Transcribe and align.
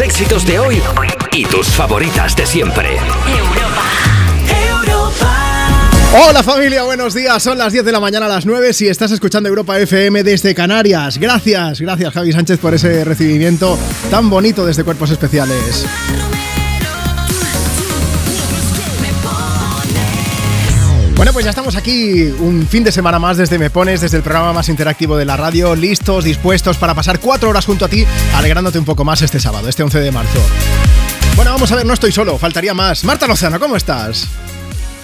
éxitos 0.00 0.46
de 0.46 0.58
hoy 0.58 0.82
y 1.32 1.44
tus 1.44 1.68
favoritas 1.68 2.36
de 2.36 2.46
siempre. 2.46 2.98
Hola 6.12 6.42
familia, 6.42 6.84
buenos 6.84 7.14
días. 7.14 7.42
Son 7.42 7.58
las 7.58 7.72
10 7.72 7.84
de 7.84 7.92
la 7.92 8.00
mañana 8.00 8.26
a 8.26 8.28
las 8.28 8.46
9 8.46 8.72
si 8.72 8.88
estás 8.88 9.10
escuchando 9.10 9.48
Europa 9.48 9.78
FM 9.78 10.22
desde 10.22 10.54
Canarias. 10.54 11.18
Gracias, 11.18 11.80
gracias 11.80 12.14
Javi 12.14 12.32
Sánchez 12.32 12.58
por 12.58 12.74
ese 12.74 13.04
recibimiento 13.04 13.78
tan 14.10 14.30
bonito 14.30 14.64
desde 14.64 14.84
Cuerpos 14.84 15.10
Especiales. 15.10 15.84
Pues 21.38 21.44
ya 21.44 21.50
estamos 21.50 21.76
aquí 21.76 22.22
un 22.40 22.66
fin 22.66 22.82
de 22.82 22.90
semana 22.90 23.20
más 23.20 23.36
desde 23.36 23.60
Me 23.60 23.70
Pones, 23.70 24.00
desde 24.00 24.16
el 24.16 24.24
programa 24.24 24.52
más 24.52 24.68
interactivo 24.68 25.16
de 25.16 25.24
la 25.24 25.36
radio, 25.36 25.76
listos, 25.76 26.24
dispuestos 26.24 26.78
para 26.78 26.96
pasar 26.96 27.20
cuatro 27.20 27.48
horas 27.48 27.64
junto 27.64 27.84
a 27.84 27.88
ti, 27.88 28.04
alegrándote 28.34 28.76
un 28.76 28.84
poco 28.84 29.04
más 29.04 29.22
este 29.22 29.38
sábado, 29.38 29.68
este 29.68 29.84
11 29.84 30.00
de 30.00 30.10
marzo. 30.10 30.40
Bueno, 31.36 31.52
vamos 31.52 31.70
a 31.70 31.76
ver, 31.76 31.86
no 31.86 31.94
estoy 31.94 32.10
solo, 32.10 32.38
faltaría 32.38 32.74
más. 32.74 33.04
Marta 33.04 33.28
Lozano, 33.28 33.60
¿cómo 33.60 33.76
estás? 33.76 34.26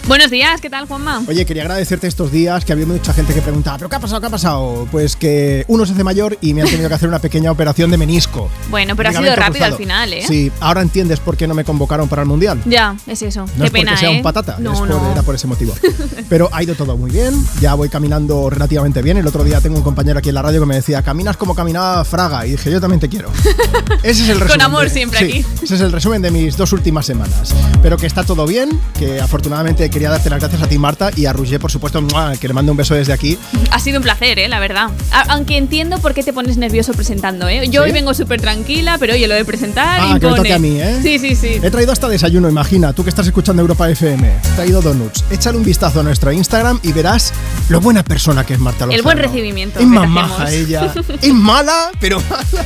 Buenos 0.06 0.30
días, 0.30 0.60
¿qué 0.60 0.68
tal, 0.68 0.86
Juanma? 0.86 1.22
Oye, 1.26 1.46
quería 1.46 1.62
agradecerte 1.62 2.06
estos 2.06 2.30
días 2.30 2.62
que 2.66 2.74
había 2.74 2.84
mucha 2.84 3.14
gente 3.14 3.32
que 3.32 3.40
preguntaba, 3.40 3.78
¿pero 3.78 3.88
qué 3.88 3.96
ha 3.96 4.00
pasado? 4.00 4.20
¿Qué 4.20 4.26
ha 4.26 4.30
pasado? 4.30 4.86
Pues 4.92 5.16
que 5.16 5.64
uno 5.66 5.86
se 5.86 5.94
hace 5.94 6.04
mayor 6.04 6.36
y 6.42 6.52
me 6.52 6.60
han 6.60 6.68
tenido 6.68 6.90
que 6.90 6.94
hacer 6.94 7.08
una 7.08 7.20
pequeña 7.20 7.50
operación 7.50 7.90
de 7.90 7.96
menisco. 7.96 8.50
Bueno, 8.68 8.96
pero 8.96 9.08
ha 9.08 9.12
sido 9.14 9.34
rápido 9.34 9.64
al 9.64 9.76
final, 9.76 10.12
¿eh? 10.12 10.22
Sí, 10.28 10.52
ahora 10.60 10.82
entiendes 10.82 11.20
por 11.20 11.38
qué 11.38 11.46
no 11.46 11.54
me 11.54 11.64
convocaron 11.64 12.06
para 12.06 12.20
el 12.20 12.28
mundial. 12.28 12.60
Ya, 12.66 12.94
es 13.06 13.22
eso. 13.22 13.46
No 13.46 13.52
qué 13.60 13.64
es 13.64 13.70
pena, 13.70 13.92
porque 13.92 14.00
sea 14.00 14.10
¿eh? 14.10 14.16
un 14.18 14.22
patata, 14.22 14.56
No, 14.58 14.74
es 14.74 14.78
por- 14.80 14.88
no. 14.90 15.12
era 15.12 15.22
por 15.22 15.34
ese 15.36 15.46
motivo. 15.46 15.72
Pero 16.28 16.50
ha 16.52 16.62
ido 16.62 16.74
todo 16.74 16.98
muy 16.98 17.10
bien, 17.10 17.34
ya 17.62 17.72
voy 17.72 17.88
caminando 17.88 18.50
relativamente 18.50 19.00
bien. 19.00 19.16
El 19.16 19.26
otro 19.26 19.42
día 19.42 19.62
tengo 19.62 19.78
un 19.78 19.82
compañero 19.84 20.18
aquí 20.18 20.28
en 20.28 20.34
la 20.34 20.42
radio 20.42 20.60
que 20.60 20.66
me 20.66 20.74
decía, 20.74 21.00
caminas 21.02 21.38
como 21.38 21.54
caminaba 21.54 22.04
Fraga. 22.04 22.46
Y 22.46 22.50
dije, 22.52 22.70
yo 22.70 22.78
también 22.80 23.00
te 23.00 23.08
quiero. 23.08 23.30
Ese 24.02 24.24
es 24.24 24.28
el 24.28 24.38
resumen. 24.40 24.60
amor 24.62 24.84
de- 24.84 24.90
siempre 24.90 25.18
sí, 25.20 25.24
aquí. 25.24 25.46
Ese 25.62 25.76
es 25.76 25.80
el 25.80 25.92
resumen 25.92 26.20
de 26.20 26.30
mis 26.30 26.58
dos 26.58 26.72
últimas 26.74 27.06
semanas. 27.06 27.54
Pero 27.82 27.96
que 27.96 28.06
está 28.06 28.22
todo 28.22 28.46
bien, 28.46 28.68
que 28.98 29.18
afortunadamente 29.18 29.88
quería 29.94 30.10
darte 30.10 30.28
las 30.28 30.40
gracias 30.40 30.60
a 30.60 30.66
ti, 30.66 30.76
Marta, 30.76 31.10
y 31.14 31.26
a 31.26 31.32
Roger, 31.32 31.60
por 31.60 31.70
supuesto, 31.70 32.04
que 32.40 32.48
le 32.48 32.52
mando 32.54 32.72
un 32.72 32.76
beso 32.76 32.94
desde 32.94 33.12
aquí. 33.12 33.38
Ha 33.70 33.78
sido 33.78 33.98
un 33.98 34.02
placer, 34.02 34.40
¿eh? 34.40 34.48
La 34.48 34.58
verdad. 34.58 34.90
Aunque 35.28 35.56
entiendo 35.56 35.98
por 36.00 36.14
qué 36.14 36.24
te 36.24 36.32
pones 36.32 36.56
nervioso 36.56 36.92
presentando, 36.94 37.48
¿eh? 37.48 37.68
Yo 37.68 37.82
¿Sí? 37.82 37.86
hoy 37.86 37.92
vengo 37.92 38.12
súper 38.12 38.40
tranquila, 38.40 38.96
pero 38.98 39.14
oye, 39.14 39.28
lo 39.28 39.34
de 39.36 39.44
presentar 39.44 40.00
Ah, 40.00 40.04
que 40.04 40.08
me 40.08 40.14
impone. 40.16 40.36
toque 40.36 40.52
a 40.52 40.58
mí, 40.58 40.80
¿eh? 40.80 40.98
Sí, 41.00 41.18
sí, 41.20 41.36
sí. 41.36 41.60
He 41.62 41.70
traído 41.70 41.92
hasta 41.92 42.08
desayuno, 42.08 42.48
imagina, 42.48 42.92
tú 42.92 43.04
que 43.04 43.10
estás 43.10 43.26
escuchando 43.28 43.62
Europa 43.62 43.88
FM. 43.88 44.26
He 44.28 44.54
traído 44.56 44.82
donuts. 44.82 45.24
Échale 45.30 45.58
un 45.58 45.64
vistazo 45.64 46.00
a 46.00 46.02
nuestro 46.02 46.32
Instagram 46.32 46.80
y 46.82 46.90
verás 46.92 47.32
lo 47.68 47.80
buena 47.80 48.02
persona 48.02 48.44
que 48.44 48.54
es 48.54 48.58
Marta 48.58 48.86
Lozano. 48.86 48.96
El 48.96 49.02
buen 49.02 49.18
recibimiento 49.18 49.78
Es 49.78 49.86
más 49.86 50.08
maja 50.08 50.50
ella. 50.50 50.92
Es 51.22 51.32
mala, 51.32 51.90
pero 52.00 52.20
mala. 52.28 52.64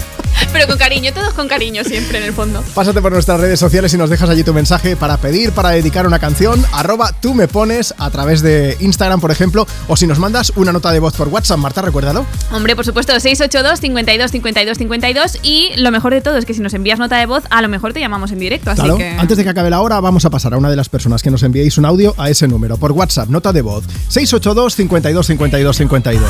Pero 0.52 0.66
con 0.66 0.78
cariño, 0.78 1.12
todos 1.12 1.34
con 1.34 1.48
cariño 1.48 1.84
siempre 1.84 2.18
en 2.18 2.24
el 2.24 2.32
fondo. 2.32 2.62
Pásate 2.74 3.00
por 3.02 3.12
nuestras 3.12 3.40
redes 3.40 3.60
sociales 3.60 3.92
y 3.94 3.98
nos 3.98 4.10
dejas 4.10 4.28
allí 4.30 4.42
tu 4.42 4.54
mensaje 4.54 4.96
para 4.96 5.16
pedir, 5.16 5.52
para 5.52 5.70
dedicar 5.70 6.06
una 6.06 6.18
canción. 6.18 6.64
Arroba 6.72 7.12
tú 7.20 7.34
me 7.34 7.48
pones 7.48 7.94
a 7.98 8.10
través 8.10 8.42
de 8.42 8.76
Instagram, 8.80 9.20
por 9.20 9.30
ejemplo, 9.30 9.66
o 9.88 9.96
si 9.96 10.06
nos 10.06 10.18
mandas 10.18 10.52
una 10.56 10.72
nota 10.72 10.90
de 10.92 11.00
voz 11.00 11.14
por 11.14 11.28
WhatsApp, 11.28 11.58
Marta, 11.58 11.82
recuérdalo. 11.82 12.24
Hombre, 12.52 12.74
por 12.76 12.84
supuesto, 12.84 13.12
682 13.12 13.80
52 13.80 14.30
52 14.30 14.78
52 14.78 15.38
y 15.42 15.70
lo 15.76 15.90
mejor 15.90 16.14
de 16.14 16.20
todo 16.20 16.36
es 16.36 16.44
que 16.44 16.54
si 16.54 16.60
nos 16.60 16.74
envías 16.74 16.98
nota 16.98 17.18
de 17.18 17.26
voz, 17.26 17.44
a 17.50 17.62
lo 17.62 17.68
mejor 17.68 17.92
te 17.92 18.00
llamamos 18.00 18.32
en 18.32 18.38
directo, 18.38 18.70
así 18.70 18.80
Claro, 18.80 18.96
que 18.96 19.10
antes 19.10 19.36
de 19.36 19.44
que 19.44 19.50
acabe 19.50 19.70
la 19.70 19.80
hora, 19.80 20.00
vamos 20.00 20.24
a 20.24 20.30
pasar 20.30 20.54
a 20.54 20.56
una 20.56 20.70
de 20.70 20.76
las 20.76 20.88
personas 20.88 21.22
que 21.22 21.30
nos 21.30 21.42
enviéis 21.42 21.78
un 21.78 21.84
audio 21.84 22.14
a 22.16 22.30
ese 22.30 22.48
número 22.48 22.76
por 22.76 22.92
WhatsApp, 22.92 23.28
nota 23.28 23.52
de 23.52 23.62
voz 23.62 23.84
682 24.08 24.74
52 24.74 25.26
52 25.26 25.76
52. 25.76 26.28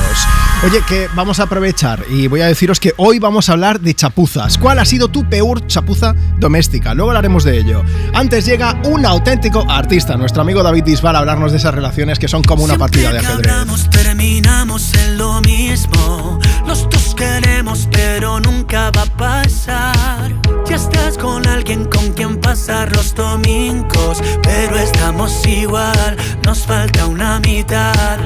Oye, 0.65 0.83
que 0.89 1.09
vamos 1.15 1.41
a 1.41 1.45
aprovechar 1.45 2.05
y 2.11 2.27
voy 2.27 2.41
a 2.41 2.47
deciros 2.47 2.81
que 2.81 2.93
hoy 2.97 3.19
vamos 3.19 3.49
a 3.49 3.53
hablar 3.53 3.81
de 3.81 3.94
chapuzas. 3.98 4.56
¿Cuál 4.56 4.78
ha 4.78 4.84
sido 4.84 5.09
tu 5.09 5.28
peor 5.28 5.66
chapuza 5.66 6.14
doméstica? 6.38 6.94
Luego 6.94 7.10
hablaremos 7.10 7.44
de 7.44 7.59
ello. 7.59 7.82
Antes 8.14 8.47
llega 8.47 8.81
un 8.84 9.04
auténtico 9.04 9.66
artista, 9.69 10.16
nuestro 10.16 10.42
amigo 10.42 10.62
David 10.62 10.84
Bisbal, 10.84 11.16
a 11.16 11.19
hablarnos 11.19 11.50
de 11.50 11.59
esas 11.59 11.75
relaciones 11.75 12.19
que 12.19 12.28
son 12.28 12.42
como 12.42 12.62
una 12.64 12.78
partida 12.78 13.12
de 13.12 13.20
Siempre 13.20 13.32
ajedrez. 13.32 13.53
hablamos, 13.53 13.91
terminamos 13.91 14.94
en 14.94 15.19
lo 15.19 15.41
mismo. 15.41 16.38
Los 16.66 16.88
dos 16.88 17.14
queremos, 17.16 17.88
pero 17.91 18.38
nunca 18.41 18.91
va 18.97 19.03
a 19.03 19.16
pasar. 19.16 20.32
Ya 20.69 20.76
estás 20.76 21.19
con 21.19 21.47
alguien 21.47 21.86
con 21.86 22.12
quien 22.12 22.41
pasar 22.41 22.94
los 22.94 23.15
domingos, 23.15 24.22
pero 24.42 24.76
estamos 24.78 25.44
igual. 25.47 26.16
Nos 26.44 26.60
falta 26.66 27.06
una 27.06 27.41
mitad, 27.41 28.19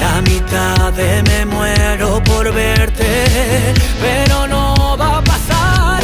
la 0.00 0.20
mitad 0.22 0.92
de 0.92 1.22
me 1.22 1.46
muero 1.46 2.20
por 2.24 2.52
verte, 2.52 3.24
pero 4.00 4.48
no. 4.48 4.79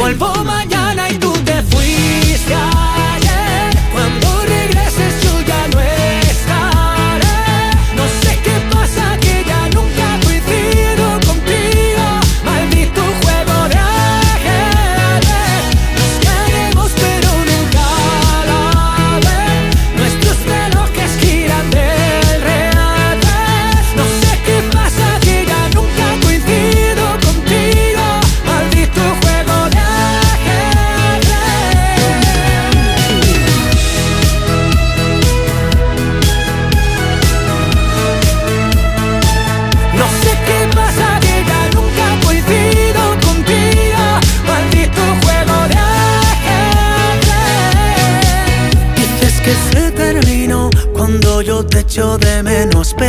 Vuelvo 0.06 0.44
mañana 0.44 1.10
y 1.10 1.18
tú 1.18 1.32
te 1.44 1.60
fuiste 1.64 2.54
ayer. 2.54 2.95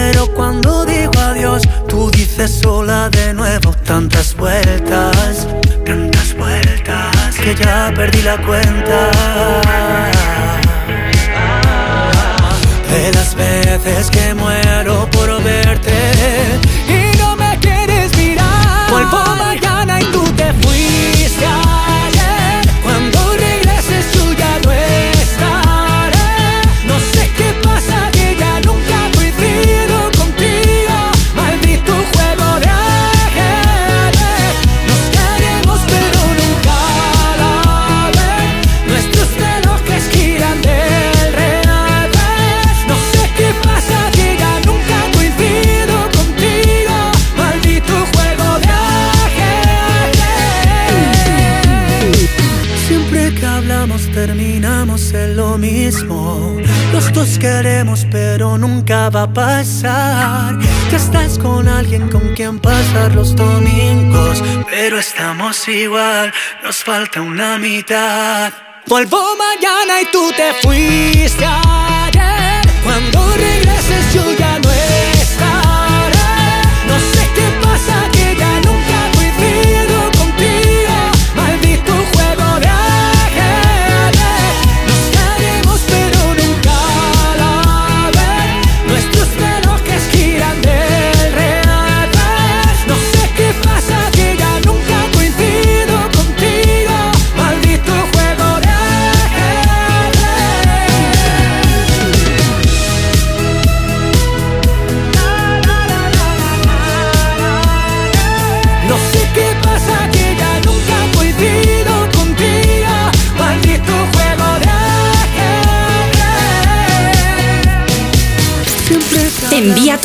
Pero 0.09 0.25
cuando 0.33 0.85
digo 0.85 1.11
adiós 1.19 1.63
tú 1.89 2.09
dices 2.11 2.59
sola 2.63 3.09
de 3.09 3.33
nuevo 3.33 3.73
Tantas 3.83 4.35
vueltas, 4.37 5.47
tantas 5.85 6.33
vueltas 6.37 7.35
Que 7.43 7.53
ya 7.53 7.91
perdí 7.93 8.21
la 8.21 8.37
cuenta. 8.37 9.11
De 12.89 13.11
las 13.11 13.35
veces 13.35 14.09
que 14.09 14.33
muero 14.33 15.09
por 15.11 15.43
verte 15.43 16.11
Los 56.93 57.11
dos 57.13 57.37
queremos 57.39 58.05
pero 58.11 58.57
nunca 58.57 59.09
va 59.09 59.23
a 59.23 59.33
pasar. 59.33 60.57
Ya 60.91 60.97
estás 60.97 61.37
con 61.37 61.67
alguien 61.67 62.09
con 62.09 62.33
quien 62.35 62.59
pasar 62.59 63.13
los 63.15 63.35
domingos, 63.35 64.43
pero 64.69 64.99
estamos 64.99 65.67
igual, 65.67 66.33
nos 66.63 66.83
falta 66.83 67.21
una 67.21 67.57
mitad. 67.57 68.51
Vuelvo 68.87 69.17
mañana 69.37 70.01
y 70.01 70.05
tú 70.11 70.31
te 70.35 70.53
fuiste 70.61 71.45
ayer. 71.45 72.61
Cuando 72.83 73.33
regreses 73.35 74.13
yo 74.13 74.33
ya 74.37 74.59
no 74.59 74.71
estaré. 74.71 75.16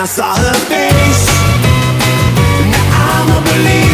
I 0.00 0.06
saw 0.06 0.34
her 0.34 0.54
face. 0.68 1.26
Now 2.72 3.12
I'm 3.12 3.28
a 3.30 3.40
believer 3.46 3.93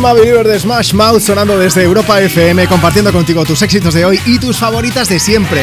yeah, 0.00 0.06
yeah. 0.06 0.06
I'm 0.06 0.06
a 0.06 0.12
Believer 0.14 0.46
de 0.46 0.58
Smash 0.58 0.94
Mouth 0.94 1.20
sonando 1.20 1.58
desde 1.58 1.82
Europa 1.82 2.18
FM, 2.22 2.66
compartiendo 2.68 3.12
contigo 3.12 3.44
tus 3.44 3.60
éxitos 3.60 3.92
de 3.92 4.06
hoy 4.06 4.18
y 4.24 4.38
tus 4.38 4.56
favoritas 4.56 5.10
de 5.10 5.20
siempre. 5.20 5.62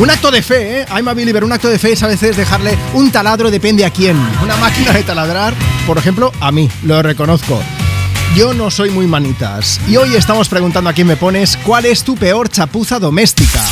Un 0.00 0.10
acto 0.10 0.32
de 0.32 0.42
fe, 0.42 0.80
¿eh? 0.80 0.86
I'm 0.90 1.06
a 1.06 1.14
Believer, 1.14 1.44
un 1.44 1.52
acto 1.52 1.68
de 1.68 1.78
fe 1.78 1.92
es 1.92 2.02
a 2.02 2.08
veces 2.08 2.36
dejarle 2.36 2.76
un 2.94 3.12
taladro, 3.12 3.52
depende 3.52 3.84
a 3.84 3.90
quién. 3.90 4.16
Una 4.42 4.56
máquina 4.56 4.92
de 4.92 5.04
taladrar, 5.04 5.54
por 5.86 5.96
ejemplo, 5.96 6.32
a 6.40 6.50
mí, 6.50 6.68
lo 6.82 7.00
reconozco. 7.02 7.62
Yo 8.34 8.52
no 8.52 8.68
soy 8.70 8.90
muy 8.90 9.06
manitas. 9.06 9.80
Y 9.86 9.96
hoy 9.96 10.16
estamos 10.16 10.48
preguntando 10.48 10.90
a 10.90 10.92
quién 10.92 11.06
me 11.06 11.16
pones 11.16 11.56
cuál 11.58 11.86
es 11.86 12.02
tu 12.02 12.16
peor 12.16 12.48
chapuza 12.48 12.98
doméstica. 12.98 13.62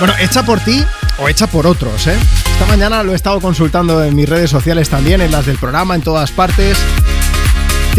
Bueno, 0.00 0.14
hecha 0.18 0.44
por 0.44 0.58
ti 0.58 0.84
o 1.18 1.28
hecha 1.28 1.46
por 1.46 1.68
otros, 1.68 2.08
¿eh? 2.08 2.18
Esta 2.52 2.66
mañana 2.66 3.04
lo 3.04 3.12
he 3.12 3.16
estado 3.16 3.40
consultando 3.40 4.02
en 4.02 4.16
mis 4.16 4.28
redes 4.28 4.50
sociales 4.50 4.88
también, 4.88 5.20
en 5.20 5.30
las 5.30 5.46
del 5.46 5.56
programa, 5.56 5.94
en 5.94 6.02
todas 6.02 6.32
partes. 6.32 6.76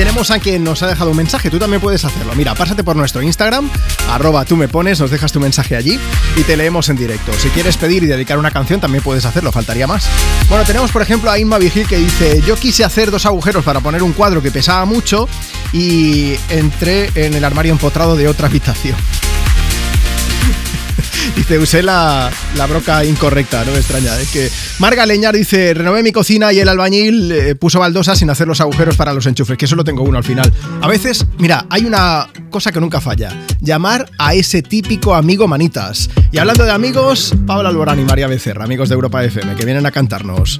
Tenemos 0.02 0.32
a 0.32 0.40
quien 0.40 0.64
nos 0.64 0.82
ha 0.82 0.88
dejado 0.88 1.12
un 1.12 1.18
mensaje, 1.18 1.52
tú 1.52 1.60
también 1.60 1.80
puedes 1.80 2.04
hacerlo. 2.04 2.34
Mira, 2.34 2.56
pásate 2.56 2.84
por 2.84 2.96
nuestro 2.96 3.22
Instagram, 3.22 3.70
arroba 4.10 4.46
tú 4.46 4.58
me 4.58 4.68
pones, 4.68 5.00
nos 5.00 5.12
dejas 5.12 5.32
tu 5.32 5.40
mensaje 5.40 5.76
allí 5.76 6.00
y 6.36 6.42
te 6.42 6.58
leemos 6.58 6.90
en 6.90 6.96
directo. 6.96 7.32
Si 7.34 7.50
quieres 7.50 7.78
pedir 7.78 8.02
y 8.02 8.08
dedicar 8.08 8.40
una 8.40 8.50
canción, 8.50 8.82
también 8.82 9.04
puedes 9.04 9.26
hacerlo, 9.26 9.52
faltaría 9.52 9.86
más. 9.86 10.10
Bueno, 10.50 10.66
tenemos 10.66 10.92
por 10.92 11.04
ejemplo 11.04 11.30
a 11.30 11.38
Inma 11.38 11.60
Vigil 11.60 11.88
que 11.88 11.98
dice: 11.98 12.42
Yo 12.48 12.56
quise 12.56 12.84
hacer 12.84 13.12
dos 13.12 13.28
agujeros 13.28 13.64
para 13.64 13.80
poner 13.80 14.02
un 14.02 14.14
cuadro 14.14 14.42
que 14.42 14.50
pesaba 14.50 14.86
mucho 14.86 15.30
y 15.72 16.34
entré 16.50 17.12
en 17.14 17.36
el 17.36 17.46
armario 17.46 17.72
empotrado 17.72 18.16
de 18.16 18.28
otra 18.28 18.48
habitación. 18.48 18.98
Dice, 21.36 21.60
usé 21.60 21.82
la, 21.82 22.30
la 22.56 22.66
broca 22.68 23.06
incorrecta, 23.06 23.64
no 23.64 23.72
me 23.72 23.78
extraña. 23.78 24.20
Es 24.20 24.30
que 24.30 24.50
Marga 24.80 25.06
Leñar 25.06 25.36
dice, 25.36 25.74
renové 25.74 26.04
mi 26.04 26.12
cocina 26.12 26.52
y 26.52 26.60
el 26.60 26.68
albañil 26.68 27.32
eh, 27.32 27.56
puso 27.56 27.80
baldosas 27.80 28.20
sin 28.20 28.30
hacer 28.30 28.48
los 28.48 28.62
agujeros 28.62 28.96
para 28.96 29.14
los 29.14 29.26
enchufes, 29.26 29.58
que 29.58 29.68
solo 29.68 29.84
tengo 29.84 30.04
uno 30.04 30.18
al 30.18 30.24
final. 30.24 30.52
A 30.82 30.88
veces, 30.88 31.26
mira, 31.38 31.66
hay 31.70 31.86
una 31.86 32.28
cosa 32.50 32.72
que 32.72 32.80
nunca 32.80 33.00
falla, 33.00 33.32
llamar 33.60 34.10
a 34.18 34.34
ese 34.34 34.62
típico 34.62 35.16
amigo 35.16 35.48
manitas. 35.48 36.10
Y 36.32 36.38
hablando 36.38 36.66
de 36.66 36.72
amigos, 36.72 37.34
Pablo 37.46 37.70
Alborán 37.70 38.00
y 38.00 38.04
María 38.04 38.28
Becerra, 38.28 38.66
amigos 38.66 38.90
de 38.90 38.96
Europa 38.96 39.24
FM, 39.24 39.56
que 39.56 39.66
vienen 39.66 39.86
a 39.86 39.92
cantarnos. 39.92 40.60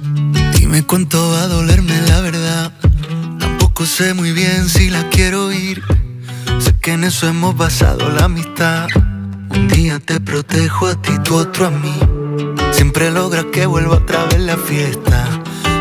Dime 0.58 0.84
cuánto 0.84 1.30
va 1.30 1.42
a 1.44 1.48
dolerme 1.48 2.00
la 2.08 2.20
verdad. 2.20 2.72
Tampoco 3.38 3.84
sé 3.84 4.14
muy 4.14 4.32
bien 4.32 4.68
si 4.68 4.90
la 4.90 5.08
quiero 5.10 5.46
oír. 5.46 5.82
Sé 6.60 6.74
que 6.80 6.92
en 6.92 7.04
eso 7.04 7.28
hemos 7.28 7.56
basado 7.56 8.08
la 8.10 8.24
amistad. 8.24 8.86
Un 9.54 9.68
día 9.68 10.00
te 10.00 10.18
protejo 10.20 10.86
a 10.86 10.94
ti, 10.94 11.12
tú 11.24 11.36
otro 11.36 11.66
a 11.66 11.70
mí. 11.70 11.98
Siempre 12.72 13.10
logras 13.10 13.46
que 13.52 13.66
vuelva 13.66 13.96
otra 13.96 14.24
vez 14.24 14.40
la 14.40 14.56
fiesta 14.56 15.28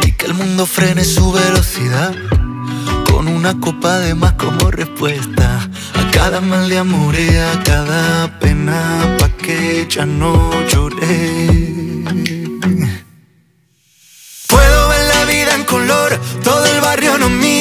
y 0.05 0.11
que 0.11 0.25
el 0.25 0.33
mundo 0.33 0.65
frene 0.65 1.03
su 1.05 1.31
velocidad. 1.31 2.13
Con 3.09 3.27
una 3.27 3.59
copa 3.59 3.99
de 3.99 4.13
más 4.13 4.33
como 4.33 4.71
respuesta 4.71 5.69
a 5.93 6.11
cada 6.11 6.41
mal 6.41 6.69
de 6.69 6.77
amor 6.79 7.15
y 7.17 7.29
a 7.35 7.63
cada 7.63 8.39
pena 8.39 9.17
pa' 9.19 9.29
que 9.29 9.87
ya 9.89 10.05
no 10.05 10.33
lloré. 10.67 11.47
Puedo 14.47 14.89
ver 14.89 15.03
la 15.15 15.25
vida 15.25 15.55
en 15.55 15.63
color, 15.63 16.19
todo 16.43 16.65
el 16.65 16.81
barrio 16.81 17.17
nos 17.17 17.31
mira, 17.31 17.60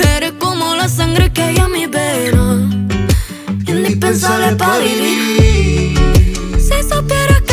Eres 0.00 0.32
como 0.38 0.74
la 0.74 0.88
sangre 0.88 1.32
que 1.32 1.42
hay 1.42 1.56
en 1.56 1.72
mi 1.72 1.86
vena. 1.86 2.68
Indispensable 3.66 4.56
para 4.56 4.78
vivir. 4.78 5.98
Si 6.58 6.82
supieras 6.88 7.42
que 7.42 7.52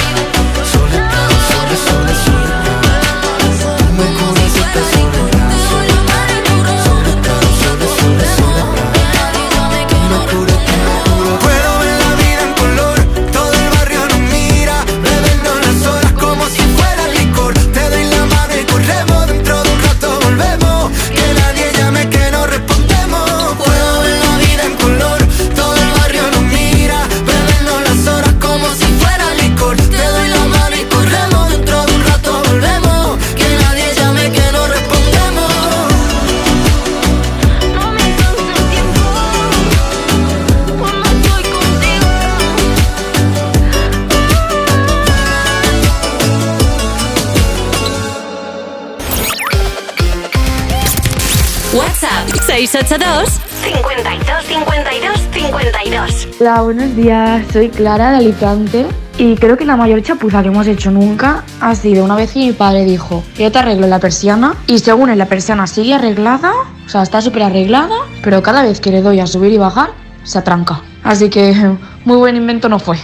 682 52.81 53.39
52 53.61 54.45
52 54.45 55.19
52. 55.31 56.27
Hola, 56.39 56.61
buenos 56.61 56.95
días. 56.95 57.45
Soy 57.53 57.69
Clara 57.69 58.09
de 58.09 58.17
Alicante 58.17 58.87
y 59.19 59.35
creo 59.35 59.55
que 59.55 59.65
la 59.65 59.77
mayor 59.77 60.01
chapuza 60.01 60.41
que 60.41 60.47
hemos 60.47 60.65
hecho 60.65 60.89
nunca 60.89 61.43
ha 61.59 61.75
sido 61.75 62.03
una 62.03 62.15
vez 62.15 62.31
que 62.31 62.39
mi 62.39 62.53
padre 62.53 62.83
dijo 62.83 63.23
yo 63.37 63.51
te 63.51 63.59
arreglo 63.59 63.85
la 63.85 63.99
persiana 63.99 64.55
y 64.65 64.79
según 64.79 65.11
él 65.11 65.19
la 65.19 65.27
persiana 65.27 65.67
sigue 65.67 65.93
arreglada, 65.93 66.53
o 66.83 66.89
sea, 66.89 67.03
está 67.03 67.21
súper 67.21 67.43
arreglada, 67.43 67.95
pero 68.23 68.41
cada 68.41 68.63
vez 68.63 68.81
que 68.81 68.89
le 68.89 69.03
doy 69.03 69.19
a 69.19 69.27
subir 69.27 69.53
y 69.53 69.59
bajar, 69.59 69.91
se 70.23 70.39
atranca. 70.39 70.81
Así 71.03 71.29
que 71.29 71.53
muy 72.05 72.17
buen 72.17 72.35
invento 72.35 72.67
no 72.67 72.79
fue. 72.79 72.97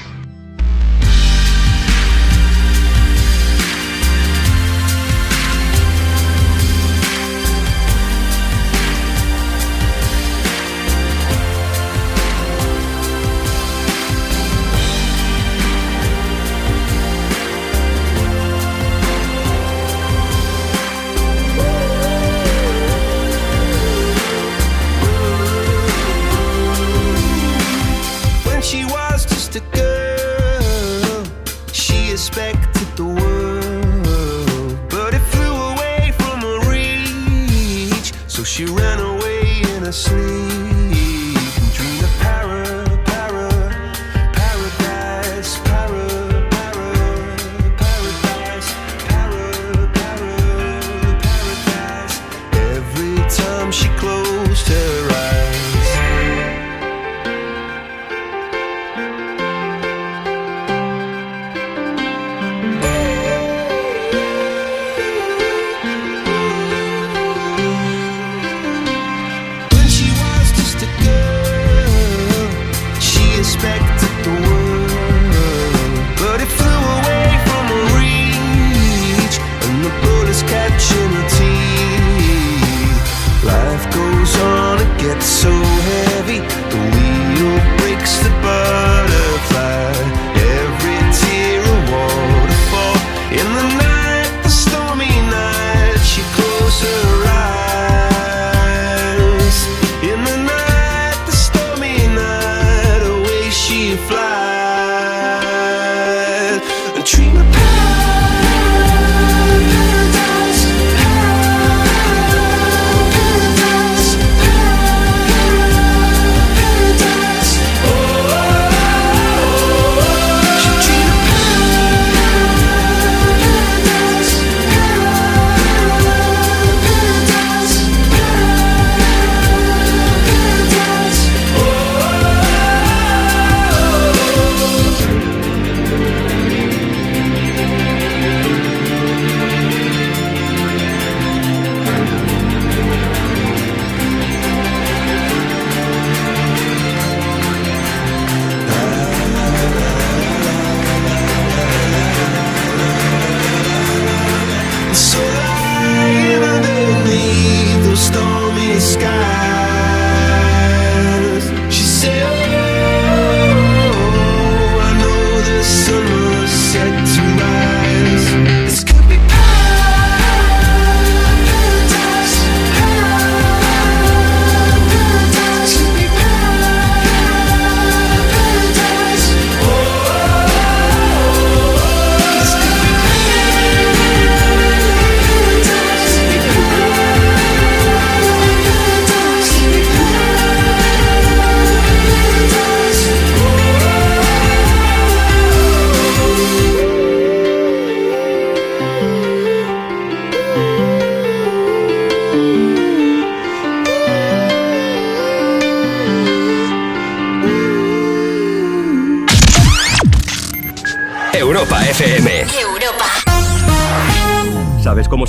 treat 107.07 107.33
me 107.33 107.56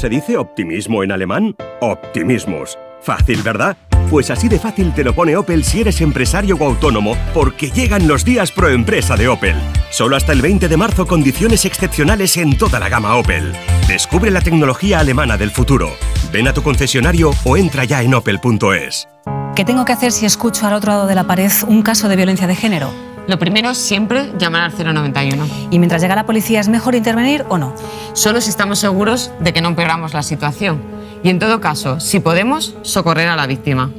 se 0.09 0.15
dice 0.15 0.39
optimismo 0.39 1.03
en 1.03 1.13
alemán? 1.13 1.55
Optimismus. 1.81 2.79
Fácil, 3.03 3.43
¿verdad? 3.43 3.77
Pues 4.11 4.31
así 4.31 4.49
de 4.49 4.59
fácil 4.59 4.95
te 4.95 5.05
lo 5.05 5.15
pone 5.15 5.37
Opel 5.37 5.65
si 5.65 5.83
eres 5.83 6.01
empresario 6.01 6.57
o 6.57 6.65
autónomo, 6.65 7.15
porque 7.35 7.71
llegan 7.71 8.09
los 8.09 8.25
días 8.25 8.51
pro 8.51 8.71
empresa 8.71 9.17
de 9.17 9.29
Opel. 9.29 9.57
Solo 9.91 10.17
hasta 10.17 10.33
el 10.33 10.41
20 10.41 10.67
de 10.67 10.77
marzo 10.79 11.07
condiciones 11.07 11.67
excepcionales 11.67 12.39
en 12.39 12.57
toda 12.57 12.81
la 12.81 12.89
gama 12.89 13.17
Opel. 13.17 13.53
Descubre 13.87 14.31
la 14.31 14.41
tecnología 14.41 15.01
alemana 15.01 15.37
del 15.37 15.51
futuro. 15.51 15.91
Ven 16.33 16.49
a 16.49 16.55
tu 16.55 16.63
concesionario 16.63 17.33
o 17.45 17.57
entra 17.59 17.85
ya 17.85 18.03
en 18.03 18.15
opel.es. 18.15 19.09
¿Qué 19.55 19.65
tengo 19.67 19.85
que 19.85 19.93
hacer 19.93 20.13
si 20.13 20.25
escucho 20.25 20.67
al 20.67 20.73
otro 20.73 20.93
lado 20.93 21.07
de 21.07 21.17
la 21.17 21.25
pared 21.25 21.53
un 21.67 21.83
caso 21.83 22.09
de 22.09 22.17
violencia 22.17 22.47
de 22.47 22.55
género? 22.55 22.91
Lo 23.29 23.39
primero 23.39 23.69
es 23.69 23.79
siempre 23.79 24.33
llamar 24.39 24.63
al 24.63 24.95
091. 24.95 25.47
¿Y 25.71 25.79
mientras 25.79 26.01
llega 26.01 26.15
la 26.15 26.25
policía 26.25 26.61
es 26.61 26.69
mejor 26.69 26.95
intervenir 26.95 27.45
o 27.51 27.59
no? 27.59 27.75
Solo 28.19 28.41
si 28.41 28.51
estamos 28.51 28.81
seguros 28.81 29.31
de 29.39 29.53
que 29.53 29.61
no 29.61 29.69
empeoramos 29.69 30.13
la 30.13 30.25
situación. 30.25 30.83
Y 31.23 31.29
en 31.29 31.39
todo 31.39 31.61
caso, 31.61 32.01
si 32.01 32.19
podemos, 32.19 32.75
socorrer 32.83 33.29
a 33.29 33.37
la 33.37 33.47
víctima. 33.47 33.93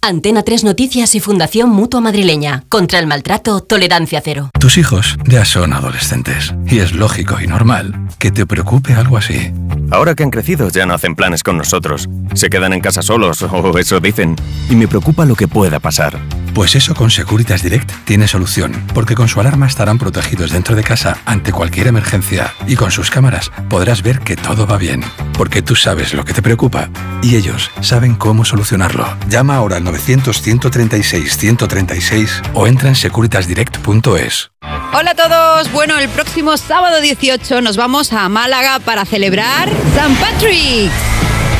Antena 0.00 0.44
3 0.44 0.62
Noticias 0.62 1.16
y 1.16 1.20
Fundación 1.20 1.70
Mutua 1.70 2.00
Madrileña. 2.00 2.62
Contra 2.68 3.00
el 3.00 3.08
maltrato, 3.08 3.60
tolerancia 3.60 4.22
cero. 4.24 4.50
Tus 4.60 4.78
hijos 4.78 5.18
ya 5.26 5.44
son 5.44 5.72
adolescentes 5.72 6.54
y 6.68 6.78
es 6.78 6.92
lógico 6.92 7.40
y 7.42 7.48
normal 7.48 8.08
que 8.20 8.30
te 8.30 8.46
preocupe 8.46 8.94
algo 8.94 9.16
así. 9.16 9.52
Ahora 9.90 10.14
que 10.14 10.22
han 10.22 10.30
crecido 10.30 10.68
ya 10.68 10.86
no 10.86 10.94
hacen 10.94 11.16
planes 11.16 11.42
con 11.42 11.58
nosotros. 11.58 12.08
Se 12.34 12.48
quedan 12.48 12.72
en 12.72 12.80
casa 12.80 13.02
solos, 13.02 13.42
o 13.50 13.76
eso 13.76 13.98
dicen. 13.98 14.36
Y 14.70 14.76
me 14.76 14.86
preocupa 14.86 15.24
lo 15.24 15.34
que 15.34 15.48
pueda 15.48 15.80
pasar. 15.80 16.16
Pues 16.54 16.74
eso 16.74 16.94
con 16.94 17.10
Securitas 17.10 17.62
Direct 17.62 17.90
tiene 18.04 18.28
solución, 18.28 18.72
porque 18.94 19.14
con 19.14 19.28
su 19.28 19.40
alarma 19.40 19.66
estarán 19.66 19.98
protegidos 19.98 20.50
dentro 20.50 20.76
de 20.76 20.82
casa 20.82 21.18
ante 21.24 21.52
cualquier 21.52 21.86
emergencia 21.88 22.54
y 22.66 22.76
con 22.76 22.90
sus 22.90 23.10
cámaras 23.10 23.50
podrás 23.68 24.02
ver 24.02 24.20
que 24.20 24.36
todo 24.36 24.66
va 24.66 24.76
bien, 24.76 25.02
porque 25.34 25.62
tú 25.62 25.76
sabes 25.76 26.14
lo 26.14 26.24
que 26.24 26.32
te 26.32 26.42
preocupa 26.42 26.88
y 27.22 27.36
ellos 27.36 27.70
saben 27.80 28.14
cómo 28.14 28.44
solucionarlo. 28.44 29.06
Llama 29.28 29.56
ahora 29.56 29.76
al 29.76 29.84
900-136-136 29.84 32.50
o 32.54 32.66
entra 32.66 32.88
en 32.88 32.96
securitasdirect.es. 32.96 34.50
Hola 34.92 35.10
a 35.10 35.14
todos. 35.14 35.70
Bueno, 35.72 35.98
el 35.98 36.08
próximo 36.08 36.56
sábado 36.56 37.00
18 37.00 37.60
nos 37.60 37.76
vamos 37.76 38.12
a 38.12 38.28
Málaga 38.28 38.80
para 38.80 39.04
celebrar 39.04 39.68
San 39.94 40.14
Patrick. 40.16 40.90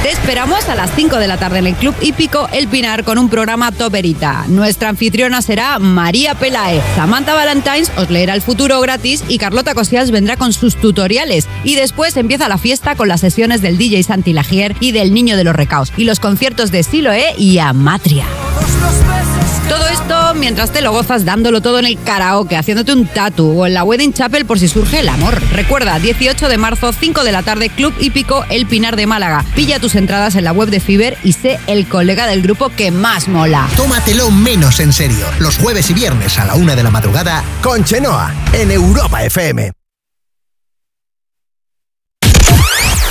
Te 0.03 0.13
esperamos 0.13 0.69
a 0.69 0.77
las 0.77 0.95
5 0.95 1.17
de 1.17 1.27
la 1.27 1.39
tarde 1.39 1.59
en 1.59 1.67
el 1.67 1.75
Club 1.75 1.95
Hípico 2.01 2.49
El 2.53 2.69
Pinar 2.69 3.03
con 3.03 3.19
un 3.19 3.29
programa 3.29 3.73
toperita. 3.73 4.45
Nuestra 4.47 4.91
anfitriona 4.91 5.43
será 5.43 5.81
María 5.81 6.37
Pelae. 6.37 6.81
Samantha 6.95 7.35
Valentines 7.35 7.91
os 7.97 8.09
leerá 8.09 8.35
el 8.35 8.43
futuro 8.43 8.81
gratis 8.81 9.25
y 9.27 9.39
Carlota 9.39 9.75
Cosías 9.75 10.13
vendrá 10.13 10.37
con 10.37 10.53
sus 10.53 10.77
tutoriales. 10.77 11.49
Y 11.65 11.75
después 11.75 12.17
empieza 12.17 12.49
la 12.49 12.59
fiesta 12.59 12.95
con 12.95 13.09
las 13.09 13.21
sesiones 13.21 13.61
del 13.61 13.77
DJ 13.77 14.05
Santi 14.05 14.33
Lagier 14.33 14.77
y 14.79 14.93
del 14.93 15.13
Niño 15.13 15.37
de 15.37 15.43
los 15.43 15.57
Recaos 15.57 15.93
y 15.97 16.05
los 16.05 16.21
conciertos 16.21 16.71
de 16.71 16.85
Siloé 16.85 17.35
y 17.37 17.59
Amatria. 17.59 18.27
Todo 19.69 19.87
esto 19.89 20.35
mientras 20.35 20.73
te 20.73 20.81
lo 20.81 20.93
gozas 20.93 21.25
dándolo 21.25 21.61
todo 21.61 21.79
en 21.79 21.87
el 21.87 22.03
karaoke, 22.03 22.57
haciéndote 22.57 22.93
un 22.93 23.07
tatu 23.07 23.61
o 23.61 23.67
en 23.67 23.75
la 23.75 23.85
Wedding 23.85 24.13
Chapel 24.13 24.47
por 24.47 24.59
si 24.59 24.69
surge 24.69 25.01
el 25.01 25.09
amor. 25.09 25.41
Recuerda, 25.53 25.99
18 25.99 26.49
de 26.49 26.59
marzo, 26.59 26.93
5 26.93 27.25
de 27.25 27.33
la 27.33 27.43
tarde, 27.43 27.69
Club 27.69 27.95
Hípico 28.01 28.45
El 28.51 28.67
Pinar 28.67 28.97
de 28.97 29.07
Málaga. 29.07 29.45
Pilla 29.55 29.79
tus 29.79 29.95
entradas 29.95 30.37
en 30.37 30.45
la 30.45 30.53
web 30.53 30.71
de 30.71 30.81
Fiber 30.81 31.19
y 31.23 31.33
sé 31.33 31.59
el 31.67 31.87
colega 31.87 32.27
del 32.27 32.43
grupo 32.43 32.71
que 32.71 32.91
más 32.91 33.29
mola. 33.29 33.69
Tómatelo 33.77 34.31
menos 34.31 34.81
en 34.81 34.93
serio. 34.93 35.27
Los 35.39 35.59
jueves 35.59 35.91
y 35.91 35.95
viernes 35.95 36.39
a 36.39 36.45
la 36.45 36.55
una 36.55 36.75
de 36.75 36.83
la 36.83 36.91
madrugada 36.91 37.45
con 37.63 37.85
Chenoa 37.85 38.35
en 38.53 38.71
Europa 38.71 39.23
FM. 39.25 39.78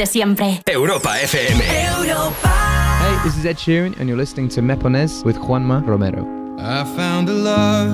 De 0.00 0.06
siempre. 0.06 0.62
Europa 0.64 1.10
FM. 1.18 1.60
Hey, 1.60 3.18
this 3.22 3.36
is 3.36 3.44
Ed 3.44 3.58
Sheeran, 3.58 3.94
and 4.00 4.08
you're 4.08 4.16
listening 4.16 4.48
to 4.48 4.62
Mepones 4.62 5.22
with 5.26 5.36
Juanma 5.36 5.86
Romero. 5.86 6.24
I 6.58 6.84
found 6.96 7.28
a 7.28 7.34
love 7.34 7.90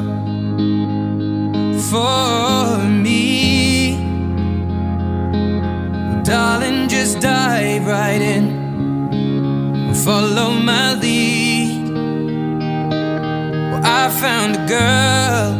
for 1.91 2.79
me. 2.87 3.97
Darling, 6.23 6.89
just 6.89 7.21
dive 7.21 7.89
right 7.89 8.23
in. 8.23 9.93
Follow 10.05 10.51
my 10.53 10.95
lead. 10.95 11.91
Well, 13.73 13.83
I 13.85 14.09
found 14.23 14.55
a 14.55 14.65
girl, 14.69 15.55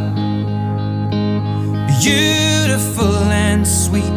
beautiful 1.99 3.17
and 3.33 3.67
sweet. 3.67 4.16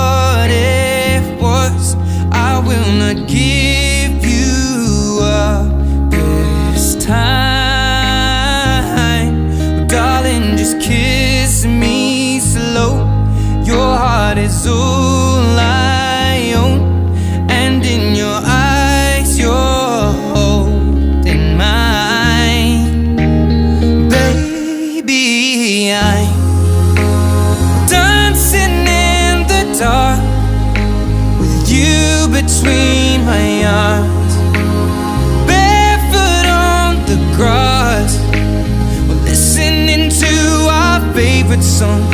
get 41.61 41.67
some 41.67 42.10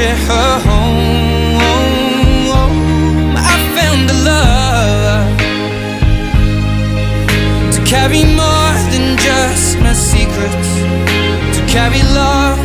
I'll 0.00 0.16
her 0.16 0.60
home. 0.60 1.58
I 3.36 3.56
found 3.76 4.08
a 4.08 4.18
love 4.30 5.26
to 7.72 7.80
carry 7.84 8.22
more 8.22 8.74
than 8.92 9.16
just 9.18 9.78
my 9.80 9.92
secrets, 9.92 10.70
to 11.56 11.62
carry 11.66 12.02
love, 12.14 12.60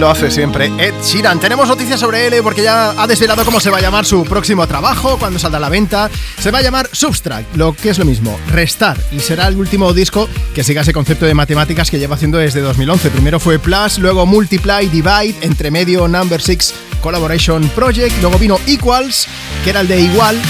lo 0.00 0.08
hace 0.08 0.30
siempre 0.30 0.72
Ed 0.78 0.94
Sheeran. 1.04 1.38
Tenemos 1.38 1.68
noticias 1.68 2.00
sobre 2.00 2.26
él 2.26 2.34
porque 2.42 2.62
ya 2.62 2.90
ha 2.90 3.06
desvelado 3.06 3.44
cómo 3.44 3.60
se 3.60 3.68
va 3.68 3.76
a 3.76 3.80
llamar 3.82 4.06
su 4.06 4.24
próximo 4.24 4.66
trabajo, 4.66 5.18
cuando 5.18 5.38
saldrá 5.38 5.58
a 5.58 5.60
la 5.60 5.68
venta. 5.68 6.10
Se 6.38 6.50
va 6.50 6.60
a 6.60 6.62
llamar 6.62 6.88
Subtract, 6.90 7.54
lo 7.54 7.74
que 7.74 7.90
es 7.90 7.98
lo 7.98 8.06
mismo, 8.06 8.38
restar. 8.48 8.96
Y 9.12 9.20
será 9.20 9.46
el 9.46 9.56
último 9.56 9.92
disco 9.92 10.26
que 10.54 10.64
siga 10.64 10.80
ese 10.80 10.94
concepto 10.94 11.26
de 11.26 11.34
matemáticas 11.34 11.90
que 11.90 11.98
lleva 11.98 12.14
haciendo 12.14 12.38
desde 12.38 12.62
2011. 12.62 13.10
Primero 13.10 13.38
fue 13.38 13.58
Plus, 13.58 13.98
luego 13.98 14.24
Multiply, 14.24 14.88
Divide, 14.88 15.36
entre 15.42 15.70
medio 15.70 16.08
Number 16.08 16.40
6 16.40 16.74
Collaboration 17.02 17.68
Project, 17.74 18.16
luego 18.22 18.38
vino 18.38 18.58
Equals, 18.66 19.26
que 19.64 19.70
era 19.70 19.80
el 19.80 19.88
de 19.88 20.00
igual. 20.00 20.40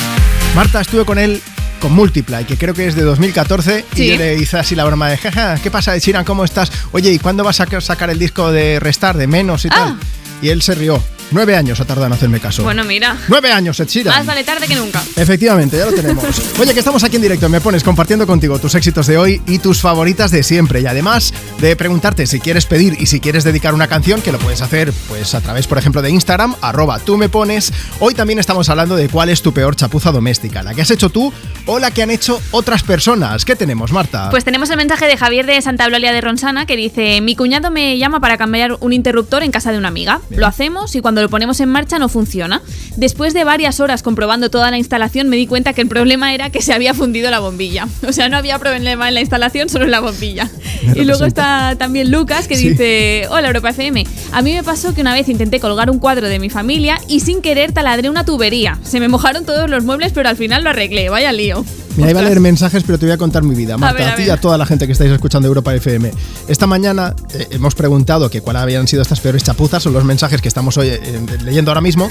Marta, 0.55 0.81
estuve 0.81 1.05
con 1.05 1.19
él 1.19 1.43
con 1.81 1.93
Multiply, 1.93 2.45
que 2.45 2.57
creo 2.57 2.75
que 2.75 2.87
es 2.87 2.95
de 2.95 3.03
2014, 3.03 3.85
y 3.97 4.07
yo 4.09 4.17
le 4.19 4.35
hice 4.37 4.59
así 4.59 4.75
la 4.77 4.85
broma 4.85 5.09
de, 5.09 5.17
jaja, 5.17 5.57
¿qué 5.63 5.71
pasa, 5.71 5.97
Sheeran? 5.99 6.25
¿Cómo 6.25 6.45
estás? 6.45 6.71
Oye, 6.93 7.11
¿y 7.13 7.19
cuándo 7.19 7.43
vas 7.43 7.61
a 7.61 7.65
saca- 7.67 7.81
sacar 7.81 8.11
el 8.11 8.19
disco 8.19 8.53
de 8.53 8.79
Restar, 8.79 9.17
de 9.17 9.27
menos 9.27 9.65
y 9.65 9.69
tal? 9.69 9.99
Y 10.43 10.49
él 10.51 10.63
se 10.63 10.75
rió. 10.75 11.03
Nueve 11.33 11.57
años 11.57 11.81
ha 11.81 11.85
tardado 11.85 12.07
en 12.09 12.13
hacerme 12.13 12.41
caso. 12.41 12.65
Bueno, 12.65 12.85
mira. 12.85 13.17
Nueve 13.29 13.53
años, 13.53 13.79
Ed 13.79 13.87
Sheeran. 13.87 14.17
Más 14.17 14.27
vale 14.27 14.43
tarde 14.43 14.67
que 14.67 14.75
nunca. 14.75 15.03
Efectivamente, 15.17 15.79
ya 15.79 15.87
lo 15.87 15.93
tenemos. 15.93 16.25
Oye, 16.59 16.75
que 16.75 16.81
estamos 16.81 17.05
aquí 17.05 17.17
en 17.17 17.23
directo, 17.23 17.49
me 17.49 17.61
pones 17.61 17.85
compartiendo 17.85 18.27
contigo 18.27 18.59
tus 18.59 18.75
éxitos 18.75 19.07
de 19.07 19.17
hoy 19.17 19.41
y 19.47 19.59
tus 19.59 19.81
favoritas 19.81 20.33
de 20.33 20.43
siempre. 20.43 20.81
Y 20.81 20.87
además 20.87 21.33
de 21.61 21.77
preguntarte 21.77 22.27
si 22.27 22.41
quieres 22.41 22.67
pedir 22.67 22.97
y 22.99 23.07
si 23.07 23.21
quieres 23.21 23.45
dedicar 23.45 23.75
una 23.75 23.87
canción, 23.87 24.23
que 24.23 24.33
lo 24.33 24.39
puedes 24.39 24.61
hacer 24.61 24.93
pues 25.09 25.35
a 25.35 25.41
través, 25.41 25.67
por 25.67 25.79
ejemplo, 25.79 26.03
de 26.03 26.11
Instagram, 26.11 26.57
arroba 26.61 26.99
tú 26.99 27.17
me 27.17 27.29
pones. 27.29 27.73
Hoy 28.01 28.15
también 28.15 28.39
estamos 28.41 28.69
hablando 28.69 28.97
de 28.97 29.09
cuál 29.09 29.29
es 29.29 29.43
tu 29.43 29.53
peor 29.53 29.77
chapuza 29.77 30.11
doméstica, 30.11 30.63
la 30.63 30.75
que 30.75 30.83
has 30.83 30.91
hecho 30.91 31.11
tú 31.11 31.33
o 31.67 31.79
la 31.79 31.93
que 31.93 32.03
han 32.03 32.11
hecho 32.11 32.41
otras 32.51 32.83
personas. 32.83 33.45
¿Qué 33.45 33.55
tenemos, 33.55 33.93
Marta? 33.93 34.31
Pues 34.31 34.45
tenemos 34.45 34.69
el 34.71 34.77
mensaje 34.77 35.07
de 35.07 35.17
Javier 35.17 35.47
de 35.47 35.63
Santa 35.63 35.85
Eulalia 35.85 36.13
de 36.13 36.21
Ronsana 36.21 36.67
que 36.67 36.77
dice: 36.77 37.21
Mi 37.21 37.37
cuñado 37.37 37.71
me 37.71 37.99
llama 37.99 38.19
para 38.21 38.37
cambiar 38.37 38.77
un 38.81 38.93
interruptor 38.93 39.45
en 39.45 39.53
casa 39.53 39.71
de 39.71 39.79
una 39.79 39.89
amiga. 39.89 40.21
Lo 40.31 40.47
hacemos 40.47 40.95
y 40.97 41.01
cuando 41.01 41.20
lo 41.23 41.29
ponemos 41.29 41.61
en 41.61 41.69
marcha 41.69 41.99
no 41.99 42.09
funciona. 42.09 42.63
Después 42.97 43.35
de 43.35 43.45
varias 43.45 43.81
horas 43.81 44.03
comprobando 44.03 44.51
toda 44.51 44.71
la 44.71 44.79
instalación, 44.79 45.29
me 45.29 45.37
di 45.37 45.47
cuenta 45.47 45.73
que 45.73 45.81
el 45.83 45.89
problema 45.89 46.35
era 46.35 46.51
que 46.51 46.63
se 46.63 46.73
había 46.73 46.95
fundido 46.95 47.31
la 47.31 47.41
bombilla. 47.41 47.87
O 48.09 48.13
sea, 48.13 48.29
no 48.29 48.37
había 48.37 48.59
problema 48.59 49.09
en 49.09 49.15
la 49.15 49.21
instalación, 49.21 49.69
solo 49.69 49.85
en 49.85 49.93
la 49.93 50.01
bombilla. 50.01 50.49
Y 50.97 51.05
luego 51.05 51.25
está 51.25 51.77
también 51.79 52.11
Lucas 52.11 52.49
que 52.49 52.57
Sí. 52.57 52.71
dice: 52.71 53.27
Hola 53.31 53.49
Europa 53.49 53.71
FM. 53.71 54.05
A 54.33 54.43
mí 54.43 54.53
me 54.55 54.63
pasó 54.65 54.95
que 54.95 55.01
una 55.01 55.15
vez 55.15 55.29
intenté 55.29 55.61
colgar 55.61 55.91
un 55.91 55.99
cuadro 55.99 56.29
de 56.29 56.39
mi 56.39 56.51
familia 56.51 56.99
y 57.09 57.21
sin 57.21 57.41
querer 57.41 57.73
taladré 57.73 58.11
una 58.11 58.25
tubería. 58.25 58.79
Se 58.83 58.99
me 59.01 59.09
mojaron 59.09 59.45
todos 59.45 59.71
los 59.71 59.85
muebles, 59.85 60.13
pero 60.13 60.29
al 60.29 60.37
final 60.37 60.65
lo 60.65 60.71
arreglé. 60.71 61.09
Vaya 61.09 61.31
lío. 61.33 61.65
Mira, 61.97 62.11
iba 62.11 62.21
a 62.21 62.23
leer 62.23 62.41
mensajes, 62.41 62.83
pero 62.85 62.99
te 62.99 63.07
voy 63.07 63.13
a 63.13 63.19
contar 63.19 63.43
mi 63.43 63.55
vida. 63.55 63.77
Marta, 63.77 63.99
ver, 63.99 64.09
a, 64.09 64.13
a 64.13 64.17
ti 64.17 64.23
y 64.23 64.31
a 64.31 64.37
toda 64.41 64.57
la 64.57 64.67
gente 64.67 64.87
que 64.87 64.93
estáis 64.93 65.11
escuchando 65.11 65.49
Europa 65.49 65.75
FM. 65.75 66.11
Esta 66.49 66.67
mañana 66.67 67.15
eh, 67.35 67.49
hemos 67.51 67.75
preguntado 67.75 68.31
que 68.31 68.41
cuáles 68.41 68.63
habían 68.63 68.87
sido 68.87 69.03
estas 69.03 69.21
peores 69.21 69.43
chapuzas, 69.43 69.83
son 69.83 69.93
los 69.93 70.05
mensajes 70.05 70.41
que 70.41 70.49
estamos 70.49 70.77
hoy 70.77 70.89
eh, 70.89 71.21
leyendo 71.45 71.71
ahora 71.71 71.81
mismo. 71.81 72.09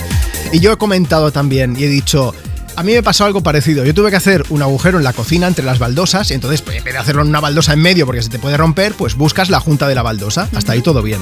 Y 0.52 0.60
yo 0.60 0.72
he 0.72 0.78
comentado 0.78 1.32
también 1.32 1.76
y 1.78 1.84
he 1.84 1.90
dicho. 1.90 2.34
A 2.76 2.84
mí 2.84 2.94
me 2.94 3.04
pasó 3.04 3.26
algo 3.26 3.42
parecido. 3.44 3.84
Yo 3.84 3.94
tuve 3.94 4.10
que 4.10 4.16
hacer 4.16 4.46
un 4.50 4.62
agujero 4.62 5.00
en 5.00 5.04
la 5.04 5.12
cocina 5.12 5.48
entre 5.48 5.66
las 5.66 5.80
baldosas 5.80 6.32
y 6.32 6.34
entonces, 6.34 6.62
pues, 6.62 6.78
en 6.78 6.84
vez 6.86 6.94
de 6.94 7.00
hacerlo 7.00 7.24
en 7.24 7.28
una 7.28 7.42
baldosa 7.42 7.74
en 7.74 7.82
medio 7.82 8.06
porque 8.06 8.22
se 8.22 8.30
te 8.30 8.40
puede 8.40 8.56
romper, 8.56 8.94
pues 8.94 9.16
buscas 9.16 9.50
la 9.50 9.60
junta 9.60 9.88
de 9.88 9.96
la 9.96 10.02
baldosa. 10.02 10.48
Hasta 10.56 10.74
ahí 10.74 10.82
todo 10.82 11.02
bien. 11.02 11.20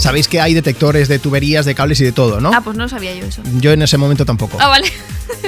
Sabéis 0.00 0.28
que 0.28 0.40
hay 0.40 0.54
detectores 0.54 1.08
de 1.08 1.18
tuberías, 1.18 1.66
de 1.66 1.74
cables 1.74 2.00
y 2.00 2.04
de 2.04 2.12
todo, 2.12 2.40
¿no? 2.40 2.50
Ah, 2.54 2.62
pues 2.62 2.76
no 2.76 2.88
sabía 2.88 3.14
yo 3.14 3.26
eso. 3.26 3.42
Yo 3.60 3.72
en 3.72 3.82
ese 3.82 3.98
momento 3.98 4.24
tampoco. 4.24 4.56
Ah, 4.60 4.68
vale. 4.68 4.90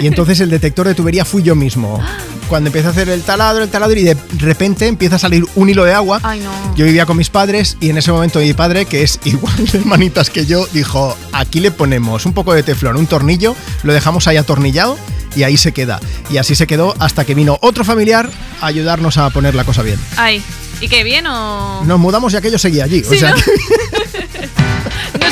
Y 0.01 0.07
entonces 0.07 0.41
el 0.41 0.51
detector 0.51 0.87
de 0.87 0.95
tubería 0.95 1.25
fui 1.25 1.43
yo 1.43 1.55
mismo. 1.55 2.01
Cuando 2.49 2.69
empecé 2.69 2.87
a 2.89 2.91
hacer 2.91 3.09
el 3.09 3.23
taladro, 3.23 3.65
el 3.65 3.71
taladro 3.71 3.99
y 3.99 4.03
de 4.03 4.17
repente 4.39 4.87
empieza 4.87 5.17
a 5.17 5.19
salir 5.19 5.45
un 5.55 5.71
hilo 5.71 5.85
de 5.85 5.95
agua. 5.95 6.21
Ay, 6.23 6.41
no. 6.41 6.53
Yo 6.77 6.85
vivía 6.85 7.07
con 7.07 7.17
mis 7.17 7.31
padres 7.31 7.79
y 7.81 7.89
en 7.89 7.97
ese 7.97 8.13
momento 8.13 8.41
mi 8.41 8.53
padre, 8.53 8.85
que 8.85 9.03
es 9.03 9.19
igual 9.25 9.57
de 9.73 9.79
manitas 9.81 10.29
que 10.29 10.45
yo, 10.45 10.67
dijo, 10.73 11.17
aquí 11.33 11.61
le 11.61 11.71
ponemos 11.71 12.27
un 12.27 12.35
poco 12.35 12.53
de 12.53 12.63
teflón, 12.63 12.97
un 12.99 13.07
tornillo, 13.07 13.57
lo 13.85 13.95
dejamos 13.95 14.27
ahí 14.29 14.37
atornillado 14.37 14.99
y 15.35 15.45
ahí 15.45 15.57
se 15.57 15.73
queda. 15.73 15.99
Y 16.31 16.37
así 16.37 16.55
se 16.55 16.67
quedó 16.67 16.95
hasta 16.99 17.25
que 17.25 17.35
vino 17.35 17.57
otro 17.63 17.85
familiar 17.85 18.29
a 18.61 18.67
ayudarnos 18.67 19.17
a 19.17 19.31
poner 19.31 19.55
la 19.55 19.65
cosa 19.65 19.81
bien. 19.83 19.99
Ay. 20.19 20.43
¿Y 20.83 20.89
qué 20.89 21.05
bien 21.05 21.27
o.? 21.29 21.85
Nos 21.87 21.99
mudamos 22.01 22.33
y 22.35 22.37
aquello 22.37 22.59
seguía 22.59 22.85
allí. 22.85 23.03
Sí, 23.05 23.15
o 23.17 23.19
sea, 23.19 23.31
¿no? 23.31 23.37
que- 23.37 24.29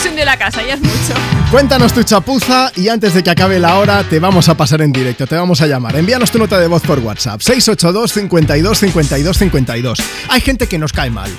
Hundió 0.09 0.25
la 0.25 0.37
casa, 0.37 0.63
ya 0.63 0.75
es 0.75 0.81
mucho. 0.81 1.15
cuéntanos 1.51 1.93
tu 1.93 2.03
chapuza 2.03 2.73
y 2.75 2.89
antes 2.89 3.15
de 3.15 3.23
que 3.23 3.31
acabe 3.31 3.59
la 3.59 3.77
hora 3.77 4.03
te 4.03 4.19
vamos 4.19 4.49
a 4.49 4.57
pasar 4.57 4.83
en 4.83 4.93
directo, 4.93 5.27
te 5.27 5.37
vamos 5.37 5.61
a 5.61 5.67
llamar. 5.67 5.95
Envíanos 5.97 6.31
tu 6.31 6.39
nota 6.39 6.59
de 6.59 6.67
voz 6.67 6.83
por 6.83 6.99
WhatsApp 6.99 7.41
682 7.41 8.13
52 8.13 8.79
52 8.79 9.39
52. 9.39 9.99
Hay 10.29 10.41
gente 10.41 10.67
que 10.67 10.79
nos 10.79 10.93
cae 10.93 11.11
mal. 11.11 11.31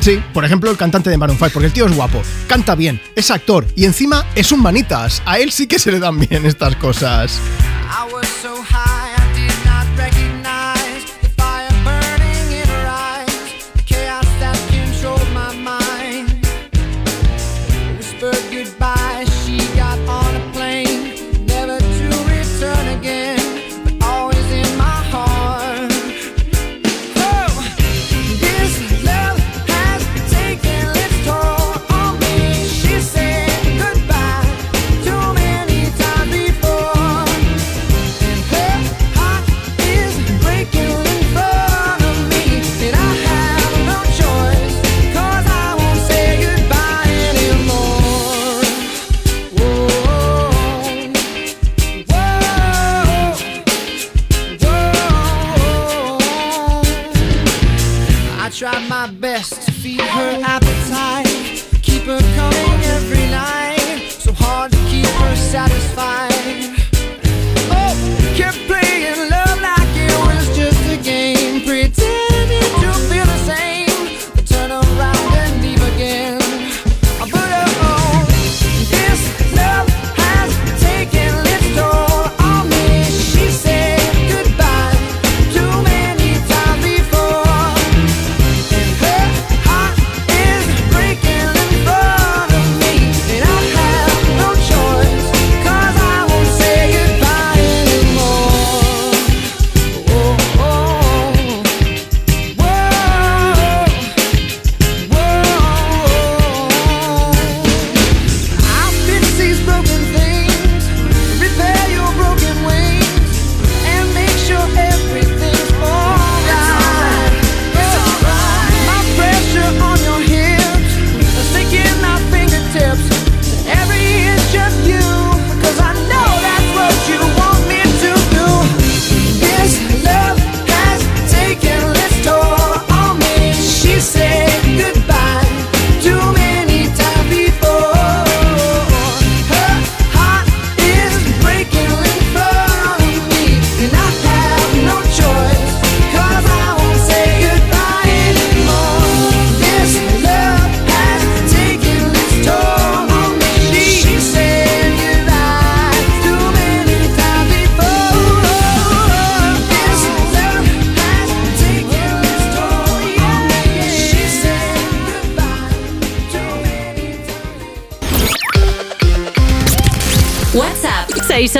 Sí, 0.00 0.22
por 0.32 0.44
ejemplo 0.44 0.70
el 0.70 0.76
cantante 0.76 1.10
de 1.10 1.18
Maroon 1.18 1.38
5, 1.38 1.50
porque 1.52 1.66
el 1.66 1.72
tío 1.72 1.86
es 1.86 1.94
guapo, 1.94 2.22
canta 2.46 2.74
bien, 2.74 3.00
es 3.16 3.30
actor 3.30 3.66
y 3.74 3.84
encima 3.84 4.24
es 4.34 4.52
un 4.52 4.62
manitas. 4.62 5.22
A 5.26 5.38
él 5.38 5.50
sí 5.50 5.66
que 5.66 5.78
se 5.78 5.92
le 5.92 5.98
dan 5.98 6.18
bien 6.18 6.46
estas 6.46 6.76
cosas. 6.76 7.38
I 7.88 8.12
was 8.12 8.26
so 8.42 8.62
high 8.70 8.93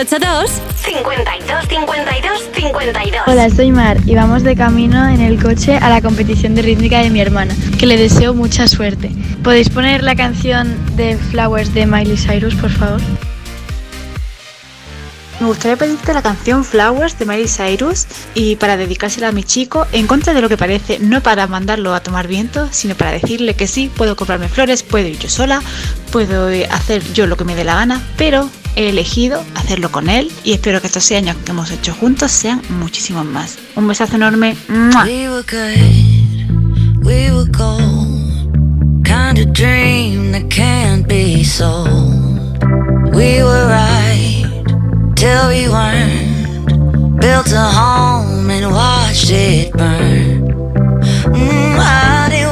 682 0.06 0.60
52 0.84 1.68
52 1.68 2.50
52. 2.52 3.22
Hola, 3.26 3.48
soy 3.48 3.72
Mar 3.72 3.96
y 4.04 4.14
vamos 4.14 4.42
de 4.42 4.54
camino 4.54 5.08
en 5.08 5.22
el 5.22 5.42
coche 5.42 5.78
a 5.78 5.88
la 5.88 6.02
competición 6.02 6.54
de 6.54 6.60
rítmica 6.60 6.98
de 6.98 7.08
mi 7.08 7.20
hermana, 7.20 7.56
que 7.78 7.86
le 7.86 7.96
deseo 7.96 8.34
mucha 8.34 8.68
suerte. 8.68 9.10
¿Podéis 9.42 9.70
poner 9.70 10.02
la 10.02 10.14
canción 10.14 10.76
de 10.96 11.16
Flowers 11.16 11.72
de 11.72 11.86
Miley 11.86 12.18
Cyrus, 12.18 12.54
por 12.54 12.70
favor? 12.70 13.00
Me 15.40 15.46
gustaría 15.46 15.76
pedirte 15.76 16.12
la 16.12 16.22
canción 16.22 16.64
Flowers 16.64 17.18
de 17.18 17.24
Miley 17.24 17.48
Cyrus 17.48 18.06
y 18.34 18.56
para 18.56 18.76
dedicársela 18.76 19.28
a 19.28 19.32
mi 19.32 19.42
chico 19.42 19.86
en 19.92 20.06
contra 20.06 20.34
de 20.34 20.42
lo 20.42 20.50
que 20.50 20.58
parece, 20.58 20.98
no 20.98 21.22
para 21.22 21.46
mandarlo 21.46 21.94
a 21.94 22.00
tomar 22.00 22.28
viento, 22.28 22.68
sino 22.72 22.94
para 22.94 23.12
decirle 23.12 23.54
que 23.54 23.66
sí, 23.66 23.90
puedo 23.96 24.16
comprarme 24.16 24.48
flores, 24.48 24.82
puedo 24.82 25.08
ir 25.08 25.18
yo 25.18 25.30
sola, 25.30 25.62
puedo 26.12 26.50
eh, 26.50 26.68
hacer 26.70 27.02
yo 27.14 27.26
lo 27.26 27.38
que 27.38 27.44
me 27.44 27.54
dé 27.54 27.64
la 27.64 27.76
gana, 27.76 28.02
pero 28.18 28.50
he 28.76 28.88
elegido 28.88 29.44
hacerlo 29.54 29.90
con 29.90 30.08
él 30.08 30.30
y 30.44 30.52
espero 30.52 30.80
que 30.80 30.86
estos 30.86 31.04
seis 31.04 31.22
años 31.22 31.36
que 31.44 31.50
hemos 31.52 31.70
hecho 31.70 31.94
juntos 31.94 32.30
sean 32.32 32.62
muchísimos 32.68 33.24
más. 33.24 33.58
Un 33.76 33.88
besazo 33.88 34.16
enorme. 34.16 34.56
¡Mua! 34.68 35.04
Built 47.24 47.52
a 47.52 47.70
home 47.72 48.50
and 48.50 48.70
watched 48.70 49.30
it 49.30 49.72
burn. 49.72 50.44
Mm, 51.32 52.43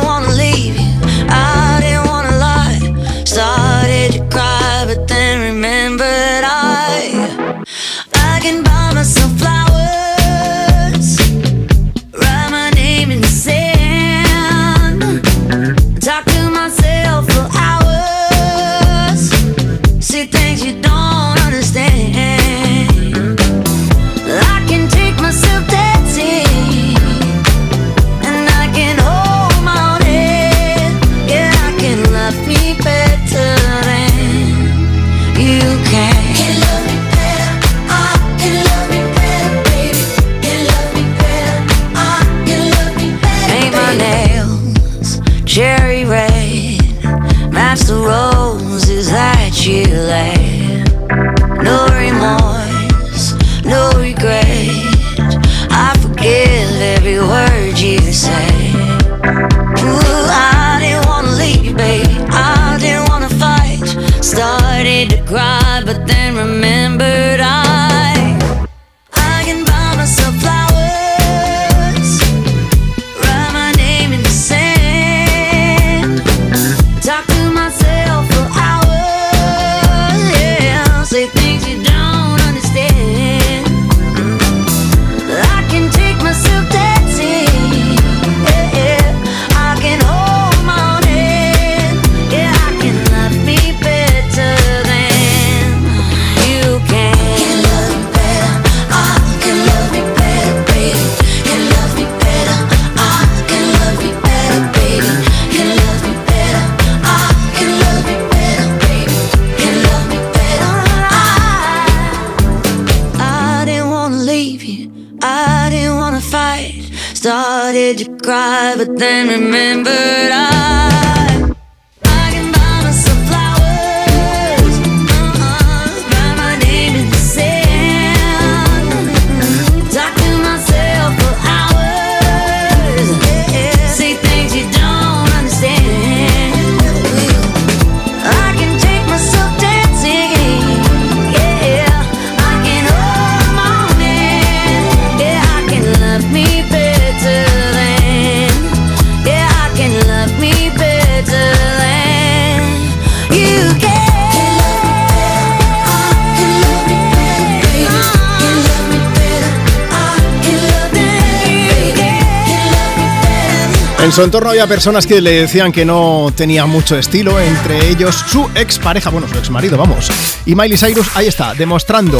En 164.13 164.17
su 164.17 164.23
entorno 164.25 164.51
había 164.51 164.67
personas 164.67 165.07
que 165.07 165.23
le 165.23 165.41
decían 165.41 165.73
que 165.73 165.87
no 165.87 166.31
tenía 166.37 166.67
mucho 166.67 166.99
estilo, 166.99 167.41
entre 167.41 167.89
ellos 167.89 168.15
su 168.29 168.47
ex 168.55 168.79
pareja, 168.79 169.09
bueno, 169.09 169.27
su 169.27 169.39
ex 169.39 169.49
marido, 169.49 169.79
vamos. 169.79 170.11
Y 170.45 170.55
Miley 170.55 170.77
Cyrus 170.77 171.09
ahí 171.15 171.29
está, 171.29 171.55
demostrando 171.55 172.19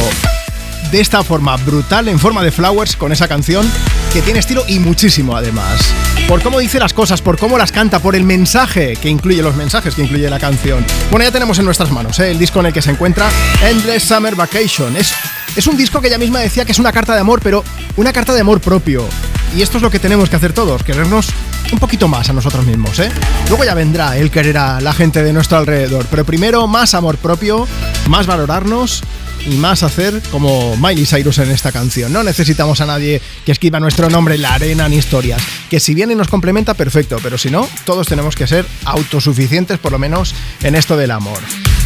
de 0.91 0.99
esta 0.99 1.23
forma 1.23 1.55
brutal, 1.57 2.07
en 2.07 2.17
forma 2.17 2.43
de 2.43 2.51
flowers, 2.51 2.95
con 2.95 3.11
esa 3.11 3.27
canción, 3.27 3.71
que 4.11 4.23
tiene 4.23 4.39
estilo 4.39 4.63
y 4.67 4.79
muchísimo 4.79 5.37
además. 5.37 5.81
Por 6.27 6.41
cómo 6.41 6.57
dice 6.57 6.79
las 6.79 6.93
cosas, 6.93 7.21
por 7.21 7.37
cómo 7.37 7.59
las 7.59 7.71
canta, 7.71 7.99
por 7.99 8.15
el 8.15 8.23
mensaje 8.23 8.95
que 8.95 9.09
incluye, 9.09 9.43
los 9.43 9.55
mensajes 9.55 9.93
que 9.93 10.01
incluye 10.01 10.27
la 10.31 10.39
canción. 10.39 10.83
Bueno, 11.11 11.25
ya 11.25 11.31
tenemos 11.31 11.59
en 11.59 11.65
nuestras 11.65 11.91
manos 11.91 12.17
¿eh? 12.17 12.31
el 12.31 12.39
disco 12.39 12.59
en 12.61 12.65
el 12.65 12.73
que 12.73 12.81
se 12.81 12.89
encuentra 12.89 13.29
Endless 13.63 14.01
Summer 14.01 14.33
Vacation. 14.33 14.97
Es, 14.97 15.13
es 15.55 15.67
un 15.67 15.77
disco 15.77 16.01
que 16.01 16.07
ella 16.07 16.17
misma 16.17 16.39
decía 16.39 16.65
que 16.65 16.71
es 16.71 16.79
una 16.79 16.91
carta 16.91 17.13
de 17.13 17.19
amor, 17.19 17.39
pero 17.43 17.63
una 17.97 18.11
carta 18.11 18.33
de 18.33 18.41
amor 18.41 18.61
propio. 18.61 19.05
Y 19.55 19.61
esto 19.61 19.77
es 19.77 19.83
lo 19.83 19.91
que 19.91 19.99
tenemos 19.99 20.27
que 20.27 20.37
hacer 20.37 20.53
todos, 20.53 20.81
querernos 20.81 21.27
un 21.73 21.79
poquito 21.79 22.07
más 22.07 22.29
a 22.29 22.33
nosotros 22.33 22.65
mismos, 22.65 22.99
¿eh? 22.99 23.11
Luego 23.49 23.63
ya 23.63 23.73
vendrá 23.73 24.17
el 24.17 24.31
querer 24.31 24.57
a 24.57 24.79
la 24.79 24.93
gente 24.93 25.23
de 25.23 25.33
nuestro 25.33 25.57
alrededor, 25.57 26.05
pero 26.09 26.23
primero 26.23 26.67
más 26.67 26.93
amor 26.93 27.17
propio, 27.17 27.67
más 28.07 28.27
valorarnos 28.27 29.03
y 29.45 29.55
más 29.55 29.83
hacer 29.83 30.21
como 30.31 30.77
Miley 30.77 31.05
Cyrus 31.05 31.39
en 31.39 31.51
esta 31.51 31.71
canción. 31.71 32.13
No 32.13 32.23
necesitamos 32.23 32.79
a 32.81 32.85
nadie 32.85 33.21
que 33.45 33.51
escriba 33.51 33.79
nuestro 33.79 34.09
nombre 34.09 34.35
en 34.35 34.43
la 34.43 34.53
arena 34.53 34.87
ni 34.87 34.97
historias. 34.97 35.41
Que 35.69 35.79
si 35.79 35.93
viene 35.93 36.13
y 36.13 36.15
nos 36.15 36.27
complementa, 36.27 36.75
perfecto, 36.75 37.17
pero 37.21 37.37
si 37.37 37.49
no, 37.49 37.67
todos 37.85 38.07
tenemos 38.07 38.35
que 38.35 38.47
ser 38.47 38.65
autosuficientes, 38.85 39.79
por 39.79 39.91
lo 39.91 39.99
menos 39.99 40.33
en 40.61 40.75
esto 40.75 40.95
del 40.95 41.11
amor. 41.11 41.39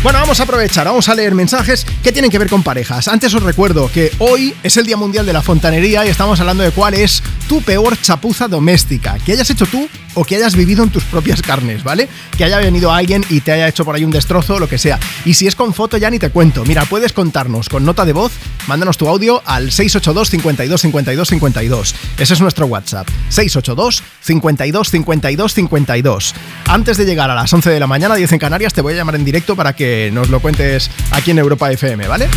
Bueno, 0.08 0.22
vamos 0.22 0.40
a 0.40 0.44
aprovechar, 0.44 0.86
vamos 0.86 1.10
a 1.10 1.16
leer 1.16 1.36
mensajes 1.36 1.86
que 2.02 2.14
tienen 2.14 2.32
que 2.32 2.40
ver 2.40 2.50
con 2.50 2.64
parejas. 2.64 3.10
Antes 3.10 3.34
os 3.34 3.44
recuerdo 3.44 3.92
que 3.92 4.10
hoy 4.20 4.56
es 4.64 4.78
el 4.78 4.86
Día 4.86 4.96
Mundial 4.96 5.26
de 5.26 5.34
la 5.34 5.42
Fontanería 5.42 6.06
y 6.06 6.08
estamos 6.08 6.40
hablando 6.40 6.64
de 6.64 6.72
cuál 6.72 6.94
es 6.94 7.22
tu 7.50 7.62
peor 7.62 8.00
chapuza 8.00 8.48
doméstica, 8.48 9.18
que 9.26 9.34
hayas 9.34 9.50
hecho 9.50 9.66
tú 9.66 9.90
o 10.18 10.26
que 10.26 10.36
hayas 10.36 10.56
vivido 10.56 10.84
en 10.84 10.90
tus 10.90 11.04
propias 11.04 11.44
carnes, 11.44 11.84
¿vale? 11.84 12.10
Que 12.36 12.44
haya 12.44 12.58
venido 12.58 12.92
alguien 12.92 13.24
y 13.30 13.42
te 13.42 13.52
haya 13.52 13.68
hecho 13.68 13.86
por 13.86 13.96
ahí 13.96 14.04
un 14.04 14.12
destrozo 14.12 14.58
lo 14.58 14.68
que 14.68 14.80
sea. 14.80 15.00
Y 15.26 15.36
si 15.36 15.46
es 15.46 15.56
con 15.56 15.76
foto 15.76 15.96
ya 15.98 16.10
ni 16.10 16.18
te 16.18 16.32
cuento. 16.32 16.66
Mira, 16.66 16.86
puedes 16.86 17.14
contarnos 17.14 17.70
con 17.70 17.86
nota 17.86 18.04
de 18.04 18.14
voz, 18.14 18.32
mándanos 18.68 18.98
tu 18.98 19.08
audio 19.08 19.44
al 19.46 19.72
682 19.72 20.30
52 20.30 20.82
52 20.82 21.28
52. 21.28 21.96
Ese 22.18 22.34
es 22.34 22.42
nuestro 22.42 22.66
WhatsApp. 22.66 23.08
682 23.30 24.04
52 24.22 24.90
52 24.90 25.54
52. 25.54 26.36
Antes 26.68 26.98
de 26.98 27.06
llegar 27.06 27.30
a 27.30 27.36
las 27.36 27.54
11 27.54 27.70
de 27.70 27.80
la 27.80 27.88
mañana, 27.88 28.16
10 28.16 28.32
en 28.34 28.40
Canarias, 28.40 28.74
te 28.74 28.82
voy 28.82 28.94
a 28.94 28.98
llamar 28.98 29.16
en 29.16 29.24
directo 29.24 29.56
para 29.56 29.76
que 29.76 30.10
nos 30.12 30.30
lo 30.30 30.40
cuentes 30.40 30.90
aquí 31.12 31.30
en 31.30 31.38
Europa 31.38 31.72
FM, 31.72 32.08
¿vale? 32.08 32.28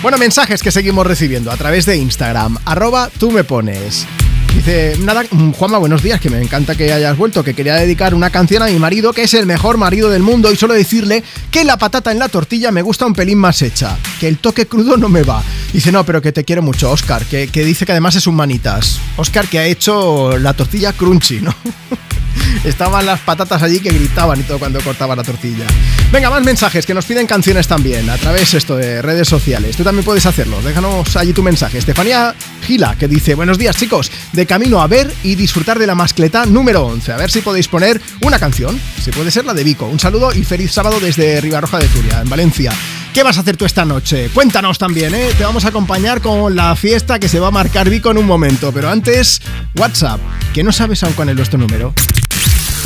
Bueno, 0.00 0.16
mensajes 0.16 0.62
que 0.62 0.70
seguimos 0.70 1.06
recibiendo 1.06 1.50
a 1.50 1.56
través 1.56 1.84
de 1.84 1.96
Instagram, 1.96 2.56
arroba 2.64 3.10
tú 3.18 3.30
me 3.30 3.44
pones. 3.44 4.06
Dice, 4.56 4.96
nada, 5.00 5.22
mm, 5.30 5.52
Juanma, 5.52 5.76
buenos 5.76 6.02
días, 6.02 6.18
que 6.18 6.30
me 6.30 6.40
encanta 6.40 6.74
que 6.74 6.90
hayas 6.90 7.16
vuelto, 7.18 7.44
que 7.44 7.52
quería 7.52 7.74
dedicar 7.74 8.14
una 8.14 8.30
canción 8.30 8.62
a 8.62 8.66
mi 8.66 8.78
marido, 8.78 9.12
que 9.12 9.24
es 9.24 9.34
el 9.34 9.44
mejor 9.44 9.76
marido 9.76 10.08
del 10.08 10.22
mundo, 10.22 10.50
y 10.50 10.56
solo 10.56 10.72
decirle 10.72 11.22
que 11.50 11.62
la 11.62 11.76
patata 11.76 12.10
en 12.10 12.18
la 12.18 12.30
tortilla 12.30 12.72
me 12.72 12.80
gusta 12.80 13.04
un 13.04 13.12
pelín 13.12 13.36
más 13.36 13.60
hecha, 13.60 13.98
que 14.18 14.26
el 14.26 14.38
toque 14.38 14.66
crudo 14.66 14.96
no 14.96 15.10
me 15.10 15.22
va. 15.22 15.42
Dice, 15.74 15.92
no, 15.92 16.04
pero 16.04 16.22
que 16.22 16.32
te 16.32 16.44
quiero 16.44 16.62
mucho, 16.62 16.90
Oscar, 16.90 17.26
que, 17.26 17.48
que 17.48 17.66
dice 17.66 17.84
que 17.84 17.92
además 17.92 18.16
es 18.16 18.26
un 18.26 18.34
manitas. 18.34 18.98
Oscar 19.18 19.46
que 19.46 19.58
ha 19.58 19.66
hecho 19.66 20.38
la 20.38 20.54
tortilla 20.54 20.94
crunchy, 20.94 21.42
¿no? 21.42 21.54
Estaban 22.64 23.06
las 23.06 23.20
patatas 23.20 23.62
allí 23.62 23.80
que 23.80 23.90
gritaban 23.90 24.40
y 24.40 24.42
todo 24.42 24.58
cuando 24.58 24.80
cortaba 24.80 25.14
la 25.16 25.22
tortilla. 25.22 25.66
Venga, 26.12 26.30
más 26.30 26.42
mensajes 26.42 26.86
que 26.86 26.94
nos 26.94 27.04
piden 27.04 27.26
canciones 27.26 27.66
también 27.66 28.08
a 28.10 28.16
través 28.16 28.54
esto 28.54 28.76
de 28.76 29.02
redes 29.02 29.28
sociales. 29.28 29.76
Tú 29.76 29.84
también 29.84 30.04
puedes 30.04 30.26
hacerlo. 30.26 30.60
Déjanos 30.62 31.16
allí 31.16 31.32
tu 31.32 31.42
mensaje. 31.42 31.78
Estefanía 31.78 32.34
Gila 32.66 32.96
que 32.96 33.08
dice: 33.08 33.34
Buenos 33.34 33.58
días, 33.58 33.76
chicos. 33.76 34.10
Camino 34.46 34.80
a 34.80 34.86
ver 34.86 35.12
y 35.22 35.34
disfrutar 35.34 35.78
de 35.78 35.86
la 35.86 35.94
mascleta 35.94 36.46
número 36.46 36.84
11. 36.86 37.12
A 37.12 37.16
ver 37.16 37.30
si 37.30 37.40
podéis 37.40 37.68
poner 37.68 38.00
una 38.22 38.38
canción. 38.38 38.80
Si 39.02 39.10
puede 39.10 39.30
ser 39.30 39.44
la 39.44 39.54
de 39.54 39.64
Vico. 39.64 39.86
Un 39.86 40.00
saludo 40.00 40.32
y 40.34 40.44
feliz 40.44 40.72
sábado 40.72 41.00
desde 41.00 41.40
Ribarroja 41.40 41.78
de 41.78 41.88
Turia, 41.88 42.20
en 42.20 42.28
Valencia. 42.28 42.72
¿Qué 43.12 43.22
vas 43.22 43.38
a 43.38 43.40
hacer 43.40 43.56
tú 43.56 43.64
esta 43.64 43.84
noche? 43.84 44.30
Cuéntanos 44.34 44.78
también, 44.78 45.14
¿eh? 45.14 45.30
Te 45.38 45.44
vamos 45.44 45.64
a 45.64 45.68
acompañar 45.68 46.20
con 46.20 46.54
la 46.54 46.76
fiesta 46.76 47.18
que 47.18 47.28
se 47.28 47.40
va 47.40 47.48
a 47.48 47.50
marcar 47.50 47.88
Vico 47.88 48.10
en 48.10 48.18
un 48.18 48.26
momento. 48.26 48.72
Pero 48.72 48.90
antes, 48.90 49.40
WhatsApp, 49.78 50.20
que 50.52 50.62
no 50.62 50.72
sabes 50.72 51.02
aún 51.02 51.14
cuál 51.14 51.30
es 51.30 51.36
nuestro 51.36 51.58
número. 51.58 51.94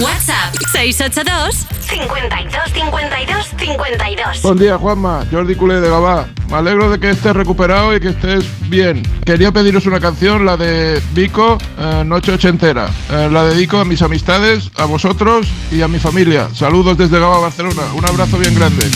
WhatsApp 0.00 0.54
682 0.72 1.66
52 1.82 2.72
52 2.72 3.46
52. 3.58 4.42
Buen 4.42 4.58
día, 4.58 4.78
Juanma. 4.78 5.26
Jordi 5.30 5.54
Culé 5.54 5.80
de 5.80 5.90
Gabá. 5.90 6.26
Me 6.48 6.56
alegro 6.56 6.90
de 6.90 6.98
que 6.98 7.10
estés 7.10 7.36
recuperado 7.36 7.94
y 7.94 8.00
que 8.00 8.08
estés 8.08 8.44
bien. 8.70 9.02
Quería 9.26 9.52
pediros 9.52 9.84
una 9.84 10.00
canción, 10.00 10.46
la 10.46 10.56
de 10.56 11.02
Vico, 11.12 11.58
eh, 11.78 12.02
Noche 12.06 12.32
Ochentera. 12.32 12.88
Eh, 13.10 13.28
la 13.30 13.44
dedico 13.44 13.78
a 13.78 13.84
mis 13.84 14.00
amistades, 14.00 14.70
a 14.76 14.86
vosotros 14.86 15.46
y 15.70 15.82
a 15.82 15.88
mi 15.88 15.98
familia. 15.98 16.48
Saludos 16.54 16.96
desde 16.96 17.20
Gabá, 17.20 17.38
Barcelona. 17.38 17.82
Un 17.94 18.06
abrazo 18.06 18.38
bien 18.38 18.54
grande. 18.54 18.88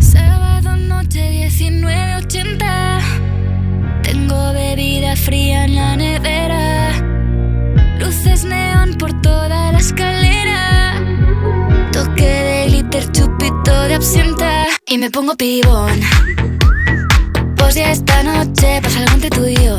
Sábado 0.00 0.76
noche 0.76 1.48
19.80 1.48 3.00
Tengo 4.02 4.52
bebida 4.52 5.16
fría 5.16 5.64
en 5.64 5.74
la 5.74 5.96
nevera 5.96 6.31
absenta 14.02 14.66
Y 14.88 14.98
me 14.98 15.12
pongo 15.12 15.36
pibón. 15.36 16.00
Pues 17.56 17.76
ya 17.76 17.92
esta 17.92 18.24
noche 18.24 18.80
pasa 18.82 18.98
algo 18.98 19.14
entre 19.14 19.30
tú 19.30 19.46
y 19.46 19.54
yo 19.54 19.78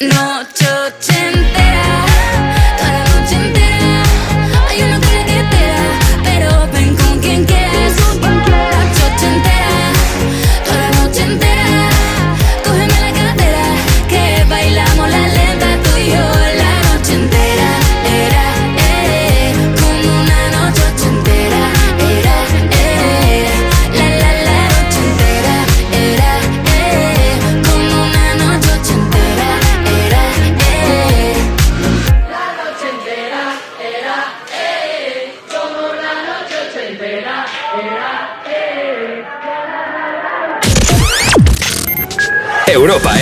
Noche 0.00 0.33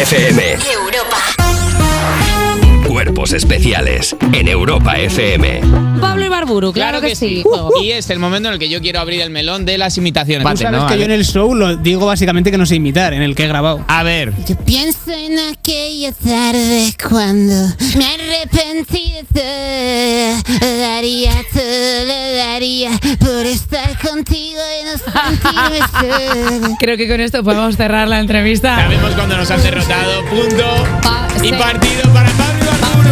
FM. 0.05 0.82
Cuerpos 3.23 3.37
especiales 3.37 4.17
en 4.33 4.49
Europa 4.49 4.99
FM. 4.99 5.61
Pablo 6.01 6.27
Ibarburu, 6.27 6.73
claro, 6.73 7.01
que, 7.01 7.15
sí. 7.15 7.45
Y 7.81 7.91
es 7.93 8.11
el 8.11 8.19
momento 8.19 8.49
en 8.49 8.55
el 8.55 8.59
que 8.59 8.69
yo 8.69 8.81
quiero 8.81 8.99
abrir 8.99 9.21
el 9.21 9.31
melón 9.31 9.65
de 9.65 9.79
las 9.79 9.97
imitaciones. 9.97 10.45
Tú 10.45 10.57
sabes 10.57 10.83
que 10.91 10.99
yo 10.99 11.05
en 11.05 11.13
el 11.13 11.25
show 11.25 11.55
lo 11.55 11.77
digo 11.77 12.05
básicamente 12.05 12.51
que 12.51 12.59
no 12.59 12.67
sé 12.67 12.75
imitar, 12.75 13.15
en 13.15 13.23
el 13.23 13.37
que 13.37 13.45
he 13.45 13.47
grabado. 13.47 13.85
A 13.87 14.03
ver. 14.03 14.33
Yo 14.49 14.57
pienso 14.57 15.13
en 15.13 15.39
aquella 15.39 16.11
tarde 16.11 16.93
cuando 17.09 17.55
me 17.97 18.07
arrepentí 18.07 19.13
de 19.13 19.25
todo. 19.33 20.81
Daría 20.81 21.31
todo, 21.53 22.05
lo 22.05 22.37
daría 22.37 22.91
por 23.21 23.47
estar 23.47 24.01
contigo 24.01 24.61
y 24.81 24.85
no 24.85 24.99
sentirme 24.99 26.59
solo. 26.59 26.77
Creo 26.81 26.97
que 26.97 27.07
con 27.07 27.21
esto 27.21 27.45
podemos 27.45 27.77
cerrar 27.77 28.09
la 28.09 28.19
entrevista. 28.19 28.75
Sabemos 28.75 29.13
cuando 29.13 29.37
nos 29.37 29.49
han 29.49 29.63
derrotado. 29.63 30.25
Punto. 30.25 31.39
y 31.41 31.51
sí. 31.51 31.53
partido 31.53 32.13
para 32.13 32.29
Pablo 32.31 33.12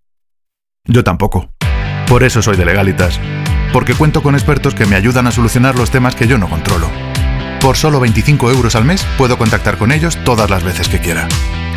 Yo 0.87 1.03
tampoco. 1.03 1.51
Por 2.07 2.23
eso 2.23 2.41
soy 2.41 2.57
de 2.57 2.65
Legalitas. 2.65 3.19
Porque 3.71 3.93
cuento 3.93 4.23
con 4.23 4.35
expertos 4.35 4.73
que 4.73 4.85
me 4.85 4.95
ayudan 4.95 5.27
a 5.27 5.31
solucionar 5.31 5.75
los 5.75 5.91
temas 5.91 6.15
que 6.15 6.27
yo 6.27 6.37
no 6.37 6.49
controlo. 6.49 6.89
Por 7.61 7.77
solo 7.77 7.99
25 7.99 8.51
euros 8.51 8.75
al 8.75 8.85
mes 8.85 9.05
puedo 9.17 9.37
contactar 9.37 9.77
con 9.77 9.91
ellos 9.91 10.17
todas 10.25 10.49
las 10.49 10.63
veces 10.63 10.89
que 10.89 10.99
quiera. 10.99 11.27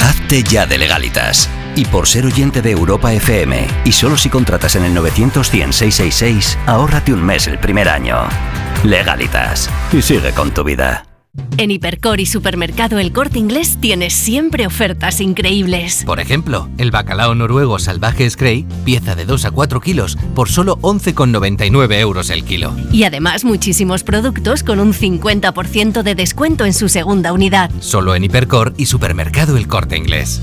Hazte 0.01 0.43
ya 0.43 0.67
de 0.67 0.79
legalitas. 0.79 1.51
Y 1.77 1.85
por 1.85 2.09
ser 2.09 2.25
oyente 2.25 2.63
de 2.63 2.71
Europa 2.71 3.13
FM, 3.13 3.67
y 3.85 3.93
solo 3.93 4.17
si 4.17 4.31
contratas 4.31 4.77
en 4.77 4.85
el 4.85 4.95
900 4.95 5.51
100 5.51 5.73
666, 5.73 6.59
ahórrate 6.67 7.13
un 7.13 7.23
mes 7.23 7.47
el 7.47 7.59
primer 7.59 7.89
año. 7.89 8.17
Legalitas. 8.85 9.69
Y 9.93 10.01
sigue 10.01 10.33
con 10.33 10.53
tu 10.53 10.65
vida. 10.65 11.04
En 11.57 11.71
Hipercor 11.71 12.21
y 12.21 12.27
Supermercado 12.27 12.99
El 12.99 13.13
Corte 13.13 13.39
Inglés 13.39 13.79
tienes 13.81 14.13
siempre 14.13 14.67
ofertas 14.67 15.21
increíbles. 15.21 16.03
Por 16.05 16.21
ejemplo, 16.21 16.69
el 16.79 16.91
bacalao 16.91 17.35
noruego 17.35 17.79
salvaje 17.79 18.29
Scray, 18.29 18.67
pieza 18.85 19.15
de 19.15 19.25
2 19.25 19.45
a 19.45 19.51
4 19.51 19.81
kilos, 19.81 20.19
por 20.35 20.49
solo 20.49 20.79
11,99 20.79 21.99
euros 22.01 22.31
el 22.31 22.45
kilo. 22.45 22.75
Y 22.93 23.05
además 23.05 23.45
muchísimos 23.45 24.03
productos 24.03 24.63
con 24.63 24.81
un 24.81 24.93
50% 24.93 26.03
de 26.03 26.15
descuento 26.15 26.65
en 26.65 26.75
su 26.75 26.89
segunda 26.89 27.33
unidad. 27.33 27.71
Solo 27.81 28.15
en 28.15 28.25
Hipercor 28.25 28.75
y 28.77 28.87
Supermercado 28.87 29.57
El 29.57 29.69
Corte 29.69 29.97
Inglés. 29.97 30.43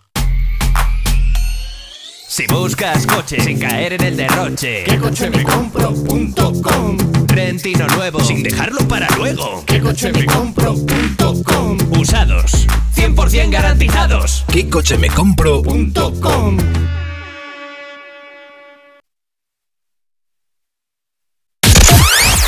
Si 2.27 2.47
buscas 2.47 3.05
coche 3.05 3.41
sin 3.41 3.59
caer 3.59 3.93
en 3.93 4.03
el 4.03 4.15
derroche, 4.15 4.85
¿Qué 4.85 4.97
coche 4.97 5.29
me 5.29 5.43
compro.com? 5.43 6.97
Rentino 7.27 7.85
nuevo 7.87 8.21
sin 8.21 8.41
dejarlo 8.41 8.87
para 8.87 9.07
luego. 9.17 9.63
¿Qué 9.65 9.81
coche 9.81 10.13
me 10.13 10.25
compro.com? 10.25 11.77
Usados, 11.99 12.67
100% 12.95 13.49
garantizados. 13.51 14.45
¿Qué 14.51 14.69
coche 14.69 14.97
me 14.97 15.09
compro? 15.09 15.61
.com. 15.61 16.57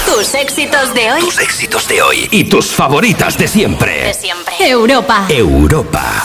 Tus 0.05 0.34
éxitos 0.36 0.93
de 0.93 1.11
hoy. 1.11 1.22
Tus 1.22 1.39
éxitos 1.39 1.88
de 1.89 2.01
hoy 2.01 2.30
y 2.32 2.45
tus 2.45 2.68
favoritas 2.68 3.38
de 3.38 3.47
siempre. 3.47 4.03
De 4.05 4.14
siempre. 4.14 4.53
Europa. 4.59 5.26
Europa. 5.28 6.24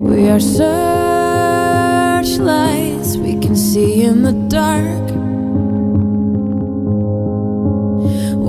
We 0.00 0.28
are 0.28 0.38
searchlights 0.38 3.16
we 3.16 3.36
can 3.40 3.56
see 3.56 4.04
in 4.04 4.22
the 4.22 4.32
dark. 4.46 5.10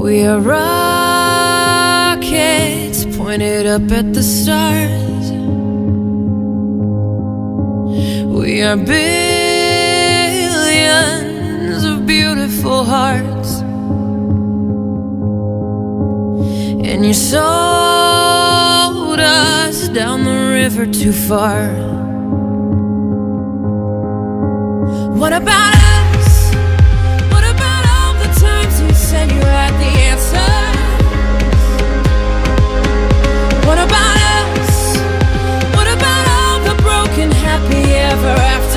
We 0.03 0.27
are 0.27 0.41
rockets 0.41 1.47
pointed 3.17 3.65
up 3.65 3.91
at 3.91 4.13
the 4.13 4.21
stars. 4.21 5.31
We 8.27 8.61
are 8.61 8.77
billions 8.77 8.93
of 11.83 12.05
beautiful 12.05 12.83
hearts. 12.83 13.61
And 16.87 17.03
you 17.03 17.15
sold 18.89 19.19
us 19.19 19.87
down 19.89 20.23
the 20.23 20.39
river 20.59 20.85
too 20.85 21.11
far. 21.11 21.61
What 25.21 25.33
about 25.41 25.73
us? 25.93 26.29
What 27.33 27.45
about 27.55 27.83
all 27.95 28.13
the 28.23 28.31
times 28.45 28.75
you 28.81 28.93
said 28.93 29.25
you 29.35 29.43
had 29.59 29.73
the 29.83 29.91
answer? 30.11 30.51
What 33.67 33.79
about 33.87 34.17
us? 34.37 34.75
What 35.77 35.87
about 35.97 36.25
all 36.37 36.57
the 36.69 36.75
broken 36.87 37.29
happy 37.45 37.83
ever 38.11 38.35
after? 38.55 38.68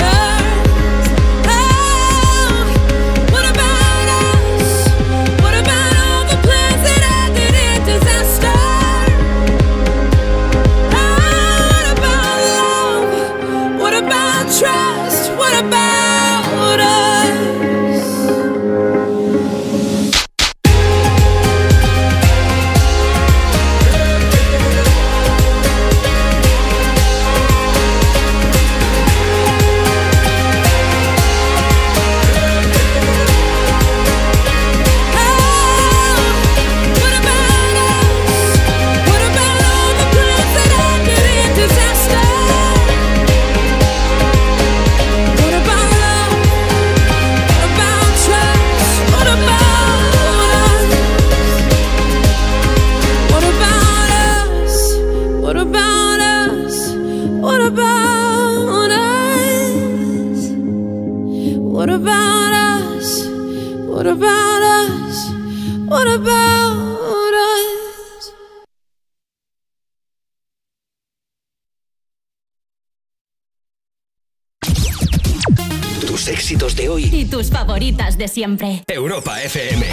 Éxitos 76.52 76.76
de 76.76 76.88
hoy. 76.88 77.04
Y 77.10 77.24
tus 77.24 77.50
favoritas 77.50 78.18
de 78.18 78.28
siempre. 78.28 78.82
Europa 78.86 79.40
FM. 79.42 79.86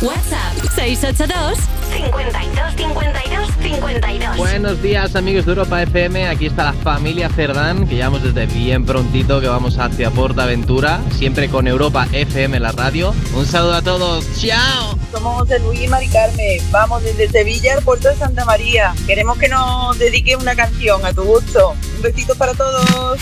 WhatsApp 0.00 0.54
682 0.74 1.58
52 1.90 2.74
52 2.76 3.50
52. 3.62 4.36
Buenos 4.36 4.80
días 4.82 5.16
amigos 5.16 5.44
de 5.44 5.52
Europa 5.52 5.82
FM, 5.82 6.28
aquí 6.28 6.46
está 6.46 6.64
la 6.64 6.72
familia 6.72 7.28
Cerdán, 7.28 7.88
que 7.88 7.96
llevamos 7.96 8.22
desde 8.22 8.46
bien 8.46 8.86
prontito 8.86 9.40
que 9.40 9.48
vamos 9.48 9.78
hacia 9.78 10.10
Portaventura, 10.10 11.00
siempre 11.16 11.48
con 11.48 11.66
Europa 11.66 12.06
FM 12.12 12.60
la 12.60 12.72
radio. 12.72 13.14
Un 13.34 13.46
saludo 13.46 13.74
a 13.74 13.82
todos, 13.82 14.24
chao. 14.40 14.96
Somos 15.10 15.40
José 15.40 15.58
Luis 15.58 15.82
y 15.82 15.88
Mari 15.88 16.08
Carmen. 16.08 16.60
Vamos 16.70 17.02
desde 17.02 17.28
Sevilla 17.28 17.74
al 17.74 17.82
puerto 17.82 18.08
de 18.08 18.16
Santa 18.16 18.44
María. 18.44 18.94
Queremos 19.06 19.36
que 19.38 19.48
nos 19.48 19.98
dediques 19.98 20.36
una 20.36 20.54
canción 20.54 21.04
a 21.04 21.12
tu 21.12 21.24
gusto. 21.24 21.74
Un 21.96 22.02
besito 22.02 22.34
para 22.36 22.54
todos. 22.54 23.18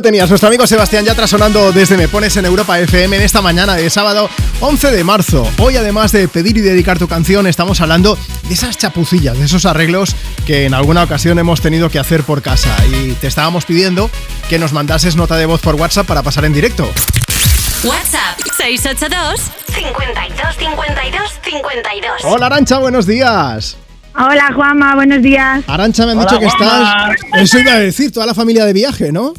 Lo 0.00 0.02
tenías, 0.02 0.30
nuestro 0.30 0.48
amigo 0.48 0.66
Sebastián 0.66 1.04
Yatra 1.04 1.26
sonando 1.26 1.72
desde 1.72 1.98
Me 1.98 2.08
Pones 2.08 2.34
en 2.38 2.46
Europa 2.46 2.80
FM 2.80 3.16
en 3.16 3.22
esta 3.22 3.42
mañana 3.42 3.74
de 3.74 3.90
sábado 3.90 4.30
11 4.60 4.92
de 4.92 5.04
marzo. 5.04 5.46
Hoy, 5.58 5.76
además 5.76 6.10
de 6.12 6.26
pedir 6.26 6.56
y 6.56 6.62
dedicar 6.62 6.98
tu 6.98 7.06
canción, 7.06 7.46
estamos 7.46 7.82
hablando 7.82 8.16
de 8.48 8.54
esas 8.54 8.78
chapucillas, 8.78 9.38
de 9.38 9.44
esos 9.44 9.66
arreglos 9.66 10.16
que 10.46 10.64
en 10.64 10.72
alguna 10.72 11.02
ocasión 11.02 11.38
hemos 11.38 11.60
tenido 11.60 11.90
que 11.90 11.98
hacer 11.98 12.22
por 12.22 12.40
casa. 12.40 12.74
Y 12.90 13.12
te 13.12 13.26
estábamos 13.26 13.66
pidiendo 13.66 14.10
que 14.48 14.58
nos 14.58 14.72
mandases 14.72 15.16
nota 15.16 15.36
de 15.36 15.44
voz 15.44 15.60
por 15.60 15.74
WhatsApp 15.74 16.06
para 16.06 16.22
pasar 16.22 16.46
en 16.46 16.54
directo. 16.54 16.90
WhatsApp 17.84 18.38
682 18.56 19.50
52 19.66 20.56
52 20.56 21.30
52 21.44 22.12
Hola 22.24 22.46
Arancha, 22.46 22.78
buenos 22.78 23.06
días. 23.06 23.76
Hola 24.14 24.50
Juanma, 24.54 24.94
buenos 24.94 25.20
días. 25.20 25.62
Arancha, 25.66 26.06
me 26.06 26.12
han 26.12 26.18
Hola, 26.20 26.26
dicho 26.26 26.40
que 26.40 26.48
Juanma. 26.48 27.12
estás. 27.12 27.42
Eso 27.42 27.58
iba 27.58 27.72
a 27.72 27.78
decir, 27.78 28.10
toda 28.10 28.24
la 28.24 28.34
familia 28.34 28.64
de 28.64 28.72
viaje, 28.72 29.12
¿no? 29.12 29.34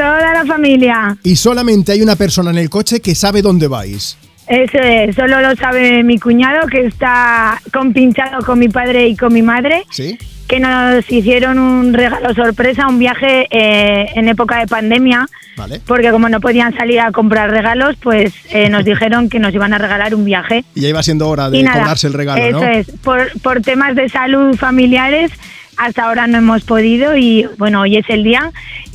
Toda 0.00 0.32
la 0.32 0.46
familia. 0.46 1.14
Y 1.22 1.36
solamente 1.36 1.92
hay 1.92 2.00
una 2.00 2.16
persona 2.16 2.50
en 2.50 2.56
el 2.56 2.70
coche 2.70 3.00
que 3.00 3.14
sabe 3.14 3.42
dónde 3.42 3.68
vais. 3.68 4.16
Eso 4.46 4.78
es, 4.78 5.14
solo 5.14 5.42
lo 5.42 5.54
sabe 5.56 6.02
mi 6.02 6.18
cuñado 6.18 6.66
que 6.68 6.86
está 6.86 7.60
compinchado 7.70 8.42
con 8.46 8.58
mi 8.58 8.70
padre 8.70 9.08
y 9.08 9.14
con 9.14 9.30
mi 9.30 9.42
madre. 9.42 9.84
¿Sí? 9.90 10.16
Que 10.48 10.58
nos 10.58 11.04
hicieron 11.12 11.58
un 11.58 11.92
regalo 11.92 12.32
sorpresa, 12.32 12.88
un 12.88 12.98
viaje 12.98 13.46
eh, 13.50 14.08
en 14.14 14.28
época 14.28 14.60
de 14.60 14.66
pandemia. 14.66 15.28
Vale. 15.58 15.82
Porque 15.86 16.10
como 16.10 16.30
no 16.30 16.40
podían 16.40 16.74
salir 16.74 16.98
a 17.00 17.12
comprar 17.12 17.50
regalos, 17.50 17.96
pues 18.02 18.32
eh, 18.48 18.70
nos 18.70 18.84
dijeron 18.86 19.28
que 19.28 19.38
nos 19.38 19.52
iban 19.52 19.74
a 19.74 19.78
regalar 19.78 20.14
un 20.14 20.24
viaje. 20.24 20.64
Y 20.74 20.80
ya 20.80 20.88
iba 20.88 21.02
siendo 21.02 21.28
hora 21.28 21.50
de 21.50 21.62
nada, 21.62 21.80
cobrarse 21.80 22.06
el 22.06 22.14
regalo, 22.14 22.42
eso 22.42 22.60
¿no? 22.60 22.66
es, 22.66 22.90
por, 23.04 23.38
por 23.42 23.60
temas 23.60 23.94
de 23.96 24.08
salud 24.08 24.56
familiares, 24.56 25.30
hasta 25.76 26.04
ahora 26.04 26.26
no 26.26 26.38
hemos 26.38 26.62
podido 26.64 27.16
y 27.16 27.46
bueno, 27.58 27.82
hoy 27.82 27.96
es 27.96 28.08
el 28.08 28.24
día. 28.24 28.50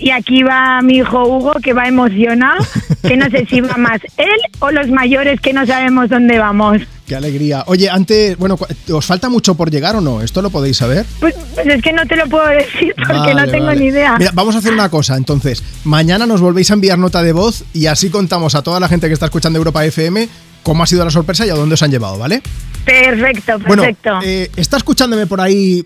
Y 0.05 0.11
aquí 0.11 0.43
va 0.43 0.83
mi 0.83 0.97
hijo 0.97 1.27
Hugo, 1.27 1.53
que 1.63 1.73
va 1.73 1.87
emocionado, 1.87 2.63
que 3.01 3.17
no 3.17 3.25
sé 3.31 3.47
si 3.49 3.59
va 3.61 3.75
más 3.75 3.99
él 4.17 4.39
o 4.59 4.69
los 4.69 4.87
mayores 4.89 5.41
que 5.41 5.51
no 5.51 5.65
sabemos 5.65 6.11
dónde 6.11 6.37
vamos. 6.37 6.77
Qué 7.07 7.15
alegría. 7.15 7.63
Oye, 7.65 7.89
antes, 7.89 8.37
bueno, 8.37 8.55
¿os 8.93 9.03
falta 9.03 9.29
mucho 9.29 9.55
por 9.55 9.71
llegar 9.71 9.95
o 9.95 10.01
no? 10.01 10.21
¿Esto 10.21 10.43
lo 10.43 10.51
podéis 10.51 10.77
saber? 10.77 11.07
Pues, 11.19 11.33
pues 11.55 11.65
es 11.65 11.81
que 11.81 11.91
no 11.91 12.05
te 12.05 12.17
lo 12.17 12.27
puedo 12.27 12.45
decir 12.49 12.93
porque 12.95 13.33
no 13.33 13.47
tengo 13.47 13.65
vale. 13.65 13.79
ni 13.81 13.87
idea. 13.87 14.15
Mira, 14.19 14.29
vamos 14.35 14.53
a 14.53 14.59
hacer 14.59 14.73
una 14.73 14.89
cosa, 14.89 15.17
entonces. 15.17 15.63
Mañana 15.85 16.27
nos 16.27 16.39
volvéis 16.39 16.69
a 16.69 16.75
enviar 16.75 16.99
nota 16.99 17.23
de 17.23 17.31
voz 17.31 17.63
y 17.73 17.87
así 17.87 18.11
contamos 18.11 18.53
a 18.53 18.61
toda 18.61 18.79
la 18.79 18.87
gente 18.87 19.07
que 19.07 19.13
está 19.13 19.25
escuchando 19.25 19.57
Europa 19.57 19.83
FM 19.85 20.29
cómo 20.61 20.81
ha 20.83 20.87
sido 20.87 21.05
la 21.05 21.11
sorpresa 21.11 21.45
y 21.45 21.49
a 21.51 21.53
dónde 21.55 21.75
os 21.75 21.83
han 21.83 21.91
llevado, 21.91 22.17
¿vale? 22.17 22.41
Perfecto, 22.85 23.59
Bueno, 23.67 23.83
perfecto. 23.83 24.19
eh, 24.23 24.49
está 24.55 24.77
escuchándome 24.77 25.27
por 25.27 25.39
ahí 25.39 25.85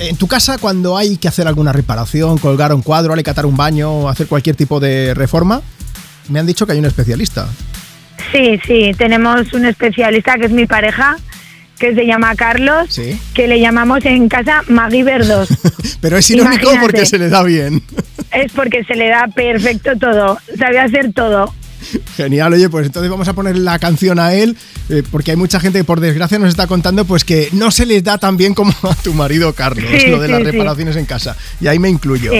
en 0.00 0.16
tu 0.16 0.26
casa 0.26 0.58
cuando 0.58 0.96
hay 0.96 1.16
que 1.18 1.28
hacer 1.28 1.46
alguna 1.46 1.72
reparación, 1.72 2.38
colgar 2.38 2.72
un 2.74 2.82
cuadro, 2.82 3.12
alicatar 3.12 3.46
un 3.46 3.56
baño, 3.56 4.08
hacer 4.08 4.26
cualquier 4.26 4.56
tipo 4.56 4.80
de 4.80 5.14
reforma. 5.14 5.60
Me 6.28 6.40
han 6.40 6.46
dicho 6.46 6.66
que 6.66 6.72
hay 6.72 6.78
un 6.78 6.86
especialista. 6.86 7.46
Sí, 8.32 8.58
sí, 8.66 8.92
tenemos 8.96 9.52
un 9.52 9.66
especialista 9.66 10.36
que 10.38 10.46
es 10.46 10.52
mi 10.52 10.66
pareja, 10.66 11.16
que 11.78 11.94
se 11.94 12.06
llama 12.06 12.34
Carlos, 12.34 12.86
Sí. 12.90 13.18
que 13.34 13.46
le 13.46 13.60
llamamos 13.60 14.04
en 14.04 14.28
casa 14.28 14.62
Magui 14.68 15.02
Verdos. 15.02 15.48
Pero 16.00 16.16
es 16.18 16.30
irónico 16.30 16.54
Imagínate. 16.72 16.80
porque 16.80 17.06
se 17.06 17.18
le 17.18 17.28
da 17.28 17.42
bien. 17.42 17.82
es 18.32 18.52
porque 18.52 18.84
se 18.84 18.94
le 18.94 19.08
da 19.08 19.26
perfecto 19.28 19.96
todo, 19.98 20.38
sabe 20.58 20.78
hacer 20.80 21.12
todo. 21.12 21.52
Genial, 22.16 22.52
oye, 22.52 22.68
pues 22.68 22.86
entonces 22.86 23.10
vamos 23.10 23.28
a 23.28 23.32
poner 23.32 23.56
la 23.58 23.78
canción 23.78 24.18
a 24.18 24.34
él, 24.34 24.56
eh, 24.88 25.02
porque 25.10 25.30
hay 25.32 25.36
mucha 25.36 25.60
gente 25.60 25.78
que 25.78 25.84
por 25.84 26.00
desgracia 26.00 26.38
nos 26.38 26.48
está 26.50 26.66
contando 26.66 27.04
pues 27.04 27.24
que 27.24 27.48
no 27.52 27.70
se 27.70 27.86
les 27.86 28.04
da 28.04 28.18
tan 28.18 28.36
bien 28.36 28.54
como 28.54 28.72
a 28.82 28.94
tu 28.96 29.14
marido 29.14 29.52
Carlos, 29.54 29.84
Sí, 30.00 30.08
lo 30.08 30.20
de 30.20 30.26
sí, 30.26 30.32
las 30.32 30.42
sí. 30.42 30.50
reparaciones 30.50 30.96
en 30.96 31.06
casa. 31.06 31.36
Y 31.60 31.66
ahí 31.66 31.78
me 31.78 31.88
incluyo. 31.88 32.32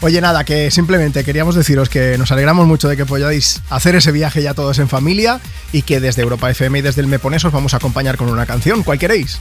Oye, 0.00 0.20
nada, 0.20 0.44
que 0.44 0.70
simplemente 0.70 1.24
queríamos 1.24 1.54
deciros 1.54 1.88
que 1.88 2.16
nos 2.18 2.30
alegramos 2.32 2.66
mucho 2.66 2.88
de 2.88 2.96
que 2.96 3.06
podáis 3.06 3.62
hacer 3.70 3.94
ese 3.96 4.12
viaje 4.12 4.42
ya 4.42 4.54
todos 4.54 4.78
en 4.78 4.88
familia 4.88 5.40
y 5.72 5.82
que 5.82 6.00
desde 6.00 6.22
Europa 6.22 6.50
FM 6.50 6.78
y 6.78 6.82
desde 6.82 7.00
el 7.00 7.06
Me 7.06 7.18
Pones 7.18 7.44
os 7.44 7.52
vamos 7.52 7.74
a 7.74 7.78
acompañar 7.78 8.16
con 8.16 8.28
una 8.28 8.46
canción. 8.46 8.82
¿Cuál 8.82 8.98
queréis? 8.98 9.38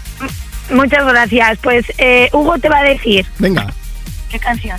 Muchas 0.71 1.05
gracias. 1.05 1.59
Pues 1.61 1.85
eh, 1.97 2.29
Hugo 2.33 2.57
te 2.59 2.69
va 2.69 2.79
a 2.79 2.83
decir. 2.83 3.25
Venga. 3.39 3.73
¿Qué 4.29 4.39
canción? 4.39 4.77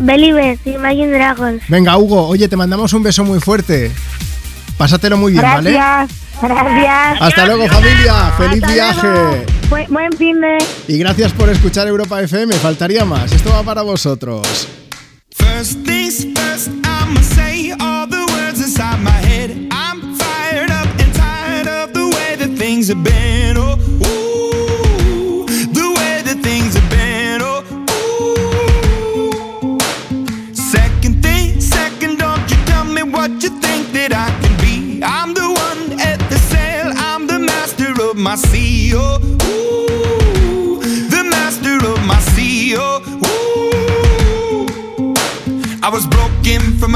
Believer, 0.00 0.58
Imagine 0.64 1.08
Dragons. 1.12 1.62
Venga, 1.68 1.96
Hugo, 1.98 2.26
oye, 2.28 2.48
te 2.48 2.56
mandamos 2.56 2.92
un 2.92 3.02
beso 3.02 3.24
muy 3.24 3.40
fuerte. 3.40 3.90
Pásatelo 4.76 5.16
muy 5.16 5.32
bien, 5.32 5.42
¿vale? 5.44 5.72
Gracias, 5.72 6.18
gracias. 6.40 7.20
Hasta 7.22 7.46
luego, 7.46 7.68
familia. 7.68 8.32
Feliz 8.38 8.62
Hasta 8.62 8.72
viaje. 8.74 9.02
luego. 9.08 9.36
Buen, 9.68 9.86
buen 9.92 10.12
fin 10.12 10.40
de... 10.40 10.58
Y 10.88 10.98
gracias 10.98 11.32
por 11.32 11.48
escuchar 11.50 11.86
Europa 11.86 12.20
FM. 12.22 12.54
Faltaría 12.54 13.04
más. 13.04 13.30
Esto 13.32 13.50
va 13.50 13.62
para 13.62 13.82
vosotros. 13.82 14.68
First 15.32 15.84
things 15.84 16.26
first, 16.34 16.68
I'ma 16.84 17.22
say 17.22 17.70
all 17.78 18.06
the 18.08 18.24
words 18.32 18.60
inside 18.60 18.98
my 19.02 19.10
head. 19.10 19.50
I'm 19.70 20.16
fired 20.16 20.70
up 20.70 20.88
and 20.98 21.14
tired 21.14 21.68
of 21.68 21.92
the 21.92 22.06
way 22.08 22.36
that 22.38 22.58
things 22.58 22.88
have 22.88 23.02
been. 23.04 23.19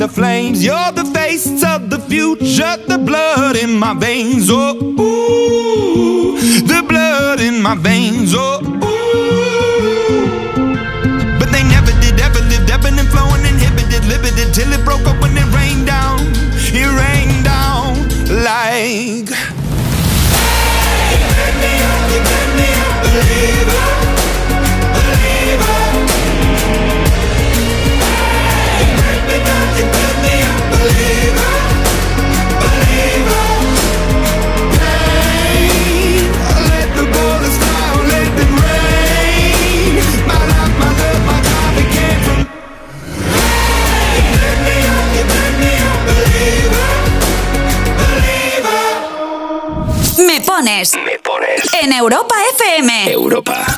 the 0.00 0.08
flames. 0.08 0.64
You're 0.64 0.92
the 0.92 1.04
face 1.04 1.62
of 1.62 1.90
the 1.90 1.98
future, 1.98 2.76
the 2.88 2.96
blood 2.96 3.54
in 3.54 3.78
my 3.78 3.92
veins. 3.92 4.48
Oh, 4.50 4.74
ooh, 4.98 6.40
the 6.40 6.82
blood 6.88 7.40
in 7.40 7.60
my 7.60 7.74
veins. 7.74 8.32
Oh, 8.34 8.62
ooh. 8.64 8.78
But 11.38 11.52
they 11.52 11.62
never 11.64 11.92
did, 12.00 12.18
ever 12.18 12.40
lived, 12.48 12.70
ebbing 12.70 12.98
and 12.98 13.08
flowing, 13.08 13.44
inhibited, 13.44 14.02
limited 14.06 14.54
till 14.54 14.72
it 14.72 14.82
broke 14.86 15.06
up 15.06 15.20
when 15.20 15.36
it 15.36 15.44
rained 15.54 15.86
down. 15.86 16.18
It 16.72 16.88
rained 17.02 17.44
down 17.44 18.08
like. 18.42 19.28
Hey, 20.96 21.20
made 21.36 21.56
me 21.60 21.72
up, 21.92 22.00
made 22.08 22.52
me 22.56 22.68
a 22.72 22.88
believer, 23.04 23.84
believer. 24.96 25.89
Pones. 50.70 50.94
Me 50.94 51.18
pones. 51.18 51.82
En 51.82 51.92
Europa 51.92 52.34
FM. 52.54 53.12
Europa. 53.12 53.76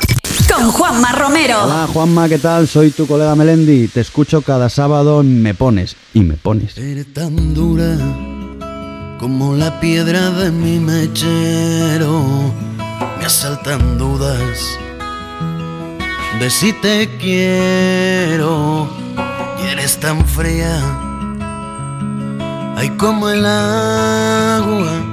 Con 0.51 0.71
Juanma 0.71 1.11
Romero. 1.11 1.63
Hola 1.63 1.87
Juanma, 1.91 2.29
¿qué 2.29 2.37
tal? 2.37 2.67
Soy 2.67 2.91
tu 2.91 3.07
colega 3.07 3.35
Melendi. 3.35 3.87
Te 3.87 4.01
escucho 4.01 4.41
cada 4.41 4.69
sábado 4.69 5.21
en 5.21 5.41
Me 5.41 5.53
Pones. 5.53 5.95
Y 6.13 6.19
me 6.21 6.35
pones. 6.35 6.77
Eres 6.77 7.11
tan 7.13 7.53
dura 7.53 7.97
como 9.19 9.55
la 9.55 9.79
piedra 9.79 10.29
de 10.29 10.51
mi 10.51 10.79
mechero. 10.79 12.23
Me 13.17 13.25
asaltan 13.25 13.97
dudas 13.97 14.77
de 16.39 16.49
si 16.49 16.73
te 16.73 17.09
quiero. 17.17 18.87
Y 19.63 19.67
eres 19.67 19.97
tan 19.97 20.27
fría, 20.27 20.77
ay 22.75 22.89
como 22.97 23.29
el 23.29 23.45
agua 23.45 25.12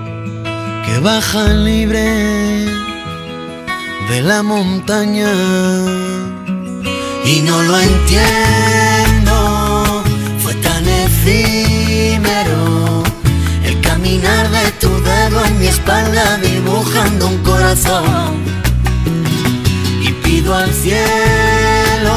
que 0.84 0.98
baja 1.00 1.48
libre 1.48 2.66
de 4.10 4.22
la 4.22 4.42
montaña. 4.42 5.32
Y 7.24 7.40
no 7.42 7.62
lo 7.62 7.78
entiendo, 7.78 10.02
fue 10.42 10.54
tan 10.54 10.84
efímero 10.88 13.04
el 13.64 13.80
caminar 13.80 14.50
de 14.50 14.72
tu 14.82 14.88
dedo 14.88 15.44
en 15.44 15.60
mi 15.60 15.66
espalda 15.66 16.38
dibujando 16.38 17.28
un 17.28 17.38
corazón. 17.38 18.42
Y 20.02 20.10
pido 20.24 20.54
al 20.54 20.72
cielo 20.72 22.12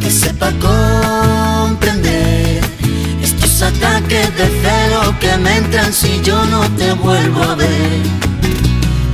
que 0.00 0.10
sepa 0.10 0.50
comprender 0.52 1.07
ataques 3.62 4.36
de 4.36 4.46
celo 4.62 5.18
que 5.18 5.36
me 5.38 5.56
entran 5.56 5.92
si 5.92 6.20
yo 6.22 6.44
no 6.46 6.60
te 6.76 6.92
vuelvo 6.92 7.42
a 7.42 7.54
ver. 7.54 8.00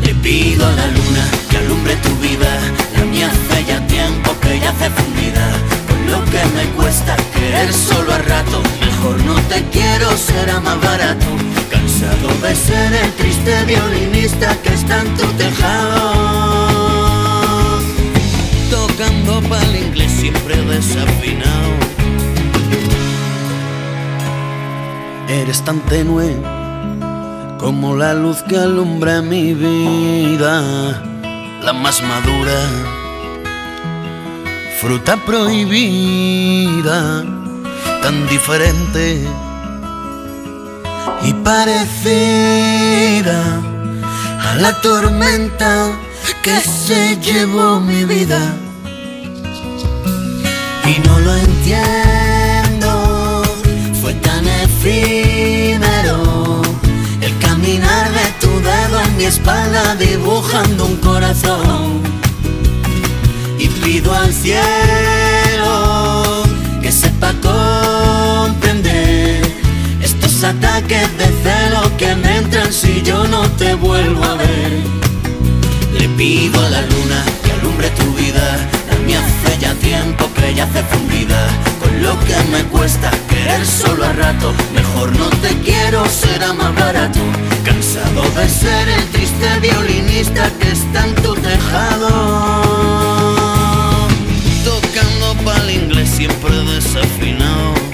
Le 0.03 0.15
pido 0.17 0.67
a 0.67 0.73
la 0.73 0.87
luna 0.87 1.25
que 1.49 1.57
alumbre 1.59 1.97
tu 1.97 2.15
vida, 2.17 2.49
la 2.97 3.05
mía 3.05 3.31
hace 3.31 3.65
ya 3.65 3.87
tiempo 3.87 4.37
que 4.41 4.61
yace 4.61 4.91
fundida. 4.91 5.47
Con 5.89 6.11
lo 6.11 6.25
que 6.27 6.45
me 6.57 6.65
cuesta 6.77 7.17
querer 7.33 7.73
solo 7.73 8.13
a 8.13 8.19
rato, 8.19 8.63
mejor 8.81 9.17
no 9.25 9.35
te 9.43 9.63
quiero, 9.71 10.17
será 10.17 10.61
más 10.61 10.81
barato. 10.81 11.27
Cansado 11.71 12.29
de 12.43 12.55
ser 12.55 12.93
el 12.93 13.13
triste 13.13 13.65
violinista 13.65 14.57
que 14.63 14.75
está 14.75 15.01
en 15.01 15.17
tu 15.17 15.27
tejado. 15.43 16.03
Tocando 18.71 19.41
pa'l 19.49 19.77
inglés 19.77 20.13
siempre 20.13 20.57
desafinado. 20.57 21.94
Eres 25.29 25.65
tan 25.65 25.81
tenue 25.81 26.37
como 27.59 27.97
la 27.97 28.13
luz 28.13 28.43
que 28.43 28.59
alumbra 28.59 29.23
mi 29.23 29.55
vida, 29.55 31.03
la 31.63 31.73
más 31.73 32.03
madura, 32.03 32.61
fruta 34.81 35.17
prohibida, 35.17 37.25
tan 38.03 38.27
diferente 38.29 39.27
y 41.23 41.33
parecida 41.33 42.83
a 44.43 44.57
la 44.57 44.79
tormenta 44.83 45.87
que 46.43 46.61
se 46.61 47.17
llevó 47.17 47.81
mi 47.81 48.05
vida. 48.05 48.41
Y 50.85 50.99
no 51.09 51.19
lo 51.19 51.35
entiendo, 51.35 52.24
efímero 54.85 56.61
el 57.21 57.39
caminar 57.39 58.13
de 58.13 58.27
tu 58.41 58.49
dedo 58.61 59.01
en 59.01 59.17
mi 59.17 59.25
espalda 59.25 59.97
dibujando 59.97 60.85
un 60.85 60.97
corazón. 60.97 62.03
Y 63.59 63.69
pido 63.69 64.15
al 64.15 64.33
cielo 64.33 64.63
que 66.83 66.93
sepa 66.93 67.33
comprender 68.53 69.43
estos 70.03 70.45
ataques 70.45 71.09
de 71.19 71.27
celo 71.43 71.97
que 71.97 72.15
me 72.17 72.37
entran 72.37 72.73
si 72.73 73.03
yo 73.03 73.27
no 73.27 73.51
te 73.53 73.75
vuelvo 73.75 74.23
a 74.25 74.35
ver. 74.35 74.83
Le 75.99 76.09
pido 76.11 76.61
a 76.61 76.69
la 76.69 76.83
luna 76.83 77.25
que 77.43 77.53
alumbre 77.53 77.91
tu 77.91 78.13
vida, 78.15 78.69
mía 79.05 79.21
hace 79.25 79.59
ya 79.59 79.75
tiempo 79.75 80.29
que 80.35 80.55
yace 80.55 80.83
fundida. 80.85 81.49
Con 81.81 82.03
lo 82.03 82.19
que 82.21 82.37
me 82.51 82.63
cuesta 82.65 83.11
querer 83.29 83.65
solo 83.67 84.05
a 84.05 84.13
rato, 84.13 84.53
mejor 84.75 85.17
no 85.17 85.29
te 85.43 85.57
quiero, 85.59 86.05
será 86.07 86.53
más 86.53 86.75
barato. 86.75 87.21
Cansado 87.65 88.23
de 88.37 88.49
ser 88.49 88.89
el 88.89 89.05
triste 89.11 89.49
violinista 89.61 90.51
que 90.59 90.71
está 90.73 91.07
en 91.07 91.15
tu 91.17 91.35
tejado. 91.35 92.09
Tocando 94.65 95.35
pa'l 95.45 95.71
inglés 95.71 96.11
siempre 96.11 96.55
desafinado. 96.73 97.94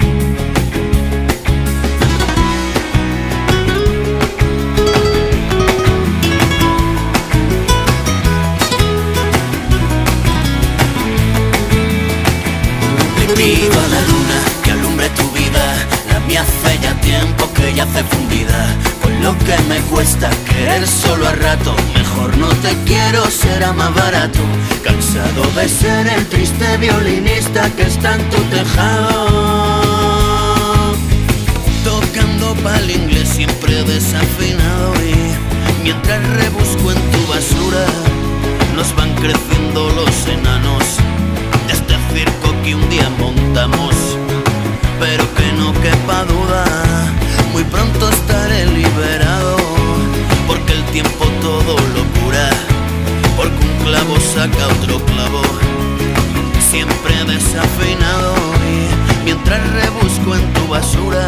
Le 13.51 13.57
pido 13.57 13.73
a 13.73 13.87
la 13.87 14.01
luna 14.07 14.39
que 14.63 14.71
alumbre 14.71 15.09
tu 15.09 15.29
vida, 15.31 15.75
la 16.09 16.21
mía 16.21 16.41
hace 16.41 16.79
ya 16.79 16.93
tiempo 17.01 17.51
que 17.53 17.73
yace 17.73 18.01
fundida. 18.05 18.77
Con 19.01 19.21
lo 19.21 19.37
que 19.39 19.57
me 19.67 19.81
cuesta 19.91 20.29
querer 20.47 20.87
solo 20.87 21.27
a 21.27 21.33
rato, 21.33 21.75
mejor 21.93 22.37
no 22.37 22.47
te 22.47 22.73
quiero, 22.85 23.29
será 23.29 23.73
más 23.73 23.93
barato. 23.93 24.39
Cansado 24.85 25.43
de 25.53 25.67
ser 25.67 26.07
el 26.07 26.25
triste 26.27 26.77
violinista 26.77 27.69
que 27.71 27.81
está 27.83 28.15
en 28.15 28.29
tu 28.29 28.41
tejado. 28.55 29.25
Tocando 31.83 32.55
pa'l 32.63 32.89
inglés 32.89 33.27
siempre 33.27 33.83
desafinado 33.83 34.93
y 35.03 35.83
mientras 35.83 36.25
rebusco 36.37 36.93
en 36.93 37.11
tu 37.11 37.27
basura, 37.27 37.85
nos 38.77 38.95
van 38.95 39.13
creciendo 39.15 39.89
los 39.89 40.25
enanos 40.27 40.83
de 41.67 41.73
este 41.73 41.95
circo 42.13 42.50
que 42.63 42.75
un 42.75 42.89
día 42.89 43.09
montamos. 43.19 43.95
Pero 44.99 45.23
que 45.35 45.51
no 45.53 45.73
quepa 45.81 46.25
duda, 46.25 46.65
muy 47.51 47.63
pronto 47.63 48.09
estaré 48.09 48.65
liberado, 48.67 49.57
porque 50.47 50.73
el 50.73 50.83
tiempo 50.85 51.25
todo 51.41 51.75
lo 51.95 52.03
cura, 52.21 52.49
porque 53.35 53.65
un 53.65 53.85
clavo 53.85 54.15
saca 54.19 54.67
otro 54.67 55.03
clavo, 55.05 55.41
siempre 56.59 57.15
desafinado 57.25 58.35
y 58.69 59.25
mientras 59.25 59.59
rebusco 59.71 60.35
en 60.35 60.53
tu 60.53 60.67
basura, 60.67 61.27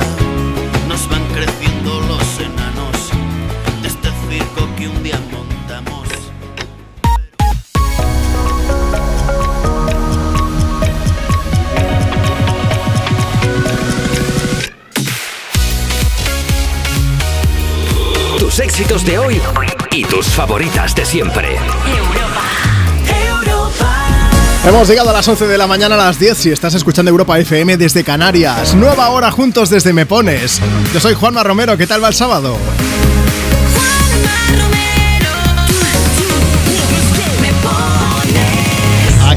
nos 0.88 1.10
van 1.10 1.24
creciendo 1.34 2.00
los 2.02 2.40
enanos 2.40 3.10
de 3.82 3.88
este 3.88 4.10
circo 4.30 4.68
que 4.78 4.88
un 4.88 5.02
día 5.02 5.20
éxitos 18.74 19.06
de 19.06 19.20
hoy 19.20 19.40
y 19.92 20.04
tus 20.04 20.26
favoritas 20.26 20.96
de 20.96 21.06
siempre. 21.06 21.60
Hemos 24.66 24.88
llegado 24.88 25.12
a 25.12 25.14
las 25.14 25.28
11 25.28 25.46
de 25.46 25.60
la 25.60 25.68
mañana 25.68 25.94
a 25.94 26.00
las 26.00 26.18
10 26.18 26.36
si 26.36 26.52
estás 26.52 26.74
escuchando 26.74 27.12
Europa 27.12 27.38
FM 27.38 27.78
desde 27.78 28.04
Canarias. 28.04 28.74
Nueva 28.74 29.10
hora 29.10 29.30
juntos 29.30 29.70
desde 29.70 29.94
Me 29.94 30.08
Pones. 30.08 30.60
Yo 30.92 31.00
soy 31.00 31.14
Juanma 31.14 31.44
Romero, 31.44 31.78
¿qué 31.78 31.86
tal 31.86 32.04
va 32.04 32.08
el 32.08 32.16
sábado? 32.16 32.58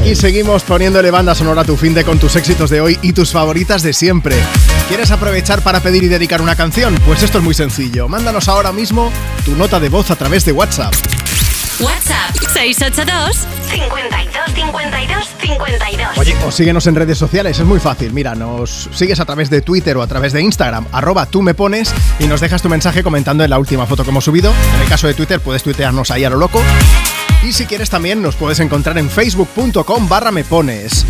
Aquí 0.07 0.15
seguimos 0.15 0.63
poniéndole 0.63 1.11
banda 1.11 1.35
sonora 1.35 1.63
a 1.63 1.65
tu 1.65 1.77
fin 1.77 1.93
de 1.93 2.05
con 2.05 2.21
tus 2.21 2.37
éxitos 2.37 2.71
de 2.71 2.81
hoy 2.81 2.97
y 3.03 3.13
tus 3.13 3.33
favoritas 3.33 3.83
de 3.83 3.93
siempre. 3.93 4.37
¿Quieres 4.87 5.11
aprovechar 5.11 5.63
para 5.63 5.81
pedir 5.81 6.05
y 6.05 6.07
dedicar 6.07 6.41
una 6.41 6.55
canción? 6.55 6.95
Pues 7.05 7.25
esto 7.25 7.39
es 7.39 7.45
muy 7.45 7.55
sencillo. 7.55 8.07
Mándanos 8.07 8.47
ahora 8.47 8.71
mismo 8.71 9.11
tu 9.45 9.57
nota 9.57 9.81
de 9.81 9.89
voz 9.89 10.13
a 10.13 10.15
través 10.15 10.45
de 10.45 10.53
WhatsApp. 10.53 10.95
WhatsApp 11.81 12.37
682 12.53 13.49
52 13.69 14.55
52 14.55 15.29
52. 15.41 16.19
Oye, 16.19 16.37
o 16.47 16.53
síguenos 16.53 16.87
en 16.87 16.95
redes 16.95 17.19
sociales, 17.19 17.59
es 17.59 17.67
muy 17.67 17.81
fácil. 17.81 18.13
Mira, 18.13 18.37
nos 18.37 18.89
sigues 18.93 19.19
a 19.19 19.25
través 19.25 19.51
de 19.51 19.61
Twitter 19.61 19.97
o 19.97 20.03
a 20.03 20.07
través 20.07 20.33
de 20.33 20.41
Instagram, 20.41 20.87
arroba 20.93 21.27
tú 21.27 21.43
me 21.43 21.55
pones 21.55 21.93
y 22.21 22.29
nos 22.29 22.41
dejas 22.41 22.63
tu 22.63 22.69
mensaje 22.69 23.03
comentando 23.03 23.43
en 23.43 23.51
la 23.51 23.59
última 23.59 23.87
foto 23.87 24.05
que 24.05 24.11
hemos 24.11 24.25
subido. 24.25 24.55
En 24.77 24.83
el 24.83 24.89
caso 24.89 25.09
de 25.09 25.15
Twitter 25.15 25.41
puedes 25.41 25.65
tuitearnos 25.65 26.13
ahí 26.13 26.23
a 26.23 26.31
lo 26.31 26.37
loco. 26.37 26.63
Y 27.47 27.53
si 27.53 27.65
quieres 27.65 27.89
también 27.89 28.21
nos 28.23 28.35
puedes 28.35 28.59
encontrar 28.59 28.99
en 28.99 29.09
facebook.com 29.09 30.09
barra 30.09 30.33
me 30.33 30.43
pones. 30.43 31.07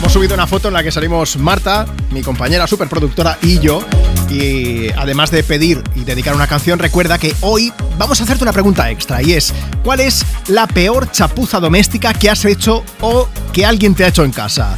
Hemos 0.00 0.12
subido 0.12 0.34
una 0.34 0.48
foto 0.48 0.66
en 0.66 0.74
la 0.74 0.82
que 0.82 0.90
salimos 0.90 1.36
Marta, 1.36 1.86
mi 2.10 2.22
compañera 2.22 2.66
superproductora 2.66 3.38
y 3.40 3.60
yo. 3.60 3.84
Y 4.28 4.90
además 4.96 5.30
de 5.30 5.44
pedir 5.44 5.84
y 5.94 6.02
dedicar 6.02 6.34
una 6.34 6.48
canción, 6.48 6.80
recuerda 6.80 7.18
que 7.18 7.36
hoy 7.42 7.72
vamos 7.96 8.20
a 8.20 8.24
hacerte 8.24 8.42
una 8.42 8.52
pregunta 8.52 8.90
extra 8.90 9.22
y 9.22 9.34
es 9.34 9.54
¿cuál 9.84 10.00
es 10.00 10.24
la 10.48 10.66
peor 10.66 11.08
chapuza 11.12 11.60
doméstica 11.60 12.14
que 12.14 12.30
has 12.30 12.44
hecho 12.44 12.82
o 13.00 13.28
que 13.52 13.64
alguien 13.64 13.94
te 13.94 14.02
ha 14.02 14.08
hecho 14.08 14.24
en 14.24 14.32
casa? 14.32 14.76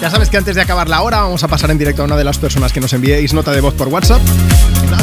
Ya 0.00 0.08
sabes 0.08 0.30
que 0.30 0.38
antes 0.38 0.56
de 0.56 0.62
acabar 0.62 0.88
la 0.88 1.02
hora 1.02 1.20
vamos 1.20 1.44
a 1.44 1.48
pasar 1.48 1.70
en 1.72 1.76
directo 1.76 2.00
a 2.00 2.06
una 2.06 2.16
de 2.16 2.24
las 2.24 2.38
personas 2.38 2.72
que 2.72 2.80
nos 2.80 2.94
enviéis 2.94 3.34
nota 3.34 3.52
de 3.52 3.60
voz 3.60 3.74
por 3.74 3.88
WhatsApp. 3.88 4.22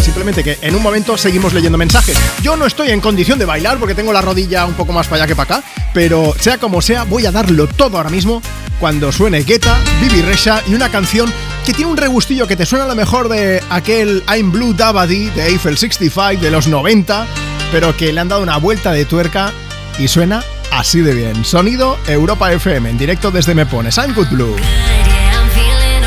Simplemente 0.01 0.43
que 0.43 0.57
en 0.61 0.75
un 0.75 0.81
momento 0.81 1.17
seguimos 1.17 1.53
leyendo 1.53 1.77
mensajes. 1.77 2.17
Yo 2.41 2.55
no 2.55 2.65
estoy 2.65 2.91
en 2.91 3.01
condición 3.01 3.39
de 3.39 3.45
bailar 3.45 3.77
porque 3.77 3.95
tengo 3.95 4.13
la 4.13 4.21
rodilla 4.21 4.65
un 4.65 4.73
poco 4.73 4.93
más 4.93 5.07
para 5.07 5.23
allá 5.23 5.27
que 5.27 5.35
para 5.35 5.57
acá, 5.57 5.67
pero 5.93 6.33
sea 6.39 6.57
como 6.57 6.81
sea, 6.81 7.03
voy 7.03 7.25
a 7.25 7.31
darlo 7.31 7.67
todo 7.67 7.97
ahora 7.97 8.09
mismo 8.09 8.41
cuando 8.79 9.11
suene 9.11 9.43
Guetta, 9.43 9.77
Bibi 10.01 10.21
Resha 10.21 10.61
y 10.67 10.75
una 10.75 10.89
canción 10.89 11.31
que 11.65 11.73
tiene 11.73 11.91
un 11.91 11.97
regustillo 11.97 12.47
que 12.47 12.55
te 12.55 12.65
suena 12.65 12.85
a 12.85 12.87
lo 12.87 12.95
mejor 12.95 13.27
de 13.29 13.61
aquel 13.69 14.23
I'm 14.27 14.51
Blue 14.51 14.73
Dabadi 14.73 15.29
de 15.31 15.47
Eiffel 15.47 15.77
65 15.77 16.41
de 16.41 16.51
los 16.51 16.67
90, 16.67 17.25
pero 17.71 17.95
que 17.97 18.13
le 18.13 18.19
han 18.19 18.29
dado 18.29 18.41
una 18.41 18.57
vuelta 18.57 18.91
de 18.91 19.05
tuerca 19.05 19.51
y 19.99 20.07
suena 20.07 20.43
así 20.71 21.01
de 21.01 21.13
bien. 21.13 21.43
Sonido 21.43 21.97
Europa 22.07 22.51
FM 22.51 22.89
en 22.89 22.97
directo 22.97 23.31
desde 23.31 23.55
Me 23.55 23.65
Pones. 23.65 23.97
I'm 23.97 24.13
Good 24.13 24.29
Blue. 24.29 24.55
I'm 24.55 25.49
feeling 25.49 25.97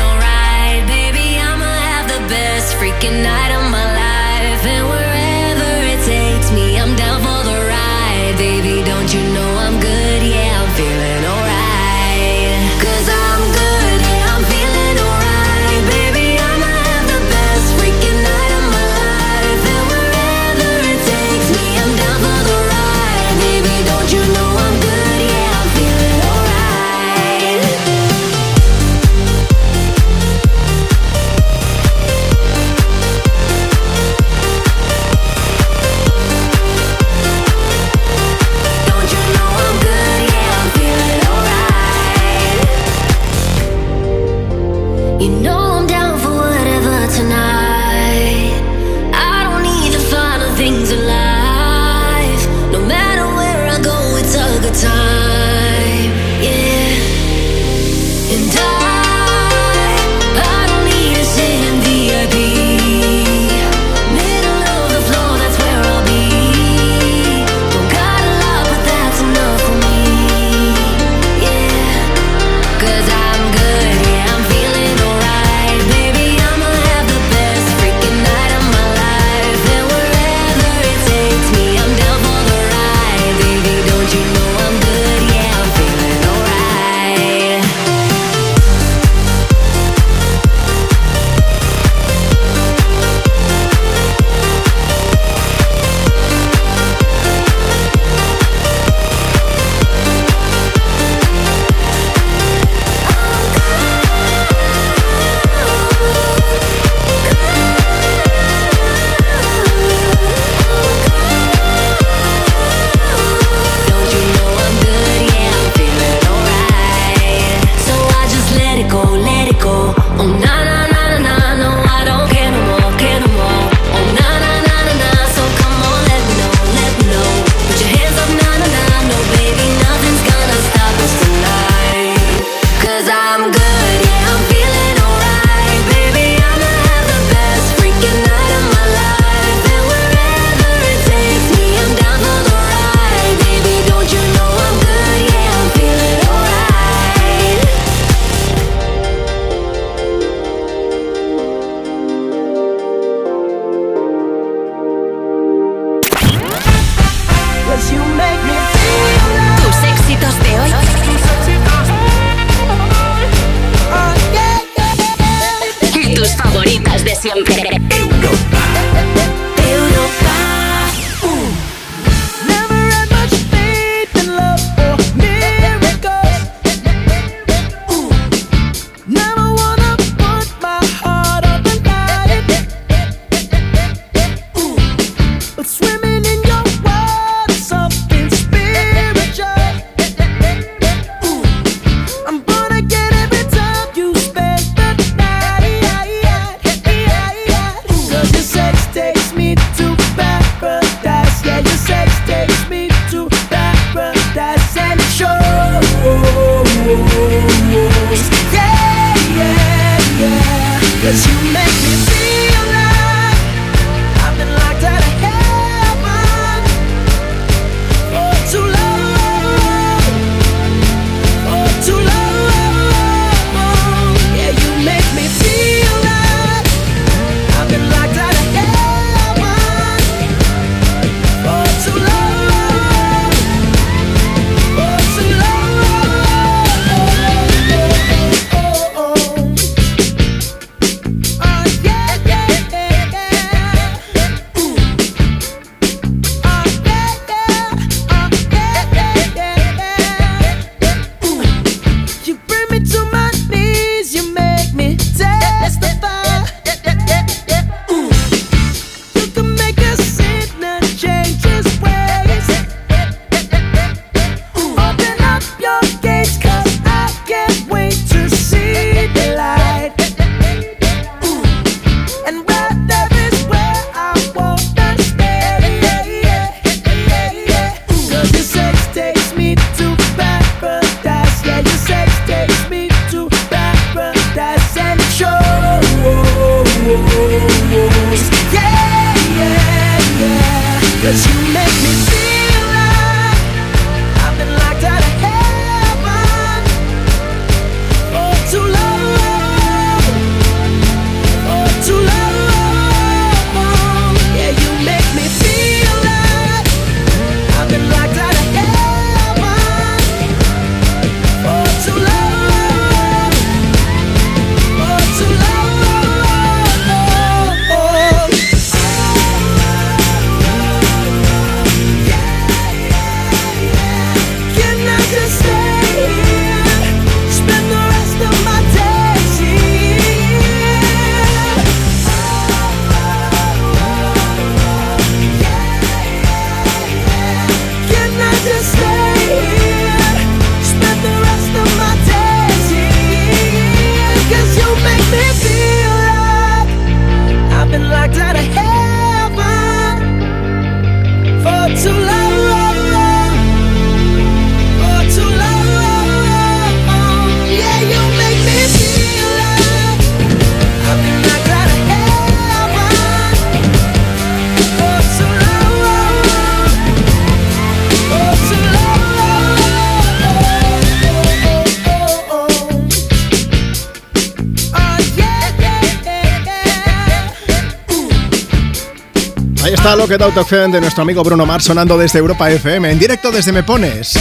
que 380.17 380.23
Out 380.25 380.35
of 380.35 380.49
Heaven 380.49 380.71
de 380.71 380.81
nuestro 380.81 381.03
amigo 381.03 381.23
Bruno 381.23 381.45
Mars 381.45 381.63
sonando 381.63 381.97
desde 381.97 382.19
Europa 382.19 382.51
FM, 382.51 382.91
en 382.91 382.99
directo 382.99 383.31
desde 383.31 383.53
Me 383.53 383.63
Pones. 383.63 384.19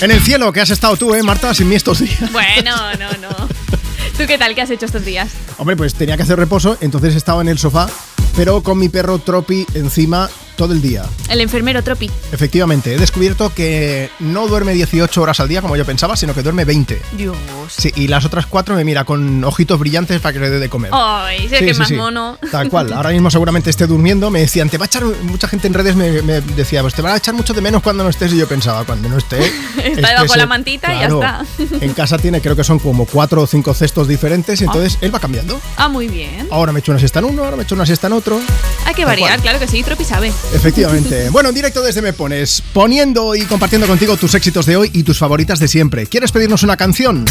En 0.00 0.10
el 0.10 0.18
cielo 0.20 0.50
que 0.50 0.62
has 0.62 0.70
estado 0.70 0.96
tú, 0.96 1.14
¿eh, 1.14 1.22
Marta? 1.22 1.52
Sin 1.52 1.68
mí 1.68 1.74
estos 1.74 1.98
días. 1.98 2.32
Bueno, 2.32 2.74
no, 2.98 3.10
no. 3.18 3.48
¿Tú 4.16 4.24
qué 4.26 4.38
tal? 4.38 4.54
¿Qué 4.54 4.62
has 4.62 4.70
hecho 4.70 4.86
estos 4.86 5.04
días? 5.04 5.30
Hombre, 5.58 5.76
pues 5.76 5.92
tenía 5.94 6.16
que 6.16 6.22
hacer 6.22 6.38
reposo, 6.38 6.78
entonces 6.80 7.14
estaba 7.16 7.42
en 7.42 7.48
el 7.48 7.58
sofá, 7.58 7.86
pero 8.34 8.62
con 8.62 8.78
mi 8.78 8.88
perro 8.88 9.18
Tropi 9.18 9.66
encima 9.74 10.30
todo 10.56 10.72
el 10.72 10.80
día. 10.82 11.04
El 11.28 11.40
enfermero 11.40 11.82
Tropi. 11.82 12.10
Efectivamente, 12.32 12.94
he 12.94 12.98
descubierto 12.98 13.52
que 13.54 14.10
no 14.20 14.46
duerme 14.46 14.72
18 14.74 15.20
horas 15.22 15.40
al 15.40 15.48
día 15.48 15.62
como 15.62 15.76
yo 15.76 15.84
pensaba, 15.84 16.16
sino 16.16 16.34
que 16.34 16.42
duerme 16.42 16.64
20. 16.64 17.00
Dios. 17.16 17.36
Sí, 17.68 17.92
y 17.96 18.08
las 18.08 18.24
otras 18.24 18.46
cuatro 18.46 18.74
me 18.74 18.84
mira 18.84 19.04
con 19.04 19.42
ojitos 19.44 19.78
brillantes 19.78 20.20
para 20.20 20.32
que 20.32 20.40
le 20.40 20.50
dé 20.50 20.58
de 20.58 20.68
comer. 20.68 20.90
Ay, 20.94 21.48
sé 21.48 21.58
Sí, 21.58 21.64
que 21.66 21.74
sí, 21.74 21.78
más 21.80 21.88
sí. 21.88 21.94
mono. 21.94 22.38
Tal 22.50 22.68
cual. 22.70 22.92
Ahora 22.92 23.10
mismo 23.10 23.30
seguramente 23.30 23.70
esté 23.70 23.86
durmiendo. 23.86 24.30
Me 24.30 24.40
decían, 24.40 24.68
te 24.68 24.78
va 24.78 24.84
a 24.84 24.86
echar. 24.86 25.04
Mucha 25.22 25.48
gente 25.48 25.66
en 25.66 25.74
redes 25.74 25.96
me, 25.96 26.22
me 26.22 26.40
decía, 26.40 26.82
pues 26.82 26.94
te 26.94 27.02
va 27.02 27.14
a 27.14 27.16
echar 27.16 27.34
mucho 27.34 27.52
de 27.54 27.60
menos 27.60 27.82
cuando 27.82 28.04
no 28.04 28.10
estés. 28.10 28.32
Y 28.32 28.36
yo 28.38 28.46
pensaba, 28.48 28.84
cuando 28.84 29.08
no 29.08 29.18
esté. 29.18 29.38
Está 29.84 30.08
debajo 30.08 30.26
estés- 30.26 30.36
la 30.36 30.46
mantita 30.46 30.94
y 30.94 30.98
ya 30.98 31.06
está. 31.06 31.44
En 31.80 31.92
casa 31.94 32.18
tiene, 32.18 32.40
creo 32.40 32.56
que 32.56 32.64
son 32.64 32.78
como 32.78 33.06
cuatro 33.06 33.42
o 33.42 33.46
cinco 33.46 33.74
cestos 33.74 34.08
diferentes. 34.08 34.60
Y 34.60 34.64
entonces 34.64 34.98
él 35.00 35.14
va 35.14 35.18
cambiando. 35.20 35.60
Ah, 35.76 35.88
muy 35.88 36.08
bien. 36.08 36.48
Ahora 36.50 36.72
me 36.72 36.80
echo 36.80 36.92
una 36.92 36.98
siesta 36.98 37.18
en 37.20 37.24
uno, 37.26 37.44
ahora 37.44 37.56
me 37.56 37.62
echo 37.64 37.74
una 37.74 37.86
siesta 37.86 38.06
en 38.06 38.12
otro. 38.14 38.40
Hay 38.86 38.94
que 38.94 39.02
Tal 39.02 39.06
variar, 39.12 39.30
cual. 39.30 39.40
claro 39.42 39.58
que 39.58 39.66
sí, 39.68 39.82
Tropi 39.82 40.04
sabe. 40.04 40.32
Efectivamente. 40.52 41.30
Bueno, 41.30 41.48
en 41.48 41.54
directo 41.54 41.82
desde 41.82 42.02
Me 42.02 42.12
Pones, 42.12 42.62
poniendo 42.72 43.34
y 43.34 43.42
compartiendo 43.42 43.86
contigo 43.86 44.16
tus 44.16 44.34
éxitos 44.34 44.66
de 44.66 44.76
hoy 44.76 44.90
y 44.92 45.02
tus 45.02 45.18
favoritas 45.18 45.58
de 45.58 45.68
siempre. 45.68 46.06
¿Quieres 46.06 46.32
pedirnos 46.32 46.62
una 46.62 46.76
canción? 46.76 47.24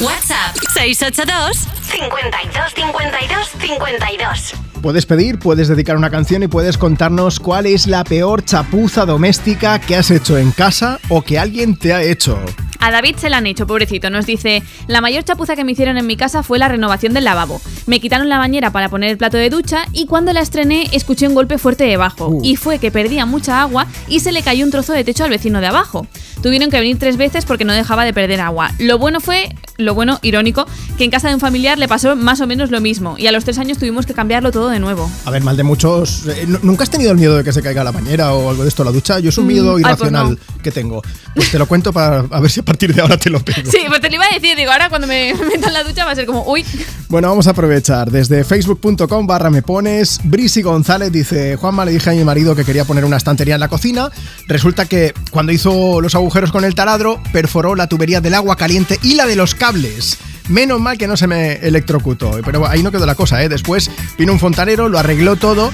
WhatsApp 0.00 0.56
682 0.74 1.56
52 1.90 2.74
52 2.74 3.48
52. 3.60 4.69
Puedes 4.82 5.04
pedir, 5.04 5.38
puedes 5.38 5.68
dedicar 5.68 5.98
una 5.98 6.08
canción 6.08 6.42
y 6.42 6.48
puedes 6.48 6.78
contarnos 6.78 7.38
cuál 7.38 7.66
es 7.66 7.86
la 7.86 8.02
peor 8.02 8.42
chapuza 8.44 9.04
doméstica 9.04 9.78
que 9.78 9.94
has 9.94 10.10
hecho 10.10 10.38
en 10.38 10.52
casa 10.52 10.98
o 11.10 11.20
que 11.20 11.38
alguien 11.38 11.76
te 11.76 11.92
ha 11.92 12.02
hecho. 12.02 12.38
A 12.78 12.90
David 12.90 13.16
se 13.16 13.28
la 13.28 13.36
han 13.36 13.46
hecho, 13.46 13.66
pobrecito. 13.66 14.08
Nos 14.08 14.24
dice, 14.24 14.62
la 14.86 15.02
mayor 15.02 15.22
chapuza 15.22 15.54
que 15.54 15.64
me 15.64 15.72
hicieron 15.72 15.98
en 15.98 16.06
mi 16.06 16.16
casa 16.16 16.42
fue 16.42 16.58
la 16.58 16.68
renovación 16.68 17.12
del 17.12 17.24
lavabo. 17.24 17.60
Me 17.86 18.00
quitaron 18.00 18.30
la 18.30 18.38
bañera 18.38 18.72
para 18.72 18.88
poner 18.88 19.10
el 19.10 19.18
plato 19.18 19.36
de 19.36 19.50
ducha 19.50 19.84
y 19.92 20.06
cuando 20.06 20.32
la 20.32 20.40
estrené 20.40 20.88
escuché 20.92 21.28
un 21.28 21.34
golpe 21.34 21.58
fuerte 21.58 21.84
debajo. 21.84 22.38
Y 22.42 22.56
fue 22.56 22.78
que 22.78 22.90
perdía 22.90 23.26
mucha 23.26 23.60
agua 23.60 23.86
y 24.08 24.20
se 24.20 24.32
le 24.32 24.42
cayó 24.42 24.64
un 24.64 24.70
trozo 24.70 24.94
de 24.94 25.04
techo 25.04 25.24
al 25.24 25.30
vecino 25.30 25.60
de 25.60 25.66
abajo. 25.66 26.06
Tuvieron 26.42 26.70
que 26.70 26.78
venir 26.78 26.98
tres 26.98 27.16
veces 27.16 27.44
porque 27.44 27.64
no 27.64 27.72
dejaba 27.72 28.04
de 28.04 28.12
perder 28.12 28.40
agua. 28.40 28.72
Lo 28.78 28.98
bueno 28.98 29.20
fue, 29.20 29.54
lo 29.76 29.94
bueno, 29.94 30.18
irónico, 30.22 30.66
que 30.96 31.04
en 31.04 31.10
casa 31.10 31.28
de 31.28 31.34
un 31.34 31.40
familiar 31.40 31.78
le 31.78 31.86
pasó 31.88 32.16
más 32.16 32.40
o 32.40 32.46
menos 32.46 32.70
lo 32.70 32.80
mismo 32.80 33.16
y 33.18 33.26
a 33.26 33.32
los 33.32 33.44
tres 33.44 33.58
años 33.58 33.78
tuvimos 33.78 34.06
que 34.06 34.14
cambiarlo 34.14 34.50
todo 34.50 34.68
de 34.70 34.78
nuevo. 34.78 35.10
A 35.26 35.30
ver, 35.30 35.42
mal 35.42 35.56
de 35.56 35.62
muchos. 35.62 36.26
eh, 36.26 36.44
¿nu- 36.46 36.58
¿Nunca 36.62 36.84
has 36.84 36.90
tenido 36.90 37.10
el 37.12 37.18
miedo 37.18 37.36
de 37.36 37.44
que 37.44 37.52
se 37.52 37.62
caiga 37.62 37.84
la 37.84 37.90
bañera 37.92 38.32
o 38.32 38.50
algo 38.50 38.62
de 38.62 38.68
esto, 38.68 38.84
la 38.84 38.90
ducha? 38.92 39.18
Yo 39.20 39.28
es 39.30 39.38
un 39.38 39.44
Mm, 39.44 39.48
miedo 39.48 39.76
ay, 39.76 39.82
pues 39.82 39.94
irracional 39.94 40.38
que 40.62 40.70
tengo. 40.70 41.02
Pues 41.34 41.50
te 41.50 41.58
lo 41.58 41.66
cuento 41.66 41.92
para 41.92 42.20
a 42.30 42.40
ver 42.40 42.50
si 42.50 42.60
a 42.60 42.62
partir 42.64 42.94
de 42.94 43.00
ahora 43.02 43.16
te 43.18 43.28
lo 43.30 43.40
pego. 43.44 43.70
Sí, 43.70 43.78
pues 43.88 44.00
te 44.00 44.08
lo 44.08 44.14
iba 44.16 44.24
a 44.30 44.34
decir, 44.34 44.56
digo, 44.56 44.70
ahora 44.72 44.88
cuando 44.88 45.06
me 45.06 45.34
meta 45.52 45.68
en 45.68 45.72
la 45.74 45.84
ducha 45.84 46.04
va 46.04 46.12
a 46.12 46.14
ser 46.14 46.26
como, 46.26 46.44
uy, 46.50 46.64
Bueno, 47.08 47.28
vamos 47.28 47.46
a 47.46 47.50
aprovechar. 47.50 48.10
Desde 48.10 48.44
facebook.com 48.44 49.26
barra 49.26 49.50
me 49.50 49.62
pones, 49.62 50.20
Brisi 50.24 50.62
González 50.62 51.12
dice, 51.12 51.56
Juanma 51.56 51.84
le 51.84 51.92
dije 51.92 52.10
a 52.10 52.12
mi 52.14 52.24
marido 52.24 52.54
que 52.56 52.64
quería 52.64 52.84
poner 52.84 53.04
una 53.04 53.16
estantería 53.16 53.54
en 53.54 53.60
la 53.60 53.68
cocina. 53.68 54.10
Resulta 54.48 54.86
que 54.86 55.12
cuando 55.30 55.52
hizo 55.52 56.00
los 56.00 56.14
agujeros 56.14 56.29
con 56.30 56.64
el 56.64 56.74
taladro, 56.74 57.20
perforó 57.32 57.74
la 57.74 57.88
tubería 57.88 58.20
del 58.20 58.34
agua 58.34 58.56
caliente 58.56 58.98
y 59.02 59.14
la 59.14 59.26
de 59.26 59.36
los 59.36 59.54
cables. 59.54 60.18
Menos 60.48 60.80
mal 60.80 60.96
que 60.96 61.06
no 61.06 61.16
se 61.16 61.26
me 61.26 61.54
electrocutó. 61.54 62.40
Pero 62.44 62.66
ahí 62.66 62.82
no 62.82 62.90
quedó 62.90 63.04
la 63.04 63.14
cosa, 63.14 63.42
¿eh? 63.42 63.48
Después 63.48 63.90
vino 64.16 64.32
un 64.32 64.38
fontanero, 64.38 64.88
lo 64.88 64.98
arregló 64.98 65.36
todo 65.36 65.70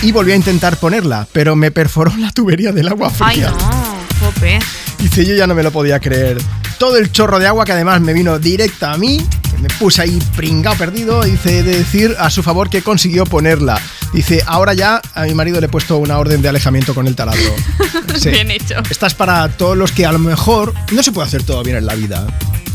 y 0.00 0.12
volvió 0.12 0.34
a 0.34 0.36
intentar 0.36 0.76
ponerla. 0.78 1.26
Pero 1.32 1.56
me 1.56 1.70
perforó 1.70 2.16
la 2.16 2.30
tubería 2.30 2.72
del 2.72 2.88
agua 2.88 3.10
fría. 3.10 3.28
ay 3.28 3.40
no, 3.40 4.26
jope. 4.26 4.58
Dice, 4.98 5.24
yo 5.24 5.34
ya 5.34 5.46
no 5.46 5.54
me 5.54 5.62
lo 5.62 5.72
podía 5.72 6.00
creer. 6.00 6.38
Todo 6.78 6.96
el 6.96 7.10
chorro 7.10 7.38
de 7.38 7.48
agua 7.48 7.64
que 7.64 7.72
además 7.72 8.00
me 8.00 8.12
vino 8.12 8.38
directa 8.38 8.92
a 8.92 8.98
mí, 8.98 9.18
me 9.60 9.68
puse 9.78 10.02
ahí 10.02 10.18
pringao 10.36 10.76
perdido, 10.76 11.22
dice 11.22 11.62
de 11.62 11.78
decir 11.78 12.14
a 12.18 12.30
su 12.30 12.42
favor 12.42 12.70
que 12.70 12.82
consiguió 12.82 13.24
ponerla. 13.24 13.80
Dice, 14.12 14.42
ahora 14.46 14.74
ya 14.74 15.02
a 15.14 15.24
mi 15.24 15.34
marido 15.34 15.60
le 15.60 15.66
he 15.66 15.68
puesto 15.68 15.98
una 15.98 16.18
orden 16.18 16.40
de 16.40 16.48
alejamiento 16.48 16.94
con 16.94 17.06
el 17.06 17.14
taladro. 17.14 17.54
Sí. 18.18 18.30
Bien 18.30 18.50
hecho. 18.50 18.74
Esta 18.90 19.06
es 19.06 19.14
para 19.14 19.48
todos 19.48 19.76
los 19.76 19.92
que 19.92 20.04
a 20.04 20.10
lo 20.10 20.18
mejor 20.18 20.74
no 20.90 21.02
se 21.04 21.12
puede 21.12 21.28
hacer 21.28 21.44
todo 21.44 21.62
bien 21.62 21.76
en 21.76 21.86
la 21.86 21.94
vida. 21.94 22.26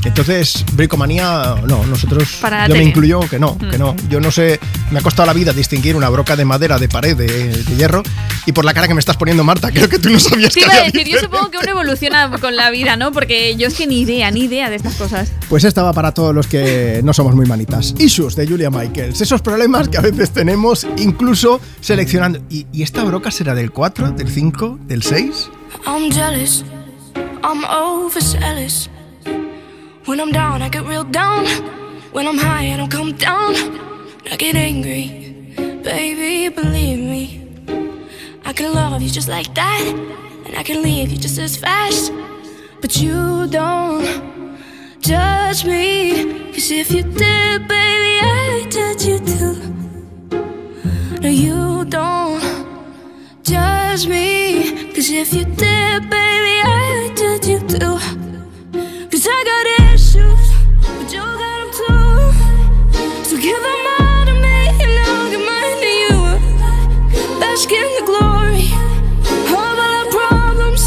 Entonces, 0.06 0.66
bricomanía, 0.74 1.56
no, 1.68 1.86
nosotros, 1.86 2.38
Para 2.42 2.68
yo 2.68 2.76
me 2.76 2.84
incluyo 2.84 3.22
que 3.22 3.40
no, 3.40 3.58
que 3.58 3.78
Mm. 3.78 3.80
no. 3.80 3.96
Yo 4.10 4.20
no 4.20 4.32
sé, 4.32 4.60
me 4.92 5.00
ha 5.00 5.02
costado 5.02 5.26
la 5.28 5.34
vida 5.34 5.54
distinguir 5.54 5.96
una 5.96 6.10
broca 6.10 6.36
de 6.36 6.46
madera 6.46 6.78
de 6.78 6.90
pared 6.90 7.16
de, 7.16 7.28
de 7.28 7.76
hierro 7.76 8.04
y 8.46 8.52
por 8.52 8.66
la 8.66 8.74
cara 8.74 8.88
que 8.88 8.94
me 8.94 9.00
estás 9.00 9.16
poniendo, 9.18 9.44
Marta, 9.44 9.72
creo 9.72 9.88
que 9.88 10.00
tú 10.00 10.10
no 10.10 10.20
sabías 10.20 10.54
Te 10.54 10.60
que 10.60 10.66
iba 10.66 10.76
a 10.76 10.84
decir, 10.84 11.08
yo 11.08 11.20
supongo 11.20 11.50
que 11.52 11.58
uno 11.58 11.70
evoluciona 11.70 12.30
con 12.40 12.56
la 12.56 12.70
vida, 12.70 12.98
¿no? 12.98 13.12
Porque 13.12 13.56
yo 13.56 13.68
es 13.68 13.74
que 13.76 13.88
ni 13.88 14.02
idea, 14.02 14.30
ni 14.32 14.42
idea 14.42 14.70
de 14.70 14.76
estas 14.76 14.96
cosas. 14.96 15.32
Pues 15.50 15.64
esta 15.64 15.84
va 15.84 15.94
para 15.94 16.14
todos 16.14 16.36
los 16.36 16.48
que 16.48 17.00
no 17.04 17.14
somos 17.14 17.34
muy 17.36 17.46
manitas. 17.46 17.94
Issues 17.98 18.36
de 18.36 18.46
Julia 18.48 18.70
Michaels. 18.70 19.22
Esos 19.22 19.42
problemas 19.42 19.88
que 19.88 19.98
a 19.98 20.02
veces 20.02 20.32
tenemos, 20.32 20.86
incluso 20.98 21.62
seleccionando. 21.80 22.40
¿Y, 22.50 22.68
y 22.74 22.84
esta 22.84 23.04
broca 23.04 23.32
será 23.32 23.56
del 23.56 23.72
4, 23.72 24.12
del 24.12 24.28
5, 24.30 24.80
del 24.88 25.02
6? 25.04 25.50
I'm 25.88 26.12
jealous. 26.12 26.64
I'm 27.44 27.64
overzealous. 27.66 28.90
When 30.06 30.20
I'm 30.20 30.34
down, 30.34 30.62
I 30.62 30.68
get 30.68 30.84
real 30.86 31.06
down. 31.06 31.46
When 32.12 32.28
I'm 32.28 32.38
high, 32.38 32.74
I 32.74 32.78
don't 32.78 32.92
come 32.92 33.14
down. 33.14 33.56
I 34.30 34.36
get 34.36 34.56
angry. 34.56 35.08
Baby, 35.82 36.50
believe 36.50 37.00
me. 37.00 37.24
I 38.44 38.52
can 38.52 38.74
love 38.74 39.02
you 39.02 39.10
just 39.10 39.30
like 39.30 39.54
that. 39.56 39.82
And 40.46 40.58
I 40.58 40.64
can 40.64 40.84
leave 40.84 41.10
you 41.10 41.18
just 41.18 41.40
as 41.40 41.56
fast. 41.56 42.12
But 42.82 42.98
you 42.98 43.48
don't 43.48 44.04
judge 45.00 45.64
me. 45.64 46.52
Cause 46.52 46.70
if 46.72 46.92
you 46.92 47.04
did, 47.04 47.68
baby, 47.68 48.20
I'd 48.22 48.68
judge 48.70 49.06
you 49.06 49.20
too. 49.20 49.56
No, 51.22 51.30
you 51.30 51.86
don't 51.86 52.44
judge 53.42 54.06
me. 54.08 54.92
Cause 54.94 55.10
if 55.10 55.34
you 55.34 55.46
did, 55.46 56.10
baby, 56.10 56.56
I'd 56.62 57.14
judge 57.16 57.48
you 57.48 57.60
too. 57.60 57.98
Cause 59.10 59.28
I 59.30 59.44
got 59.46 59.66
issues, 59.80 59.93
give 63.44 63.62
them 63.62 63.86
all 64.00 64.26
to 64.26 64.34
me, 64.46 64.60
and 64.84 64.94
I'll 65.04 65.30
give 65.30 65.44
mine 65.52 65.80
to 65.86 65.94
you. 66.04 66.18
Bask 67.42 67.70
in 67.70 67.90
the 68.00 68.06
glory 68.12 68.72
of 69.36 69.54
all 69.60 69.78
our 69.92 70.06
problems. 70.18 70.84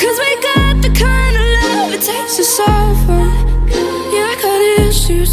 Cause 0.00 0.16
we 0.22 0.30
got 0.50 0.74
the 0.86 0.92
kind 0.94 1.34
of 1.40 1.44
love 1.58 1.90
it 1.96 2.02
takes 2.10 2.36
to 2.36 2.44
them. 2.44 2.94
Yeah, 4.14 4.32
I 4.32 4.36
got 4.40 4.60
issues. 4.86 5.32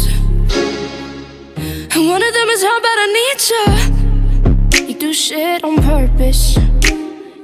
And 1.94 2.08
one 2.08 2.22
of 2.28 2.32
them 2.34 2.48
is 2.56 2.62
how 2.68 2.78
bad 2.86 2.98
I 3.04 3.08
need 3.20 3.40
you. 3.52 4.88
You 4.88 4.94
do 4.98 5.14
shit 5.14 5.62
on 5.62 5.76
purpose. 5.80 6.56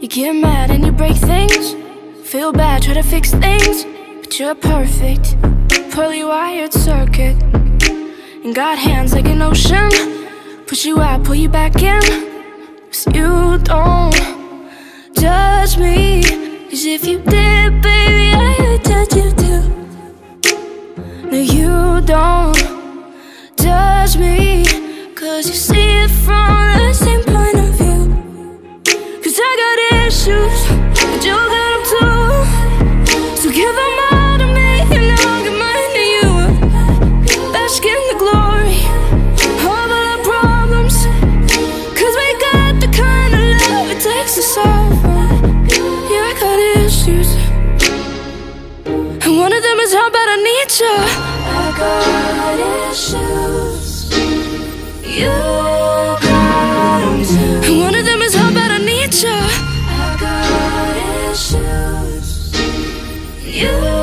You 0.01 0.09
get 0.09 0.33
mad 0.33 0.73
and 0.73 0.85
you 0.85 0.91
break 0.91 1.19
things. 1.19 1.77
Feel 2.29 2.53
bad, 2.53 2.83
try 2.83 2.95
to 2.95 3.05
fix 3.05 3.31
things. 3.31 3.85
But 4.21 4.41
you're 4.41 4.57
perfect. 4.57 5.37
Poorly 5.93 6.25
wired 6.25 6.73
circuit. 6.73 7.62
And 8.45 8.57
got 8.57 8.77
hands 8.77 9.15
like 9.15 9.27
an 9.27 9.41
ocean. 9.41 9.89
Push 10.67 10.85
you 10.85 11.01
out, 11.01 11.23
pull 11.23 11.37
you 11.37 11.49
back 11.49 11.81
in. 11.81 12.01
Cause 12.91 13.07
you 13.15 13.59
don't 13.59 14.13
judge 15.15 15.79
me. 15.79 16.23
Cause 16.69 16.85
if 16.85 17.07
you 17.07 17.19
did, 17.21 17.81
baby, 17.81 18.33
I'd 18.35 18.81
judge 18.85 19.15
you 19.15 19.31
too. 19.43 19.63
No, 21.31 21.39
you 21.39 22.01
don't 22.05 22.59
judge 23.57 24.17
me. 24.17 24.65
Cause 25.15 25.47
you 25.47 25.55
see 25.55 25.82
And 49.95 50.01
one 50.01 50.15
of 50.15 50.17
them 50.17 50.23
is 50.23 50.25
how 50.25 50.25
bad 50.25 50.29
I 50.29 50.37
need 50.49 50.71
you. 50.81 50.97
I 51.55 51.73
got 51.79 52.59
issues. 52.91 54.09
You 55.19 55.35
got 56.23 57.01
them 57.01 57.25
too. 57.27 57.79
One 57.79 57.95
of 57.95 58.05
them 58.05 58.23
is 58.23 58.35
how 58.35 58.51
bad 58.55 58.71
I 58.71 58.79
need 58.79 59.15
you. 59.15 59.39
I 59.89 60.17
got 60.19 60.97
issues. 61.31 62.53
You 63.45 64.02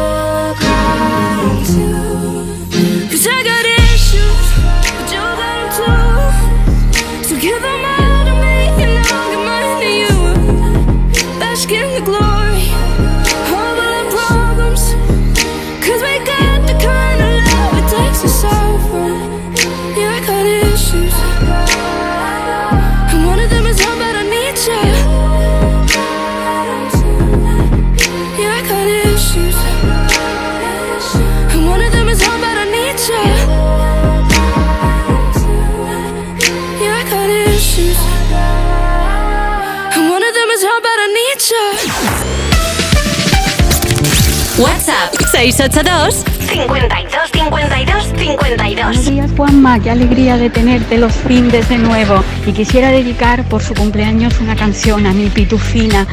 WhatsApp 44.60 45.16
682 45.32 46.26
52 46.52 47.32
52 47.32 48.04
52. 48.18 48.76
Buenos 48.76 49.06
días 49.06 49.32
Juanma, 49.38 49.80
qué 49.80 49.90
alegría 49.90 50.38
de 50.38 50.50
tenerte 50.50 50.98
los 50.98 51.14
findes 51.14 51.70
de 51.70 51.78
nuevo 51.78 52.22
y 52.46 52.52
quisiera 52.52 52.92
dedicar 52.92 53.48
por 53.48 53.64
su 53.64 53.74
cumpleaños 53.74 54.38
una 54.42 54.58
canción 54.58 55.06
a 55.06 55.14
mi 55.14 55.30
pitufina 55.30 56.06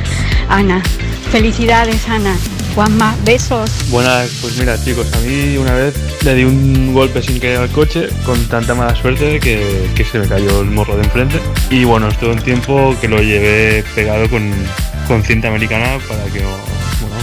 Ana. 0.48 0.80
Felicidades 1.32 2.08
Ana. 2.08 2.36
Juanma, 2.76 3.16
besos. 3.24 3.68
Buenas, 3.88 4.30
pues 4.40 4.56
mira 4.58 4.80
chicos, 4.80 5.12
a 5.14 5.18
mí 5.20 5.56
una 5.56 5.74
vez 5.74 5.94
le 6.22 6.34
di 6.36 6.44
un 6.44 6.94
golpe 6.94 7.22
sin 7.22 7.40
querer 7.40 7.58
al 7.58 7.70
coche 7.70 8.10
con 8.24 8.46
tanta 8.46 8.76
mala 8.76 8.94
suerte 8.94 9.40
que, 9.40 9.90
que 9.96 10.04
se 10.04 10.20
me 10.20 10.28
cayó 10.28 10.60
el 10.60 10.70
morro 10.70 10.96
de 10.96 11.02
enfrente 11.02 11.40
y 11.68 11.82
bueno, 11.82 12.06
estuve 12.06 12.30
un 12.30 12.42
tiempo 12.42 12.94
que 13.00 13.08
lo 13.08 13.20
llevé 13.20 13.82
pegado 13.96 14.30
con, 14.30 14.52
con 15.08 15.24
cinta 15.24 15.48
americana 15.48 15.98
para 16.06 16.24
que 16.26 16.42
no, 16.42 16.50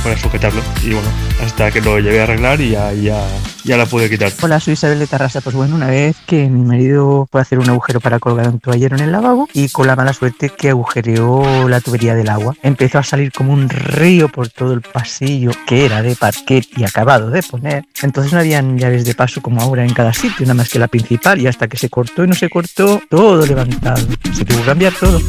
para 0.04 0.18
sujetarlo. 0.18 0.62
Y 0.84 0.94
bueno, 0.94 1.08
hasta 1.42 1.72
que 1.72 1.82
lo 1.82 2.00
llevé 2.00 2.20
a 2.20 2.24
arreglar 2.24 2.60
y 2.60 2.72
ya, 2.72 2.92
ya, 2.94 3.26
ya 3.64 3.78
la 3.78 3.86
pude 3.86 4.10
quitar. 4.10 4.32
Hola, 4.42 4.60
soy 4.60 4.74
Isabel 4.74 5.00
de 5.00 5.08
Tarrasa. 5.08 5.42
Pues 5.42 5.56
bueno, 5.56 5.76
una 5.76 5.88
vez 5.88 6.18
que 6.28 6.50
mi 6.50 6.62
marido 6.62 7.28
fue 7.32 7.40
a 7.40 7.44
hacer 7.44 7.60
un 7.60 7.70
agujero 7.70 8.00
para 8.00 8.20
colgar 8.20 8.50
un 8.50 8.60
toallero 8.60 8.98
en 8.98 9.04
el 9.04 9.12
lavabo 9.12 9.48
y 9.54 9.70
con 9.70 9.88
la 9.88 9.96
mala 9.96 10.14
suerte 10.14 10.50
que 10.50 10.70
agujereó 10.70 11.70
la 11.70 11.80
tubería 11.80 12.16
del 12.16 12.30
agua, 12.30 12.56
empezó 12.62 13.00
a 13.00 13.04
salir 13.04 13.32
como 13.32 13.54
un 13.54 13.70
río 13.70 14.28
por 14.28 14.50
todo 14.50 14.74
el 14.74 14.82
pasillo 14.82 15.52
que 15.66 15.86
era 15.86 16.02
de 16.02 16.16
parquet 16.16 16.68
y 16.76 16.84
acabado 16.84 17.30
de 17.30 17.42
poner. 17.42 17.86
Entonces 18.02 18.34
no 18.34 18.40
habían 18.40 18.78
llaves 18.78 19.06
de 19.06 19.16
paso 19.16 19.42
como 19.42 19.62
ahora 19.62 19.86
en 19.86 19.94
cada 19.94 20.14
sitio, 20.14 20.46
nada 20.46 20.56
más 20.56 20.70
que 20.70 20.80
la 20.80 20.88
principal 20.88 21.40
y 21.40 21.48
hasta 21.48 21.68
que 21.68 21.78
se 21.78 21.90
cortó 21.90 22.24
y 22.24 22.28
no 22.28 22.36
se 22.36 22.50
cortó, 22.50 23.02
todo 23.10 23.46
levantado. 23.46 24.06
Se 24.34 24.44
tuvo 24.44 24.60
que 24.60 24.66
cambiar 24.66 24.94
todo. 25.00 25.22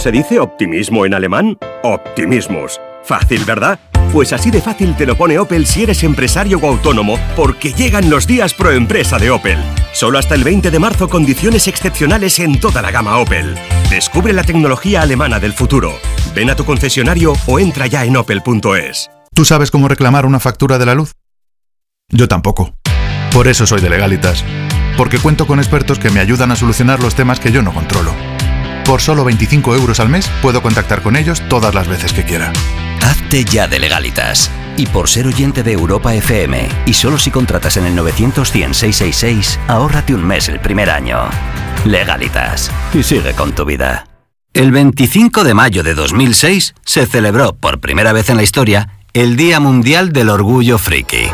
Se 0.00 0.10
dice 0.10 0.40
optimismo 0.40 1.04
en 1.04 1.14
alemán? 1.14 1.58
Optimismus. 1.82 2.80
Fácil, 3.04 3.44
¿verdad? 3.44 3.78
Pues 4.12 4.32
así 4.32 4.50
de 4.50 4.60
fácil 4.60 4.96
te 4.96 5.06
lo 5.06 5.16
pone 5.16 5.38
Opel 5.38 5.66
si 5.66 5.82
eres 5.82 6.02
empresario 6.02 6.58
o 6.58 6.66
autónomo, 6.66 7.18
porque 7.36 7.72
llegan 7.72 8.10
los 8.10 8.26
días 8.26 8.54
pro 8.54 8.72
empresa 8.72 9.18
de 9.18 9.30
Opel. 9.30 9.58
Solo 9.92 10.18
hasta 10.18 10.34
el 10.34 10.42
20 10.42 10.70
de 10.70 10.78
marzo 10.78 11.08
condiciones 11.08 11.68
excepcionales 11.68 12.38
en 12.38 12.58
toda 12.58 12.82
la 12.82 12.90
gama 12.90 13.18
Opel. 13.18 13.56
Descubre 13.90 14.32
la 14.32 14.42
tecnología 14.42 15.02
alemana 15.02 15.38
del 15.38 15.52
futuro. 15.52 15.92
Ven 16.34 16.50
a 16.50 16.56
tu 16.56 16.64
concesionario 16.64 17.34
o 17.46 17.58
entra 17.58 17.86
ya 17.86 18.04
en 18.04 18.16
opel.es. 18.16 19.10
¿Tú 19.34 19.44
sabes 19.44 19.70
cómo 19.70 19.86
reclamar 19.86 20.26
una 20.26 20.40
factura 20.40 20.78
de 20.78 20.86
la 20.86 20.94
luz? 20.94 21.12
Yo 22.08 22.26
tampoco. 22.26 22.74
Por 23.32 23.46
eso 23.48 23.66
soy 23.66 23.80
de 23.80 23.90
Legalitas. 23.90 24.44
Porque 24.96 25.18
cuento 25.18 25.46
con 25.46 25.60
expertos 25.60 25.98
que 25.98 26.10
me 26.10 26.20
ayudan 26.20 26.50
a 26.50 26.56
solucionar 26.56 27.00
los 27.00 27.14
temas 27.14 27.38
que 27.38 27.52
yo 27.52 27.62
no 27.62 27.72
controlo. 27.72 28.12
Por 28.90 29.00
solo 29.00 29.24
25 29.24 29.76
euros 29.76 30.00
al 30.00 30.08
mes 30.08 30.28
puedo 30.42 30.62
contactar 30.62 31.00
con 31.00 31.14
ellos 31.14 31.40
todas 31.48 31.76
las 31.76 31.86
veces 31.86 32.12
que 32.12 32.24
quiera. 32.24 32.52
Hazte 33.00 33.44
ya 33.44 33.68
de 33.68 33.78
legalitas. 33.78 34.50
Y 34.76 34.86
por 34.86 35.08
ser 35.08 35.28
oyente 35.28 35.62
de 35.62 35.74
Europa 35.74 36.12
FM, 36.12 36.68
y 36.86 36.94
solo 36.94 37.16
si 37.16 37.30
contratas 37.30 37.76
en 37.76 37.86
el 37.86 37.94
900 37.94 38.50
100 38.50 38.74
666, 38.74 39.60
ahórrate 39.68 40.12
un 40.12 40.24
mes 40.24 40.48
el 40.48 40.58
primer 40.58 40.90
año. 40.90 41.20
Legalitas. 41.84 42.72
Y 42.92 43.04
sigue 43.04 43.32
con 43.34 43.52
tu 43.52 43.64
vida. 43.64 44.08
El 44.54 44.72
25 44.72 45.44
de 45.44 45.54
mayo 45.54 45.84
de 45.84 45.94
2006 45.94 46.74
se 46.84 47.06
celebró 47.06 47.54
por 47.54 47.78
primera 47.78 48.12
vez 48.12 48.28
en 48.28 48.38
la 48.38 48.42
historia 48.42 48.98
el 49.12 49.36
Día 49.36 49.60
Mundial 49.60 50.12
del 50.12 50.30
Orgullo 50.30 50.78
Friki. 50.78 51.28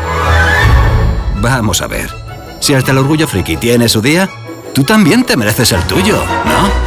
Vamos 1.41 1.81
a 1.81 1.87
ver. 1.87 2.11
Si 2.59 2.75
hasta 2.75 2.91
el 2.91 2.99
Orgullo 2.99 3.27
Friki 3.27 3.57
tiene 3.57 3.89
su 3.89 4.03
día, 4.03 4.29
tú 4.75 4.83
también 4.83 5.23
te 5.23 5.35
mereces 5.35 5.71
el 5.71 5.81
tuyo, 5.85 6.23
¿no? 6.45 6.86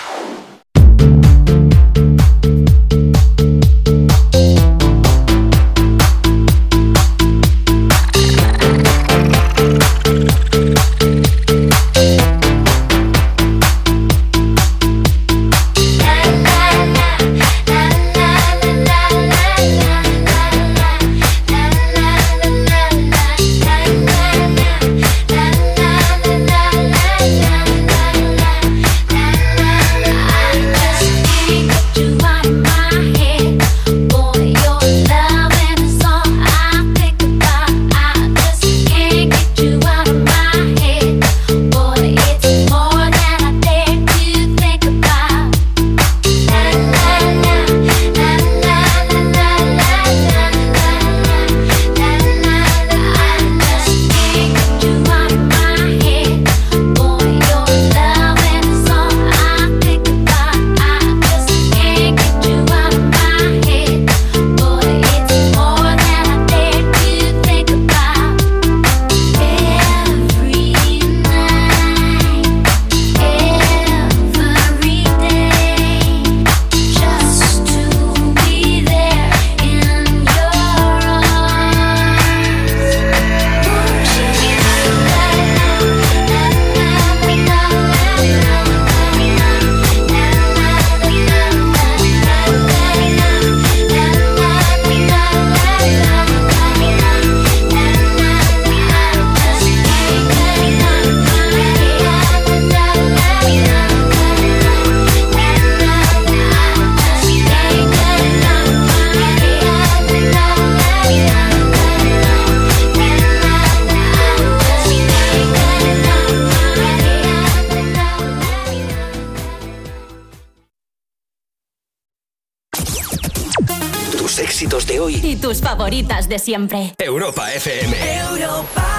Tus 125.41 125.59
favoritas 125.59 126.29
de 126.29 126.39
siempre. 126.39 126.93
Europa 126.99 127.51
FM. 127.51 127.97
I 127.97 128.90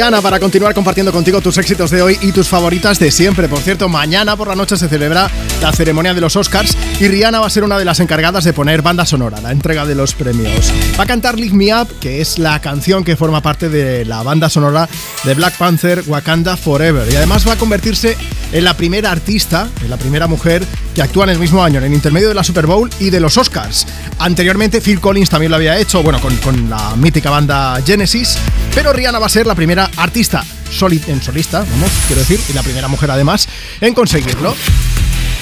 Rihanna 0.00 0.22
para 0.22 0.40
continuar 0.40 0.72
compartiendo 0.72 1.12
contigo 1.12 1.42
tus 1.42 1.58
éxitos 1.58 1.90
de 1.90 2.00
hoy 2.00 2.18
y 2.22 2.32
tus 2.32 2.48
favoritas 2.48 2.98
de 2.98 3.10
siempre. 3.10 3.48
Por 3.48 3.58
cierto, 3.58 3.86
mañana 3.86 4.34
por 4.34 4.48
la 4.48 4.56
noche 4.56 4.78
se 4.78 4.88
celebra 4.88 5.30
la 5.60 5.72
ceremonia 5.72 6.14
de 6.14 6.22
los 6.22 6.36
Oscars 6.36 6.74
y 6.98 7.06
Rihanna 7.06 7.38
va 7.38 7.46
a 7.46 7.50
ser 7.50 7.64
una 7.64 7.76
de 7.76 7.84
las 7.84 8.00
encargadas 8.00 8.44
de 8.44 8.54
poner 8.54 8.80
banda 8.80 9.04
sonora, 9.04 9.42
la 9.42 9.52
entrega 9.52 9.84
de 9.84 9.94
los 9.94 10.14
premios. 10.14 10.72
Va 10.98 11.04
a 11.04 11.06
cantar 11.06 11.38
Lift 11.38 11.52
Me 11.52 11.78
Up, 11.78 11.88
que 12.00 12.22
es 12.22 12.38
la 12.38 12.62
canción 12.62 13.04
que 13.04 13.14
forma 13.14 13.42
parte 13.42 13.68
de 13.68 14.06
la 14.06 14.22
banda 14.22 14.48
sonora 14.48 14.88
de 15.24 15.34
Black 15.34 15.58
Panther 15.58 16.02
Wakanda 16.06 16.56
Forever. 16.56 17.06
Y 17.12 17.16
además 17.16 17.46
va 17.46 17.52
a 17.52 17.56
convertirse 17.56 18.16
en 18.52 18.64
la 18.64 18.78
primera 18.78 19.10
artista, 19.10 19.68
en 19.84 19.90
la 19.90 19.98
primera 19.98 20.26
mujer 20.26 20.64
que 20.94 21.02
actúa 21.02 21.24
en 21.24 21.30
el 21.30 21.38
mismo 21.38 21.62
año, 21.62 21.76
en 21.78 21.84
el 21.84 21.92
intermedio 21.92 22.28
de 22.28 22.34
la 22.34 22.42
Super 22.42 22.66
Bowl 22.66 22.88
y 23.00 23.10
de 23.10 23.20
los 23.20 23.36
Oscars. 23.36 23.86
Anteriormente 24.18 24.80
Phil 24.80 24.98
Collins 24.98 25.28
también 25.28 25.50
lo 25.50 25.56
había 25.56 25.78
hecho, 25.78 26.02
bueno, 26.02 26.20
con 26.20 26.70
la 26.70 26.96
mítica 26.96 27.28
banda 27.28 27.78
Genesis, 27.84 28.38
pero 28.74 28.92
Rihanna 28.92 29.18
va 29.18 29.26
a 29.26 29.30
ser 29.30 29.46
la 29.46 29.54
primera 29.54 29.90
artista 29.96 30.44
soli- 30.70 31.02
en 31.08 31.22
solista, 31.22 31.60
vamos, 31.70 31.90
quiero 32.06 32.20
decir, 32.20 32.40
y 32.48 32.52
la 32.52 32.62
primera 32.62 32.88
mujer 32.88 33.10
además 33.10 33.48
en 33.80 33.94
conseguirlo. 33.94 34.54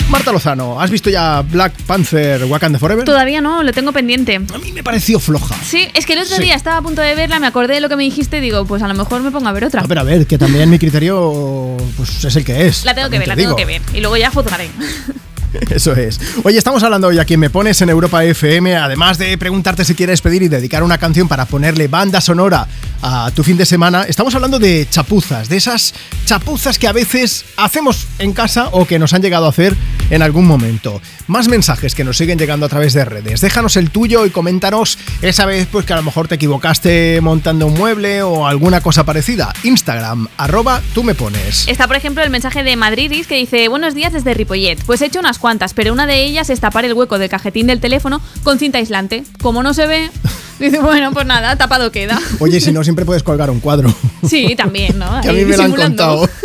Marta 0.08 0.32
Lozano, 0.32 0.80
¿has 0.80 0.90
visto 0.90 1.10
ya 1.10 1.42
Black 1.42 1.74
Panther 1.86 2.42
Wakanda 2.44 2.78
Forever? 2.78 3.04
Todavía 3.04 3.42
no, 3.42 3.62
lo 3.62 3.72
tengo 3.74 3.92
pendiente. 3.92 4.36
A 4.36 4.58
mí 4.58 4.72
me 4.72 4.82
pareció 4.82 5.20
floja. 5.20 5.54
Sí, 5.62 5.86
es 5.92 6.06
que 6.06 6.14
el 6.14 6.20
otro 6.20 6.36
Sí. 6.36 6.42
día 6.44 6.54
estaba 6.54 6.78
a 6.78 6.82
punto 6.82 7.02
de 7.02 7.14
verla, 7.14 7.38
me 7.40 7.46
acordé 7.46 7.74
de 7.74 7.80
lo 7.82 7.90
que 7.90 7.96
me 7.96 8.04
dijiste 8.04 8.38
y 8.38 8.40
digo, 8.40 8.64
pues 8.64 8.82
a 8.82 8.88
lo 8.88 8.94
mejor 8.94 9.20
me 9.22 9.30
pongo 9.30 9.48
a 9.48 9.52
ver 9.52 9.66
otra. 9.66 9.82
A 9.82 9.86
ver, 9.86 9.98
a 9.98 10.02
ver, 10.04 10.26
que 10.26 10.38
también 10.38 10.70
mi 10.70 10.78
criterio 10.78 11.76
pues, 11.98 12.24
es 12.24 12.34
el 12.36 12.44
que 12.44 12.66
es. 12.66 12.86
La 12.86 12.94
tengo 12.94 13.10
que 13.10 13.18
ver, 13.18 13.28
la 13.28 13.34
te 13.36 13.42
tengo 13.42 13.54
que 13.54 13.66
ver. 13.66 13.82
Y 13.92 14.00
luego 14.00 14.16
ya 14.16 14.30
juzgaré. 14.30 14.70
Eso 15.70 15.94
es. 15.94 16.20
Oye, 16.44 16.58
estamos 16.58 16.82
hablando 16.82 17.06
hoy 17.08 17.18
aquí 17.18 17.32
en 17.34 17.40
Me 17.40 17.48
Pones 17.48 17.80
en 17.80 17.88
Europa 17.88 18.22
FM, 18.22 18.76
además 18.76 19.16
de 19.16 19.36
preguntarte 19.38 19.82
si 19.82 19.94
quieres 19.94 20.20
pedir 20.20 20.42
y 20.42 20.48
dedicar 20.48 20.82
una 20.82 20.98
canción 20.98 21.26
para 21.26 21.46
ponerle 21.46 21.88
banda 21.88 22.20
sonora 22.20 22.68
a 23.02 23.30
tu 23.34 23.42
fin 23.42 23.56
de 23.56 23.66
semana, 23.66 24.04
estamos 24.04 24.34
hablando 24.34 24.58
de 24.58 24.86
chapuzas, 24.90 25.48
de 25.48 25.56
esas 25.56 25.94
chapuzas 26.24 26.78
que 26.78 26.88
a 26.88 26.92
veces 26.92 27.44
hacemos 27.56 28.06
en 28.18 28.32
casa 28.32 28.68
o 28.72 28.86
que 28.86 28.98
nos 28.98 29.12
han 29.14 29.22
llegado 29.22 29.46
a 29.46 29.50
hacer 29.50 29.76
en 30.10 30.22
algún 30.22 30.46
momento. 30.46 31.00
Más 31.26 31.48
mensajes 31.48 31.94
que 31.94 32.04
nos 32.04 32.16
siguen 32.16 32.38
llegando 32.38 32.66
a 32.66 32.68
través 32.68 32.94
de 32.94 33.04
redes. 33.04 33.40
Déjanos 33.40 33.76
el 33.76 33.90
tuyo 33.90 34.26
y 34.26 34.30
coméntanos 34.30 34.98
esa 35.22 35.46
vez 35.46 35.68
pues 35.70 35.84
que 35.84 35.92
a 35.92 35.96
lo 35.96 36.02
mejor 36.02 36.28
te 36.28 36.36
equivocaste 36.36 37.20
montando 37.20 37.66
un 37.66 37.74
mueble 37.74 38.22
o 38.22 38.46
alguna 38.46 38.80
cosa 38.80 39.04
parecida. 39.04 39.52
Instagram, 39.62 40.28
arroba 40.36 40.82
tú 40.94 41.04
me 41.04 41.14
pones. 41.14 41.68
Está, 41.68 41.86
por 41.86 41.96
ejemplo, 41.96 42.22
el 42.22 42.30
mensaje 42.30 42.62
de 42.62 42.76
Madridis 42.76 43.26
que 43.26 43.36
dice: 43.36 43.68
Buenos 43.68 43.94
días 43.94 44.12
desde 44.12 44.34
Ripollet. 44.34 44.82
Pues 44.84 45.02
he 45.02 45.06
hecho 45.06 45.20
unas 45.20 45.38
cuantas, 45.38 45.74
pero 45.74 45.92
una 45.92 46.06
de 46.06 46.24
ellas 46.24 46.50
es 46.50 46.60
tapar 46.60 46.84
el 46.84 46.94
hueco 46.94 47.18
del 47.18 47.28
cajetín 47.28 47.66
del 47.66 47.80
teléfono 47.80 48.20
con 48.42 48.58
cinta 48.58 48.78
aislante. 48.78 49.24
Como 49.40 49.62
no 49.62 49.74
se 49.74 49.86
ve, 49.86 50.10
dice: 50.64 50.80
Bueno, 50.80 51.12
pues 51.12 51.26
nada, 51.26 51.56
tapado 51.56 51.92
queda. 51.92 52.18
Oye, 52.40 52.60
si 52.60 52.72
no, 52.72 52.82
siempre 52.84 53.04
puedes 53.04 53.22
colgar 53.22 53.50
un 53.50 53.60
cuadro. 53.60 53.94
Sí, 54.26 54.54
también, 54.56 54.98
¿no? 54.98 55.20
que 55.22 55.28
a 55.28 55.32
mí 55.32 55.44
me 55.44 55.56
lo 55.56 55.62
han 55.62 55.72
contado. 55.72 56.28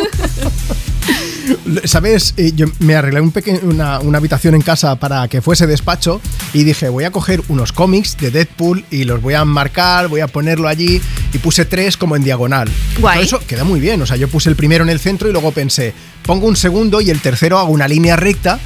¿Sabes? 1.84 2.34
Eh, 2.36 2.52
Yo 2.54 2.66
me 2.80 2.94
arreglé 2.94 3.20
un 3.20 3.32
una, 3.62 4.00
una 4.00 4.18
habitación 4.18 4.54
en 4.54 4.62
casa 4.62 4.96
para 4.96 5.28
que 5.28 5.40
fuese 5.40 5.66
despacho 5.66 6.20
y 6.52 6.64
dije, 6.64 6.88
voy 6.88 7.04
a 7.04 7.10
coger 7.10 7.42
unos 7.48 7.72
cómics 7.72 8.16
de 8.18 8.30
Deadpool 8.30 8.84
y 8.90 9.04
los 9.04 9.22
voy 9.22 9.34
a 9.34 9.44
marcar, 9.44 10.08
voy 10.08 10.20
a 10.20 10.26
ponerlo 10.28 10.68
allí 10.68 11.00
y 11.32 11.38
puse 11.38 11.64
tres 11.64 11.96
como 11.96 12.16
en 12.16 12.24
diagonal. 12.24 12.68
Guay. 12.98 13.26
Todo 13.26 13.38
eso 13.38 13.46
queda 13.46 13.64
muy 13.64 13.80
bien. 13.80 14.00
O 14.02 14.06
sea, 14.06 14.16
yo 14.16 14.28
puse 14.28 14.48
el 14.50 14.56
primero 14.56 14.84
en 14.84 14.90
el 14.90 15.00
centro 15.00 15.28
y 15.28 15.32
luego 15.32 15.52
pensé, 15.52 15.94
pongo 16.22 16.46
un 16.46 16.56
segundo 16.56 17.00
y 17.00 17.10
el 17.10 17.20
tercero 17.20 17.58
hago 17.58 17.72
una 17.72 17.88
línea 17.88 18.16
recta, 18.16 18.58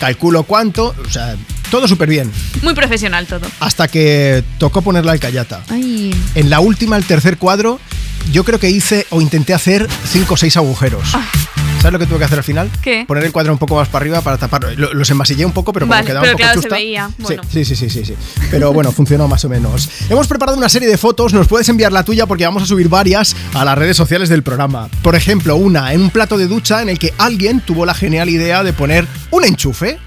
calculo 0.00 0.42
cuánto, 0.44 0.94
o 1.06 1.10
sea, 1.10 1.36
todo 1.70 1.86
súper 1.88 2.08
bien. 2.08 2.30
Muy 2.62 2.74
profesional 2.74 3.26
todo. 3.26 3.46
Hasta 3.60 3.88
que 3.88 4.42
tocó 4.58 4.82
poner 4.82 5.04
la 5.04 5.12
alcayata. 5.12 5.62
Ay. 5.68 6.14
En 6.34 6.50
la 6.50 6.60
última, 6.60 6.96
el 6.96 7.04
tercer 7.04 7.38
cuadro, 7.38 7.80
yo 8.32 8.44
creo 8.44 8.58
que 8.58 8.70
hice 8.70 9.06
o 9.10 9.20
intenté 9.20 9.54
hacer 9.54 9.86
cinco 10.10 10.34
o 10.34 10.36
seis 10.36 10.56
agujeros. 10.56 11.14
¿Sabes 11.86 12.00
lo 12.00 12.04
que 12.04 12.06
tuve 12.08 12.18
que 12.18 12.24
hacer 12.24 12.38
al 12.38 12.42
final? 12.44 12.68
¿Qué? 12.82 13.04
Poner 13.06 13.22
el 13.22 13.30
cuadro 13.30 13.52
un 13.52 13.60
poco 13.60 13.76
más 13.76 13.86
para 13.88 14.02
arriba 14.02 14.20
para 14.20 14.38
taparlo. 14.38 14.68
Lo- 14.74 14.92
Los 14.92 15.08
enmasillé 15.10 15.46
un 15.46 15.52
poco, 15.52 15.72
pero 15.72 15.86
como 15.86 15.94
Vale, 15.94 16.04
quedaba 16.04 16.22
pero 16.22 16.32
un 16.32 16.36
poco 16.36 16.42
claro, 16.42 16.60
se 16.60 16.66
chusta- 16.66 16.74
veía. 16.74 17.10
Bueno. 17.18 17.42
Sí, 17.48 17.64
sí, 17.64 17.76
sí, 17.76 17.88
sí, 17.88 18.04
sí, 18.04 18.04
sí. 18.06 18.14
Pero 18.50 18.72
bueno, 18.72 18.90
funcionó 18.90 19.28
más 19.28 19.44
o 19.44 19.48
menos. 19.48 19.88
Hemos 20.10 20.26
preparado 20.26 20.58
una 20.58 20.68
serie 20.68 20.88
de 20.88 20.98
fotos, 20.98 21.32
nos 21.32 21.46
puedes 21.46 21.68
enviar 21.68 21.92
la 21.92 22.02
tuya 22.02 22.26
porque 22.26 22.44
vamos 22.44 22.64
a 22.64 22.66
subir 22.66 22.88
varias 22.88 23.36
a 23.54 23.64
las 23.64 23.78
redes 23.78 23.96
sociales 23.96 24.28
del 24.28 24.42
programa. 24.42 24.88
Por 25.00 25.14
ejemplo, 25.14 25.54
una 25.54 25.92
en 25.92 26.00
un 26.00 26.10
plato 26.10 26.36
de 26.36 26.48
ducha 26.48 26.82
en 26.82 26.88
el 26.88 26.98
que 26.98 27.14
alguien 27.18 27.60
tuvo 27.60 27.86
la 27.86 27.94
genial 27.94 28.30
idea 28.30 28.64
de 28.64 28.72
poner 28.72 29.06
un 29.30 29.44
enchufe. 29.44 30.00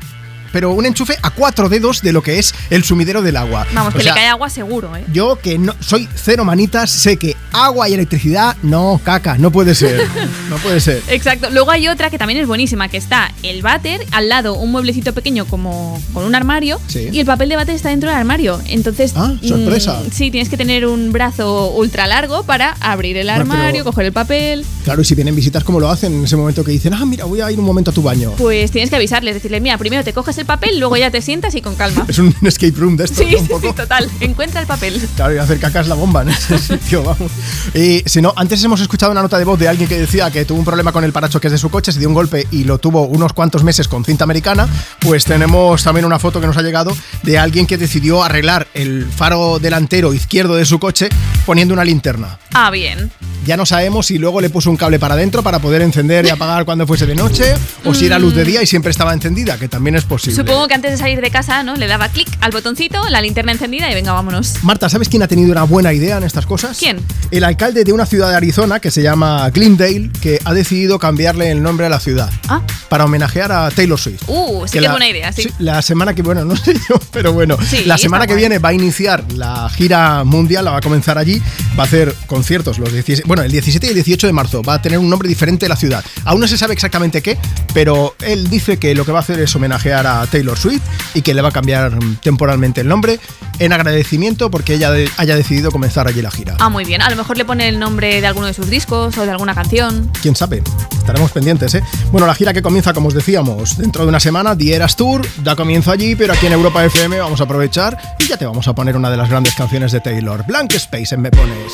Pero 0.51 0.71
un 0.73 0.85
enchufe 0.85 1.15
a 1.21 1.29
cuatro 1.31 1.69
dedos 1.69 2.01
de 2.01 2.11
lo 2.13 2.21
que 2.23 2.39
es 2.39 2.53
el 2.69 2.83
sumidero 2.83 3.21
del 3.21 3.37
agua. 3.37 3.65
Vamos, 3.73 3.93
O 3.93 3.97
que 3.97 4.03
sea, 4.03 4.13
le 4.13 4.19
cae 4.19 4.29
agua 4.29 4.49
seguro, 4.49 4.95
¿eh? 4.95 5.03
yo 5.13 5.37
que 5.37 5.57
no 5.57 5.75
soy 5.79 6.07
cero 6.15 6.45
manitas, 6.45 6.89
sé 6.91 7.17
que 7.17 7.35
agua 7.51 7.89
y 7.89 7.93
electricidad, 7.93 8.55
no, 8.63 8.99
caca, 9.03 9.37
no 9.37 9.51
puede 9.51 9.75
ser. 9.75 10.07
No 10.49 10.57
puede 10.57 10.79
ser. 10.79 11.01
Exacto. 11.09 11.49
Luego 11.51 11.71
hay 11.71 11.87
otra 11.87 12.09
que 12.09 12.17
también 12.17 12.39
es 12.39 12.47
buenísima, 12.47 12.87
que 12.89 12.97
está 12.97 13.31
el 13.43 13.61
váter, 13.61 14.05
al 14.11 14.29
lado 14.29 14.53
un 14.55 14.71
mueblecito 14.71 15.13
pequeño 15.13 15.45
como 15.45 16.01
con 16.13 16.23
un 16.25 16.35
armario 16.35 16.79
Sí. 16.87 17.09
y 17.11 17.19
el 17.19 17.25
papel 17.25 17.49
de 17.49 17.55
váter 17.55 17.75
está 17.75 17.89
dentro 17.89 18.09
del 18.09 18.17
armario. 18.19 18.59
Entonces, 18.67 19.13
Ah, 19.15 19.33
sorpresa. 19.43 19.99
mm, 20.05 20.11
sí, 20.11 20.31
tienes 20.31 20.49
que 20.49 20.57
tener 20.57 20.85
un 20.85 21.11
brazo 21.11 21.71
ultra 21.71 22.07
largo 22.07 22.43
para 22.43 22.75
abrir 22.79 23.17
el 23.17 23.27
pero- 23.27 23.41
armario, 23.41 23.83
coger 23.83 24.05
el 24.07 24.13
papel. 24.13 24.65
Claro, 24.83 25.01
y 25.01 25.05
si 25.05 25.15
vienen 25.15 25.35
visitas, 25.35 25.63
¿cómo 25.63 25.79
lo 25.79 25.89
hacen 25.89 26.13
en 26.13 26.23
ese 26.23 26.35
momento 26.35 26.63
que 26.63 26.71
dicen, 26.71 26.93
ah, 26.93 27.05
mira, 27.05 27.25
voy 27.25 27.41
a 27.41 27.51
ir 27.51 27.59
un 27.59 27.65
momento 27.65 27.91
a 27.91 27.93
tu 27.93 28.01
baño? 28.01 28.31
Pues 28.37 28.71
tienes 28.71 28.89
que 28.89 28.95
avisarles, 28.95 29.33
decirle, 29.35 29.59
mira, 29.61 29.77
primero 29.77 30.03
te 30.03 30.13
coges 30.13 30.37
el 30.39 30.45
papel, 30.45 30.79
luego 30.79 30.97
ya 30.97 31.11
te 31.11 31.21
sientas 31.21 31.53
y 31.55 31.61
con 31.61 31.75
calma. 31.75 32.05
Es 32.07 32.17
un 32.19 32.35
escape 32.43 32.73
room 32.77 32.97
de 32.97 33.05
esto, 33.05 33.23
Sí, 33.23 33.31
¿no? 33.31 33.37
Un 33.39 33.43
sí, 33.45 33.49
poco. 33.51 33.67
sí, 33.67 33.73
total. 33.73 34.09
Encuentra 34.19 34.61
el 34.61 34.67
papel. 34.67 35.01
Claro, 35.15 35.35
y 35.35 35.37
hacer 35.37 35.59
caca 35.59 35.81
es 35.81 35.87
la 35.87 35.95
bomba 35.95 36.21
en 36.23 36.29
ese 36.29 36.57
sitio, 36.57 37.03
vamos. 37.03 37.31
Y 37.73 38.01
si 38.05 38.21
no, 38.21 38.33
antes 38.35 38.63
hemos 38.63 38.81
escuchado 38.81 39.11
una 39.11 39.21
nota 39.21 39.37
de 39.37 39.45
voz 39.45 39.59
de 39.59 39.67
alguien 39.67 39.87
que 39.87 39.97
decía 39.99 40.31
que 40.31 40.45
tuvo 40.45 40.59
un 40.59 40.65
problema 40.65 40.91
con 40.91 41.03
el 41.03 41.11
parachoques 41.11 41.51
de 41.51 41.57
su 41.57 41.69
coche, 41.69 41.91
se 41.91 41.99
dio 41.99 42.07
un 42.07 42.13
golpe 42.13 42.47
y 42.51 42.63
lo 42.63 42.77
tuvo 42.79 43.03
unos 43.05 43.33
cuantos 43.33 43.63
meses 43.63 43.87
con 43.87 44.03
cinta 44.05 44.23
americana. 44.23 44.67
Pues 44.99 45.25
tenemos 45.25 45.83
también 45.83 46.05
una 46.05 46.19
foto 46.19 46.39
que 46.41 46.47
nos 46.47 46.57
ha 46.57 46.61
llegado 46.61 46.95
de 47.23 47.37
alguien 47.37 47.67
que 47.67 47.77
decidió 47.77 48.23
arreglar 48.23 48.67
el 48.73 49.05
faro 49.05 49.59
delantero 49.59 50.13
izquierdo 50.13 50.55
de 50.55 50.65
su 50.65 50.79
coche 50.79 51.09
poniendo 51.45 51.73
una 51.73 51.83
linterna. 51.83 52.39
Ah, 52.53 52.71
bien. 52.71 53.11
Ya 53.45 53.57
no 53.57 53.65
sabemos 53.65 54.07
si 54.07 54.17
luego 54.17 54.41
le 54.41 54.49
puso 54.49 54.69
un 54.69 54.77
cable 54.77 54.99
para 54.99 55.15
adentro 55.15 55.41
para 55.43 55.59
poder 55.59 55.81
encender 55.81 56.25
y 56.25 56.29
apagar 56.29 56.65
cuando 56.65 56.85
fuese 56.85 57.05
de 57.05 57.15
noche 57.15 57.53
o 57.85 57.93
si 57.93 58.05
era 58.05 58.19
luz 58.19 58.35
de 58.35 58.43
día 58.43 58.61
y 58.61 58.67
siempre 58.67 58.91
estaba 58.91 59.13
encendida, 59.13 59.57
que 59.57 59.67
también 59.67 59.95
es 59.95 60.03
posible. 60.03 60.28
Supongo 60.35 60.67
que 60.67 60.73
antes 60.73 60.91
de 60.91 60.97
salir 60.97 61.21
de 61.21 61.31
casa, 61.31 61.63
¿no? 61.63 61.75
Le 61.75 61.87
daba 61.87 62.09
clic 62.09 62.27
al 62.41 62.51
botoncito, 62.51 63.07
la 63.09 63.21
linterna 63.21 63.51
encendida 63.51 63.89
y 63.91 63.93
venga, 63.93 64.13
vámonos. 64.13 64.63
Marta, 64.63 64.89
¿sabes 64.89 65.09
quién 65.09 65.21
ha 65.23 65.27
tenido 65.27 65.51
una 65.51 65.63
buena 65.63 65.93
idea 65.93 66.17
en 66.17 66.23
estas 66.23 66.45
cosas? 66.45 66.77
¿Quién? 66.77 66.99
El 67.31 67.43
alcalde 67.43 67.83
de 67.83 67.91
una 67.93 68.05
ciudad 68.05 68.29
de 68.29 68.35
Arizona 68.35 68.79
que 68.79 68.91
se 68.91 69.01
llama 69.01 69.49
Glendale, 69.49 70.09
que 70.21 70.39
ha 70.45 70.53
decidido 70.53 70.99
cambiarle 70.99 71.51
el 71.51 71.61
nombre 71.61 71.85
a 71.85 71.89
la 71.89 71.99
ciudad 71.99 72.29
Ah. 72.47 72.61
para 72.89 73.05
homenajear 73.05 73.51
a 73.51 73.69
Taylor 73.71 73.99
Swift. 73.99 74.23
Uh, 74.27 74.65
sí 74.65 74.73
Que 74.73 74.79
que 74.79 74.85
la- 74.85 74.91
buena 74.91 75.07
idea, 75.07 75.31
sí. 75.31 75.49
La 75.59 75.81
semana 75.81 76.13
que, 76.13 76.21
bueno, 76.21 76.45
no 76.45 76.55
sé 76.55 76.73
yo, 76.89 76.99
pero 77.11 77.33
bueno, 77.33 77.57
Sí, 77.67 77.83
la 77.85 77.97
semana 77.97 78.25
que 78.27 78.35
viene 78.35 78.59
va 78.59 78.69
a 78.69 78.73
iniciar 78.73 79.23
la 79.33 79.69
gira 79.69 80.23
mundial, 80.23 80.65
la 80.65 80.71
va 80.71 80.77
a 80.77 80.81
comenzar 80.81 81.17
allí, 81.17 81.41
va 81.77 81.83
a 81.83 81.85
hacer 81.85 82.13
conciertos 82.27 82.77
los 82.79 82.91
17, 82.91 83.23
bueno, 83.27 83.43
el 83.43 83.51
17 83.51 83.85
y 83.87 83.89
el 83.89 83.95
18 83.95 84.27
de 84.27 84.33
marzo, 84.33 84.61
va 84.63 84.75
a 84.75 84.81
tener 84.81 84.99
un 84.99 85.09
nombre 85.09 85.27
diferente 85.27 85.67
la 85.67 85.75
ciudad. 85.75 86.03
Aún 86.25 86.39
no 86.41 86.47
se 86.47 86.57
sabe 86.57 86.73
exactamente 86.73 87.21
qué, 87.21 87.37
pero 87.73 88.15
él 88.21 88.49
dice 88.49 88.77
que 88.77 88.95
lo 88.95 89.05
que 89.05 89.11
va 89.11 89.19
a 89.19 89.21
hacer 89.21 89.39
es 89.39 89.55
homenajear 89.55 90.05
a 90.07 90.18
Taylor 90.27 90.57
Swift 90.57 90.81
y 91.13 91.21
que 91.21 91.33
le 91.33 91.41
va 91.41 91.49
a 91.49 91.51
cambiar 91.51 91.97
temporalmente 92.21 92.81
el 92.81 92.87
nombre 92.87 93.19
en 93.59 93.73
agradecimiento 93.73 94.49
porque 94.51 94.75
ella 94.75 94.91
de- 94.91 95.09
haya 95.17 95.35
decidido 95.35 95.71
comenzar 95.71 96.07
allí 96.07 96.21
la 96.21 96.31
gira. 96.31 96.55
Ah, 96.59 96.69
muy 96.69 96.85
bien. 96.85 97.01
A 97.01 97.09
lo 97.09 97.15
mejor 97.15 97.37
le 97.37 97.45
pone 97.45 97.67
el 97.67 97.79
nombre 97.79 98.21
de 98.21 98.27
alguno 98.27 98.47
de 98.47 98.53
sus 98.53 98.69
discos 98.69 99.17
o 99.17 99.25
de 99.25 99.31
alguna 99.31 99.53
canción. 99.55 100.09
quién 100.21 100.35
sabe, 100.35 100.61
estaremos 100.97 101.31
pendientes, 101.31 101.73
¿eh? 101.75 101.83
Bueno, 102.11 102.27
la 102.27 102.35
gira 102.35 102.53
que 102.53 102.61
comienza, 102.61 102.93
como 102.93 103.07
os 103.09 103.13
decíamos, 103.13 103.77
dentro 103.77 104.03
de 104.03 104.09
una 104.09 104.19
semana, 104.19 104.55
The 104.57 104.73
Eras 104.75 104.95
Tour, 104.95 105.25
da 105.43 105.55
comienzo 105.55 105.91
allí, 105.91 106.15
pero 106.15 106.33
aquí 106.33 106.45
en 106.47 106.53
Europa 106.53 106.83
FM 106.85 107.19
vamos 107.19 107.41
a 107.41 107.43
aprovechar 107.45 107.97
y 108.19 108.27
ya 108.27 108.37
te 108.37 108.45
vamos 108.45 108.67
a 108.67 108.73
poner 108.73 108.95
una 108.95 109.09
de 109.09 109.17
las 109.17 109.29
grandes 109.29 109.55
canciones 109.55 109.91
de 109.91 109.99
Taylor, 109.99 110.45
Blank 110.45 110.73
Space 110.73 111.15
en 111.15 111.21
Me 111.21 111.31
Pones. 111.31 111.73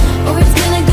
or 0.27 0.39
it's 0.39 0.53
gonna 0.53 0.85
go 0.85 0.90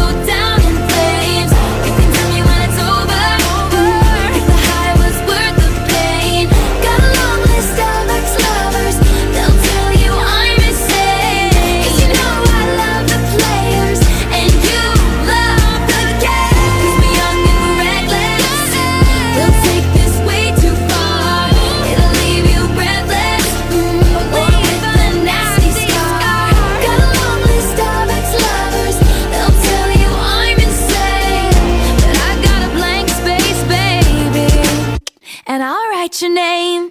Write 36.18 36.26
your 36.26 36.34
name. 36.34 36.90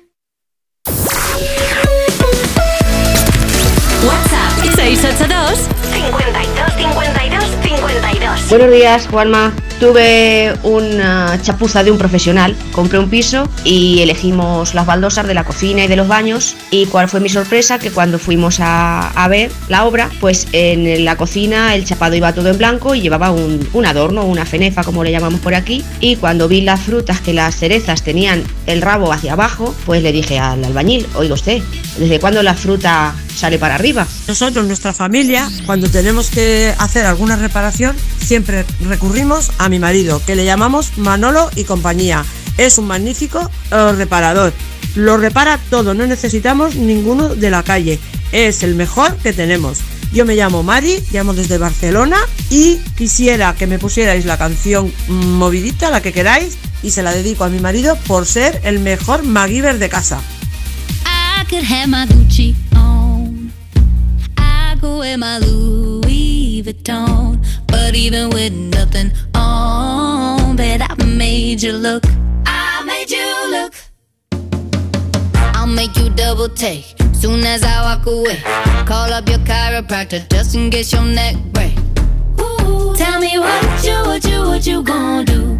WhatsApp 4.07 4.53
682 4.73 5.67
52 5.91 6.47
52 6.79 7.47
52. 7.61 8.49
Buenos 8.49 8.71
días, 8.71 9.07
Juanma. 9.07 9.51
Tuve 9.79 10.55
una 10.63 11.39
chapuza 11.39 11.83
de 11.83 11.91
un 11.91 11.99
profesional. 11.99 12.55
Compré 12.71 12.97
un 12.97 13.11
piso 13.11 13.47
y 13.63 13.99
elegimos 14.01 14.73
las 14.73 14.87
baldosas 14.87 15.27
de 15.27 15.35
la 15.35 15.43
cocina 15.43 15.83
y 15.83 15.87
de 15.87 15.95
los 15.95 16.07
baños. 16.07 16.55
Y 16.71 16.87
cuál 16.87 17.07
fue 17.07 17.19
mi 17.19 17.29
sorpresa 17.29 17.77
que 17.77 17.91
cuando 17.91 18.17
fuimos 18.17 18.59
a, 18.59 19.09
a 19.11 19.27
ver 19.27 19.51
la 19.69 19.85
obra, 19.85 20.09
pues 20.19 20.47
en 20.51 21.05
la 21.05 21.15
cocina 21.15 21.75
el 21.75 21.85
chapado 21.85 22.15
iba 22.15 22.33
todo 22.33 22.49
en 22.49 22.57
blanco 22.57 22.95
y 22.95 23.01
llevaba 23.01 23.29
un, 23.29 23.69
un 23.71 23.85
adorno, 23.85 24.25
una 24.25 24.45
fenefa 24.45 24.83
como 24.83 25.03
le 25.03 25.11
llamamos 25.11 25.41
por 25.41 25.53
aquí. 25.53 25.85
Y 25.99 26.15
cuando 26.15 26.47
vi 26.47 26.61
las 26.61 26.81
frutas 26.81 27.21
que 27.21 27.33
las 27.33 27.55
cerezas 27.55 28.01
tenían 28.01 28.43
el 28.65 28.81
rabo 28.81 29.13
hacia 29.13 29.33
abajo, 29.33 29.75
pues 29.85 30.01
le 30.01 30.11
dije 30.11 30.39
al 30.39 30.65
albañil, 30.65 31.05
oiga 31.13 31.35
usted, 31.35 31.61
¿desde 31.99 32.19
cuándo 32.19 32.41
la 32.41 32.55
fruta 32.55 33.13
sale 33.37 33.59
para 33.59 33.75
arriba? 33.75 34.07
Nosotros, 34.27 34.65
nuestra 34.65 34.93
familia, 34.93 35.49
cuando 35.65 35.89
tenemos 35.89 36.29
que 36.29 36.73
hacer 36.77 37.05
alguna 37.05 37.35
reparación, 37.35 37.95
siempre 38.19 38.65
recurrimos 38.81 39.51
a 39.57 39.69
mi 39.69 39.79
marido, 39.79 40.21
que 40.25 40.35
le 40.35 40.45
llamamos 40.45 40.97
Manolo 40.97 41.49
y 41.55 41.63
compañía. 41.63 42.25
Es 42.57 42.77
un 42.77 42.87
magnífico 42.87 43.49
eh, 43.71 43.91
reparador. 43.93 44.53
Lo 44.95 45.17
repara 45.17 45.59
todo, 45.69 45.93
no 45.93 46.07
necesitamos 46.07 46.75
ninguno 46.75 47.35
de 47.35 47.51
la 47.51 47.63
calle. 47.63 47.99
Es 48.31 48.63
el 48.63 48.75
mejor 48.75 49.15
que 49.17 49.31
tenemos. 49.31 49.79
Yo 50.11 50.25
me 50.25 50.35
llamo 50.35 50.63
Mari, 50.63 51.03
llamo 51.11 51.33
desde 51.33 51.57
Barcelona 51.57 52.17
y 52.49 52.77
quisiera 52.97 53.53
que 53.53 53.67
me 53.67 53.77
pusierais 53.77 54.25
la 54.25 54.37
canción 54.37 54.91
movidita, 55.07 55.91
la 55.91 56.01
que 56.01 56.13
queráis, 56.13 56.57
y 56.81 56.91
se 56.91 57.03
la 57.03 57.13
dedico 57.13 57.43
a 57.43 57.49
mi 57.49 57.59
marido 57.59 57.97
por 58.07 58.25
ser 58.25 58.61
el 58.63 58.79
mejor 58.79 59.23
MacGyver 59.23 59.77
de 59.77 59.89
casa. 59.89 60.21
I 61.05 61.45
could 61.49 61.63
have 61.63 61.87
my 61.87 62.05
Gucci. 62.07 62.55
Go 64.79 64.99
wear 64.99 65.17
my 65.17 65.39
Louis 65.39 66.61
Vuitton. 66.63 67.43
But 67.67 67.95
even 67.95 68.29
with 68.29 68.53
nothing 68.53 69.11
on, 69.33 70.55
bet 70.55 70.81
I 70.81 71.03
made 71.03 71.63
you 71.63 71.73
look. 71.73 72.03
I 72.45 72.83
made 72.85 73.09
you 73.09 73.51
look. 73.51 73.73
I'll 75.55 75.65
make 75.65 75.95
you 75.97 76.09
double 76.11 76.49
take 76.49 76.95
soon 77.13 77.43
as 77.43 77.63
I 77.63 77.81
walk 77.81 78.05
away. 78.05 78.39
Call 78.85 79.11
up 79.11 79.27
your 79.27 79.39
chiropractor 79.39 80.29
just 80.29 80.53
in 80.53 80.69
case 80.69 80.93
your 80.93 81.03
neck 81.03 81.35
break. 81.53 81.75
Ooh, 82.39 82.95
tell 82.95 83.19
me 83.19 83.39
what 83.39 83.83
you, 83.83 83.97
what 84.05 84.23
you, 84.25 84.41
what 84.41 84.67
you 84.67 84.83
gonna 84.83 85.25
do? 85.25 85.59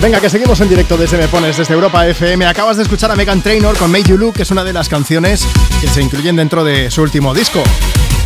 Venga, 0.00 0.18
que 0.18 0.30
seguimos 0.30 0.58
en 0.62 0.68
directo 0.70 0.96
desde 0.96 1.18
Me 1.18 1.28
Pones, 1.28 1.58
desde 1.58 1.74
Europa 1.74 2.06
FM. 2.06 2.46
Acabas 2.46 2.78
de 2.78 2.84
escuchar 2.84 3.10
a 3.10 3.16
Megan 3.16 3.42
Trainor 3.42 3.76
con 3.76 3.92
Make 3.92 4.04
You 4.04 4.16
Look, 4.16 4.34
que 4.34 4.42
es 4.42 4.50
una 4.50 4.64
de 4.64 4.72
las 4.72 4.88
canciones 4.88 5.46
que 5.80 5.88
se 5.88 6.00
incluyen 6.00 6.36
dentro 6.36 6.64
de 6.64 6.90
su 6.90 7.02
último 7.02 7.34
disco, 7.34 7.62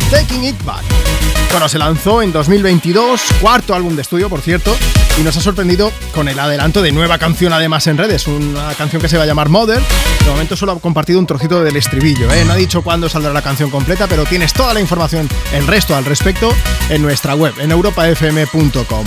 Taking 0.09 0.45
It 0.45 0.63
Back. 0.63 1.34
Bueno, 1.55 1.69
se 1.69 1.79
lanzó 1.79 2.21
en 2.21 2.33
2022, 2.33 3.21
cuarto 3.39 3.73
álbum 3.73 3.95
de 3.95 4.01
estudio, 4.01 4.29
por 4.29 4.41
cierto, 4.41 4.75
y 5.17 5.21
nos 5.21 5.37
ha 5.37 5.39
sorprendido 5.39 5.89
con 6.13 6.27
el 6.27 6.37
adelanto 6.37 6.81
de 6.81 6.91
nueva 6.91 7.17
canción 7.17 7.53
además 7.53 7.87
en 7.87 7.97
redes, 7.97 8.27
una 8.27 8.73
canción 8.73 9.01
que 9.01 9.07
se 9.07 9.15
va 9.15 9.23
a 9.23 9.25
llamar 9.25 9.47
Mother. 9.47 9.81
De 10.25 10.29
momento 10.29 10.57
solo 10.57 10.73
ha 10.73 10.79
compartido 10.81 11.17
un 11.17 11.25
trocito 11.25 11.63
del 11.63 11.77
estribillo, 11.77 12.29
¿eh? 12.33 12.43
no 12.43 12.51
ha 12.51 12.57
dicho 12.57 12.81
cuándo 12.81 13.07
saldrá 13.07 13.31
la 13.31 13.41
canción 13.41 13.69
completa, 13.69 14.05
pero 14.05 14.25
tienes 14.25 14.51
toda 14.51 14.73
la 14.73 14.81
información, 14.81 15.29
el 15.53 15.65
resto 15.65 15.95
al 15.95 16.03
respecto, 16.03 16.53
en 16.89 17.01
nuestra 17.01 17.35
web, 17.35 17.53
en 17.59 17.71
europafm.com. 17.71 19.05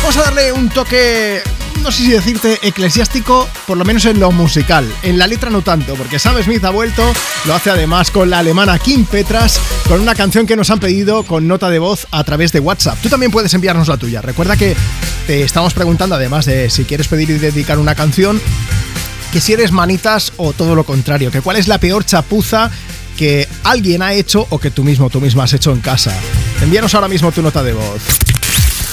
Vamos 0.00 0.16
a 0.16 0.22
darle 0.22 0.50
un 0.52 0.70
toque, 0.70 1.42
no 1.82 1.92
sé 1.92 2.04
si 2.04 2.10
decirte 2.10 2.58
eclesiástico, 2.62 3.46
por 3.66 3.76
lo 3.76 3.84
menos 3.84 4.06
en 4.06 4.18
lo 4.18 4.32
musical. 4.32 4.90
En 5.02 5.18
la 5.18 5.26
letra 5.26 5.50
no 5.50 5.60
tanto, 5.60 5.94
porque 5.94 6.18
Sam 6.18 6.42
Smith 6.42 6.64
ha 6.64 6.70
vuelto, 6.70 7.12
lo 7.44 7.54
hace 7.54 7.68
además 7.68 8.10
con 8.10 8.30
la 8.30 8.38
alemana 8.38 8.78
Kim 8.78 9.04
Petras, 9.04 9.60
con 9.86 10.00
una 10.00 10.14
canción 10.14 10.46
que 10.46 10.56
nos 10.56 10.70
han 10.70 10.80
pedido 10.80 11.24
con 11.24 11.46
nota 11.46 11.68
de 11.68 11.78
voz 11.78 11.89
a 12.10 12.24
través 12.24 12.52
de 12.52 12.60
WhatsApp. 12.60 12.98
Tú 13.02 13.08
también 13.08 13.32
puedes 13.32 13.52
enviarnos 13.54 13.88
la 13.88 13.96
tuya. 13.96 14.22
Recuerda 14.22 14.56
que 14.56 14.76
te 15.26 15.42
estamos 15.42 15.74
preguntando, 15.74 16.14
además 16.14 16.46
de 16.46 16.70
si 16.70 16.84
quieres 16.84 17.08
pedir 17.08 17.30
y 17.30 17.38
dedicar 17.38 17.78
una 17.78 17.94
canción, 17.94 18.40
que 19.32 19.40
si 19.40 19.52
eres 19.52 19.72
manitas 19.72 20.32
o 20.36 20.52
todo 20.52 20.74
lo 20.74 20.84
contrario, 20.84 21.30
que 21.30 21.40
cuál 21.40 21.56
es 21.56 21.68
la 21.68 21.78
peor 21.78 22.04
chapuza 22.04 22.70
que 23.16 23.46
alguien 23.64 24.02
ha 24.02 24.14
hecho 24.14 24.46
o 24.50 24.58
que 24.58 24.70
tú 24.70 24.82
mismo, 24.82 25.10
tú 25.10 25.20
misma 25.20 25.44
has 25.44 25.52
hecho 25.52 25.72
en 25.72 25.80
casa. 25.80 26.14
Envíanos 26.62 26.94
ahora 26.94 27.08
mismo 27.08 27.30
tu 27.32 27.42
nota 27.42 27.62
de 27.62 27.72
voz. 27.72 28.02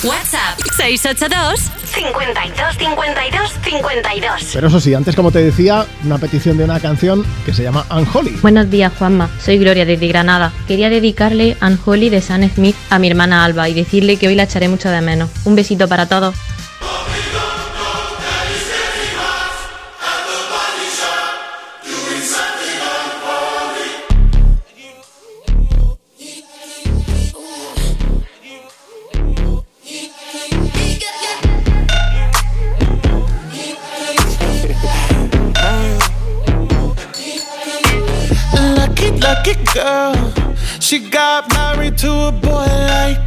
WhatsApp 0.04 0.60
682 0.76 1.72
52 1.86 2.78
52 2.78 3.52
52. 3.64 4.50
Pero 4.54 4.68
eso 4.68 4.80
sí, 4.80 4.94
antes 4.94 5.16
como 5.16 5.32
te 5.32 5.40
decía, 5.40 5.88
una 6.04 6.20
petición 6.20 6.58
de 6.58 6.66
una 6.66 6.80
canción 6.80 7.26
que 7.46 7.54
se 7.54 7.64
llama 7.64 7.84
Unholy. 7.90 8.38
Buenos 8.42 8.70
días, 8.70 8.94
Juanma. 9.00 9.28
Soy 9.40 9.58
Gloria 9.58 9.86
desde 9.86 10.08
Granada. 10.08 10.54
Quería 10.68 10.92
dedicarle 10.92 11.58
Unholy 11.62 12.10
de 12.10 12.22
Sam 12.22 12.48
Smith 12.54 12.76
a 12.92 13.00
mi 13.00 13.08
hermana 13.10 13.44
Alba 13.44 13.70
y 13.70 13.74
decirle 13.74 14.18
que 14.18 14.28
hoy 14.28 14.36
la 14.36 14.44
echaré 14.44 14.68
mucho 14.68 14.90
de 14.92 15.02
menos. 15.02 15.32
Un 15.46 15.56
besito 15.56 15.88
para 15.88 16.06
todos. 16.08 16.36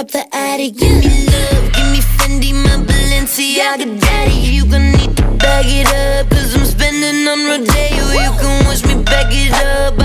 wanna 0.00 0.12
the 0.12 0.34
attic, 0.34 0.76
give 0.76 0.92
me 1.04 1.26
love, 1.26 1.72
give 1.74 1.90
me 1.92 2.00
Fendi, 2.16 2.52
my 2.54 2.82
Balenciaga 2.84 4.00
daddy. 4.00 4.32
You 4.32 4.64
gonna 4.64 4.96
need 4.96 5.16
to 5.16 5.22
bag 5.36 5.66
it 5.68 5.86
up, 5.88 6.30
cause 6.30 6.54
I'm 6.54 6.64
spending 6.64 7.28
on 7.28 7.44
Rodeo. 7.44 8.04
You 8.24 8.32
can 8.40 8.66
watch 8.66 8.84
me 8.86 9.02
back 9.02 9.28
it 9.30 9.52
up, 9.52 9.98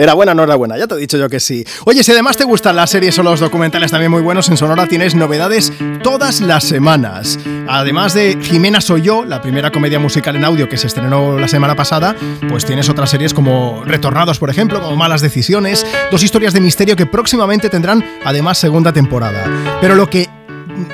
Era 0.00 0.14
buena, 0.14 0.32
no 0.32 0.42
era 0.44 0.54
buena, 0.54 0.78
ya 0.78 0.86
te 0.86 0.94
he 0.94 0.98
dicho 0.98 1.18
yo 1.18 1.28
que 1.28 1.40
sí. 1.40 1.62
Oye, 1.84 2.02
si 2.02 2.10
además 2.10 2.38
te 2.38 2.44
gustan 2.44 2.74
las 2.74 2.88
series 2.88 3.18
o 3.18 3.22
los 3.22 3.38
documentales 3.38 3.90
también 3.90 4.10
muy 4.10 4.22
buenos, 4.22 4.48
en 4.48 4.56
Sonora 4.56 4.86
tienes 4.86 5.14
novedades 5.14 5.70
todas 6.02 6.40
las 6.40 6.64
semanas. 6.64 7.38
Además 7.68 8.14
de 8.14 8.38
Jimena 8.40 8.80
Soy 8.80 9.02
Yo, 9.02 9.26
la 9.26 9.42
primera 9.42 9.70
comedia 9.70 9.98
musical 9.98 10.36
en 10.36 10.46
audio 10.46 10.70
que 10.70 10.78
se 10.78 10.86
estrenó 10.86 11.38
la 11.38 11.48
semana 11.48 11.76
pasada, 11.76 12.16
pues 12.48 12.64
tienes 12.64 12.88
otras 12.88 13.10
series 13.10 13.34
como 13.34 13.84
Retornados, 13.84 14.38
por 14.38 14.48
ejemplo, 14.48 14.80
como 14.80 14.96
Malas 14.96 15.20
Decisiones, 15.20 15.86
dos 16.10 16.22
historias 16.22 16.54
de 16.54 16.62
misterio 16.62 16.96
que 16.96 17.04
próximamente 17.04 17.68
tendrán 17.68 18.02
además 18.24 18.56
segunda 18.56 18.94
temporada. 18.94 19.44
Pero 19.82 19.96
lo 19.96 20.08
que 20.08 20.30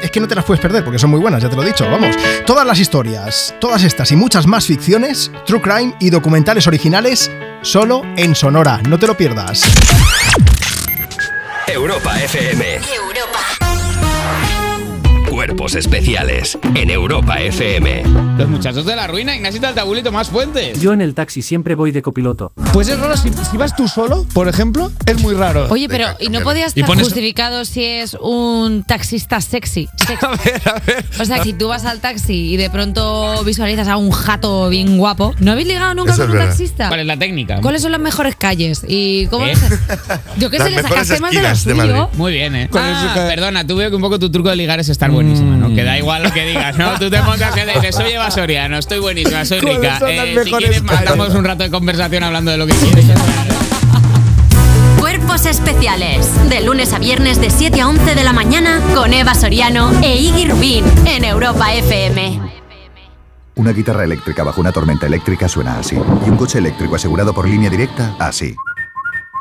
es 0.03 0.11
que 0.11 0.21
no 0.21 0.29
te 0.29 0.35
las 0.35 0.45
puedes 0.45 0.61
perder 0.61 0.85
porque 0.85 0.99
son 0.99 1.11
muy 1.11 1.21
buenas, 1.21 1.43
ya 1.43 1.49
te 1.49 1.57
lo 1.57 1.63
he 1.63 1.67
dicho, 1.67 1.89
vamos. 1.91 2.17
Todas 2.47 2.67
las 2.67 2.79
historias, 2.79 3.55
todas 3.61 3.83
estas 3.83 4.11
y 4.13 4.17
muchas 4.17 4.47
más 4.47 4.67
ficciones, 4.67 5.31
true 5.47 5.61
crime 5.61 5.95
y 6.01 6.11
documentales 6.11 6.67
originales 6.67 7.31
solo 7.63 8.03
en 8.17 8.35
Sonora, 8.35 8.81
no 8.89 8.99
te 8.99 9.07
lo 9.07 9.17
pierdas. 9.17 9.63
Europa 11.67 12.21
FM. 12.23 13.06
Cuerpos 15.47 15.77
especiales 15.77 16.59
en 16.75 16.91
Europa 16.91 17.41
FM. 17.41 18.03
Los 18.37 18.49
muchachos 18.49 18.85
de 18.85 18.97
la 18.97 19.07
ruina, 19.07 19.37
Ignacio 19.37 19.61
Taltabul 19.61 19.97
y 19.97 20.03
Tomás 20.03 20.29
Fuentes. 20.29 20.81
Yo 20.81 20.93
en 20.93 21.01
el 21.01 21.15
taxi 21.15 21.41
siempre 21.41 21.77
voy 21.77 21.93
de 21.93 22.03
copiloto. 22.03 22.53
Pues 22.73 22.89
es 22.89 22.99
raro, 22.99 23.17
si, 23.17 23.31
si 23.49 23.57
vas 23.57 23.77
tú 23.77 23.87
solo, 23.87 24.27
por 24.35 24.49
ejemplo, 24.49 24.91
es 25.07 25.23
muy 25.23 25.35
raro. 25.37 25.69
Oye, 25.71 25.89
pero 25.89 26.09
¿y 26.19 26.31
no 26.31 26.41
podía 26.41 26.65
Y 26.65 26.67
estar 26.67 26.85
pones- 26.87 27.05
justificado 27.05 27.65
si 27.65 27.85
es 27.85 28.17
un 28.21 28.83
taxista 28.83 29.41
sexy? 29.41 29.89
O 31.21 31.25
sea, 31.25 31.43
si 31.43 31.53
tú 31.53 31.69
vas 31.69 31.85
al 31.85 32.01
taxi 32.01 32.53
y 32.53 32.57
de 32.57 32.69
pronto 32.69 33.43
visualizas 33.45 33.89
a 33.89 33.97
un 33.97 34.11
jato 34.11 34.69
bien 34.69 34.99
guapo, 34.99 35.35
¿no 35.39 35.53
habéis 35.53 35.69
ligado 35.69 35.95
nunca 35.95 36.13
Eso 36.13 36.23
con 36.23 36.31
un 36.33 36.37
verdad. 36.37 36.49
taxista? 36.49 36.89
¿Cuál 36.89 37.01
es 37.01 37.07
la 37.07 37.17
técnica? 37.17 37.61
¿Cuáles 37.61 37.83
son 37.83 37.93
las 37.93 38.01
mejores 38.01 38.35
calles? 38.37 38.85
¿Y 38.87 39.27
cómo 39.29 39.47
¿Eh? 39.47 39.55
Yo 40.39 40.51
qué 40.51 40.59
sé, 40.59 40.71
le 40.71 40.83
sacaste 40.83 41.21
más 41.21 41.33
de 41.33 41.41
lo 41.43 41.55
suyo. 41.57 42.11
Muy 42.15 42.33
bien, 42.33 42.55
¿eh? 42.57 42.69
Ah, 42.75 43.15
perdona, 43.29 43.67
tú 43.67 43.77
veo 43.77 43.89
que 43.91 43.97
un 43.97 44.03
poco 44.03 44.19
tu 44.19 44.31
truco 44.31 44.51
de 44.51 44.57
ligar 44.57 44.79
es 44.81 44.89
estar 44.89 45.11
buenísimo. 45.11 45.36
Buenísima, 45.41 45.69
¿no? 45.69 45.75
Que 45.75 45.85
da 45.85 45.99
igual 45.99 46.23
lo 46.23 46.33
que 46.33 46.47
digas, 46.47 46.77
¿no? 46.77 46.99
Tú 46.99 47.11
te 47.11 47.21
montas 47.23 47.55
y 47.57 47.61
dices, 47.61 47.95
soy 47.95 48.13
Eva 48.13 48.31
Soriano, 48.31 48.79
estoy 48.79 48.99
buenísima, 48.99 49.45
soy 49.45 49.61
¿Cuáles 49.61 49.81
rica. 49.81 49.99
Eh, 50.09 50.41
si 50.45 50.53
quieres, 50.53 50.83
matamos 50.83 51.35
un 51.35 51.45
rato 51.45 51.65
de 51.65 51.71
conversación 51.71 52.23
hablando 52.23 52.51
de 52.51 52.57
lo 52.57 52.67
que 52.67 52.75
quieres. 52.75 53.07
Cuerpos 54.99 55.47
especiales. 55.47 56.29
De 56.49 56.63
lunes 56.63 56.93
a 56.93 56.99
viernes 56.99 57.41
de 57.41 57.51
7 57.51 57.81
a 57.81 57.89
11 57.89 58.15
de 58.15 58.25
la 58.25 58.33
mañana 58.33 58.81
con 58.95 59.13
Eva 59.13 59.35
Soriano 59.35 59.91
e 60.03 60.17
Iggy 60.17 60.47
Rubín 60.47 60.85
en 61.07 61.25
Europa 61.25 61.73
FM. 61.75 62.41
Una 63.57 63.73
guitarra 63.73 64.05
eléctrica 64.05 64.45
bajo 64.45 64.61
una 64.61 64.71
tormenta 64.71 65.07
eléctrica 65.07 65.49
suena 65.49 65.79
así. 65.79 65.97
Y 65.97 66.31
un 66.31 66.37
coche 66.37 66.59
eléctrico 66.59 66.97
asegurado 66.97 67.33
por 67.33 67.49
línea 67.49 67.71
directa, 67.71 68.15
así. 68.19 68.55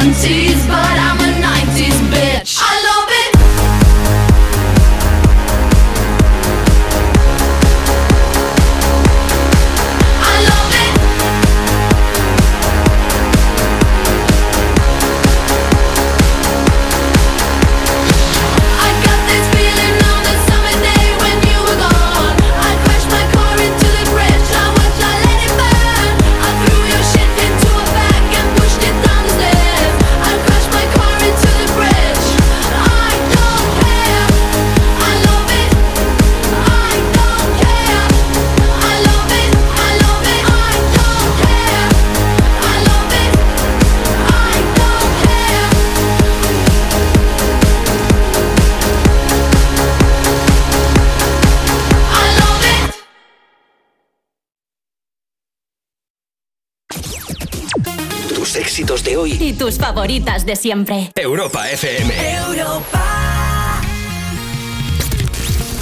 can 0.00 0.14
see 0.14 0.49
tus 59.60 59.76
favoritas 59.76 60.46
de 60.46 60.56
siempre. 60.56 61.12
Europa 61.16 61.68
FM. 61.68 62.14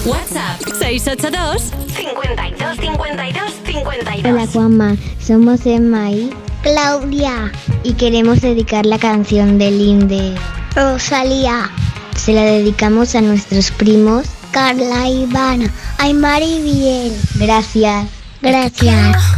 WhatsApp 0.04 0.60
682 0.80 1.62
52 1.94 2.76
52 2.76 3.52
52. 3.64 4.32
Hola 4.32 4.46
Juanma, 4.52 4.96
somos 5.24 5.64
Emma 5.64 6.10
y 6.10 6.34
Claudia 6.64 7.52
y 7.84 7.92
queremos 7.92 8.40
dedicar 8.40 8.84
la 8.84 8.98
canción 8.98 9.58
del 9.58 9.80
Inde 9.80 10.34
Rosalía. 10.74 11.70
Se 12.16 12.32
la 12.32 12.42
dedicamos 12.42 13.14
a 13.14 13.20
nuestros 13.20 13.70
primos 13.70 14.26
Carla 14.50 15.08
y 15.08 15.22
Ivana, 15.22 15.72
Aymar 15.98 16.42
y 16.42 16.62
Bien. 16.62 17.16
Gracias, 17.36 18.08
gracias. 18.42 19.37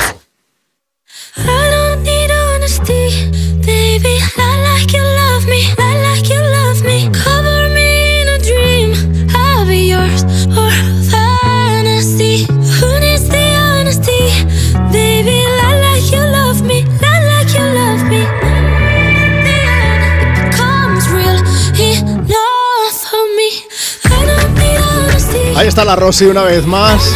Ahí 25.61 25.67
está 25.67 25.85
la 25.85 25.95
Rosy 25.95 26.25
una 26.25 26.41
vez 26.41 26.65
más, 26.65 27.15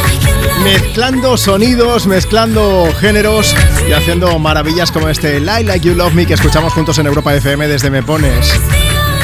mezclando 0.64 1.36
sonidos, 1.36 2.06
mezclando 2.06 2.94
géneros 3.00 3.56
y 3.90 3.92
haciendo 3.92 4.38
maravillas 4.38 4.92
como 4.92 5.10
este 5.10 5.40
Lie 5.40 5.64
Like 5.64 5.80
You 5.80 5.96
Love 5.96 6.14
Me 6.14 6.28
que 6.28 6.36
escuchamos 6.36 6.72
juntos 6.72 7.00
en 7.00 7.08
Europa 7.08 7.34
FM 7.34 7.68
desde 7.68 7.90
Me 7.90 8.04
Pones. 8.04 8.54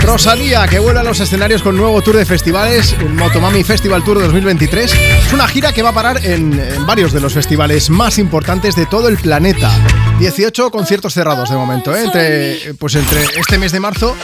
Rosalía, 0.02 0.68
que 0.68 0.80
vuelve 0.80 1.02
a 1.02 1.04
los 1.04 1.20
escenarios 1.20 1.62
con 1.62 1.78
nuevo 1.78 2.02
tour 2.02 2.18
de 2.18 2.26
festivales, 2.26 2.96
el 3.00 3.14
Motomami 3.14 3.64
Festival 3.64 4.04
Tour 4.04 4.22
2023. 4.22 4.92
Es 4.92 5.34
una 5.34 5.48
gira 5.48 5.72
que 5.72 5.84
va 5.84 5.90
a 5.90 5.94
parar 5.94 6.26
en, 6.26 6.60
varios 6.88 7.14
de 7.14 7.22
los 7.22 7.32
festivales 7.32 7.92
más 7.92 8.18
importantes 8.18 8.76
de 8.76 8.88
todo 8.88 9.08
el 9.08 9.18
planeta. 9.18 9.70
18 10.18 10.72
conciertos 10.72 11.14
cerrados 11.14 11.52
de 11.52 11.58
momento, 11.58 11.96
¿eh? 11.96 12.06
entre, 12.06 12.74
pues 12.74 12.96
entre 12.96 13.24
este 13.40 13.60
mes 13.60 13.72
de 13.72 13.82
marzo 13.82 14.18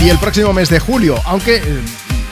y 0.00 0.10
el 0.10 0.18
próximo 0.18 0.52
mes 0.52 0.68
de 0.68 0.78
julio, 0.78 1.20
aunque 1.24 1.56
eh, 1.56 1.80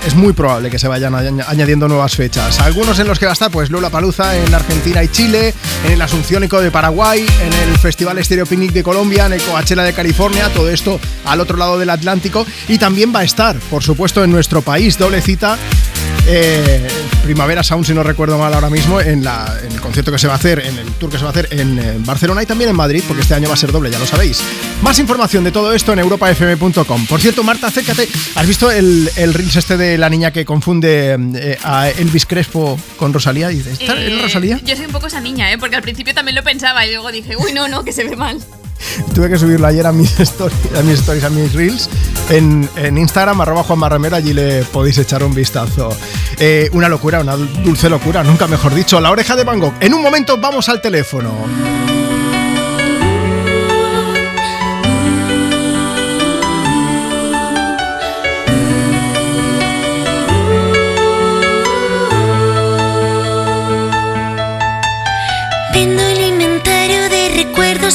es 0.06 0.14
muy 0.14 0.32
probable 0.32 0.70
que 0.70 0.78
se 0.78 0.88
vayan 0.88 1.12
añ- 1.14 1.44
añadiendo 1.46 1.86
nuevas 1.88 2.16
fechas. 2.16 2.58
Algunos 2.60 2.98
en 2.98 3.06
los 3.08 3.18
que 3.18 3.26
va 3.26 3.32
a 3.32 3.34
estar, 3.34 3.50
pues 3.50 3.70
Lola 3.70 3.90
Paluza 3.90 4.36
en 4.36 4.52
Argentina 4.54 5.02
y 5.02 5.08
Chile, 5.08 5.54
en 5.86 5.92
el 5.92 6.02
Asunciónico 6.02 6.60
de 6.60 6.70
Paraguay, 6.70 7.24
en 7.40 7.52
el 7.52 7.78
Festival 7.78 8.22
Stereo 8.24 8.46
Picnic 8.46 8.72
de 8.72 8.82
Colombia, 8.82 9.26
en 9.26 9.34
el 9.34 9.42
Coachella 9.42 9.82
de 9.84 9.92
California, 9.92 10.48
todo 10.52 10.68
esto 10.70 10.98
al 11.24 11.40
otro 11.40 11.56
lado 11.56 11.78
del 11.78 11.90
Atlántico. 11.90 12.44
Y 12.68 12.78
también 12.78 13.12
va 13.14 13.20
a 13.20 13.24
estar, 13.24 13.56
por 13.70 13.82
supuesto, 13.82 14.24
en 14.24 14.30
nuestro 14.32 14.62
país, 14.62 14.98
doble 14.98 15.20
cita. 15.22 15.56
Eh, 16.26 16.88
Primavera 17.24 17.62
Sound, 17.62 17.84
si 17.86 17.94
no 17.94 18.02
recuerdo 18.02 18.38
mal 18.38 18.52
ahora 18.54 18.70
mismo, 18.70 19.00
en, 19.00 19.22
la- 19.24 19.58
en 19.64 19.72
el 19.72 19.80
concierto 19.80 20.10
que 20.12 20.18
se 20.18 20.26
va 20.26 20.34
a 20.34 20.36
hacer, 20.36 20.60
en 20.64 20.78
el 20.78 20.86
tour 20.94 21.10
que 21.10 21.18
se 21.18 21.24
va 21.24 21.30
a 21.30 21.32
hacer 21.32 21.48
en, 21.52 21.78
eh, 21.78 21.94
Barcelona 21.98 22.42
y 22.42 22.46
también 22.46 22.70
en 22.70 22.76
Madrid, 22.76 23.02
porque 23.06 23.22
este 23.22 23.34
año 23.34 23.48
va 23.48 23.54
a 23.54 23.56
ser 23.56 23.72
doble, 23.72 23.90
ya 23.90 23.98
lo 23.98 24.06
sabéis. 24.06 24.40
Más 24.82 24.98
información 24.98 25.44
de 25.44 25.52
todo 25.52 25.72
esto 25.72 25.92
en 25.92 25.98
europafm.com. 26.00 27.06
Por 27.06 27.20
cierto, 27.20 27.42
Marta, 27.44 27.68
acércate. 27.68 28.08
¿Has 28.34 28.46
visto 28.46 28.70
el, 28.70 29.10
el 29.16 29.34
Reels 29.34 29.56
este 29.56 29.76
de 29.76 29.98
la 29.98 30.08
niña 30.08 30.32
que 30.32 30.44
confunde 30.44 31.16
eh, 31.34 31.58
a 31.62 31.88
Elvis 31.90 32.26
Crespo 32.26 32.78
con 32.96 33.12
Rosalía? 33.12 33.50
Y 33.52 33.56
dice, 33.56 33.72
¿esta 33.72 34.00
es 34.00 34.12
Eh, 34.12 34.18
Rosalía? 34.22 34.60
Yo 34.64 34.76
soy 34.76 34.86
un 34.86 34.92
poco 34.92 35.06
esa 35.06 35.20
niña, 35.20 35.52
¿eh? 35.52 35.58
Porque 35.58 35.76
al 35.76 35.82
principio 35.82 36.14
también 36.14 36.34
lo 36.34 36.42
pensaba 36.42 36.84
y 36.86 36.90
luego 36.92 37.12
dije, 37.12 37.36
uy, 37.36 37.52
no, 37.52 37.68
no, 37.68 37.84
que 37.84 37.92
se 37.92 38.04
ve 38.04 38.16
mal. 38.16 38.38
Tuve 39.14 39.28
que 39.28 39.38
subirlo 39.38 39.66
ayer 39.66 39.86
a 39.86 39.92
mis 39.92 40.18
stories, 40.20 41.24
a 41.24 41.30
mis, 41.30 41.52
reels 41.52 41.88
en, 42.30 42.68
Instagram, 42.96 43.40
arroba 43.40 43.62
Juan 43.62 44.14
allí 44.14 44.32
le 44.32 44.62
podéis 44.64 44.98
echar 44.98 45.22
un 45.22 45.34
vistazo. 45.34 45.90
Eh, 46.38 46.70
una 46.72 46.88
locura, 46.88 47.20
una 47.20 47.36
dulce 47.36 47.88
locura, 47.88 48.22
nunca 48.22 48.46
mejor 48.46 48.74
dicho. 48.74 49.00
La 49.00 49.10
oreja 49.10 49.36
de 49.36 49.44
Van 49.44 49.58
Gogh. 49.58 49.74
En 49.80 49.94
un 49.94 50.02
momento 50.02 50.38
vamos 50.38 50.68
al 50.68 50.80
teléfono. 50.80 52.01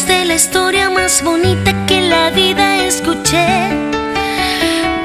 De 0.06 0.26
la 0.26 0.36
historia 0.36 0.90
más 0.92 1.24
bonita 1.24 1.74
que 1.88 2.02
la 2.02 2.30
vida 2.30 2.86
escuché. 2.86 3.48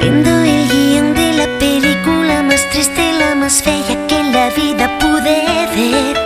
Viendo 0.00 0.30
el 0.42 0.68
guion 0.68 1.14
de 1.14 1.32
la 1.32 1.46
película 1.58 2.42
más 2.42 2.68
triste, 2.70 3.12
la 3.18 3.34
más 3.34 3.64
bella 3.64 4.06
que 4.06 4.22
la 4.24 4.50
vida 4.50 4.98
pude 4.98 5.46
ver. 5.76 6.16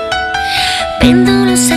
Viendo 1.01 1.33
los 1.45 1.71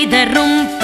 y 0.00 0.06
derrumbe 0.06 0.77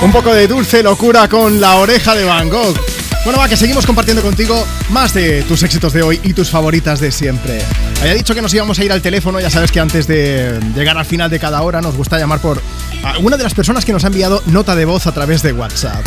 Un 0.00 0.12
poco 0.12 0.32
de 0.32 0.46
dulce 0.46 0.80
locura 0.84 1.28
con 1.28 1.60
la 1.60 1.74
oreja 1.76 2.14
de 2.14 2.24
Van 2.24 2.48
Gogh. 2.48 2.76
Bueno, 3.24 3.40
va, 3.40 3.48
que 3.48 3.56
seguimos 3.56 3.84
compartiendo 3.84 4.22
contigo 4.22 4.64
más 4.90 5.12
de 5.12 5.42
tus 5.42 5.64
éxitos 5.64 5.92
de 5.92 6.02
hoy 6.02 6.20
y 6.22 6.34
tus 6.34 6.50
favoritas 6.50 7.00
de 7.00 7.10
siempre. 7.10 7.60
Había 8.00 8.14
dicho 8.14 8.32
que 8.32 8.40
nos 8.40 8.54
íbamos 8.54 8.78
a 8.78 8.84
ir 8.84 8.92
al 8.92 9.02
teléfono, 9.02 9.40
ya 9.40 9.50
sabes 9.50 9.72
que 9.72 9.80
antes 9.80 10.06
de 10.06 10.60
llegar 10.76 10.96
al 10.96 11.04
final 11.04 11.28
de 11.28 11.40
cada 11.40 11.62
hora 11.62 11.80
nos 11.80 11.96
gusta 11.96 12.16
llamar 12.16 12.38
por 12.38 12.62
alguna 13.02 13.36
de 13.36 13.42
las 13.42 13.54
personas 13.54 13.84
que 13.84 13.92
nos 13.92 14.04
ha 14.04 14.06
enviado 14.06 14.40
nota 14.46 14.76
de 14.76 14.84
voz 14.84 15.08
a 15.08 15.12
través 15.12 15.42
de 15.42 15.52
WhatsApp. 15.52 16.06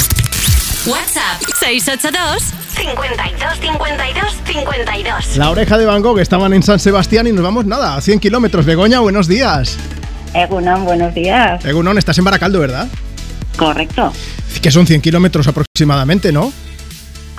WhatsApp 0.85 1.41
682 1.59 2.43
52 2.73 3.59
52 3.59 4.35
52. 4.45 5.37
La 5.37 5.51
oreja 5.51 5.77
de 5.77 5.85
Van 5.85 6.01
Gogh 6.01 6.19
estaban 6.19 6.53
en 6.53 6.63
San 6.63 6.79
Sebastián 6.79 7.27
y 7.27 7.33
nos 7.33 7.43
vamos, 7.43 7.65
nada, 7.65 7.97
a 7.97 8.01
100 8.01 8.21
kilómetros. 8.21 8.65
Begoña, 8.65 9.01
buenos 9.01 9.27
días. 9.27 9.77
Egunon, 10.33 10.85
buenos 10.85 11.13
días. 11.13 11.63
Egunon, 11.65 11.97
estás 11.97 12.17
en 12.17 12.23
Baracaldo, 12.23 12.61
¿verdad? 12.61 12.87
Correcto. 13.61 14.11
Que 14.59 14.71
son 14.71 14.87
100 14.87 15.01
kilómetros 15.01 15.47
aproximadamente, 15.47 16.31
¿no? 16.31 16.51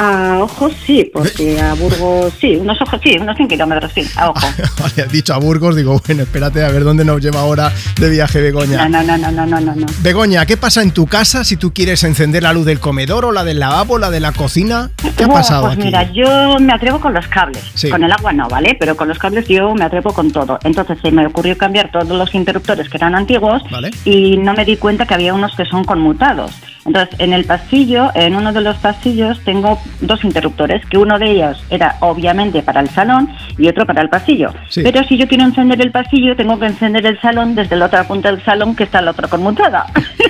A 0.04 0.38
ojos 0.42 0.72
sí, 0.84 1.08
porque 1.14 1.60
a 1.60 1.74
Burgos 1.74 2.32
sí, 2.40 2.56
unos 2.56 2.76
ojos 2.82 2.98
sí, 3.04 3.16
unos 3.20 3.36
100 3.36 3.48
kilómetros 3.48 3.92
sí, 3.94 4.04
a 4.16 4.30
ojos. 4.30 4.42
Vale, 4.80 5.02
has 5.06 5.12
dicho 5.12 5.32
a 5.32 5.38
Burgos, 5.38 5.76
digo, 5.76 6.00
bueno, 6.04 6.24
espérate 6.24 6.64
a 6.64 6.70
ver 6.70 6.82
dónde 6.82 7.04
nos 7.04 7.20
lleva 7.20 7.38
ahora 7.38 7.70
de 8.00 8.10
viaje 8.10 8.40
Begoña. 8.40 8.88
No, 8.88 9.00
no, 9.04 9.16
no, 9.16 9.30
no, 9.30 9.46
no, 9.46 9.60
no, 9.60 9.74
no. 9.76 9.86
Begoña, 10.00 10.44
¿qué 10.44 10.56
pasa 10.56 10.82
en 10.82 10.90
tu 10.90 11.06
casa 11.06 11.44
si 11.44 11.56
tú 11.56 11.72
quieres 11.72 12.02
encender 12.02 12.42
la 12.42 12.52
luz 12.52 12.66
del 12.66 12.80
comedor 12.80 13.24
o 13.26 13.30
la 13.30 13.44
del 13.44 13.60
lavabo, 13.60 13.96
la 13.96 14.10
de 14.10 14.18
la 14.18 14.32
cocina? 14.32 14.90
¿Qué 15.16 15.22
ha 15.22 15.26
Buah, 15.28 15.38
pasado 15.38 15.62
pues 15.66 15.74
aquí? 15.74 15.84
mira, 15.84 16.10
yo 16.12 16.58
me 16.58 16.72
atrevo 16.72 16.98
con 16.98 17.14
los 17.14 17.28
cables. 17.28 17.62
Sí. 17.74 17.88
Con 17.88 18.02
el 18.02 18.10
agua 18.10 18.32
no, 18.32 18.48
¿vale? 18.48 18.76
Pero 18.80 18.96
con 18.96 19.06
los 19.06 19.20
cables 19.20 19.46
yo 19.46 19.72
me 19.72 19.84
atrevo 19.84 20.12
con 20.12 20.32
todo. 20.32 20.58
Entonces 20.64 20.98
se 21.00 21.12
me 21.12 21.24
ocurrió 21.26 21.56
cambiar 21.56 21.92
todos 21.92 22.08
los 22.08 22.34
interruptores 22.34 22.88
que 22.88 22.96
eran 22.96 23.14
antiguos 23.14 23.62
Vale. 23.70 23.92
y 24.04 24.36
no 24.36 24.52
me 24.54 24.64
di 24.64 24.78
cuenta 24.78 25.06
que 25.06 25.14
había 25.14 25.32
unos 25.32 25.54
que 25.54 25.64
son 25.64 25.84
conmutados. 25.84 26.50
Entonces, 26.84 27.20
en 27.20 27.32
el 27.32 27.44
pasillo, 27.44 28.10
en 28.14 28.34
uno 28.34 28.52
de 28.52 28.60
los 28.60 28.76
pasillos, 28.78 29.40
tengo 29.44 29.78
dos 30.00 30.24
interruptores, 30.24 30.84
que 30.86 30.98
uno 30.98 31.18
de 31.18 31.30
ellos 31.30 31.62
era 31.70 31.96
obviamente 32.00 32.62
para 32.62 32.80
el 32.80 32.88
salón 32.88 33.28
y 33.56 33.68
otro 33.68 33.86
para 33.86 34.02
el 34.02 34.08
pasillo. 34.08 34.52
Sí. 34.68 34.82
Pero 34.82 35.04
si 35.04 35.16
yo 35.16 35.28
quiero 35.28 35.44
encender 35.44 35.80
el 35.80 35.92
pasillo, 35.92 36.34
tengo 36.34 36.58
que 36.58 36.66
encender 36.66 37.06
el 37.06 37.20
salón 37.20 37.54
desde 37.54 37.76
la 37.76 37.86
otra 37.86 38.04
punta 38.04 38.30
del 38.30 38.42
salón, 38.42 38.74
que 38.74 38.84
está 38.84 39.00
la 39.00 39.12
otra 39.12 39.28
conmutada. 39.28 39.86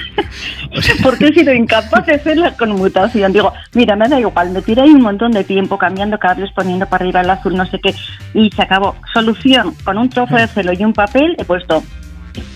Porque 1.02 1.26
he 1.26 1.34
sido 1.34 1.52
incapaz 1.52 2.06
de 2.06 2.14
hacer 2.14 2.36
la 2.38 2.52
conmutación. 2.56 3.32
Digo, 3.32 3.52
mira, 3.74 3.96
me 3.96 4.08
da 4.08 4.18
igual, 4.18 4.50
me 4.50 4.62
tiré 4.62 4.82
un 4.82 5.00
montón 5.00 5.32
de 5.32 5.44
tiempo 5.44 5.78
cambiando 5.78 6.18
cables, 6.18 6.50
poniendo 6.52 6.86
para 6.86 7.04
arriba 7.04 7.20
el 7.20 7.30
azul, 7.30 7.54
no 7.54 7.66
sé 7.66 7.78
qué, 7.80 7.94
y 8.34 8.50
se 8.50 8.62
acabó. 8.62 8.96
Solución, 9.12 9.74
con 9.84 9.98
un 9.98 10.08
trozo 10.08 10.36
de 10.36 10.46
celo 10.48 10.72
y 10.72 10.84
un 10.84 10.92
papel 10.92 11.36
he 11.38 11.44
puesto 11.44 11.82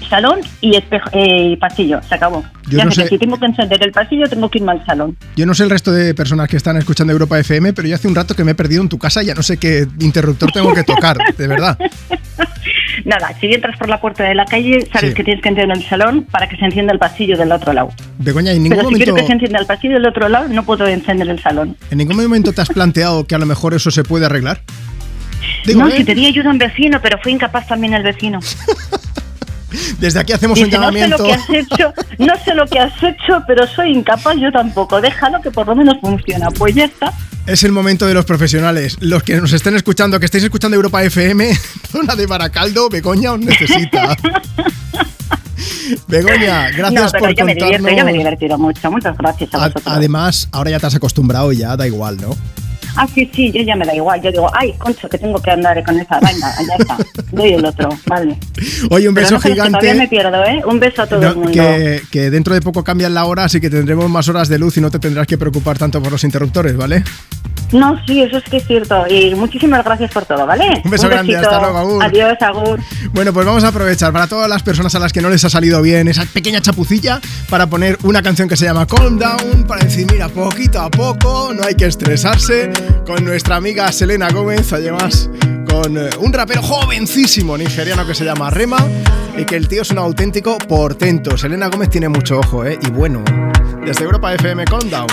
salón 0.09 0.41
y 0.61 0.77
espejo, 0.77 1.09
eh, 1.13 1.57
pasillo, 1.61 2.01
se 2.03 2.15
acabó. 2.15 2.45
Yo 2.69 2.79
ya 2.79 2.85
no 2.85 2.91
sé, 2.91 3.03
que 3.05 3.09
si 3.11 3.19
tengo 3.19 3.39
que 3.39 3.47
encender 3.47 3.83
el 3.83 3.93
pasillo, 3.93 4.29
tengo 4.29 4.49
que 4.51 4.59
irme 4.59 4.73
al 4.73 4.85
salón. 4.87 5.17
Yo 5.37 5.47
no 5.47 5.55
sé 5.55 5.65
el 5.65 5.71
resto 5.71 5.93
de 5.93 6.15
personas 6.15 6.49
que 6.49 6.57
están 6.57 6.77
escuchando 6.77 7.13
Europa 7.13 7.39
FM, 7.39 7.73
pero 7.73 7.87
yo 7.89 7.95
hace 7.95 8.09
un 8.09 8.15
rato 8.15 8.35
que 8.35 8.45
me 8.45 8.53
he 8.53 8.55
perdido 8.55 8.83
en 8.83 8.89
tu 8.89 8.99
casa 8.99 9.23
y 9.23 9.27
ya 9.27 9.35
no 9.35 9.43
sé 9.43 9.57
qué 9.59 9.87
interruptor 10.01 10.51
tengo 10.53 10.73
que 10.75 10.83
tocar, 10.85 11.17
de 11.37 11.47
verdad. 11.47 11.79
Nada, 13.05 13.31
si 13.41 13.47
entras 13.53 13.79
por 13.79 13.89
la 13.89 14.01
puerta 14.01 14.25
de 14.25 14.35
la 14.35 14.45
calle, 14.47 14.89
sabes 14.93 15.11
Sí. 15.11 15.15
que 15.15 15.23
tienes 15.23 15.43
que 15.43 15.49
entrar 15.49 15.67
en 15.67 15.77
el 15.77 15.85
salón 15.85 16.27
para 16.31 16.49
que 16.49 16.57
se 16.57 16.65
encienda 16.65 16.93
el 16.93 16.99
pasillo 16.99 17.37
del 17.37 17.53
otro 17.53 17.73
lado. 17.73 17.91
Begoña, 18.19 18.51
en 18.53 18.63
ningún, 18.65 18.71
Pero 18.71 18.81
si 18.81 18.85
momento, 18.95 19.05
quiero 19.05 19.15
que 19.15 19.27
se 19.27 19.33
encienda 19.35 19.59
el 19.61 19.67
pasillo 19.67 19.95
del 19.95 20.07
otro 20.07 20.29
lado, 20.29 20.49
no 20.49 20.65
puedo 20.65 20.87
encender 20.89 21.29
el 21.29 21.41
salón. 21.41 21.77
¿en 21.91 21.99
ningún 21.99 22.17
momento 22.17 22.53
te 22.53 22.61
has 22.63 22.69
planteado 22.69 23.25
que 23.27 23.35
a 23.35 23.39
lo 23.39 23.47
mejor 23.47 23.75
eso 23.75 23.91
se 23.91 24.03
puede 24.03 24.27
arreglar? 24.27 24.63
Digo, 25.65 25.81
no, 25.83 25.89
¿eh? 25.89 25.99
si 25.99 26.05
tenía 26.05 26.29
ayuda 26.29 26.51
un 26.51 26.59
vecino, 26.59 27.01
pero 27.01 27.19
fue 27.23 27.33
incapaz 27.33 27.67
también 27.69 27.95
el 27.95 28.03
vecino. 28.03 28.41
Desde 29.99 30.21
aquí 30.21 30.33
hacemos 30.33 30.59
un 30.61 30.67
Dice, 30.67 30.79
no 30.79 30.93
sé 30.93 31.09
lo 31.09 31.17
llamamiento. 31.19 31.25
que 31.25 31.33
has 31.33 31.51
hecho, 31.51 31.93
no 32.19 32.33
sé 32.45 32.55
lo 32.55 32.67
que 32.67 32.79
has 32.79 33.03
hecho, 33.03 33.43
pero 33.47 33.67
soy 33.67 33.93
incapaz, 33.93 34.37
yo 34.41 34.51
tampoco. 34.53 35.01
Déjalo 35.01 35.41
que 35.43 35.51
por 35.51 35.67
lo 35.67 35.75
menos 35.75 35.97
funciona. 36.01 36.49
Pues 36.51 36.75
ya 36.75 36.85
está. 36.85 37.13
Es 37.47 37.63
el 37.65 37.73
momento 37.73 38.07
de 38.07 38.15
los 38.15 38.25
profesionales. 38.25 38.97
Los 39.01 39.23
que 39.23 39.37
nos 39.41 39.53
estén 39.53 39.75
escuchando, 39.77 40.19
que 40.21 40.27
estéis 40.27 40.45
escuchando 40.45 40.77
Europa 40.77 41.03
FM, 41.03 41.53
zona 41.91 42.15
de 42.17 42.27
Baracaldo, 42.27 42.89
Begoña 42.89 43.33
os 43.33 43.41
necesita. 43.41 44.17
Begoña, 46.09 46.71
gracias 46.71 47.05
no, 47.05 47.11
pero 47.13 47.25
por 47.25 47.35
yo 47.35 47.45
me 47.45 47.55
divierto, 47.55 47.77
yo 47.79 47.83
me 47.83 47.91
he 47.91 47.95
contarnos. 47.95 48.13
divertido 48.19 48.59
mucho. 48.59 48.91
Muchas 48.91 49.17
gracias 49.17 49.55
a 49.55 49.57
A- 49.57 49.69
vosotros. 49.69 49.85
Además, 49.97 50.49
ahora 50.53 50.71
ya 50.71 50.81
te 50.81 50.87
has 50.87 50.95
acostumbrado, 50.95 51.53
ya 51.53 51.77
da 51.77 51.87
igual, 51.87 52.17
¿no? 52.21 52.37
Ah, 52.97 53.07
sí, 53.13 53.31
sí, 53.35 53.53
yo 53.53 53.63
ya 53.63 53.77
me 53.77 53.85
da 53.85 53.95
igual. 53.95 54.21
Yo 54.23 54.31
digo, 54.33 54.51
ay, 54.55 54.73
concho, 54.79 55.09
que 55.09 55.19
tengo 55.19 55.41
que 55.41 55.51
andar 55.51 55.83
con 55.85 55.99
esa 55.99 56.19
vaina. 56.21 56.53
Ya 56.67 56.75
está. 56.79 56.97
Doy 57.33 57.53
el 57.53 57.65
otro, 57.65 57.89
vale. 58.07 58.39
Oye, 58.91 59.09
un 59.09 59.15
beso 59.15 59.35
no 59.35 59.41
gigante. 59.41 59.71
Todavía 59.79 59.95
me 59.95 60.09
pierdo, 60.09 60.45
¿eh? 60.45 60.63
Un 60.67 60.81
beso 60.81 61.03
a 61.03 61.07
todo 61.07 61.21
No, 61.21 61.29
el 61.29 61.37
mundo. 61.37 61.53
que, 61.53 62.03
que 62.11 62.31
dentro 62.31 62.55
de 62.55 62.61
poco 62.63 62.83
cambian 62.85 63.15
la 63.15 63.25
hora, 63.27 63.45
así 63.45 63.61
que 63.61 63.69
tendremos 63.71 64.09
más 64.09 64.29
horas 64.29 64.49
de 64.49 64.59
luz 64.59 64.77
y 64.77 64.81
no 64.81 64.91
te 64.91 64.99
tendrás 64.99 65.27
que 65.27 65.37
preocupar 65.39 65.79
tanto 65.79 66.03
por 66.03 66.11
los 66.13 66.25
interruptores, 66.25 66.77
¿vale? 66.77 67.05
No, 67.73 67.97
sí, 68.07 68.23
eso 68.23 68.37
es 68.39 68.45
que 68.45 68.59
es 68.59 68.67
cierto. 68.67 69.05
Y 69.11 69.35
muchísimas 69.35 69.85
gracias 69.85 70.13
por 70.13 70.25
todo, 70.25 70.47
¿vale? 70.47 70.81
Un 70.85 70.91
beso 70.91 71.09
grande, 71.09 71.33
besito. 71.35 71.51
hasta 71.53 71.61
luego, 71.65 71.79
Agur. 71.79 72.05
Adiós, 72.05 72.37
Agur. 72.41 72.81
Bueno, 73.13 73.33
pues 73.33 73.45
vamos 73.45 73.65
a 73.65 73.69
aprovechar 73.69 74.13
para 74.13 74.29
todas 74.29 74.49
las 74.49 74.63
personas 74.63 74.95
a 74.95 75.01
las 75.01 75.13
que 75.13 75.21
no 75.21 75.29
les 75.31 75.45
ha 75.45 75.51
salido 75.51 75.83
bien 75.83 76.07
esa 76.07 76.25
pequeña 76.27 76.61
chapucilla 76.61 77.21
para 77.51 77.67
poner 77.67 77.99
una 78.05 78.23
canción 78.23 78.49
que 78.49 78.57
se 78.57 78.67
llama 78.67 78.87
Calm 78.87 79.19
Down 79.19 79.65
para 79.67 79.85
decir, 79.85 80.07
mira, 80.13 80.29
poquito 80.29 80.81
a 80.81 80.91
poco, 80.91 81.53
no 81.55 81.65
hay 81.65 81.75
que 81.75 81.87
estresarse, 81.87 82.71
con 83.07 83.25
nuestra 83.25 83.57
amiga 83.57 83.91
Selena 83.93 84.31
Gómez, 84.31 84.73
además 84.73 85.29
con 85.71 85.97
eh, 85.97 86.11
un 86.21 86.33
rapero 86.33 86.63
jovencísimo 86.63 87.57
nigeriano 87.57 88.07
que 88.07 88.15
se 88.15 88.25
llama 88.25 88.51
Rema 88.51 88.79
y 89.37 89.45
que 89.45 89.57
el 89.57 89.69
tío 89.69 89.83
es 89.83 89.91
un 89.91 89.99
auténtico 89.99 90.59
portento. 90.59 91.37
Selena 91.37 91.69
Gómez 91.69 91.91
tiene 91.91 92.09
mucho 92.09 92.39
ojo, 92.39 92.65
¿eh? 92.65 92.79
Y 92.81 92.91
bueno, 92.91 93.23
desde 93.85 94.05
Europa 94.05 94.33
FM, 94.35 94.65
Calm 94.65 94.91
Down. 94.91 95.07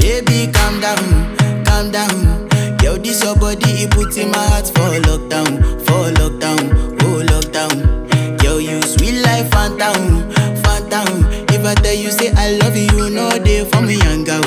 Baby, 0.00 0.50
calm 0.52 0.80
down, 0.80 1.64
calm 1.64 1.90
down. 1.92 2.48
Yo, 2.82 2.96
this 2.96 3.22
your 3.22 3.36
body, 3.36 3.84
it 3.84 3.90
puts 3.90 4.16
in 4.16 4.30
my 4.30 4.38
heart 4.38 4.66
for 4.68 4.88
lockdown, 5.06 5.60
for 5.84 6.10
lockdown, 6.18 6.96
oh 7.02 7.22
lockdown. 7.26 8.42
Yo, 8.42 8.58
you 8.58 8.80
sweet 8.82 9.20
life, 9.22 9.50
phantom, 9.50 10.30
phantom. 10.62 11.26
If 11.50 11.64
I 11.64 11.74
tell 11.74 11.94
you 11.94 12.10
say 12.10 12.32
I 12.34 12.52
love 12.62 12.74
you, 12.76 12.88
you 12.96 13.10
know 13.10 13.28
they 13.30 13.64
for 13.66 13.82
me, 13.82 13.98
young 13.98 14.24
girl, 14.24 14.40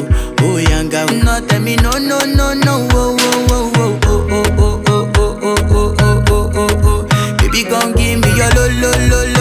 oh 0.85 0.89
girl. 0.89 1.07
No, 1.23 1.39
tell 1.47 1.61
me 1.61 1.75
no, 1.77 1.91
no, 1.91 2.19
no, 2.19 2.53
no, 2.53 2.87
oh, 2.91 3.15
oh, 3.19 3.47
oh, 3.49 3.71
oh, 3.75 4.01
oh, 4.05 4.53
oh, 4.57 4.83
oh, 4.87 4.87
oh, 4.87 5.11
oh, 5.15 5.39
oh, 5.43 5.65
oh, 5.71 5.95
oh, 5.99 6.23
oh, 6.29 6.51
oh, 6.55 6.67
oh. 6.83 7.35
Baby, 7.37 7.63
gon' 7.63 7.93
give 7.93 8.19
me 8.19 8.29
your 8.35 8.49
lo, 8.55 8.67
lo, 8.81 8.91
lo, 9.09 9.19
lo, 9.25 9.32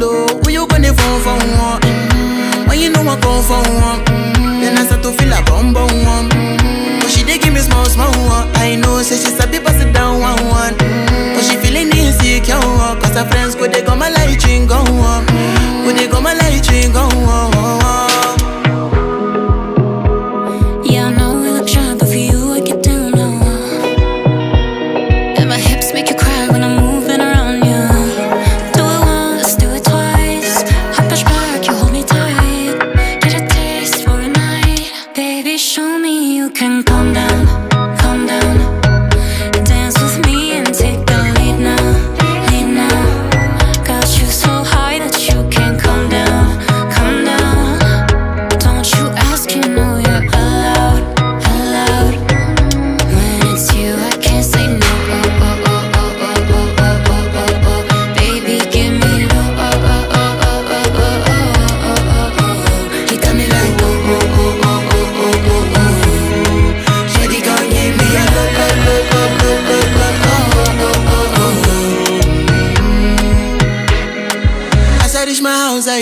Follow, 0.00 0.26
who 0.42 0.50
you 0.50 0.66
gonna 0.66 0.94
phone 0.94 1.20
for 1.20 1.36
one? 1.60 1.80
Mm, 1.82 2.68
When 2.68 2.78
you 2.80 2.88
know 2.90 3.02
I 3.02 3.20
come 3.20 3.42
for 3.44 3.60
one, 3.60 4.00
mm, 4.06 4.60
then 4.62 4.78
I 4.78 4.84
start 4.86 5.02
to 5.02 5.12
feel 5.12 5.32
a 5.32 5.42
bum 5.44 5.74
bum 5.74 5.90
one. 6.04 6.28
Mm, 6.30 7.00
But 7.00 7.10
she 7.10 7.22
dey 7.22 7.36
give 7.38 7.52
me 7.52 7.60
small 7.60 7.84
small 7.84 8.08
one. 8.24 8.48
I 8.56 8.76
know, 8.76 9.02
say 9.02 9.16
she 9.16 9.30
sabi 9.36 9.58
pass 9.60 9.76
it 9.82 9.92
down 9.92 10.20
one 10.20 10.40
one. 10.48 10.72
Mm, 10.74 11.34
But 11.36 11.44
she 11.44 11.56
feeling 11.56 11.92
insecure, 11.92 12.56
cause 13.00 13.12
her 13.14 13.26
friends 13.28 13.54
go 13.54 13.66
they 13.68 13.82
come 13.82 13.98
my 13.98 14.08
light 14.08 14.42
ring 14.46 14.66
go 14.66 14.76
on, 14.80 15.26
go 15.84 15.92
they 15.92 16.08
come 16.08 16.24
my 16.24 16.32
light 16.32 16.64
ring 16.70 16.92
go 16.92 17.04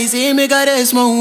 See 0.08 0.32
me 0.32 0.48
cares, 0.48 0.94
mon 0.94 1.20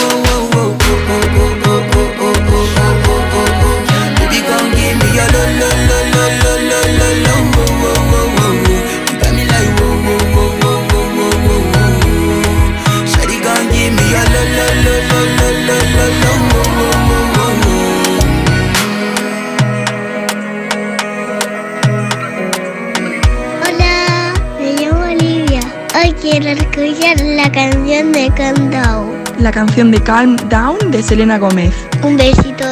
escuchar 26.51 27.19
la 27.21 27.51
canción 27.51 28.11
de 28.11 28.31
Calm 28.35 28.69
Down. 28.69 29.23
La 29.39 29.51
canción 29.51 29.91
de 29.91 30.01
Calm 30.01 30.35
Down 30.49 30.91
de 30.91 31.01
Selena 31.01 31.37
Gómez. 31.37 31.73
Un 32.03 32.17
besito. 32.17 32.65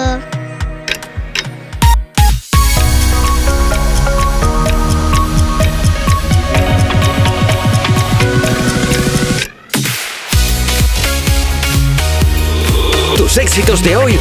Tus 13.18 13.38
éxitos 13.38 13.84
de 13.84 13.96
hoy 13.96 14.20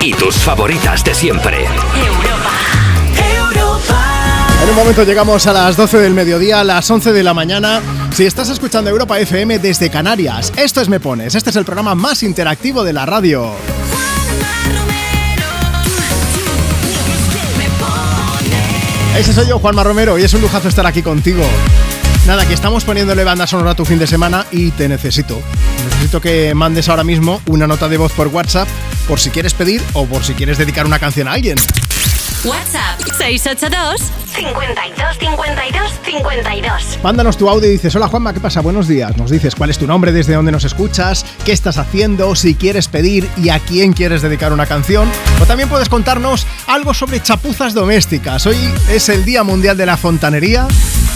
y 0.00 0.12
tus 0.14 0.36
favoritas 0.36 1.02
de 1.04 1.14
siempre. 1.14 1.66
En 4.62 4.68
un 4.68 4.76
momento 4.76 5.04
llegamos 5.04 5.46
a 5.46 5.52
las 5.52 5.76
12 5.76 5.98
del 5.98 6.14
mediodía, 6.14 6.60
a 6.60 6.64
las 6.64 6.90
11 6.90 7.12
de 7.12 7.22
la 7.22 7.34
mañana. 7.34 7.80
Si 8.12 8.26
estás 8.26 8.50
escuchando 8.50 8.90
Europa 8.90 9.18
FM 9.18 9.58
desde 9.60 9.88
Canarias, 9.88 10.52
esto 10.56 10.80
es 10.80 10.88
Me 10.88 11.00
Pones. 11.00 11.34
Este 11.34 11.50
es 11.50 11.56
el 11.56 11.64
programa 11.64 11.94
más 11.94 12.22
interactivo 12.22 12.84
de 12.84 12.92
la 12.92 13.06
radio. 13.06 13.52
Ese 19.16 19.32
soy 19.32 19.46
yo, 19.46 19.58
Juanma 19.58 19.84
Romero, 19.84 20.18
y 20.18 20.24
es 20.24 20.34
un 20.34 20.40
lujazo 20.40 20.68
estar 20.68 20.86
aquí 20.86 21.02
contigo. 21.02 21.44
Nada, 22.26 22.46
que 22.46 22.54
estamos 22.54 22.84
poniéndole 22.84 23.24
banda 23.24 23.46
sonora 23.46 23.70
a 23.72 23.74
tu 23.74 23.84
fin 23.84 23.98
de 23.98 24.06
semana 24.06 24.46
y 24.50 24.70
te 24.72 24.88
necesito. 24.88 25.40
Necesito 25.84 26.20
que 26.20 26.54
mandes 26.54 26.88
ahora 26.88 27.04
mismo 27.04 27.40
una 27.46 27.66
nota 27.66 27.88
de 27.88 27.96
voz 27.96 28.12
por 28.12 28.28
WhatsApp 28.28 28.68
por 29.08 29.18
si 29.18 29.30
quieres 29.30 29.54
pedir 29.54 29.82
o 29.94 30.06
por 30.06 30.24
si 30.24 30.34
quieres 30.34 30.58
dedicar 30.58 30.86
una 30.86 30.98
canción 30.98 31.28
a 31.28 31.32
alguien. 31.32 31.56
WhatsApp 32.44 32.98
682 33.18 34.00
52 34.34 35.18
52 35.18 35.92
52. 36.06 36.98
Mándanos 37.02 37.36
tu 37.36 37.50
audio 37.50 37.68
y 37.68 37.72
dices, 37.72 37.94
hola 37.94 38.08
Juanma, 38.08 38.32
¿qué 38.32 38.40
pasa? 38.40 38.62
Buenos 38.62 38.88
días. 38.88 39.14
Nos 39.18 39.30
dices 39.30 39.54
cuál 39.54 39.68
es 39.68 39.78
tu 39.78 39.86
nombre, 39.86 40.10
desde 40.10 40.34
dónde 40.34 40.50
nos 40.50 40.64
escuchas, 40.64 41.26
qué 41.44 41.52
estás 41.52 41.76
haciendo, 41.76 42.34
si 42.34 42.54
quieres 42.54 42.88
pedir 42.88 43.28
y 43.36 43.50
a 43.50 43.58
quién 43.58 43.92
quieres 43.92 44.22
dedicar 44.22 44.54
una 44.54 44.64
canción. 44.64 45.10
O 45.42 45.46
también 45.46 45.68
puedes 45.68 45.90
contarnos 45.90 46.46
algo 46.66 46.94
sobre 46.94 47.20
chapuzas 47.20 47.74
domésticas. 47.74 48.46
Hoy 48.46 48.56
es 48.88 49.10
el 49.10 49.26
Día 49.26 49.42
Mundial 49.42 49.76
de 49.76 49.84
la 49.84 49.98
Fontanería 49.98 50.66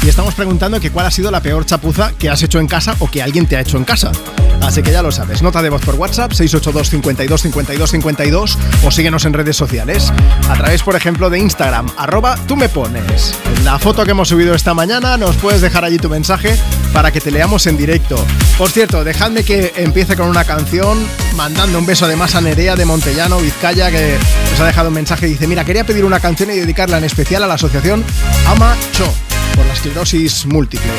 y 0.05 0.09
estamos 0.09 0.35
preguntando 0.35 0.79
que 0.81 0.91
cuál 0.91 1.07
ha 1.07 1.11
sido 1.11 1.31
la 1.31 1.41
peor 1.41 1.65
chapuza 1.65 2.13
que 2.19 2.29
has 2.29 2.43
hecho 2.43 2.61
en 2.61 2.67
casa 2.67 2.95
o 2.99 3.11
que 3.11 3.23
alguien 3.23 3.47
te 3.47 3.57
ha 3.57 3.61
hecho 3.61 3.79
en 3.79 3.85
casa. 3.85 4.13
Así 4.61 4.83
que 4.83 4.93
ya 4.93 5.03
lo 5.03 5.11
sabes, 5.11 5.43
nota 5.43 5.63
de 5.63 5.71
voz 5.71 5.83
por 5.83 5.95
WhatsApp 5.95 6.33
682 6.33 6.91
52 6.91 7.41
52 7.41 7.91
52 7.91 8.59
o 8.85 8.91
síguenos 8.91 9.25
en 9.25 9.33
redes 9.33 9.57
sociales. 9.57 10.13
A 10.49 10.55
través, 10.55 10.83
por 10.83 10.95
ejemplo, 10.95 11.31
de 11.31 11.39
Instagram, 11.39 11.91
arroba 11.97 12.37
tú 12.47 12.55
me 12.55 12.69
pones. 12.69 13.35
En 13.57 13.65
la 13.65 13.79
foto 13.79 14.05
que 14.05 14.11
hemos 14.11 14.29
subido 14.29 14.55
esta 14.55 14.75
mañana 14.75 15.17
nos 15.17 15.37
puedes 15.37 15.63
dejar 15.63 15.85
allí 15.85 15.97
tu 15.97 16.11
mensaje 16.11 16.55
para 16.93 17.11
que 17.11 17.21
te 17.21 17.31
leamos 17.31 17.67
en 17.67 17.79
directo. 17.79 18.23
Por 18.59 18.71
cierto, 18.71 19.05
dejadme 19.05 19.43
que 19.43 19.73
empiece 19.77 20.17
con 20.17 20.29
una 20.29 20.45
canción 20.45 20.99
mandando 21.35 21.79
un 21.79 21.87
beso 21.87 22.05
además 22.05 22.35
a 22.35 22.43
Nerea 22.43 22.77
de 22.77 22.85
Montellano, 22.85 23.39
Vizcaya, 23.39 23.91
que 23.91 24.19
nos 24.51 24.61
ha 24.61 24.67
dejado 24.67 24.89
un 24.89 24.95
mensaje 24.95 25.29
y 25.29 25.31
dice, 25.31 25.47
mira, 25.47 25.65
quería 25.65 25.85
pedir 25.85 26.05
una 26.05 26.21
canción 26.21 26.51
y 26.51 26.57
dedicarla 26.57 26.99
en 26.99 27.05
especial 27.05 27.43
a 27.43 27.47
la 27.47 27.55
asociación 27.55 28.05
Ama 28.47 28.77
Cho 28.93 29.34
por 29.55 29.67
la 29.67 29.73
esclerosis 29.73 30.47
múltiple. 30.47 30.91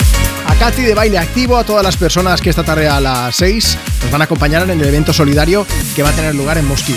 A 0.48 0.56
Katy 0.56 0.84
de 0.84 0.94
Baile 0.94 1.18
Activo, 1.18 1.58
a 1.58 1.64
todas 1.64 1.84
las 1.84 1.98
personas 1.98 2.42
que 2.42 2.50
esta 2.50 2.64
tarde 2.64 2.88
a 2.88 3.00
las 3.00 3.36
6 3.36 3.78
nos 4.04 4.12
van 4.12 4.22
a 4.22 4.26
acompañar 4.26 4.70
en 4.70 4.80
el 4.80 4.88
evento 4.88 5.14
solidario 5.14 5.66
que 5.96 6.04
va 6.04 6.10
a 6.10 6.14
tener 6.14 6.36
lugar 6.36 6.58
en 6.58 6.68
Mosquí. 6.68 6.96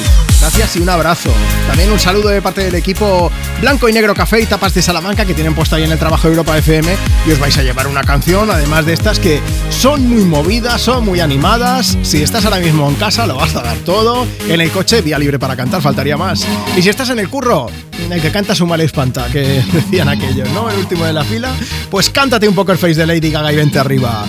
Gracias 0.48 0.76
y 0.76 0.80
un 0.80 0.88
abrazo. 0.88 1.30
También 1.66 1.92
un 1.92 2.00
saludo 2.00 2.30
de 2.30 2.40
parte 2.40 2.64
del 2.64 2.74
equipo 2.74 3.30
Blanco 3.60 3.86
y 3.86 3.92
Negro 3.92 4.14
Café 4.14 4.40
y 4.40 4.46
Tapas 4.46 4.72
de 4.72 4.80
Salamanca 4.80 5.26
que 5.26 5.34
tienen 5.34 5.54
puesto 5.54 5.76
ahí 5.76 5.84
en 5.84 5.92
el 5.92 5.98
trabajo 5.98 6.26
de 6.26 6.32
Europa 6.32 6.56
FM 6.56 6.90
y 7.26 7.32
os 7.32 7.38
vais 7.38 7.58
a 7.58 7.62
llevar 7.62 7.86
una 7.86 8.02
canción, 8.02 8.50
además 8.50 8.86
de 8.86 8.94
estas 8.94 9.18
que 9.18 9.42
son 9.68 10.08
muy 10.08 10.24
movidas, 10.24 10.80
son 10.80 11.04
muy 11.04 11.20
animadas. 11.20 11.98
Si 12.00 12.22
estás 12.22 12.46
ahora 12.46 12.60
mismo 12.60 12.88
en 12.88 12.94
casa, 12.94 13.26
lo 13.26 13.36
vas 13.36 13.54
a 13.56 13.62
dar 13.62 13.76
todo. 13.80 14.26
En 14.48 14.62
el 14.62 14.70
coche, 14.70 15.02
vía 15.02 15.18
libre 15.18 15.38
para 15.38 15.54
cantar, 15.54 15.82
faltaría 15.82 16.16
más. 16.16 16.46
Y 16.78 16.80
si 16.80 16.88
estás 16.88 17.10
en 17.10 17.18
el 17.18 17.28
curro, 17.28 17.66
el 18.10 18.22
que 18.22 18.30
canta 18.32 18.54
su 18.54 18.66
mal 18.66 18.80
espanta, 18.80 19.26
que 19.26 19.62
decían 19.72 20.08
aquellos, 20.08 20.48
¿no? 20.52 20.70
El 20.70 20.78
último 20.78 21.04
de 21.04 21.12
la 21.12 21.24
fila, 21.24 21.52
pues 21.90 22.08
cántate 22.08 22.48
un 22.48 22.54
poco 22.54 22.72
el 22.72 22.78
face 22.78 22.94
de 22.94 23.06
Lady 23.06 23.30
Gaga 23.30 23.52
y 23.52 23.56
vente 23.56 23.78
arriba. 23.78 24.24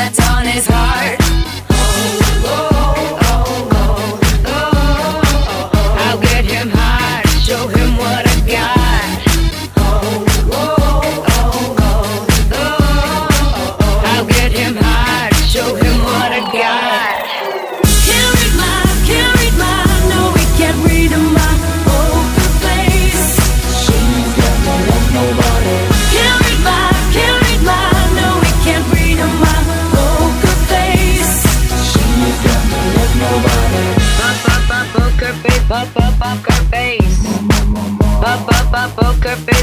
That's 0.00 0.30
on 0.30 0.46
his 0.46 0.66
heart. 0.66 1.19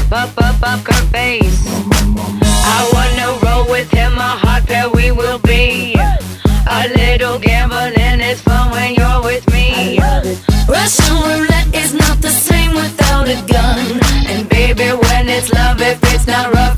Face, 0.08 0.34
pop, 0.34 0.34
pop, 0.34 0.84
poker 0.84 1.02
face. 1.12 1.64
I 1.66 2.90
wanna 2.92 3.38
roll 3.44 3.70
with 3.70 3.90
him, 3.90 4.12
a 4.14 4.36
hot 4.42 4.66
pair 4.66 4.88
we 4.88 5.10
will 5.12 5.38
be. 5.38 5.94
A 6.70 6.88
little 6.88 7.38
gambling 7.38 8.20
is 8.20 8.40
fun 8.40 8.70
when 8.70 8.94
you're 8.94 9.22
with 9.22 9.46
me. 9.52 9.98
Russian 10.68 11.14
roulette 11.14 11.74
is 11.74 11.94
not 11.94 12.20
the 12.20 12.30
same 12.30 12.74
without 12.74 13.28
a 13.28 13.40
gun. 13.46 14.00
And 14.28 14.48
baby, 14.48 14.90
when 14.90 15.28
it's 15.28 15.52
love, 15.52 15.80
if 15.80 15.98
it's 16.14 16.26
not 16.26 16.52
rough, 16.54 16.77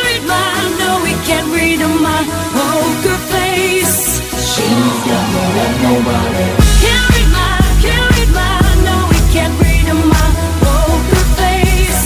read 1.31 1.47
my, 1.47 1.47
no, 1.47 1.51
can't 1.51 1.51
read 1.53 1.79
my 1.79 2.19
poker 2.55 3.17
face. 3.31 4.19
She's 4.51 4.99
got 5.07 5.25
no 5.33 5.43
love, 5.57 5.77
nobody. 5.87 6.47
Can't 6.83 7.05
read 7.11 7.29
my, 7.31 7.55
can't 7.83 8.07
read 8.15 8.31
my, 8.35 8.59
no, 8.87 8.95
we 9.11 9.19
can't 9.31 9.55
read 9.63 9.87
my 10.11 10.27
poker 10.63 11.25
face. 11.39 12.03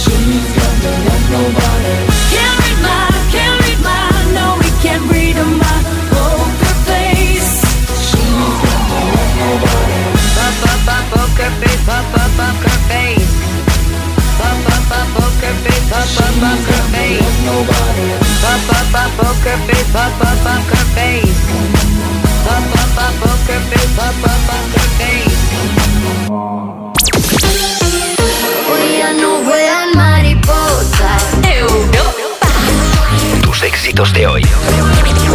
She's 0.00 0.48
got 0.58 0.74
no 0.84 0.92
love, 1.06 1.26
nobody. 1.36 1.96
Can't 2.34 2.56
read 2.62 2.78
my, 2.82 3.02
can't 3.34 3.56
read 3.62 3.80
my, 3.86 4.10
no, 4.36 4.46
we 4.58 4.68
can't 4.82 5.04
read 5.12 5.38
my 5.62 5.76
poker 6.10 6.74
face. 6.90 7.52
She's 8.06 8.54
got 8.64 8.82
nobody. 9.40 10.00
Pop, 10.36 10.54
pop, 10.62 10.80
pop, 10.86 11.04
poker 11.14 11.50
face, 11.60 11.82
pop, 11.86 12.04
pop, 12.12 12.30
poker 12.38 12.78
face. 12.90 13.32
Pop, 14.38 14.56
pop, 14.66 14.82
pop, 14.90 15.06
poker 15.14 15.54
face, 15.62 15.86
pop, 15.90 16.06
pop, 16.18 16.34
poker 16.42 16.82
face. 16.90 17.34
Nobody. 17.46 18.23
Poker 18.44 19.56
face, 19.66 19.88
poker 20.44 20.84
face. 20.94 21.40
Pop, 22.44 22.62
pop, 22.72 22.88
pop, 22.94 23.12
poker 23.20 23.60
face, 23.70 23.92
pop, 23.96 24.14
pop, 24.20 24.38
poker 24.46 24.88
face. 24.98 25.40
Hoy 28.68 28.84
ya 28.98 29.10
no 29.14 29.30
vuelan 29.44 29.96
mariposas. 29.96 31.24
Europa. 31.42 32.48
Tus 33.42 33.62
éxitos 33.62 34.12
de 34.12 34.26
hoy. 34.26 34.42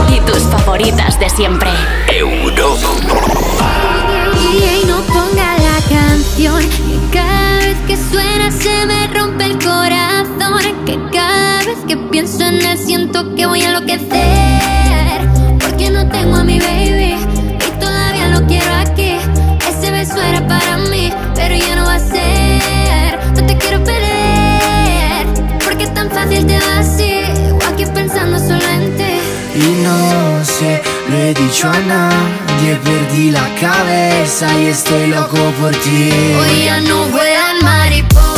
Y 0.09 0.19
tus 0.21 0.43
favoritas 0.43 1.19
de 1.19 1.29
siempre. 1.31 1.71
Europa. 2.07 2.89
Y 4.37 4.85
no 4.87 5.01
ponga 5.01 5.57
la 5.57 5.81
canción 5.89 6.61
que 6.61 6.99
cada 7.17 7.57
vez 7.57 7.77
que 7.87 7.97
suena 7.97 8.51
se 8.51 8.85
me 8.85 9.07
rompe 9.07 9.38
que 11.89 11.97
pienso 11.97 12.43
en 12.43 12.63
él 12.63 12.77
siento 12.77 13.33
que 13.33 13.47
voy 13.47 13.63
a 13.63 13.69
enloquecer. 13.69 15.27
Porque 15.59 15.89
no 15.89 16.07
tengo 16.07 16.35
a 16.35 16.43
mi 16.43 16.59
baby 16.59 17.15
y 17.15 17.79
todavía 17.79 18.27
lo 18.27 18.45
quiero 18.45 18.71
aquí. 18.75 19.15
Ese 19.67 19.89
beso 19.89 20.21
era 20.21 20.47
para 20.47 20.77
mí, 20.77 21.11
pero 21.33 21.55
ya 21.55 21.75
no 21.75 21.85
va 21.85 21.95
a 21.95 21.99
ser. 21.99 23.19
No 23.33 23.43
te 23.43 23.57
quiero 23.57 23.83
perder, 23.83 25.25
porque 25.65 25.85
es 25.85 25.93
tan 25.95 26.11
fácil 26.11 26.45
te 26.45 26.59
va 26.59 26.77
así. 26.77 27.23
O 27.53 27.73
aquí 27.73 27.85
pensando 27.91 28.37
solo 28.37 28.67
en 28.77 28.95
ti. 28.95 29.13
Y 29.55 29.83
no 29.83 30.45
sé, 30.45 30.83
lo 31.09 31.17
he 31.17 31.33
dicho 31.33 31.67
a 31.69 31.79
nadie, 31.79 32.75
perdí 32.83 33.31
la 33.31 33.47
cabeza 33.59 34.47
y 34.59 34.67
estoy 34.67 35.07
loco 35.07 35.39
por 35.59 35.71
ti. 35.71 36.11
Hoy 36.39 36.65
ya 36.65 36.81
no 36.81 37.05
vuelan 37.07 37.57
mariposas, 37.63 38.28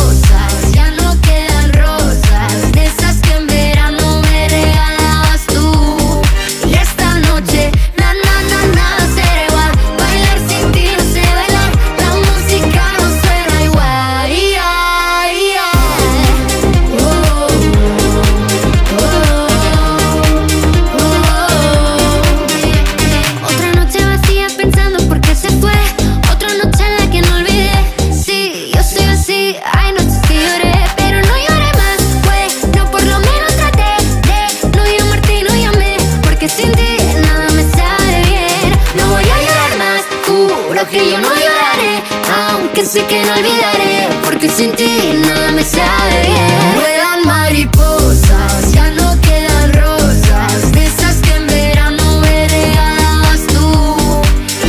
sin 44.56 44.72
ti 44.74 45.12
nada 45.26 45.52
me 45.52 45.62
sale 45.62 46.20
bien. 46.26 46.90
Mariposas, 47.24 48.72
ya 48.72 48.90
no 48.90 49.08
quedan 49.20 49.72
rosas. 49.72 50.72
De 50.72 50.84
esas 50.84 51.16
que 51.24 51.32
en 51.36 51.46
verano 51.46 52.20
me 52.20 52.48
regalabas 52.48 53.42
tú. 53.52 53.68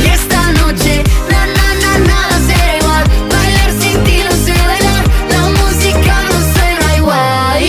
Y 0.02 0.06
esta 0.06 0.52
noche, 0.52 1.02
na 1.30 1.40
na 1.56 1.66
na 1.82 1.92
nada 2.10 2.36
será 2.46 2.76
igual. 2.80 3.04
Bailar 3.32 3.70
sin 3.80 3.98
ti 4.04 4.16
no 4.26 4.32
bailar. 4.70 5.04
La 5.34 5.42
música 5.58 6.14
no 6.28 6.36
suena 6.52 6.88
igual. 7.00 7.62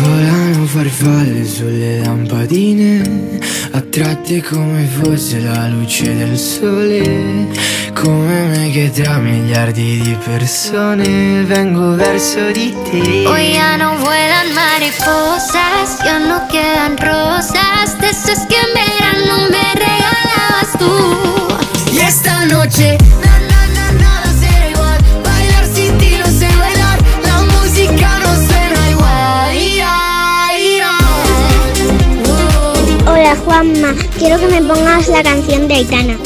Volano 0.00 0.66
farfalle 0.66 1.44
sulle 1.44 1.92
lampadine, 2.04 2.90
attratte 3.72 4.42
come 4.42 4.86
fosse 4.96 5.40
la 5.40 5.68
luce 5.68 6.14
del 6.16 6.36
sole. 6.38 7.06
Come 8.00 8.46
me 8.46 8.70
che 8.70 8.90
tra 8.90 9.18
miliardi 9.18 10.00
di 10.00 10.16
persone 10.24 11.42
vengo 11.42 11.96
verso 11.96 12.50
di 12.52 12.72
te. 12.84 13.26
Hoy 13.26 13.54
ya 13.54 13.76
no 13.76 13.96
vuelan 13.98 14.46
flores 14.92 15.98
ya 16.04 16.18
no 16.20 16.46
quedan 16.48 16.96
rosas. 16.96 17.98
De 17.98 18.08
esas 18.08 18.46
que 18.46 18.54
en 18.54 18.72
verano 18.72 19.48
me 19.50 19.74
regalabas 19.74 20.78
tú. 20.78 21.92
Y 21.92 21.98
esta 21.98 22.44
noche, 22.46 22.96
na, 23.24 23.38
na, 23.50 23.66
na, 23.74 23.92
nada 23.92 24.32
será 24.38 24.70
igual. 24.70 24.98
Bailar 25.24 25.66
sin 25.66 25.98
ti 25.98 26.16
no 26.18 26.26
sé 26.26 26.48
bailar. 26.56 26.98
La 27.24 27.42
música 27.52 28.18
no 28.20 28.30
suena 28.46 28.90
igual. 28.90 29.56
Ia, 29.56 29.94
ia. 30.56 30.92
Hola 33.10 33.36
Juanma, 33.44 33.92
quiero 34.16 34.38
que 34.38 34.46
me 34.46 34.62
pongas 34.62 35.08
la 35.08 35.22
canción 35.24 35.66
de 35.66 35.74
Aitana. 35.74 36.16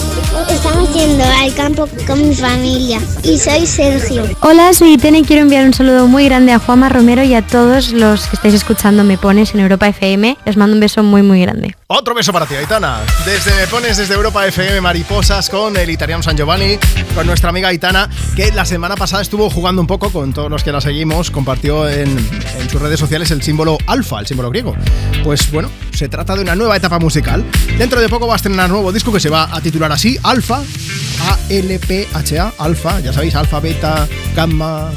Estamos 0.65 0.95
yendo 0.95 1.25
al 1.25 1.53
campo 1.57 1.89
con 2.07 2.29
mi 2.29 2.37
familia 2.37 3.01
y 3.25 3.37
soy 3.37 3.67
Sergio. 3.67 4.23
Hola, 4.43 4.73
soy 4.73 4.93
Itene 4.93 5.19
y 5.19 5.23
quiero 5.25 5.43
enviar 5.43 5.67
un 5.67 5.75
saludo 5.75 6.07
muy 6.07 6.27
grande 6.27 6.53
a 6.53 6.61
Juanma 6.61 6.89
Romero 6.89 7.25
y 7.25 7.35
a 7.35 7.45
todos 7.45 7.91
los 7.91 8.29
que 8.29 8.37
estáis 8.37 8.55
escuchando 8.55 9.03
Me 9.03 9.19
Pones 9.19 9.55
en 9.55 9.61
Europa 9.61 9.89
FM. 9.89 10.39
Les 10.45 10.57
mando 10.57 10.75
un 10.75 10.81
beso 10.81 11.03
muy 11.03 11.23
muy 11.23 11.41
grande. 11.41 11.75
Otro 11.89 12.15
beso 12.15 12.33
para 12.33 12.47
ti, 12.47 12.55
Aitana. 12.55 13.01
Desde 13.27 13.53
Me 13.57 13.67
Pones, 13.67 13.97
desde 13.97 14.15
Europa 14.15 14.47
FM 14.47 14.81
Mariposas, 14.81 15.51
con 15.51 15.77
el 15.77 15.91
italiano 15.91 16.23
San 16.23 16.37
Giovanni, 16.37 16.79
con 17.17 17.27
nuestra 17.27 17.51
amiga 17.51 17.67
Aitana, 17.69 18.09
que 18.37 18.53
la 18.53 18.65
semana 18.65 18.95
pasada 18.95 19.21
estuvo 19.21 19.51
jugando 19.51 19.81
un 19.81 19.89
poco 19.89 20.13
con 20.13 20.33
todos 20.33 20.49
los 20.49 20.63
que 20.63 20.71
la 20.71 20.81
seguimos, 20.81 21.33
compartió 21.33 21.89
en, 21.89 22.17
en 22.61 22.71
sus 22.71 22.81
redes 22.81 23.01
sociales 23.01 23.33
el 23.33 23.43
símbolo 23.43 23.79
alfa, 23.89 24.21
el 24.21 24.29
símbolo 24.29 24.49
griego. 24.49 24.77
Pues 25.25 25.51
bueno, 25.51 25.71
se 25.93 26.09
trata 26.09 26.37
de 26.37 26.43
una 26.43 26.55
nueva 26.55 26.77
etapa 26.77 26.99
musical. 26.99 27.45
Dentro 27.79 28.01
de 28.01 28.09
poco 28.09 28.27
va 28.27 28.35
a 28.35 28.37
estrenar 28.37 28.71
nuevo 28.71 28.93
disco 28.93 29.13
que 29.13 29.21
se 29.21 29.29
va 29.29 29.55
a 29.55 29.61
titular 29.61 29.91
así, 29.93 30.19
Alfa, 30.23 30.52
A-L-P-H-A, 30.61 32.53
Alfa, 32.59 33.01
ya 33.01 33.12
sabéis, 33.12 33.35
alfa, 33.35 33.61
beta, 33.61 34.07
gamma, 34.35 34.91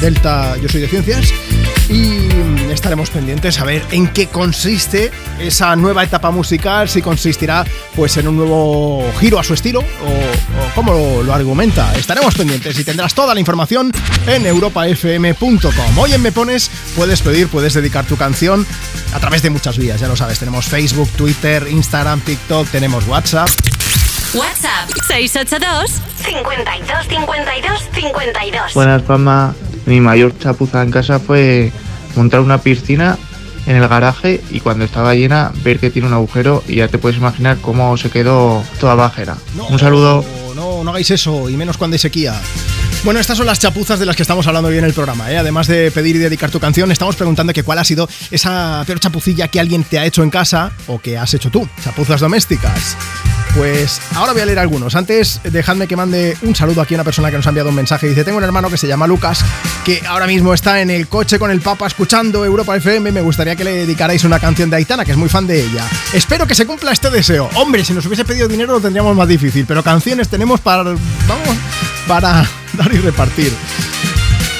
delta, 0.00 0.56
yo 0.58 0.68
soy 0.68 0.82
de 0.82 0.88
ciencias. 0.88 1.32
Y 1.88 2.28
estaremos 2.70 3.10
pendientes 3.10 3.58
a 3.58 3.64
ver 3.64 3.84
en 3.90 4.06
qué 4.08 4.28
consiste 4.28 5.10
esa 5.40 5.74
nueva 5.74 6.04
etapa 6.04 6.30
musical, 6.30 6.88
si 6.88 7.02
consistirá 7.02 7.64
pues 7.96 8.16
en 8.16 8.28
un 8.28 8.36
nuevo 8.36 9.04
giro 9.18 9.40
a 9.40 9.44
su 9.44 9.54
estilo 9.54 9.80
o, 9.80 10.74
cómo 10.76 11.22
lo 11.24 11.34
argumenta. 11.34 11.92
Estaremos 11.96 12.36
pendientes 12.36 12.78
y 12.78 12.84
tendrás 12.84 13.12
toda 13.12 13.34
la 13.34 13.40
información 13.40 13.90
en 14.28 14.46
europafm.com. 14.46 15.98
Hoy 15.98 16.12
en 16.12 16.22
Me 16.22 16.30
Pones 16.30 16.70
puedes 16.94 17.22
pedir, 17.22 17.48
puedes 17.48 17.74
dedicar 17.74 18.04
tu 18.04 18.16
canción 18.16 18.64
a 19.12 19.18
través 19.18 19.42
de 19.42 19.50
muchas 19.50 19.76
vías, 19.76 20.00
ya 20.00 20.06
lo 20.06 20.14
sabes. 20.14 20.38
Tenemos 20.38 20.66
Facebook, 20.66 21.08
Twitter, 21.16 21.66
Instagram, 21.68 22.20
TikTok, 22.20 22.68
tenemos 22.68 23.08
WhatsApp. 23.08 23.50
WhatsApp 24.34 24.88
682 25.08 25.90
52 26.24 27.08
52 27.08 27.80
52. 27.92 28.74
Buenas, 28.74 29.02
Palma. 29.02 29.54
Mi 29.86 30.00
mayor 30.00 30.38
chapuza 30.38 30.82
en 30.82 30.92
casa 30.92 31.18
fue 31.18 31.72
montar 32.14 32.38
una 32.40 32.58
piscina 32.58 33.18
en 33.66 33.76
el 33.76 33.88
garaje 33.88 34.40
y 34.50 34.60
cuando 34.60 34.84
estaba 34.84 35.14
llena 35.14 35.50
ver 35.64 35.80
que 35.80 35.90
tiene 35.90 36.06
un 36.06 36.14
agujero 36.14 36.62
y 36.68 36.76
ya 36.76 36.86
te 36.86 36.98
puedes 36.98 37.18
imaginar 37.18 37.58
cómo 37.60 37.96
se 37.96 38.10
quedó 38.10 38.62
toda 38.78 38.94
bajera. 38.94 39.36
un 39.68 39.78
saludo. 39.80 40.24
No, 40.54 40.84
no 40.84 40.90
hagáis 40.90 41.10
eso, 41.10 41.48
y 41.50 41.56
menos 41.56 41.76
cuando 41.76 41.96
hay 41.96 41.98
sequía. 41.98 42.40
Bueno, 43.02 43.18
estas 43.18 43.36
son 43.36 43.46
las 43.46 43.58
chapuzas 43.58 43.98
de 43.98 44.06
las 44.06 44.14
que 44.14 44.22
estamos 44.22 44.46
hablando 44.46 44.68
hoy 44.68 44.78
en 44.78 44.84
el 44.84 44.92
programa. 44.92 45.32
¿eh? 45.32 45.38
Además 45.38 45.66
de 45.66 45.90
pedir 45.90 46.16
y 46.16 46.18
dedicar 46.20 46.50
tu 46.50 46.60
canción, 46.60 46.92
estamos 46.92 47.16
preguntando 47.16 47.52
que 47.52 47.64
cuál 47.64 47.78
ha 47.78 47.84
sido 47.84 48.08
esa 48.30 48.84
peor 48.86 49.00
chapucilla 49.00 49.48
que 49.48 49.58
alguien 49.58 49.82
te 49.82 49.98
ha 49.98 50.04
hecho 50.04 50.22
en 50.22 50.30
casa 50.30 50.70
o 50.86 51.00
que 51.00 51.18
has 51.18 51.34
hecho 51.34 51.50
tú. 51.50 51.66
Chapuzas 51.82 52.20
domésticas. 52.20 52.96
Pues 53.54 54.00
ahora 54.14 54.32
voy 54.32 54.42
a 54.42 54.46
leer 54.46 54.58
algunos. 54.58 54.94
Antes, 54.94 55.40
dejadme 55.44 55.88
que 55.88 55.96
mande 55.96 56.36
un 56.42 56.54
saludo 56.54 56.80
aquí 56.80 56.94
a 56.94 56.98
una 56.98 57.04
persona 57.04 57.30
que 57.30 57.36
nos 57.36 57.46
ha 57.46 57.50
enviado 57.50 57.68
un 57.70 57.74
mensaje. 57.74 58.08
Dice, 58.08 58.24
tengo 58.24 58.38
un 58.38 58.44
hermano 58.44 58.70
que 58.70 58.76
se 58.76 58.86
llama 58.86 59.06
Lucas, 59.06 59.44
que 59.84 60.02
ahora 60.06 60.26
mismo 60.26 60.54
está 60.54 60.80
en 60.80 60.90
el 60.90 61.08
coche 61.08 61.38
con 61.38 61.50
el 61.50 61.60
Papa 61.60 61.86
escuchando 61.86 62.44
Europa 62.44 62.76
FM. 62.76 63.12
Me 63.12 63.20
gustaría 63.20 63.56
que 63.56 63.64
le 63.64 63.72
dedicarais 63.72 64.24
una 64.24 64.38
canción 64.38 64.70
de 64.70 64.76
Aitana, 64.76 65.04
que 65.04 65.12
es 65.12 65.16
muy 65.16 65.28
fan 65.28 65.46
de 65.46 65.64
ella. 65.64 65.84
Espero 66.12 66.46
que 66.46 66.54
se 66.54 66.66
cumpla 66.66 66.92
este 66.92 67.10
deseo. 67.10 67.50
Hombre, 67.54 67.84
si 67.84 67.92
nos 67.92 68.06
hubiese 68.06 68.24
pedido 68.24 68.46
dinero 68.46 68.72
lo 68.72 68.80
tendríamos 68.80 69.16
más 69.16 69.28
difícil, 69.28 69.66
pero 69.66 69.82
canciones 69.82 70.28
tenemos 70.28 70.60
para... 70.60 70.82
Vamos, 70.84 71.56
para 72.06 72.46
dar 72.74 72.94
y 72.94 72.98
repartir. 72.98 73.52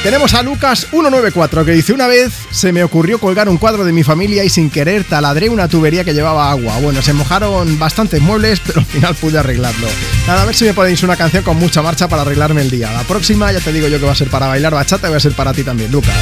Tenemos 0.02 0.32
a 0.32 0.42
Lucas194 0.42 1.64
que 1.66 1.72
dice: 1.72 1.92
Una 1.92 2.06
vez 2.06 2.32
se 2.50 2.72
me 2.72 2.82
ocurrió 2.82 3.18
colgar 3.18 3.50
un 3.50 3.58
cuadro 3.58 3.84
de 3.84 3.92
mi 3.92 4.02
familia 4.02 4.42
y 4.44 4.48
sin 4.48 4.70
querer 4.70 5.04
taladré 5.04 5.50
una 5.50 5.68
tubería 5.68 6.04
que 6.04 6.14
llevaba 6.14 6.50
agua. 6.50 6.78
Bueno, 6.78 7.02
se 7.02 7.12
mojaron 7.12 7.78
bastantes 7.78 8.22
muebles, 8.22 8.60
pero 8.66 8.80
al 8.80 8.86
final 8.86 9.14
pude 9.14 9.38
arreglarlo. 9.38 9.86
Nada, 10.26 10.42
a 10.42 10.44
ver 10.46 10.54
si 10.54 10.64
me 10.64 10.72
podéis 10.72 11.02
una 11.02 11.16
canción 11.16 11.42
con 11.44 11.58
mucha 11.58 11.82
marcha 11.82 12.08
para 12.08 12.22
arreglarme 12.22 12.62
el 12.62 12.70
día. 12.70 12.90
La 12.92 13.02
próxima 13.02 13.52
ya 13.52 13.60
te 13.60 13.72
digo 13.74 13.88
yo 13.88 13.98
que 14.00 14.06
va 14.06 14.12
a 14.12 14.16
ser 14.16 14.28
para 14.28 14.46
bailar 14.46 14.72
bachata 14.74 15.08
y 15.08 15.10
va 15.10 15.18
a 15.18 15.20
ser 15.20 15.32
para 15.32 15.52
ti 15.52 15.64
también, 15.64 15.92
Lucas. 15.92 16.14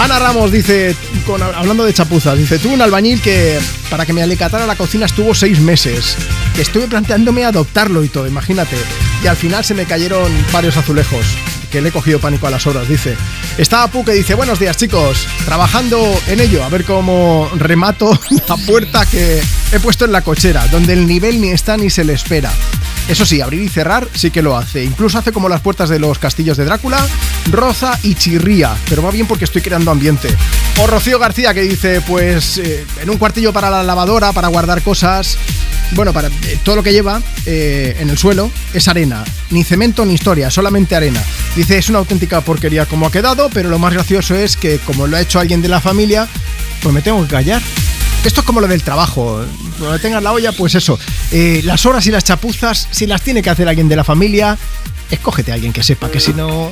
Ana 0.00 0.18
Ramos 0.18 0.50
dice, 0.50 0.96
con- 1.24 1.40
hablando 1.40 1.84
de 1.84 1.94
chapuzas, 1.94 2.36
dice, 2.36 2.58
tuve 2.58 2.74
un 2.74 2.82
albañil 2.82 3.22
que 3.22 3.60
para 3.90 4.04
que 4.04 4.12
me 4.12 4.24
alicatara 4.24 4.66
la 4.66 4.74
cocina 4.74 5.06
estuvo 5.06 5.36
seis 5.36 5.60
meses. 5.60 6.16
Que 6.56 6.62
estuve 6.62 6.88
planteándome 6.88 7.44
adoptarlo 7.44 8.02
y 8.02 8.08
todo, 8.08 8.26
imagínate. 8.26 8.76
Y 9.22 9.28
al 9.28 9.36
final 9.36 9.64
se 9.64 9.74
me 9.74 9.84
cayeron 9.84 10.32
varios 10.52 10.76
azulejos. 10.76 11.24
Que 11.74 11.80
le 11.80 11.88
he 11.88 11.92
cogido 11.92 12.20
pánico 12.20 12.46
a 12.46 12.50
las 12.50 12.68
horas, 12.68 12.88
dice. 12.88 13.16
Está 13.58 13.82
Apu 13.82 14.04
que 14.04 14.12
dice, 14.12 14.34
buenos 14.34 14.60
días 14.60 14.76
chicos, 14.76 15.26
trabajando 15.44 16.16
en 16.28 16.38
ello, 16.38 16.62
a 16.62 16.68
ver 16.68 16.84
cómo 16.84 17.50
remato 17.56 18.16
la 18.48 18.56
puerta 18.58 19.04
que 19.06 19.42
he 19.72 19.80
puesto 19.80 20.04
en 20.04 20.12
la 20.12 20.22
cochera, 20.22 20.68
donde 20.68 20.92
el 20.92 21.04
nivel 21.08 21.40
ni 21.40 21.50
está 21.50 21.76
ni 21.76 21.90
se 21.90 22.04
le 22.04 22.12
espera. 22.12 22.52
Eso 23.08 23.26
sí, 23.26 23.42
abrir 23.42 23.62
y 23.62 23.68
cerrar 23.68 24.08
sí 24.14 24.30
que 24.30 24.40
lo 24.40 24.56
hace. 24.56 24.82
Incluso 24.82 25.18
hace 25.18 25.30
como 25.30 25.48
las 25.48 25.60
puertas 25.60 25.90
de 25.90 25.98
los 25.98 26.18
castillos 26.18 26.56
de 26.56 26.64
Drácula, 26.64 27.06
roza 27.50 27.98
y 28.02 28.14
chirría, 28.14 28.74
pero 28.88 29.02
va 29.02 29.10
bien 29.10 29.26
porque 29.26 29.44
estoy 29.44 29.60
creando 29.60 29.90
ambiente. 29.90 30.28
O 30.78 30.86
Rocío 30.86 31.18
García 31.18 31.52
que 31.52 31.60
dice, 31.60 32.00
pues 32.00 32.58
eh, 32.58 32.84
en 33.02 33.10
un 33.10 33.18
cuartillo 33.18 33.52
para 33.52 33.68
la 33.68 33.82
lavadora, 33.82 34.32
para 34.32 34.48
guardar 34.48 34.82
cosas. 34.82 35.36
Bueno, 35.90 36.14
para 36.14 36.28
eh, 36.28 36.58
todo 36.64 36.76
lo 36.76 36.82
que 36.82 36.92
lleva 36.92 37.20
eh, 37.44 37.96
en 38.00 38.08
el 38.08 38.16
suelo 38.16 38.50
es 38.72 38.88
arena. 38.88 39.22
Ni 39.50 39.64
cemento 39.64 40.06
ni 40.06 40.14
historia, 40.14 40.50
solamente 40.50 40.96
arena. 40.96 41.22
Dice, 41.54 41.76
es 41.76 41.90
una 41.90 41.98
auténtica 41.98 42.40
porquería 42.40 42.86
como 42.86 43.06
ha 43.06 43.12
quedado, 43.12 43.50
pero 43.50 43.68
lo 43.68 43.78
más 43.78 43.92
gracioso 43.92 44.34
es 44.34 44.56
que 44.56 44.78
como 44.78 45.06
lo 45.06 45.18
ha 45.18 45.20
hecho 45.20 45.38
alguien 45.38 45.60
de 45.60 45.68
la 45.68 45.80
familia, 45.80 46.26
pues 46.82 46.94
me 46.94 47.02
tengo 47.02 47.22
que 47.22 47.28
callar. 47.28 47.62
Esto 48.24 48.40
es 48.40 48.46
como 48.46 48.60
lo 48.60 48.68
del 48.68 48.82
trabajo. 48.82 49.44
Cuando 49.78 49.98
tengas 49.98 50.22
la 50.22 50.32
olla, 50.32 50.52
pues 50.52 50.74
eso. 50.74 50.98
Eh, 51.30 51.60
las 51.64 51.84
horas 51.84 52.06
y 52.06 52.10
las 52.10 52.24
chapuzas, 52.24 52.88
si 52.90 53.06
las 53.06 53.22
tiene 53.22 53.42
que 53.42 53.50
hacer 53.50 53.68
alguien 53.68 53.88
de 53.88 53.96
la 53.96 54.04
familia, 54.04 54.56
escógete 55.10 55.52
a 55.52 55.54
alguien 55.54 55.72
que 55.72 55.82
sepa, 55.82 56.10
que 56.10 56.20
si 56.20 56.32
no. 56.32 56.70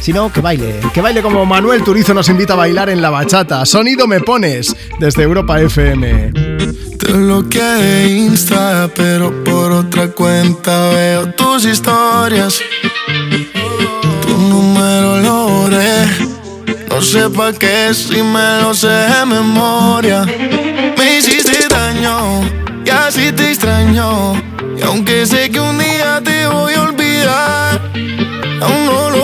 Si 0.00 0.12
no, 0.12 0.32
que 0.32 0.40
baile. 0.40 0.80
Que 0.92 1.00
baile 1.00 1.22
como 1.22 1.46
Manuel 1.46 1.84
Turizo 1.84 2.12
nos 2.12 2.28
invita 2.28 2.54
a 2.54 2.56
bailar 2.56 2.90
en 2.90 3.02
la 3.02 3.10
bachata. 3.10 3.64
Sonido 3.66 4.06
me 4.06 4.20
pones 4.20 4.74
desde 4.98 5.22
Europa 5.22 5.60
FM. 5.60 6.32
Te 6.98 8.08
Insta, 8.08 8.90
pero 8.94 9.44
por 9.44 9.72
otra 9.72 10.08
cuenta 10.08 10.90
veo 10.90 11.32
tus 11.32 11.64
historias. 11.64 12.60
Tu 14.22 14.36
número 14.36 15.20
lo 15.20 15.48
borré. 15.48 16.29
No 16.90 17.00
sé 17.00 17.30
pa' 17.30 17.52
qué 17.52 17.94
si 17.94 18.20
me 18.22 18.60
lo 18.62 18.74
sé 18.74 18.88
de 18.88 19.24
memoria. 19.24 20.26
Me 20.98 21.18
hiciste 21.18 21.68
daño 21.68 22.42
y 22.84 22.90
así 22.90 23.32
te 23.32 23.50
extraño. 23.52 24.34
Y 24.76 24.82
aunque 24.82 25.24
sé 25.24 25.50
que 25.50 25.60
un 25.60 25.78
día 25.78 26.20
te 26.22 26.46
voy 26.48 26.74
a 26.74 26.82
olvidar, 26.82 27.80
aún 28.60 28.84
no 28.86 29.10
lo 29.10 29.19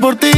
por 0.00 0.16
ti. 0.16 0.29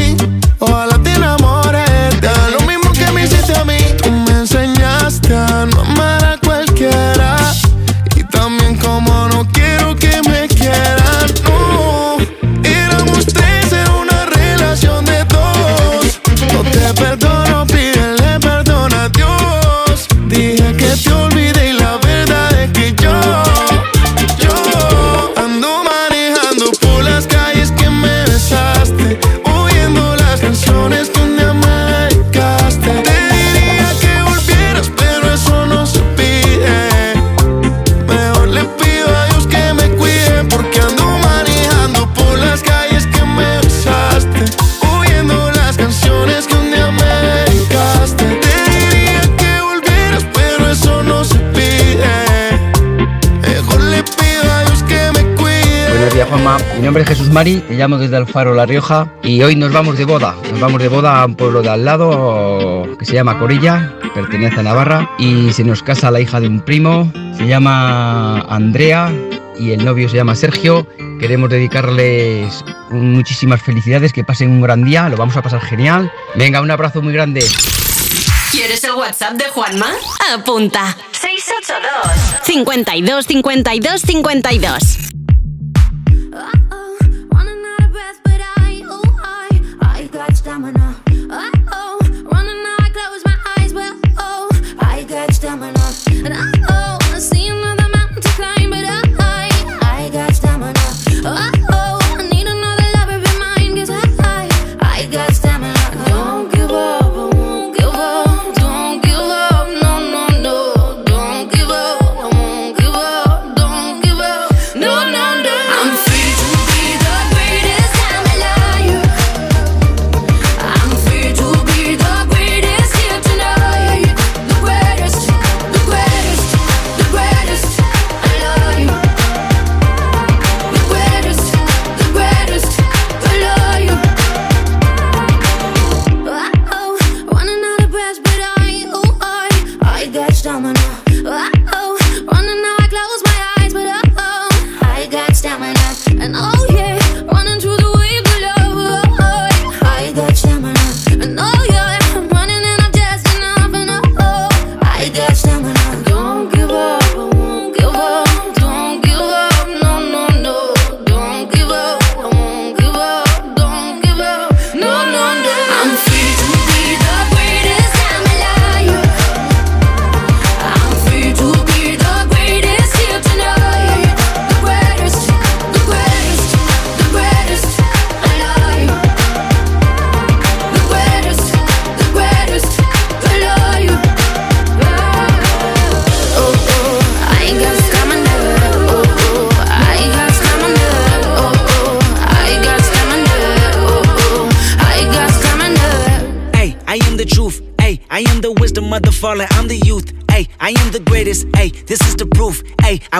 Mi 56.83 56.87
nombre 56.87 57.05
es 57.05 57.11
Jesús 57.11 57.31
Mari, 57.31 57.59
te 57.61 57.75
llamo 57.75 57.97
desde 57.97 58.17
Alfaro, 58.17 58.55
La 58.55 58.67
Rioja, 58.67 59.07
y 59.23 59.41
hoy 59.45 59.55
nos 59.55 59.73
vamos 59.73 59.97
de 59.97 60.05
boda. 60.05 60.35
Nos 60.51 60.59
vamos 60.59 60.83
de 60.83 60.89
boda 60.89 61.23
a 61.23 61.27
un 61.27 61.37
pueblo 61.37 61.63
de 61.63 61.69
al 61.69 61.85
lado 61.85 62.89
que 62.99 63.05
se 63.05 63.15
llama 63.15 63.39
Corilla, 63.39 63.97
pertenece 64.13 64.59
a 64.59 64.63
Navarra, 64.65 65.09
y 65.17 65.53
se 65.53 65.63
nos 65.63 65.85
casa 65.85 66.11
la 66.11 66.19
hija 66.19 66.41
de 66.41 66.49
un 66.49 66.61
primo, 66.61 67.13
se 67.37 67.47
llama 67.47 68.41
Andrea, 68.49 69.13
y 69.61 69.71
el 69.71 69.85
novio 69.85 70.09
se 70.09 70.17
llama 70.17 70.35
Sergio. 70.35 70.89
Queremos 71.21 71.51
dedicarles 71.51 72.65
muchísimas 72.91 73.63
felicidades, 73.63 74.13
que 74.13 74.25
pasen 74.25 74.51
un 74.51 74.61
gran 74.61 74.83
día, 74.83 75.09
lo 75.09 75.17
vamos 75.17 75.37
a 75.37 75.43
pasar 75.43 75.61
genial. 75.61 76.11
Venga, 76.35 76.61
un 76.61 76.71
abrazo 76.73 77.01
muy 77.01 77.13
grande. 77.13 77.47
¿Quieres 78.51 78.83
el 78.83 78.95
WhatsApp 78.95 79.35
de 79.35 79.45
Juanma? 79.45 79.87
Apunta. 80.35 80.97
682 81.13 82.43
52 82.43 83.27
52 83.29 84.01
52. 84.01 85.12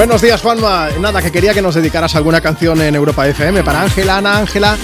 Buenos 0.00 0.22
días, 0.22 0.40
Juanma. 0.40 0.88
Nada, 0.98 1.20
que 1.20 1.30
quería 1.30 1.52
que 1.52 1.60
nos 1.60 1.74
dedicaras 1.74 2.16
alguna 2.16 2.40
canción 2.40 2.80
en 2.80 2.94
Europa 2.94 3.28
FM 3.28 3.62
para 3.62 3.82
Ángela, 3.82 4.16
Ana, 4.16 4.38
Ángela, 4.38 4.74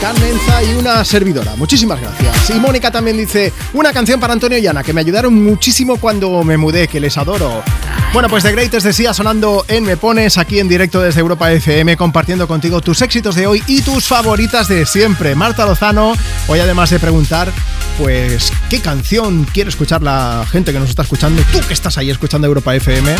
Carmenza 0.00 0.64
y 0.64 0.74
una 0.74 1.04
servidora. 1.04 1.54
Muchísimas 1.54 2.00
gracias. 2.00 2.50
Y 2.50 2.54
Mónica 2.54 2.90
también 2.90 3.16
dice 3.16 3.52
una 3.72 3.92
canción 3.92 4.18
para 4.18 4.32
Antonio 4.32 4.58
y 4.58 4.66
Ana, 4.66 4.82
que 4.82 4.92
me 4.92 5.00
ayudaron 5.00 5.40
muchísimo 5.44 5.98
cuando 5.98 6.42
me 6.42 6.56
mudé, 6.56 6.88
que 6.88 6.98
les 6.98 7.16
adoro. 7.16 7.62
Bueno, 8.12 8.28
pues 8.28 8.42
The 8.42 8.50
Greatest 8.50 8.84
decía 8.84 9.14
sonando 9.14 9.64
en 9.68 9.84
Me 9.84 9.96
Pones 9.96 10.38
aquí 10.38 10.58
en 10.58 10.66
directo 10.66 11.00
desde 11.00 11.20
Europa 11.20 11.52
FM, 11.52 11.96
compartiendo 11.96 12.48
contigo 12.48 12.80
tus 12.80 13.00
éxitos 13.00 13.36
de 13.36 13.46
hoy 13.46 13.62
y 13.68 13.82
tus 13.82 14.08
favoritas 14.08 14.66
de 14.66 14.86
siempre. 14.86 15.36
Marta 15.36 15.66
Lozano, 15.66 16.14
hoy 16.48 16.58
además 16.58 16.90
de 16.90 16.98
preguntar, 16.98 17.52
pues, 17.96 18.52
¿qué 18.68 18.80
canción 18.80 19.44
quiere 19.44 19.70
escuchar 19.70 20.02
la 20.02 20.44
gente 20.50 20.72
que 20.72 20.80
nos 20.80 20.90
está 20.90 21.02
escuchando? 21.02 21.40
Tú 21.52 21.60
que 21.60 21.74
estás 21.74 21.96
ahí 21.96 22.10
escuchando 22.10 22.48
Europa 22.48 22.74
FM. 22.74 23.14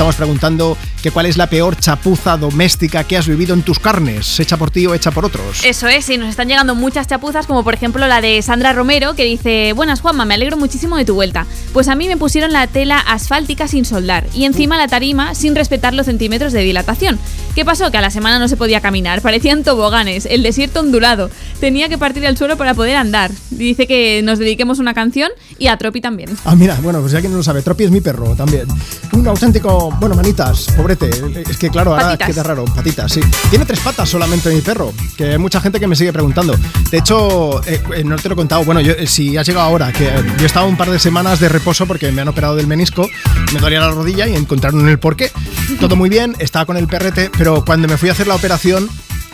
Estamos 0.00 0.16
preguntando 0.16 0.78
que 1.02 1.10
cuál 1.10 1.26
es 1.26 1.36
la 1.36 1.50
peor 1.50 1.76
chapuza 1.76 2.38
doméstica 2.38 3.04
que 3.04 3.18
has 3.18 3.28
vivido 3.28 3.52
en 3.52 3.60
tus 3.60 3.78
carnes, 3.78 4.40
hecha 4.40 4.56
por 4.56 4.70
ti 4.70 4.86
o 4.86 4.94
hecha 4.94 5.10
por 5.10 5.26
otros. 5.26 5.62
Eso 5.62 5.88
es, 5.88 6.08
y 6.08 6.16
nos 6.16 6.30
están 6.30 6.48
llegando 6.48 6.74
muchas 6.74 7.06
chapuzas, 7.06 7.46
como 7.46 7.62
por 7.62 7.74
ejemplo 7.74 8.06
la 8.08 8.22
de 8.22 8.40
Sandra 8.40 8.72
Romero, 8.72 9.14
que 9.14 9.24
dice: 9.24 9.74
Buenas, 9.74 10.00
Juanma, 10.00 10.24
me 10.24 10.32
alegro 10.32 10.56
muchísimo 10.56 10.96
de 10.96 11.04
tu 11.04 11.12
vuelta. 11.12 11.44
Pues 11.74 11.88
a 11.88 11.96
mí 11.96 12.08
me 12.08 12.16
pusieron 12.16 12.50
la 12.50 12.66
tela 12.66 12.98
asfáltica 12.98 13.68
sin 13.68 13.84
soldar 13.84 14.24
y 14.34 14.46
encima 14.46 14.78
la 14.78 14.88
tarima 14.88 15.34
sin 15.34 15.54
respetar 15.54 15.92
los 15.92 16.06
centímetros 16.06 16.54
de 16.54 16.62
dilatación. 16.62 17.18
¿Qué 17.54 17.66
pasó? 17.66 17.90
Que 17.90 17.98
a 17.98 18.00
la 18.00 18.10
semana 18.10 18.38
no 18.38 18.48
se 18.48 18.56
podía 18.56 18.80
caminar, 18.80 19.20
parecían 19.20 19.64
toboganes, 19.64 20.24
el 20.24 20.42
desierto 20.42 20.80
ondulado. 20.80 21.30
Tenía 21.60 21.90
que 21.90 21.98
partir 21.98 22.26
al 22.26 22.38
suelo 22.38 22.56
para 22.56 22.72
poder 22.72 22.96
andar. 22.96 23.30
Dice 23.50 23.86
que 23.86 24.22
nos 24.24 24.38
dediquemos 24.38 24.78
una 24.78 24.94
canción 24.94 25.30
y 25.58 25.66
a 25.66 25.76
Tropi 25.76 26.00
también. 26.00 26.30
Ah, 26.46 26.56
mira, 26.56 26.78
bueno, 26.82 27.00
pues 27.00 27.12
ya 27.12 27.20
quien 27.20 27.32
no 27.32 27.36
lo 27.36 27.44
sabe, 27.44 27.60
Tropi 27.60 27.84
es 27.84 27.90
mi 27.90 28.00
perro 28.00 28.34
también. 28.34 28.66
Un 29.12 29.28
auténtico, 29.28 29.89
bueno, 29.98 30.14
manitas, 30.14 30.66
pobrete. 30.76 31.10
Es 31.48 31.56
que 31.56 31.70
claro, 31.70 31.92
ahora 31.92 32.10
Patitas. 32.10 32.28
queda 32.28 32.42
raro, 32.42 32.64
patitas, 32.64 33.12
sí. 33.12 33.20
Tiene 33.48 33.64
tres 33.64 33.80
patas 33.80 34.08
solamente 34.08 34.52
mi 34.54 34.60
perro, 34.60 34.92
que 35.16 35.30
hay 35.32 35.38
mucha 35.38 35.60
gente 35.60 35.80
que 35.80 35.86
me 35.86 35.96
sigue 35.96 36.12
preguntando. 36.12 36.54
De 36.90 36.98
hecho, 36.98 37.62
eh, 37.66 37.80
eh, 37.96 38.04
no 38.04 38.16
te 38.16 38.28
lo 38.28 38.34
he 38.34 38.36
contado, 38.36 38.64
bueno, 38.64 38.80
yo, 38.80 38.92
eh, 38.92 39.06
si 39.06 39.36
has 39.36 39.46
llegado 39.46 39.66
ahora, 39.66 39.92
que 39.92 40.04
yo 40.36 40.42
he 40.42 40.46
estado 40.46 40.66
un 40.66 40.76
par 40.76 40.90
de 40.90 40.98
semanas 40.98 41.40
de 41.40 41.48
reposo 41.48 41.86
porque 41.86 42.12
me 42.12 42.22
han 42.22 42.28
operado 42.28 42.56
del 42.56 42.66
menisco, 42.66 43.08
me 43.52 43.60
dolía 43.60 43.80
la 43.80 43.90
rodilla 43.90 44.26
y 44.26 44.34
encontraron 44.34 44.88
el 44.88 44.98
porqué. 44.98 45.30
Todo 45.78 45.96
muy 45.96 46.08
bien, 46.08 46.34
estaba 46.38 46.66
con 46.66 46.76
el 46.76 46.86
perrete, 46.86 47.30
pero 47.36 47.64
cuando 47.64 47.88
me 47.88 47.96
fui 47.96 48.08
a 48.08 48.12
hacer 48.12 48.26
la 48.26 48.34
operación, 48.34 48.88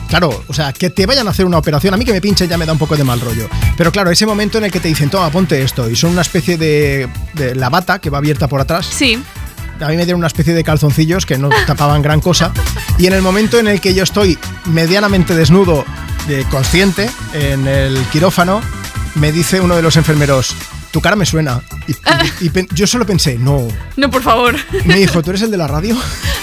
Claro, 0.09 0.45
o 0.47 0.55
sea, 0.55 0.73
que 0.73 0.91
te 0.91 1.05
vayan 1.05 1.27
a 1.27 1.31
hacer 1.31 1.47
una 1.47 1.59
operación, 1.59 1.93
a 1.93 1.97
mí 1.97 2.05
que 2.05 2.13
me 2.13 2.21
pinchen 2.21 2.49
ya 2.49 2.57
me 2.57 2.65
da 2.65 2.73
un 2.73 2.79
poco 2.79 2.97
de 2.97 3.03
mal 3.03 3.21
rollo. 3.21 3.49
Pero 3.77 3.91
claro, 3.91 4.11
ese 4.11 4.25
momento 4.25 4.59
en 4.59 4.65
el 4.65 4.71
que 4.71 4.79
te 4.79 4.89
dicen, 4.89 5.11
toma, 5.11 5.31
ponte 5.31 5.61
esto, 5.63 5.91
y 5.91 5.97
son 5.97 6.13
una 6.13 6.23
especie 6.23 6.57
de, 6.57 7.09
de 7.35 7.55
la 7.57 7.71
bata 7.71 7.99
que 7.99 8.09
va 8.09 8.19
abierta 8.19 8.47
por 8.47 8.61
atrás. 8.61 8.87
Sí. 8.87 9.21
A 9.81 9.89
mí 9.89 9.97
me 9.97 10.05
dieron 10.05 10.19
una 10.21 10.27
especie 10.27 10.55
de 10.55 10.65
calzoncillos 10.65 11.27
que 11.27 11.39
no 11.39 11.49
tapaban 11.67 12.03
gran 12.03 12.21
cosa. 12.21 12.53
Y 12.99 13.07
en 13.07 13.13
el 13.13 13.23
momento 13.23 13.59
en 13.59 13.69
el 13.69 13.81
que 13.81 13.95
yo 13.95 14.03
estoy 14.03 14.39
medianamente 14.67 15.35
desnudo, 15.35 15.85
eh, 16.29 16.45
consciente, 16.51 17.11
en 17.35 17.67
el 17.69 17.97
quirófano, 18.13 18.61
me 19.15 19.33
dice 19.33 19.61
uno 19.61 19.77
de 19.77 19.83
los 19.83 19.97
enfermeros, 19.97 20.55
tu 20.91 21.01
cara 21.01 21.17
me 21.17 21.27
suena. 21.27 21.61
Y, 21.87 21.93
y- 22.47 22.67
yo 22.73 22.87
solo 22.87 23.07
pensé, 23.07 23.39
no. 23.39 23.69
No, 23.97 24.11
por 24.11 24.23
favor. 24.23 24.57
Me 24.85 24.97
dijo, 24.97 25.23
¿tú 25.23 25.31
eres 25.31 25.43
el 25.43 25.51
de 25.51 25.57
la 25.57 25.67
radio? 25.69 25.97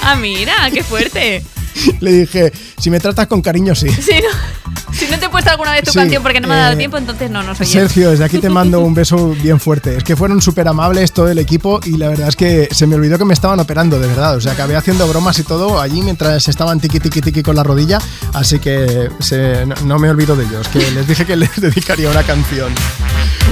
Ah, 0.04 0.16
mira, 0.16 0.54
qué 0.72 0.84
fuerte. 0.84 1.44
Le 2.00 2.12
dije, 2.12 2.52
si 2.80 2.90
me 2.90 3.00
tratas 3.00 3.28
con 3.28 3.42
cariño, 3.42 3.76
sí. 3.76 3.90
Sí, 3.90 4.14
no. 4.22 4.74
Si 4.94 5.08
no 5.10 5.18
te 5.18 5.26
he 5.26 5.30
puesto 5.30 5.50
alguna 5.50 5.72
vez 5.72 5.84
tu 5.84 5.92
Sí, 5.92 5.98
canción 5.98 6.22
porque 6.22 6.40
no 6.40 6.48
me 6.48 6.54
ha 6.54 6.58
dado 6.58 6.74
eh, 6.74 6.78
tiempo, 6.78 6.98
entonces 6.98 7.30
no, 7.30 7.42
no 7.42 7.56
soy 7.56 7.66
yo. 7.66 7.72
Sergio, 7.74 8.12
desde 8.12 8.24
aquí 8.24 8.38
te 8.38 8.50
mando 8.52 8.80
un 8.82 8.94
beso 8.94 9.30
bien 9.42 9.60
fuerte. 9.60 9.98
Es 9.98 10.04
que 10.04 10.16
fueron 10.16 10.40
súper 10.42 10.68
amables 10.68 11.12
todo 11.14 11.30
el 11.30 11.40
equipo 11.40 11.80
y 11.84 11.98
la 11.98 12.10
verdad 12.10 12.28
es 12.30 12.36
que 12.36 12.68
se 12.72 12.86
me 12.86 12.96
olvidó 12.96 13.18
que 13.18 13.26
me 13.26 13.34
estaban 13.34 13.60
operando, 13.60 14.00
de 14.00 14.08
verdad. 14.08 14.38
O 14.38 14.42
sea, 14.42 14.52
acabé 14.54 14.76
haciendo 14.76 15.08
bromas 15.08 15.40
y 15.40 15.44
todo 15.44 15.82
allí 15.82 16.02
mientras 16.04 16.48
estaban 16.48 16.80
tiqui 16.80 17.00
tiqui 17.00 17.22
tiqui 17.22 17.42
con 17.42 17.56
la 17.56 17.64
rodilla. 17.64 18.00
Así 18.34 18.60
que 18.60 19.10
se- 19.20 19.66
no, 19.66 19.76
no 19.84 19.98
me 20.00 20.10
olvido 20.10 20.36
de 20.36 20.46
ellos, 20.46 20.68
que 20.68 20.80
les 20.92 21.08
dije 21.08 21.26
que 21.26 21.36
les 21.36 21.50
dedicaría 21.60 22.10
una 22.10 22.24
canción. 22.24 22.72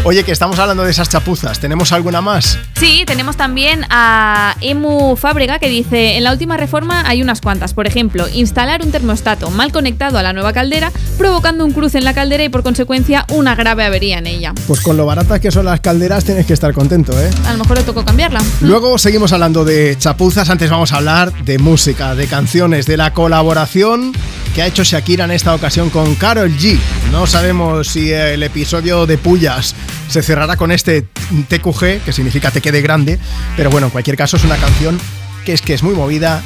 Oye, 0.03 0.23
que 0.23 0.31
estamos 0.31 0.57
hablando 0.57 0.83
de 0.83 0.91
esas 0.91 1.09
chapuzas. 1.09 1.59
¿Tenemos 1.59 1.91
alguna 1.91 2.21
más? 2.21 2.57
Sí, 2.79 3.03
tenemos 3.05 3.35
también 3.37 3.85
a 3.89 4.55
Emu 4.61 5.15
Fábrega 5.15 5.59
que 5.59 5.69
dice, 5.69 6.17
en 6.17 6.23
la 6.23 6.31
última 6.31 6.57
reforma 6.57 7.03
hay 7.07 7.21
unas 7.21 7.41
cuantas. 7.41 7.73
Por 7.73 7.85
ejemplo, 7.87 8.10
instalar 8.33 8.83
un 8.83 8.91
termostato 8.91 9.49
mal 9.49 9.71
conectado 9.71 10.17
a 10.17 10.23
la 10.23 10.33
nueva 10.33 10.53
caldera, 10.53 10.91
provocando 11.17 11.65
un 11.65 11.71
cruce 11.71 11.97
en 11.97 12.05
la 12.05 12.13
caldera 12.13 12.43
y 12.43 12.49
por 12.49 12.63
consecuencia 12.63 13.25
una 13.29 13.55
grave 13.55 13.83
avería 13.83 14.17
en 14.17 14.27
ella. 14.27 14.53
Pues 14.67 14.81
con 14.81 14.97
lo 14.97 15.05
baratas 15.05 15.39
que 15.39 15.51
son 15.51 15.65
las 15.65 15.79
calderas 15.79 16.23
tienes 16.23 16.45
que 16.45 16.53
estar 16.53 16.73
contento, 16.73 17.19
¿eh? 17.19 17.29
A 17.45 17.53
lo 17.53 17.59
mejor 17.59 17.77
le 17.77 17.83
tocó 17.83 18.05
cambiarla. 18.05 18.41
Luego 18.61 18.97
seguimos 18.97 19.33
hablando 19.33 19.65
de 19.65 19.95
chapuzas, 19.97 20.49
antes 20.49 20.69
vamos 20.69 20.91
a 20.93 20.97
hablar 20.97 21.33
de 21.43 21.57
música, 21.57 22.15
de 22.15 22.27
canciones, 22.27 22.85
de 22.85 22.97
la 22.97 23.13
colaboración 23.13 24.13
que 24.53 24.61
ha 24.61 24.67
hecho 24.67 24.83
Shakira 24.83 25.25
en 25.25 25.31
esta 25.31 25.55
ocasión 25.55 25.89
con 25.89 26.15
Carol 26.15 26.51
G. 26.57 26.77
No 27.11 27.25
sabemos 27.25 27.87
si 27.87 28.11
el 28.11 28.43
episodio 28.43 29.05
de 29.05 29.17
Pullas 29.17 29.75
se 30.09 30.21
cerrará 30.21 30.57
con 30.57 30.71
este 30.71 31.03
TQG, 31.03 32.03
que 32.03 32.11
significa 32.11 32.51
te 32.51 32.61
quede 32.61 32.81
grande, 32.81 33.17
pero 33.55 33.69
bueno, 33.69 33.87
en 33.87 33.91
cualquier 33.91 34.17
caso 34.17 34.35
es 34.35 34.43
una 34.43 34.57
canción 34.57 34.99
que 35.45 35.53
es 35.53 35.61
que 35.61 35.73
es 35.73 35.83
muy 35.83 35.95
movida, 35.95 36.41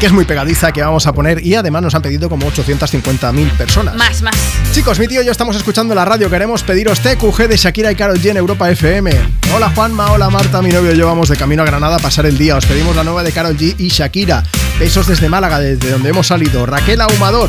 que 0.00 0.06
es 0.06 0.12
muy 0.12 0.24
pegadiza, 0.24 0.72
que 0.72 0.82
vamos 0.82 1.06
a 1.06 1.12
poner 1.12 1.44
y 1.44 1.54
además 1.54 1.82
nos 1.82 1.94
han 1.94 2.02
pedido 2.02 2.28
como 2.28 2.50
850.000 2.50 3.50
personas. 3.52 3.94
Más, 3.96 4.22
más. 4.22 4.34
Chicos, 4.72 4.98
mi 4.98 5.08
tío 5.08 5.22
y 5.22 5.24
yo 5.24 5.32
estamos 5.32 5.56
escuchando 5.56 5.94
la 5.94 6.04
radio. 6.04 6.28
Queremos 6.30 6.62
pediros 6.62 7.00
TQG 7.00 7.48
de 7.48 7.56
Shakira 7.56 7.92
y 7.92 7.96
Karol 7.96 8.20
G 8.20 8.30
en 8.30 8.36
Europa 8.36 8.70
FM. 8.70 9.10
Hola 9.54 9.70
Juanma, 9.74 10.12
hola 10.12 10.28
Marta, 10.30 10.60
mi 10.62 10.70
novio 10.70 10.92
y 10.92 10.96
yo 10.98 11.06
vamos 11.06 11.28
de 11.28 11.36
camino 11.36 11.62
a 11.62 11.66
Granada 11.66 11.96
a 11.96 11.98
pasar 11.98 12.26
el 12.26 12.36
día. 12.36 12.56
Os 12.56 12.66
pedimos 12.66 12.94
la 12.94 13.04
nueva 13.04 13.22
de 13.22 13.32
Karol 13.32 13.56
G 13.56 13.74
y 13.78 13.88
Shakira. 13.88 14.42
Besos 14.78 15.06
desde 15.06 15.28
Málaga, 15.28 15.58
desde 15.58 15.90
donde 15.90 16.10
hemos 16.10 16.26
salido. 16.26 16.66
Raquel 16.66 17.00
Ahumador. 17.00 17.48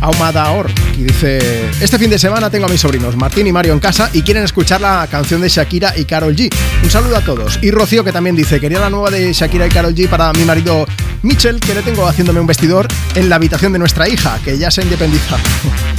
Ahumadaor, 0.00 0.70
y 0.96 1.04
dice: 1.04 1.38
Este 1.80 1.98
fin 1.98 2.10
de 2.10 2.18
semana 2.18 2.50
tengo 2.50 2.66
a 2.66 2.68
mis 2.68 2.80
sobrinos 2.80 3.16
Martín 3.16 3.46
y 3.46 3.52
Mario 3.52 3.72
en 3.72 3.80
casa 3.80 4.10
y 4.12 4.22
quieren 4.22 4.44
escuchar 4.44 4.80
la 4.80 5.06
canción 5.10 5.40
de 5.40 5.48
Shakira 5.48 5.96
y 5.96 6.04
Karol 6.04 6.34
G. 6.34 6.52
Un 6.82 6.90
saludo 6.90 7.16
a 7.16 7.20
todos. 7.20 7.58
Y 7.62 7.70
Rocío, 7.70 8.04
que 8.04 8.12
también 8.12 8.36
dice: 8.36 8.60
Quería 8.60 8.80
la 8.80 8.90
nueva 8.90 9.10
de 9.10 9.32
Shakira 9.32 9.66
y 9.66 9.70
Karol 9.70 9.94
G 9.94 10.08
para 10.08 10.32
mi 10.32 10.44
marido 10.44 10.86
Mitchell, 11.22 11.60
que 11.60 11.74
le 11.74 11.82
tengo 11.82 12.06
haciéndome 12.06 12.40
un 12.40 12.46
vestidor 12.46 12.88
en 13.14 13.28
la 13.28 13.36
habitación 13.36 13.72
de 13.72 13.78
nuestra 13.78 14.08
hija, 14.08 14.38
que 14.44 14.58
ya 14.58 14.70
se 14.70 14.80
ha 14.80 14.84
independizado. 14.84 15.42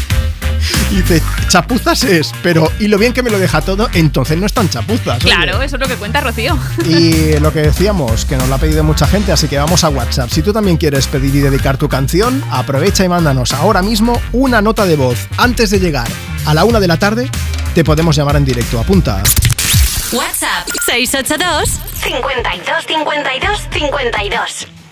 Y 0.92 0.96
dice, 0.98 1.22
chapuzas 1.48 2.04
es, 2.04 2.32
pero 2.42 2.72
y 2.80 2.88
lo 2.88 2.98
bien 2.98 3.14
que 3.14 3.24
me 3.24 3.30
lo 3.30 3.40
deja 3.40 3.62
todo, 3.62 3.90
entonces 3.94 4.38
no 4.38 4.46
están 4.46 4.70
chapuzas. 4.70 5.24
oye. 5.24 5.34
Claro, 5.34 5.62
eso 5.62 5.76
es 5.76 5.82
lo 5.82 5.88
que 5.88 5.96
cuenta 5.96 6.22
Rocío. 6.22 6.58
Y 6.86 7.40
lo 7.40 7.52
que 7.54 7.62
decíamos, 7.62 8.26
que 8.26 8.38
nos 8.38 8.48
lo 8.48 8.56
ha 8.56 8.58
pedido 8.58 8.84
mucha 8.84 9.08
gente, 9.08 9.32
así 9.32 9.48
que 9.48 9.58
vamos 9.58 9.84
a 9.84 9.90
WhatsApp. 9.90 10.30
Si 10.30 10.42
tú 10.42 10.54
también 10.54 10.78
quieres 10.78 11.08
pedir 11.08 11.36
y 11.36 11.40
dedicar 11.40 11.78
tu 11.78 11.90
canción, 11.90 12.44
aprovecha 12.52 13.04
y 13.04 13.10
mándanos 13.10 13.54
ahora 13.54 13.82
mismo 13.82 14.22
una 14.32 14.62
nota 14.62 14.86
de 14.86 14.96
voz. 14.96 15.28
Antes 15.38 15.70
de 15.70 15.80
llegar 15.80 16.08
a 16.46 16.54
la 16.54 16.66
una 16.66 16.80
de 16.80 16.88
la 16.88 16.98
tarde, 16.98 17.30
te 17.74 17.84
podemos 17.84 18.16
llamar 18.16 18.36
en 18.36 18.46
directo. 18.46 18.80
Apunta. 18.80 19.24
WhatsApp 20.12 20.68
682 20.86 21.70
52 22.04 22.86
52 22.86 23.68
52. 23.72 24.83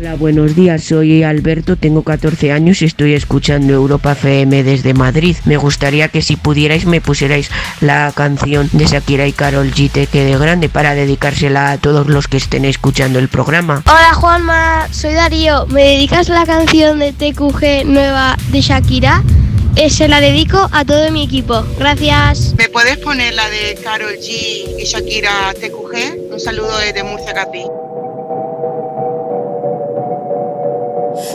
Hola, 0.00 0.14
buenos 0.14 0.56
días. 0.56 0.82
Soy 0.82 1.24
Alberto, 1.24 1.76
tengo 1.76 2.02
14 2.02 2.52
años 2.52 2.80
y 2.80 2.86
estoy 2.86 3.12
escuchando 3.12 3.74
Europa 3.74 4.12
FM 4.12 4.62
desde 4.62 4.94
Madrid. 4.94 5.36
Me 5.44 5.58
gustaría 5.58 6.08
que 6.08 6.22
si 6.22 6.36
pudierais 6.36 6.86
me 6.86 7.02
pusierais 7.02 7.50
la 7.82 8.10
canción 8.16 8.70
de 8.72 8.86
Shakira 8.86 9.26
y 9.26 9.32
Carol 9.34 9.70
G 9.70 9.90
Te 9.90 10.06
quede 10.06 10.38
grande 10.38 10.70
para 10.70 10.94
dedicársela 10.94 11.72
a 11.72 11.76
todos 11.76 12.06
los 12.06 12.28
que 12.28 12.38
estén 12.38 12.64
escuchando 12.64 13.18
el 13.18 13.28
programa. 13.28 13.82
Hola 13.84 14.14
Juanma, 14.14 14.88
soy 14.90 15.12
Darío. 15.12 15.66
¿Me 15.66 15.82
dedicas 15.82 16.30
la 16.30 16.46
canción 16.46 16.98
de 16.98 17.12
TQG 17.12 17.84
nueva 17.84 18.38
de 18.52 18.62
Shakira? 18.62 19.22
Eh, 19.76 19.90
se 19.90 20.08
la 20.08 20.22
dedico 20.22 20.70
a 20.72 20.82
todo 20.86 21.10
mi 21.10 21.24
equipo. 21.24 21.62
Gracias. 21.78 22.54
¿Me 22.56 22.70
puedes 22.70 22.96
poner 22.96 23.34
la 23.34 23.46
de 23.50 23.78
Carol 23.84 24.14
G 24.14 24.78
y 24.78 24.82
Shakira 24.82 25.52
TQG? 25.60 26.32
Un 26.32 26.40
saludo 26.40 26.78
desde 26.78 27.04
Murcia, 27.04 27.34
Capi. 27.34 27.64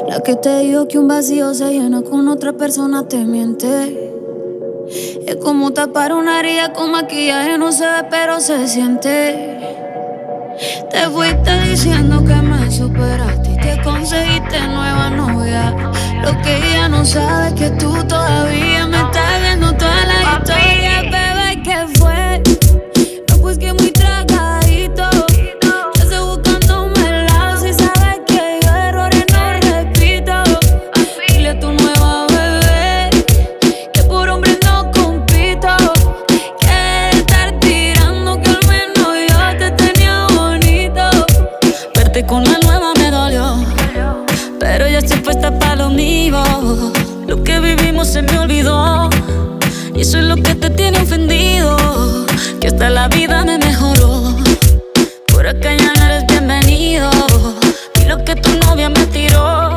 La 0.07 0.21
que 0.21 0.35
te 0.35 0.59
dijo 0.59 0.87
que 0.87 0.97
un 0.97 1.07
vacío 1.07 1.53
se 1.53 1.71
llena 1.71 2.01
con 2.01 2.27
otra 2.27 2.53
persona 2.53 3.07
te 3.07 3.17
miente. 3.25 4.11
Es 5.25 5.35
como 5.37 5.71
tapar 5.71 6.13
una 6.13 6.39
herida 6.39 6.71
con 6.73 6.91
maquillaje, 6.91 7.57
no 7.57 7.71
se 7.71 7.85
ve, 7.85 8.07
pero 8.09 8.39
se 8.39 8.67
siente. 8.67 9.59
Te 10.89 11.09
fuiste 11.09 11.61
diciendo 11.69 12.23
que 12.23 12.35
me 12.35 12.71
superaste 12.71 13.51
y 13.51 13.57
que 13.57 13.81
conseguiste 13.83 14.59
nueva 14.67 15.09
novia. 15.09 15.75
Lo 16.23 16.41
que 16.41 16.57
ella 16.57 16.87
no 16.87 17.03
sabe 17.03 17.47
es 17.47 17.53
que 17.53 17.69
tú 17.71 17.91
todavía 18.07 18.87
me 18.87 18.97
estás 18.97 19.41
viendo 19.41 19.73
toda 19.75 20.05
la 20.05 20.39
historia, 20.39 21.01
bebé. 21.01 21.61
¿Qué 21.63 21.99
fue? 21.99 22.41
No, 23.29 23.37
pues 23.41 23.57
que 23.57 23.73
se 48.15 48.21
me 48.21 48.39
olvidó. 48.39 49.09
Y 49.93 50.01
eso 50.03 50.19
es 50.19 50.23
lo 50.23 50.37
que 50.37 50.55
te 50.55 50.69
tiene 50.69 50.99
ofendido. 50.99 51.75
Que 52.61 52.67
hasta 52.67 52.89
la 52.89 53.09
vida 53.09 53.43
me 53.43 53.57
mejoró. 53.57 54.33
Por 55.27 55.45
acá 55.45 55.75
ya 55.75 55.91
no 55.97 56.05
eres 56.05 56.25
bienvenido. 56.25 57.09
Y 57.99 58.05
lo 58.05 58.23
que 58.23 58.37
tu 58.37 58.51
novia 58.65 58.87
me 58.87 59.05
tiró. 59.07 59.75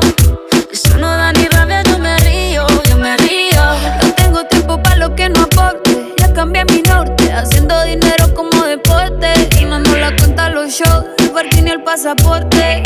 Eso 0.73 0.97
no 0.99 1.09
da 1.09 1.33
ni 1.33 1.49
rabia, 1.49 1.83
yo 1.83 1.99
me 1.99 2.17
río, 2.19 2.65
yo 2.89 2.97
me 2.97 3.17
río. 3.17 3.65
No 4.03 4.13
tengo 4.15 4.45
tiempo 4.45 4.81
para 4.85 4.95
lo 4.95 5.17
que 5.17 5.29
no 5.31 5.41
aporte. 5.43 6.15
Ya 6.19 6.33
cambié 6.33 6.65
mi 6.67 6.83
norte, 6.83 7.33
haciendo 7.33 7.83
dinero 7.83 8.33
como 8.37 8.63
deporte. 8.63 9.33
Y 9.61 9.65
no 9.65 9.81
la 9.81 10.15
cuenta 10.17 10.49
los 10.49 10.71
shows, 10.71 11.07
parking 11.39 11.69
y 11.69 11.71
el 11.71 11.83
pasaporte. 11.85 12.83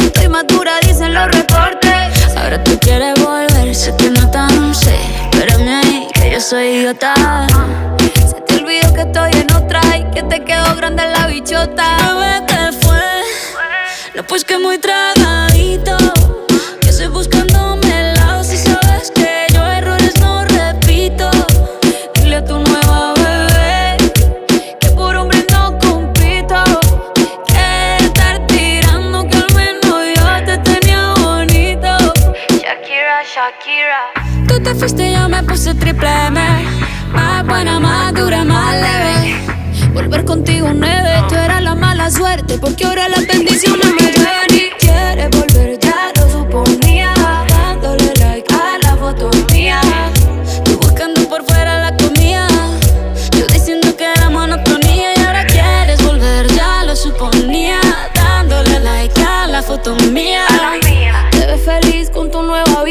Estoy 0.00 0.28
madura, 0.28 0.72
dicen 0.80 1.14
los 1.14 1.26
reportes. 1.26 2.36
Ahora 2.36 2.62
tú 2.64 2.76
quieres 2.80 3.14
volver, 3.22 3.72
sé 3.76 3.94
que 3.96 4.10
no 4.10 4.28
tan 4.28 4.74
sé. 4.74 4.96
Espérame 5.30 5.68
ahí, 5.68 6.08
que 6.12 6.32
yo 6.32 6.40
soy 6.40 6.64
idiota. 6.78 7.14
Se 8.28 8.40
te 8.40 8.54
olvidó 8.56 8.92
que 8.92 9.02
estoy 9.02 9.30
en 9.34 9.52
otra 9.54 9.80
y 9.96 10.02
que 10.12 10.22
te 10.24 10.42
quedó 10.42 10.74
grande 10.74 11.04
la 11.16 11.28
bichota. 11.28 11.96
Bebé, 12.08 12.44
¿qué 12.48 12.72
fue? 12.84 13.02
No, 14.16 14.24
pues 14.24 14.44
que 14.44 14.58
muy 14.58 14.78
tragadito. 14.78 16.11
Puse 35.52 35.74
triple 35.74 36.08
M. 36.28 36.40
Más 37.12 37.46
buena, 37.46 37.78
más 37.78 38.14
dura, 38.14 38.42
más 38.42 38.74
leve. 38.74 39.36
Volver 39.92 40.24
contigo 40.24 40.70
nueve, 40.74 41.12
tú 41.28 41.34
eras 41.34 41.62
la 41.62 41.74
mala 41.74 42.10
suerte. 42.10 42.56
Porque 42.56 42.86
ahora 42.86 43.06
las 43.10 43.26
bendiciones 43.26 43.86
me 44.00 44.12
llueven 44.12 44.51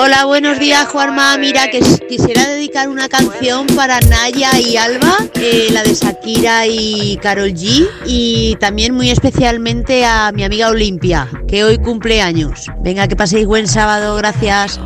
Hola, 0.00 0.26
buenos 0.26 0.60
días, 0.60 0.86
Juanma. 0.86 1.36
Mira, 1.38 1.72
que 1.72 1.80
quisiera 2.08 2.46
dedicar 2.46 2.88
una 2.88 3.08
canción 3.08 3.66
para 3.66 3.98
Naya 4.02 4.56
y 4.60 4.76
Alba, 4.76 5.16
eh, 5.34 5.70
la 5.72 5.82
de 5.82 5.92
Shakira 5.92 6.68
y 6.68 7.18
Carol 7.20 7.52
G, 7.52 7.88
y 8.06 8.54
también 8.60 8.94
muy 8.94 9.10
especialmente 9.10 10.04
a 10.04 10.30
mi 10.30 10.44
amiga 10.44 10.68
Olimpia, 10.68 11.28
que 11.48 11.64
hoy 11.64 11.78
cumple 11.78 12.22
años. 12.22 12.66
Venga, 12.80 13.08
que 13.08 13.16
paséis 13.16 13.44
buen 13.44 13.66
sábado, 13.66 14.14
gracias. 14.14 14.78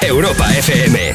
Europa 0.00 0.54
FM. 0.56 1.14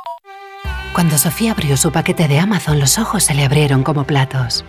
Cuando 0.93 1.17
Sofía 1.17 1.53
abrió 1.53 1.77
su 1.77 1.91
paquete 1.91 2.27
de 2.27 2.39
Amazon, 2.39 2.79
los 2.79 2.99
ojos 2.99 3.23
se 3.23 3.33
le 3.33 3.45
abrieron 3.45 3.83
como 3.83 4.03
platos. 4.03 4.65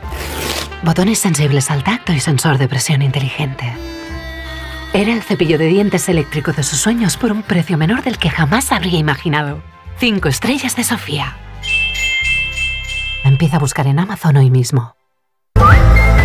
Botones 0.84 1.18
sensibles 1.18 1.70
al 1.70 1.82
tacto 1.82 2.12
y 2.12 2.20
sensor 2.20 2.58
de 2.58 2.68
presión 2.68 3.02
inteligente. 3.02 3.72
Era 4.92 5.12
el 5.12 5.22
cepillo 5.22 5.58
de 5.58 5.66
dientes 5.66 6.08
eléctrico 6.08 6.52
de 6.52 6.62
sus 6.62 6.78
sueños 6.78 7.16
por 7.16 7.32
un 7.32 7.42
precio 7.42 7.76
menor 7.76 8.02
del 8.02 8.18
que 8.18 8.30
jamás 8.30 8.70
habría 8.70 8.98
imaginado. 8.98 9.62
Cinco 9.98 10.28
estrellas 10.28 10.76
de 10.76 10.84
Sofía. 10.84 11.36
Empieza 13.24 13.56
a 13.56 13.60
buscar 13.60 13.86
en 13.86 13.98
Amazon 13.98 14.36
hoy 14.36 14.50
mismo. 14.50 14.94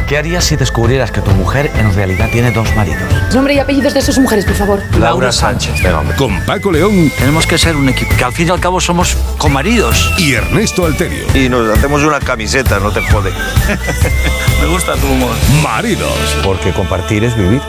¿Qué 0.08 0.18
harías 0.18 0.46
si 0.46 0.56
descubrieras 0.56 1.12
que 1.12 1.20
tu 1.20 1.32
mujer 1.32 1.70
en 1.76 1.94
realidad 1.94 2.30
tiene 2.32 2.52
dos 2.52 2.74
maridos? 2.78 3.02
Nombre 3.34 3.56
y 3.56 3.60
apellidos 3.60 3.94
de 3.94 4.02
sus 4.02 4.18
mujeres, 4.18 4.46
por 4.46 4.56
favor. 4.56 4.82
Laura 4.98 5.34
Sánchez, 5.34 5.84
venga, 5.84 6.00
hombre. 6.00 6.16
Con 6.16 6.40
Paco 6.46 6.72
León 6.72 7.12
Tenemos 7.18 7.46
que 7.46 7.58
ser 7.58 7.76
un 7.76 7.90
equipo, 7.90 8.16
que 8.16 8.24
al 8.24 8.32
fin 8.32 8.48
y 8.48 8.52
al 8.52 8.60
cabo 8.62 8.80
somos 8.80 9.18
comaridos. 9.38 10.14
y 10.18 10.34
Ernesto 10.34 10.86
Alterio. 10.86 11.26
Y 11.36 11.50
nos 11.50 11.78
hacemos 11.78 12.04
una 12.04 12.22
camiseta, 12.22 12.80
no 12.80 12.92
te 12.92 13.02
jode. 13.02 13.32
Me 14.62 14.68
gusta 14.68 14.94
tu 14.96 15.08
humor. 15.08 15.36
Maridos. 15.62 16.38
Porque 16.42 16.72
compartir 16.72 17.26
es 17.26 17.36
vivir. 17.36 17.62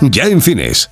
Ya 0.00 0.24
en 0.24 0.40
cines. 0.40 0.91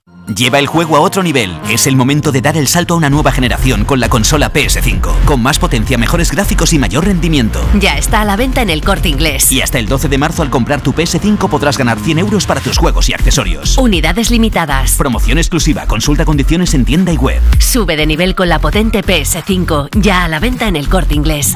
Lleva 0.27 0.59
el 0.59 0.67
juego 0.67 0.95
a 0.95 1.01
otro 1.01 1.23
nivel. 1.23 1.57
Es 1.69 1.87
el 1.87 1.95
momento 1.95 2.31
de 2.31 2.41
dar 2.41 2.57
el 2.57 2.67
salto 2.67 2.93
a 2.93 2.97
una 2.97 3.09
nueva 3.09 3.31
generación 3.31 3.85
con 3.85 3.99
la 3.99 4.09
consola 4.09 4.53
PS5, 4.53 5.25
con 5.25 5.41
más 5.41 5.59
potencia, 5.59 5.97
mejores 5.97 6.31
gráficos 6.31 6.73
y 6.73 6.79
mayor 6.79 7.05
rendimiento. 7.05 7.63
Ya 7.79 7.97
está 7.97 8.21
a 8.21 8.25
la 8.25 8.35
venta 8.35 8.61
en 8.61 8.69
el 8.69 8.81
corte 8.81 9.09
inglés. 9.09 9.51
Y 9.51 9.61
hasta 9.61 9.79
el 9.79 9.87
12 9.87 10.09
de 10.09 10.17
marzo 10.17 10.41
al 10.41 10.49
comprar 10.49 10.81
tu 10.81 10.93
PS5 10.93 11.49
podrás 11.49 11.77
ganar 11.77 11.99
100 11.99 12.19
euros 12.19 12.45
para 12.45 12.61
tus 12.61 12.77
juegos 12.77 13.09
y 13.09 13.13
accesorios. 13.13 13.77
Unidades 13.77 14.31
limitadas. 14.31 14.95
Promoción 14.95 15.37
exclusiva, 15.37 15.85
consulta 15.85 16.25
condiciones 16.25 16.73
en 16.73 16.85
tienda 16.85 17.11
y 17.11 17.17
web. 17.17 17.41
Sube 17.59 17.95
de 17.95 18.05
nivel 18.05 18.35
con 18.35 18.49
la 18.49 18.59
potente 18.59 19.03
PS5. 19.03 19.89
Ya 19.99 20.23
a 20.23 20.27
la 20.27 20.39
venta 20.39 20.67
en 20.67 20.75
el 20.75 20.87
corte 20.87 21.15
inglés. 21.15 21.55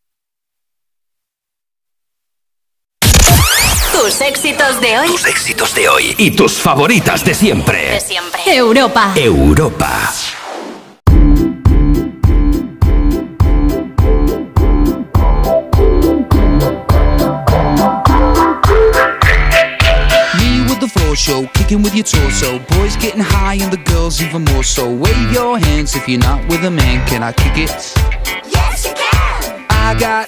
Tus 3.91 4.21
éxitos 4.21 4.79
de 4.79 4.97
hoy. 4.97 5.07
Tus 5.07 5.25
éxitos 5.25 5.75
de 5.75 5.89
hoy 5.89 6.15
y 6.17 6.31
tus 6.31 6.53
favoritas 6.53 7.23
de 7.25 7.33
siempre. 7.33 7.91
De 7.91 7.99
siempre. 7.99 8.41
Europa. 8.45 9.11
Europa. 9.15 10.11
Me 20.37 20.65
with 20.67 20.79
the 20.79 20.87
floor 20.87 21.15
show, 21.15 21.47
kicking 21.53 21.83
with 21.83 21.93
your 21.93 22.05
torso. 22.05 22.59
Boys 22.77 22.95
getting 22.97 23.21
high 23.21 23.61
and 23.61 23.71
the 23.71 23.91
girls 23.91 24.21
even 24.21 24.43
more 24.45 24.63
so. 24.63 24.85
Wave 24.89 25.31
your 25.33 25.59
hands 25.59 25.95
if 25.95 26.07
you're 26.07 26.19
not 26.19 26.39
with 26.49 26.63
a 26.65 26.71
man. 26.71 27.05
Can 27.07 27.23
I 27.23 27.33
kick 27.33 27.57
it? 27.57 27.71
Yes, 28.49 28.85
you 28.85 28.93
can. 28.95 29.65
I 29.69 29.95
got, 29.99 30.27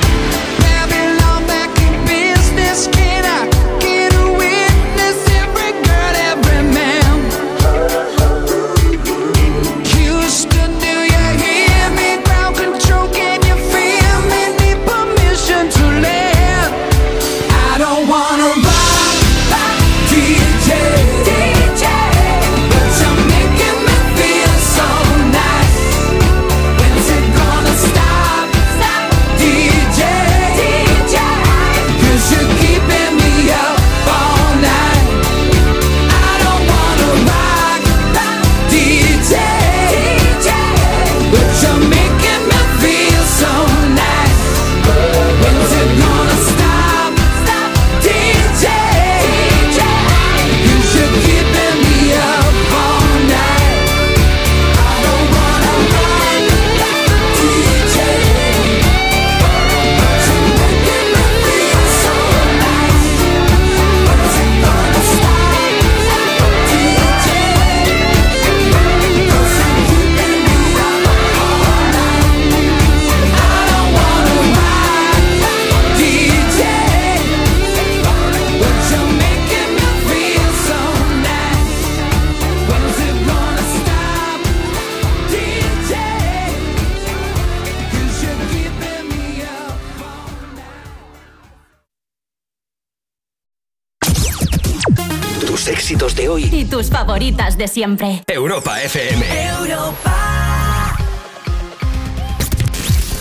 Éxitos 96.11 96.15
de 96.15 96.29
hoy 96.29 96.49
y 96.51 96.65
tus 96.65 96.89
favoritas 96.89 97.57
de 97.57 97.67
siempre. 97.67 98.23
Europa 98.27 98.81
FM. 98.81 99.25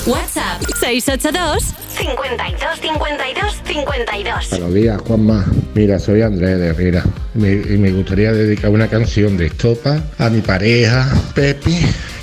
WhatsApp 0.06 0.62
682 0.80 1.62
52 1.98 2.80
52 2.80 3.62
52. 3.66 4.50
Buenos 4.50 4.74
días, 4.74 5.00
Juanma. 5.06 5.44
Mira, 5.74 5.98
soy 5.98 6.22
Andrés 6.22 6.58
de 6.58 6.68
Herrera 6.68 7.04
Me- 7.34 7.52
y 7.52 7.76
me 7.78 7.92
gustaría 7.92 8.32
dedicar 8.32 8.70
una 8.70 8.88
canción 8.88 9.36
de 9.36 9.46
Estopa 9.46 10.00
a 10.18 10.28
mi 10.30 10.40
pareja, 10.40 11.08
Pepi, 11.34 11.78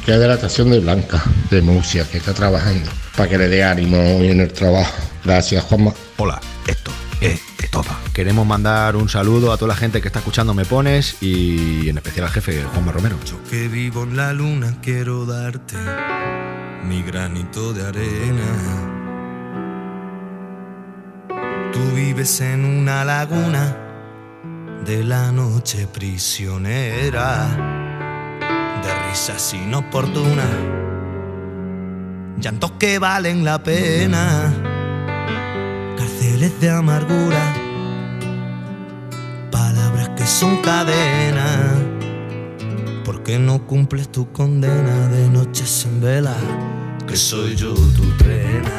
que 0.05 0.13
es 0.13 0.19
de 0.19 0.27
la 0.27 0.33
estación 0.35 0.71
de 0.71 0.79
Blanca, 0.79 1.23
de 1.51 1.61
Murcia, 1.61 2.03
que 2.11 2.17
está 2.17 2.33
trabajando, 2.33 2.89
para 3.15 3.29
que 3.29 3.37
le 3.37 3.47
dé 3.47 3.63
ánimo 3.63 3.97
hoy 4.17 4.29
en 4.31 4.41
el 4.41 4.51
trabajo. 4.51 4.93
Gracias, 5.23 5.63
Juanma. 5.65 5.93
Hola, 6.17 6.41
esto 6.67 6.91
es 7.21 7.39
Estopa. 7.59 7.99
Queremos 8.13 8.45
mandar 8.45 8.95
un 8.95 9.09
saludo 9.09 9.51
a 9.51 9.57
toda 9.57 9.69
la 9.69 9.75
gente 9.75 10.01
que 10.01 10.07
está 10.07 10.19
escuchando 10.19 10.53
Me 10.53 10.65
Pones 10.65 11.21
y 11.21 11.89
en 11.89 11.97
especial 11.97 12.25
al 12.25 12.31
jefe 12.31 12.63
Juanma 12.63 12.91
Romero. 12.91 13.17
que 13.49 13.67
vivo 13.67 14.03
en 14.03 14.17
la 14.17 14.33
luna 14.33 14.77
quiero 14.81 15.25
darte 15.25 15.75
mi 16.87 17.03
granito 17.03 17.73
de 17.73 17.85
arena. 17.85 18.93
Tú 21.73 21.79
vives 21.95 22.41
en 22.41 22.65
una 22.65 23.03
laguna 23.05 23.75
de 24.85 25.03
la 25.03 25.31
noche 25.31 25.85
prisionera, 25.87 27.45
de 28.81 29.09
risas 29.09 29.53
inoportunas, 29.53 30.47
llantos 32.39 32.71
que 32.79 32.97
valen 32.99 33.43
la 33.43 33.61
pena, 33.61 34.53
de 36.35 36.69
amargura, 36.69 37.53
palabras 39.49 40.09
que 40.09 40.27
son 40.27 40.57
cadenas. 40.57 41.71
¿Por 43.05 43.23
qué 43.23 43.39
no 43.39 43.65
cumples 43.65 44.11
tu 44.11 44.31
condena 44.33 45.07
de 45.07 45.29
noches 45.29 45.85
en 45.85 46.01
vela? 46.01 46.35
Que 47.07 47.15
soy 47.15 47.55
yo 47.55 47.73
tu 47.73 48.11
trena. 48.17 48.77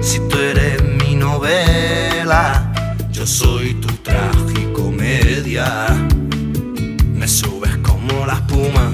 Si 0.00 0.20
tú 0.20 0.38
eres 0.38 0.82
mi 0.84 1.16
novela, 1.16 2.72
yo 3.10 3.26
soy 3.26 3.74
tu 3.74 3.88
tragicomedia. 3.96 5.86
Me 7.12 7.26
subes 7.26 7.76
como 7.78 8.24
la 8.24 8.34
espuma, 8.34 8.92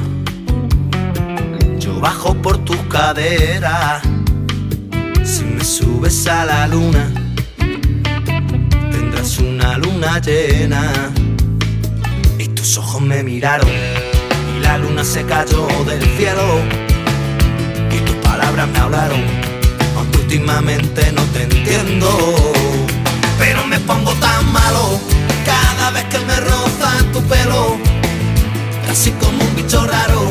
yo 1.78 2.00
bajo 2.00 2.34
por 2.34 2.58
tus 2.64 2.78
caderas. 2.88 4.02
Si 5.64 5.78
subes 5.78 6.26
a 6.26 6.44
la 6.44 6.66
luna, 6.66 7.10
tendrás 8.90 9.38
una 9.38 9.78
luna 9.78 10.20
llena. 10.20 10.92
Y 12.38 12.48
tus 12.48 12.76
ojos 12.76 13.00
me 13.00 13.22
miraron 13.22 13.70
y 13.70 14.60
la 14.60 14.76
luna 14.76 15.02
se 15.04 15.24
cayó 15.24 15.66
del 15.86 16.02
cielo. 16.18 16.60
Y 17.90 17.98
tus 18.00 18.16
palabras 18.16 18.68
me 18.68 18.78
hablaron 18.78 19.22
aunque 19.96 20.18
últimamente 20.18 21.10
no 21.12 21.22
te 21.32 21.44
entiendo. 21.44 22.10
Pero 23.38 23.66
me 23.66 23.78
pongo 23.80 24.12
tan 24.16 24.52
malo 24.52 25.00
cada 25.46 25.92
vez 25.92 26.04
que 26.04 26.18
me 26.18 26.40
roza 26.40 26.90
tu 27.10 27.22
pelo. 27.22 27.78
Casi 28.86 29.12
como 29.12 29.42
un 29.42 29.56
bicho 29.56 29.82
raro 29.86 30.30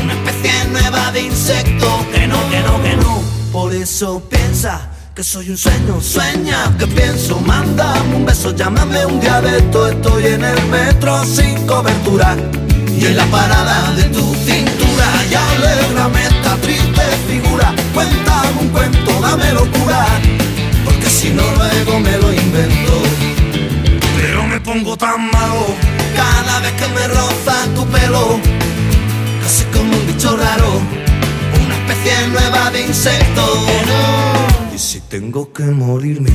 una 0.00 0.12
especie 0.12 0.52
nueva 0.70 1.10
de 1.10 1.22
insecto. 1.22 2.06
Que 2.14 2.28
no, 2.28 2.38
que 2.48 2.60
no, 2.60 2.82
que 2.84 2.96
no 2.96 3.35
por 3.52 3.74
eso 3.74 4.22
piensa 4.28 4.90
que 5.14 5.22
soy 5.22 5.50
un 5.50 5.56
sueño, 5.56 6.00
sueña 6.00 6.76
que 6.78 6.86
pienso, 6.86 7.40
mándame 7.40 8.16
un 8.16 8.26
beso, 8.26 8.54
llámame 8.54 9.06
un 9.06 9.20
esto, 9.22 9.88
estoy 9.88 10.26
en 10.26 10.44
el 10.44 10.66
metro 10.66 11.24
sin 11.24 11.66
cobertura 11.66 12.36
y 12.98 13.06
en 13.06 13.16
la 13.16 13.24
parada 13.26 13.92
de 13.92 14.04
tu 14.04 14.34
cintura. 14.34 15.06
Y 15.30 15.34
alégrame 15.34 16.22
esta 16.22 16.56
triste 16.56 17.02
figura, 17.28 17.74
cuéntame 17.94 18.60
un 18.60 18.68
cuento, 18.68 19.20
dame 19.20 19.52
locura, 19.52 20.06
porque 20.84 21.08
si 21.08 21.30
no 21.30 21.42
luego 21.56 22.00
me 22.00 22.18
lo 22.18 22.32
invento, 22.32 23.02
pero 24.20 24.42
me 24.44 24.60
pongo 24.60 24.96
tan 24.96 25.30
malo 25.30 25.66
cada 26.14 26.60
vez 26.60 26.72
que 26.72 26.88
me 26.88 27.08
roza 27.08 27.54
tu 27.74 27.86
pelo, 27.86 28.38
casi 29.42 29.64
como 29.64 29.96
un 29.96 30.06
bicho 30.06 30.36
raro, 30.36 31.05
especie 31.86 32.28
nueva 32.28 32.70
de 32.70 32.86
insecto. 32.86 33.42
Y 34.74 34.78
si 34.78 35.00
tengo 35.00 35.52
que 35.52 35.64
morirme, 35.64 36.30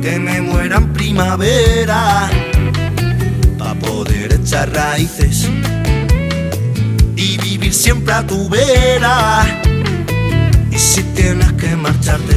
que 0.00 0.18
me 0.18 0.40
muera 0.40 0.76
en 0.76 0.92
primavera, 0.92 2.30
para 3.58 3.74
poder 3.74 4.32
echar 4.34 4.72
raíces 4.72 5.48
y 7.16 7.38
vivir 7.38 7.74
siempre 7.74 8.14
a 8.14 8.26
tu 8.26 8.48
vera. 8.48 9.44
Y 10.70 10.78
si 10.78 11.02
tienes 11.02 11.52
que 11.54 11.74
marcharte, 11.76 12.36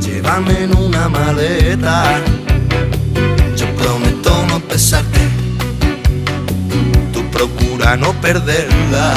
llévame 0.00 0.64
en 0.64 0.76
una 0.76 1.08
maleta. 1.08 2.20
Yo 3.56 3.66
prometo 3.76 4.46
no 4.48 4.60
pesarte, 4.60 5.09
tú 5.09 5.09
procura 7.40 7.96
no 7.96 8.12
perderla. 8.20 9.14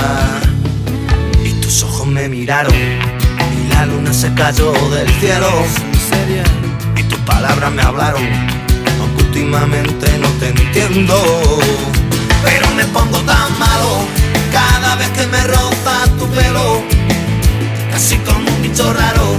Y 1.44 1.52
tus 1.62 1.84
ojos 1.84 2.08
me 2.08 2.30
miraron 2.30 2.74
y 2.74 3.68
la 3.68 3.86
luna 3.86 4.14
se 4.14 4.34
cayó 4.34 4.72
del 4.92 5.10
cielo. 5.20 5.50
Y 6.96 7.04
tus 7.04 7.20
palabras 7.20 7.72
me 7.72 7.82
hablaron 7.82 8.24
aunque 9.02 9.24
últimamente 9.24 10.08
no 10.20 10.30
te 10.40 10.50
entiendo. 10.50 11.16
Pero 12.46 12.70
me 12.76 12.86
pongo 12.86 13.20
tan 13.20 13.60
malo 13.60 14.08
cada 14.54 14.96
vez 14.96 15.10
que 15.10 15.28
me 15.28 15.42
roza 15.44 16.06
tu 16.18 16.26
pelo. 16.28 16.82
Casi 17.92 18.16
como 18.20 18.50
un 18.50 18.62
bicho 18.62 18.94
raro 18.94 19.36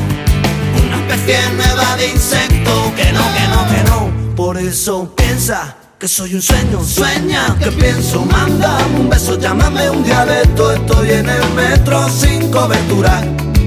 una 0.86 0.96
especie 0.96 1.38
nueva 1.56 1.96
de 1.96 2.08
insecto. 2.10 2.92
Que 2.96 3.12
no, 3.12 3.22
que 3.34 3.48
no, 3.48 3.60
que 3.70 3.90
no. 3.90 4.34
Por 4.36 4.58
eso 4.58 5.10
piensa 5.16 5.83
que 6.04 6.08
soy 6.08 6.34
un 6.34 6.42
sueño, 6.42 6.84
sueña 6.84 7.56
que 7.58 7.72
pienso, 7.72 8.26
mándame 8.26 9.00
un 9.00 9.08
beso, 9.08 9.38
llámame 9.38 9.88
un 9.88 10.04
esto, 10.04 10.72
estoy 10.74 11.12
en 11.12 11.26
el 11.26 11.50
metro 11.54 12.10
sin 12.10 12.50
cobertura. 12.50 13.22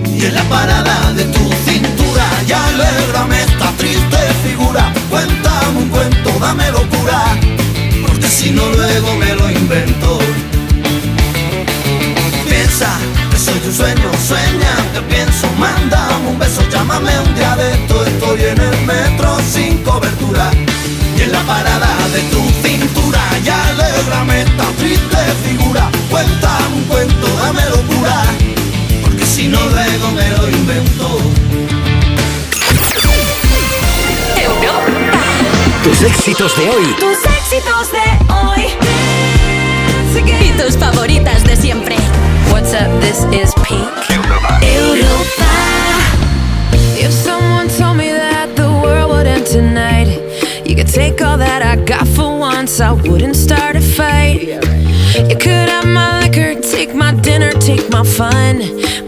Y 0.06 0.24
en 0.24 0.36
la 0.36 0.44
parada 0.44 1.14
de 1.14 1.24
tu 1.24 1.40
cintura 1.66 2.26
y 2.48 2.52
alégrame 2.52 3.42
esta 3.42 3.72
triste 3.80 4.18
figura, 4.44 4.94
cuéntame 5.10 5.80
un 5.80 5.90
cuento, 5.90 6.30
dame 6.40 6.70
locura, 6.70 7.24
porque 8.06 8.28
si 8.28 8.52
no 8.52 8.70
luego 8.70 9.16
me 9.16 9.34
lo 9.34 9.50
invento. 9.50 10.20
Piensa 12.48 13.00
que 13.32 13.40
soy 13.40 13.60
un 13.66 13.74
sueño, 13.74 14.12
sueña 14.28 14.74
que 14.94 15.02
pienso, 15.12 15.48
mándame 15.58 16.30
un 16.30 16.38
beso, 16.38 16.62
llámame 16.70 17.20
un 17.20 17.30
esto, 17.74 18.06
estoy 18.06 18.42
en 18.44 18.62
el 18.62 18.86
metro 18.86 19.38
sin 19.52 19.84
cobertura 19.84 20.52
y 21.18 21.22
en 21.22 21.32
la 21.32 21.42
parada 21.44 21.96
de 22.14 22.22
tu 22.24 22.42
cintura 22.66 23.20
y 23.44 23.50
alégrame 23.50 24.42
esta 24.42 24.66
triste 24.78 25.18
figura 25.46 25.90
cuéntame 26.10 26.76
un 26.76 26.84
cuento, 26.84 27.28
dame 27.38 27.62
locura 27.70 28.24
porque 29.02 29.26
si 29.26 29.48
no 29.48 29.60
luego 29.70 30.12
me 30.12 30.30
lo 30.30 30.50
invento 30.50 31.22
Tus 35.84 36.02
éxitos 36.02 36.58
de 36.58 36.70
hoy 36.70 36.96
Tus 37.00 37.26
éxitos 37.26 37.92
de 37.92 38.34
hoy. 38.34 38.68
Y 40.44 40.52
tus 40.52 40.78
favoritas 40.78 41.44
de 41.44 41.56
siempre. 41.56 41.96
What's 42.52 42.74
up? 42.74 42.90
This 43.00 43.26
is 43.32 43.54
Pink. 43.64 43.88
Europa. 44.62 45.52
If 46.98 47.12
someone 47.14 47.70
told 47.70 47.98
me 47.98 48.12
that 48.12 48.56
the 48.56 48.70
world 48.70 49.10
would 49.12 49.28
end 49.28 49.46
tonight, 49.46 50.08
you 50.78 50.84
could 50.84 50.94
take 50.94 51.22
all 51.22 51.38
that 51.38 51.64
I 51.64 51.76
got 51.86 52.08
for 52.08 52.38
once, 52.38 52.80
I 52.80 52.92
wouldn't 52.92 53.36
start 53.36 53.76
a 53.76 53.82
fight. 53.82 54.42
You 55.30 55.36
could 55.36 55.70
have 55.70 55.88
my 55.88 56.22
liquor, 56.22 56.60
take 56.62 56.94
my 56.94 57.16
dinner, 57.16 57.52
take 57.54 57.90
my 57.90 58.04
fun, 58.04 58.60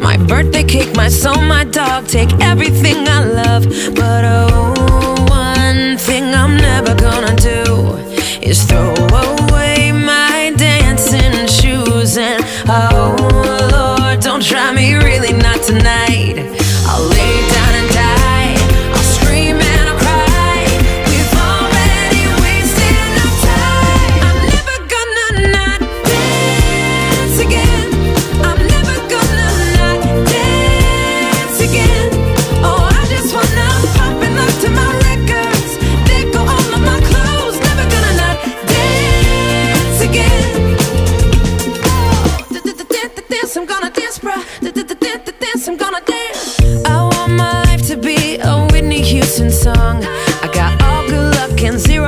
my 0.01 0.17
birthday 0.17 0.63
cake, 0.63 0.95
my 0.95 1.09
soul, 1.09 1.41
my 1.41 1.65
dog, 1.65 2.07
take 2.07 2.31
everything 2.41 3.07
I 3.07 3.23
love. 3.23 3.65
But 3.93 4.23
oh, 4.25 5.25
one 5.29 5.97
thing 5.97 6.33
I'm 6.33 6.57
never 6.57 6.95
gonna 6.95 7.35
do 7.35 7.97
is 8.41 8.63
throw 8.63 8.91
away 8.95 9.91
my 9.91 10.51
dancing 10.57 11.45
shoes. 11.45 12.17
And 12.17 12.43
oh, 12.67 13.15
Lord, 13.71 14.21
don't 14.21 14.43
try 14.43 14.73
me 14.73 14.95
really 14.95 15.33
not 15.33 15.61
tonight. 15.61 16.08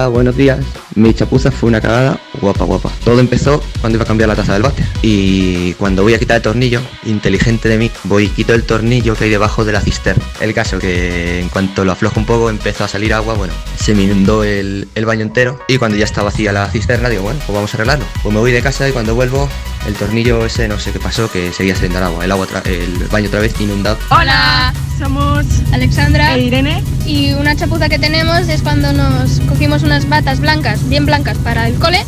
Hola, 0.00 0.08
buenos 0.08 0.34
días. 0.34 0.58
Mi 0.94 1.12
chapuza 1.12 1.50
fue 1.50 1.68
una 1.68 1.78
cagada 1.78 2.18
guapa, 2.40 2.64
guapa. 2.64 2.90
Todo 3.04 3.20
empezó 3.20 3.62
cuando 3.82 3.96
iba 3.96 4.04
a 4.04 4.06
cambiar 4.06 4.30
la 4.30 4.34
taza 4.34 4.54
del 4.54 4.62
váter. 4.62 4.86
Y 5.02 5.74
cuando 5.74 6.02
voy 6.02 6.14
a 6.14 6.18
quitar 6.18 6.38
el 6.38 6.42
tornillo, 6.42 6.80
inteligente 7.04 7.68
de 7.68 7.76
mí, 7.76 7.90
voy 8.04 8.24
y 8.24 8.28
quito 8.28 8.54
el 8.54 8.62
tornillo 8.62 9.14
que 9.14 9.24
hay 9.24 9.30
debajo 9.30 9.66
de 9.66 9.72
la 9.72 9.82
cisterna. 9.82 10.24
El 10.40 10.54
caso 10.54 10.78
que 10.78 11.40
en 11.40 11.50
cuanto 11.50 11.84
lo 11.84 11.92
aflojo 11.92 12.18
un 12.18 12.24
poco 12.24 12.48
empezó 12.48 12.84
a 12.84 12.88
salir 12.88 13.12
agua, 13.12 13.34
bueno, 13.34 13.52
se 13.76 13.94
me 13.94 14.04
inundó 14.04 14.42
el, 14.42 14.88
el 14.94 15.04
baño 15.04 15.20
entero. 15.20 15.60
Y 15.68 15.76
cuando 15.76 15.98
ya 15.98 16.04
está 16.04 16.22
vacía 16.22 16.50
la 16.50 16.70
cisterna, 16.70 17.10
digo, 17.10 17.24
bueno, 17.24 17.38
pues 17.44 17.54
vamos 17.54 17.74
a 17.74 17.76
arreglarlo. 17.76 18.06
Pues 18.22 18.34
me 18.34 18.40
voy 18.40 18.52
de 18.52 18.62
casa 18.62 18.88
y 18.88 18.92
cuando 18.92 19.14
vuelvo, 19.14 19.50
el 19.86 19.92
tornillo 19.96 20.46
ese 20.46 20.66
no 20.66 20.78
sé 20.78 20.92
qué 20.92 20.98
pasó, 20.98 21.30
que 21.30 21.52
seguía 21.52 21.74
saliendo 21.74 21.98
el 21.98 22.04
agua. 22.04 22.24
El 22.24 22.32
agua, 22.32 22.46
el 22.64 23.06
baño 23.12 23.28
otra 23.28 23.40
vez 23.40 23.60
inundado. 23.60 23.98
Hola, 24.10 24.72
somos 24.98 25.44
Alexandra 25.72 26.36
e 26.36 26.40
Irene. 26.40 26.82
Y 27.10 27.32
una 27.32 27.56
chapuza 27.56 27.88
que 27.88 27.98
tenemos 27.98 28.48
es 28.48 28.62
cuando 28.62 28.92
nos 28.92 29.40
cogimos 29.40 29.82
unas 29.82 30.08
batas 30.08 30.38
blancas, 30.38 30.88
bien 30.88 31.06
blancas, 31.06 31.36
para 31.38 31.66
el 31.66 31.74
cole. 31.74 31.98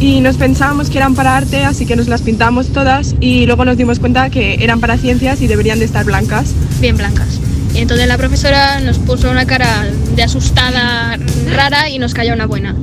y 0.00 0.20
nos 0.20 0.38
pensábamos 0.38 0.90
que 0.90 0.98
eran 0.98 1.14
para 1.14 1.36
arte, 1.36 1.64
así 1.64 1.86
que 1.86 1.94
nos 1.94 2.08
las 2.08 2.22
pintamos 2.22 2.72
todas 2.72 3.14
y 3.20 3.46
luego 3.46 3.64
nos 3.64 3.76
dimos 3.76 4.00
cuenta 4.00 4.28
que 4.28 4.54
eran 4.64 4.80
para 4.80 4.96
ciencias 4.96 5.40
y 5.40 5.46
deberían 5.46 5.78
de 5.78 5.84
estar 5.84 6.04
blancas. 6.04 6.52
Bien 6.80 6.96
blancas. 6.96 7.38
Y 7.74 7.78
entonces 7.78 8.08
la 8.08 8.16
profesora 8.18 8.80
nos 8.80 8.98
puso 8.98 9.30
una 9.30 9.46
cara 9.46 9.86
de 10.16 10.22
asustada 10.24 11.16
rara 11.54 11.88
y 11.88 12.00
nos 12.00 12.14
cayó 12.14 12.32
una 12.32 12.46
buena. 12.46 12.74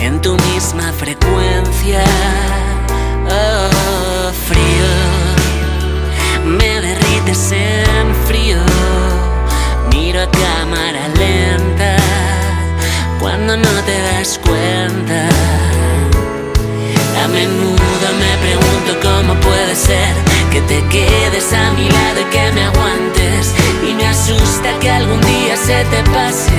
en 0.00 0.20
tu 0.20 0.36
misma 0.52 0.92
frecuencia. 0.92 2.04
Oh, 3.30 4.32
frío, 4.48 4.90
me 6.44 6.80
derrites 6.80 7.52
en 7.52 8.14
frío. 8.26 8.58
Miro 9.92 10.22
a 10.22 10.30
cámara 10.30 11.08
lenta 11.16 11.96
cuando 13.20 13.56
no 13.56 13.70
te 13.86 14.02
das 14.02 14.38
cuenta. 14.38 15.28
A 17.22 17.28
menudo 17.28 18.08
me 18.22 18.32
pregunto 18.46 18.90
cómo 19.02 19.34
puede 19.40 19.74
ser 19.74 20.14
que 20.52 20.60
te 20.62 20.82
quedes 20.88 21.52
a 21.52 21.72
mi 21.72 21.88
lado 21.88 22.20
y 22.20 22.24
que 22.24 22.52
me 22.52 22.62
aguantes. 22.64 23.54
Y 23.88 23.94
me 23.94 24.06
asusta 24.06 24.78
que 24.80 24.90
algún 24.90 25.20
día 25.20 25.56
se 25.56 25.84
te 25.84 26.02
pase. 26.10 26.52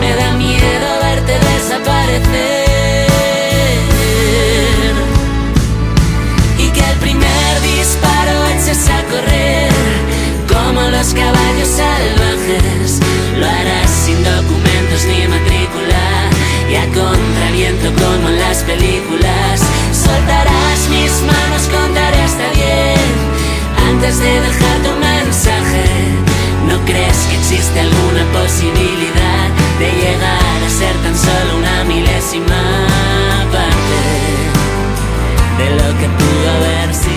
Me 0.00 0.14
da 0.14 0.32
miedo 0.32 0.88
verte 1.02 1.38
desaparecer. 1.38 2.65
Caballos 11.26 11.68
salvajes. 11.68 13.00
Lo 13.38 13.46
harás 13.46 13.90
sin 14.04 14.18
documentos 14.22 15.00
ni 15.10 15.26
matrícula 15.26 16.06
y 16.70 16.74
a 16.76 16.86
contraviento 17.00 17.88
como 18.02 18.28
en 18.28 18.38
las 18.38 18.58
películas. 18.70 19.60
Soltarás 19.92 20.80
mis 20.94 21.12
manos, 21.30 21.62
contaré 21.76 22.20
hasta 22.22 22.46
diez 22.54 23.00
antes 23.90 24.18
de 24.18 24.32
dejar 24.46 24.76
tu 24.86 24.92
mensaje. 25.10 25.86
¿No 26.68 26.76
crees 26.84 27.18
que 27.28 27.36
existe 27.36 27.80
alguna 27.80 28.24
posibilidad 28.40 29.46
de 29.80 29.88
llegar 30.02 30.58
a 30.66 30.70
ser 30.80 30.94
tan 31.04 31.16
solo 31.26 31.58
una 31.58 31.84
milésima 31.84 32.62
parte 33.54 34.02
de 35.58 35.66
lo 35.78 35.88
que 35.98 36.08
pudo 36.20 36.46
haber 36.56 36.94
sido? 36.94 37.15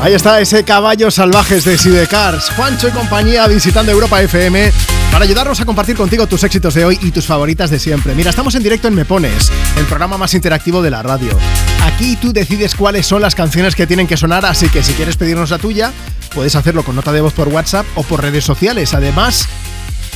Ahí 0.00 0.14
está 0.14 0.40
ese 0.40 0.64
caballos 0.64 1.14
salvajes 1.16 1.64
de 1.64 1.76
Sidecars. 1.76 2.48
Juancho 2.56 2.88
y 2.88 2.90
compañía 2.90 3.46
visitando 3.46 3.92
Europa 3.92 4.22
FM 4.22 4.72
para 5.12 5.26
ayudarnos 5.26 5.60
a 5.60 5.66
compartir 5.66 5.94
contigo 5.94 6.26
tus 6.26 6.42
éxitos 6.42 6.72
de 6.72 6.86
hoy 6.86 6.98
y 7.02 7.10
tus 7.10 7.26
favoritas 7.26 7.68
de 7.68 7.78
siempre. 7.78 8.14
Mira, 8.14 8.30
estamos 8.30 8.54
en 8.54 8.62
directo 8.62 8.88
en 8.88 8.94
Me 8.94 9.04
Pones, 9.04 9.52
el 9.76 9.84
programa 9.84 10.16
más 10.16 10.32
interactivo 10.32 10.80
de 10.80 10.90
la 10.90 11.02
radio. 11.02 11.36
Aquí 11.84 12.16
tú 12.16 12.32
decides 12.32 12.74
cuáles 12.74 13.06
son 13.06 13.20
las 13.20 13.34
canciones 13.34 13.74
que 13.74 13.86
tienen 13.86 14.06
que 14.06 14.16
sonar, 14.16 14.46
así 14.46 14.70
que 14.70 14.82
si 14.82 14.94
quieres 14.94 15.18
pedirnos 15.18 15.50
la 15.50 15.58
tuya, 15.58 15.92
puedes 16.34 16.56
hacerlo 16.56 16.82
con 16.82 16.96
nota 16.96 17.12
de 17.12 17.20
voz 17.20 17.34
por 17.34 17.48
WhatsApp 17.48 17.84
o 17.94 18.02
por 18.02 18.22
redes 18.22 18.44
sociales. 18.44 18.94
Además, 18.94 19.48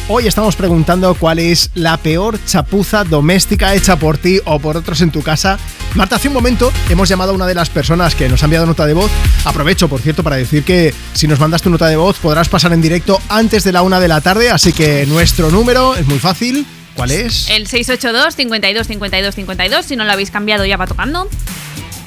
Hoy 0.06 0.26
estamos 0.26 0.54
preguntando 0.54 1.14
cuál 1.14 1.38
es 1.38 1.70
la 1.74 1.96
peor 1.96 2.38
chapuza 2.44 3.04
doméstica 3.04 3.74
hecha 3.74 3.96
por 3.96 4.18
ti 4.18 4.38
o 4.44 4.58
por 4.58 4.76
otros 4.76 5.00
en 5.00 5.10
tu 5.10 5.22
casa. 5.22 5.58
Marta, 5.94 6.16
hace 6.16 6.28
un 6.28 6.34
momento 6.34 6.70
hemos 6.90 7.08
llamado 7.08 7.30
a 7.30 7.34
una 7.34 7.46
de 7.46 7.54
las 7.54 7.70
personas 7.70 8.14
que 8.14 8.28
nos 8.28 8.42
ha 8.42 8.44
enviado 8.44 8.66
nota 8.66 8.84
de 8.84 8.92
voz. 8.92 9.10
Aprovecho, 9.46 9.88
por 9.88 10.02
cierto, 10.02 10.22
para 10.22 10.36
decir 10.36 10.62
que 10.62 10.92
si 11.14 11.26
nos 11.26 11.40
mandas 11.40 11.62
tu 11.62 11.70
nota 11.70 11.86
de 11.86 11.96
voz 11.96 12.18
podrás 12.18 12.50
pasar 12.50 12.74
en 12.74 12.82
directo 12.82 13.18
antes 13.30 13.64
de 13.64 13.72
la 13.72 13.80
una 13.80 13.98
de 13.98 14.08
la 14.08 14.20
tarde, 14.20 14.50
así 14.50 14.74
que 14.74 15.06
nuestro 15.06 15.50
número 15.50 15.96
es 15.96 16.06
muy 16.06 16.18
fácil. 16.18 16.66
¿Cuál 16.94 17.10
es? 17.10 17.48
El 17.48 17.66
682 17.66 18.36
52 18.36 18.86
52 18.86 19.34
52, 19.34 19.86
si 19.86 19.96
no 19.96 20.04
lo 20.04 20.12
habéis 20.12 20.30
cambiado 20.30 20.66
ya 20.66 20.76
va 20.76 20.86
tocando. 20.86 21.30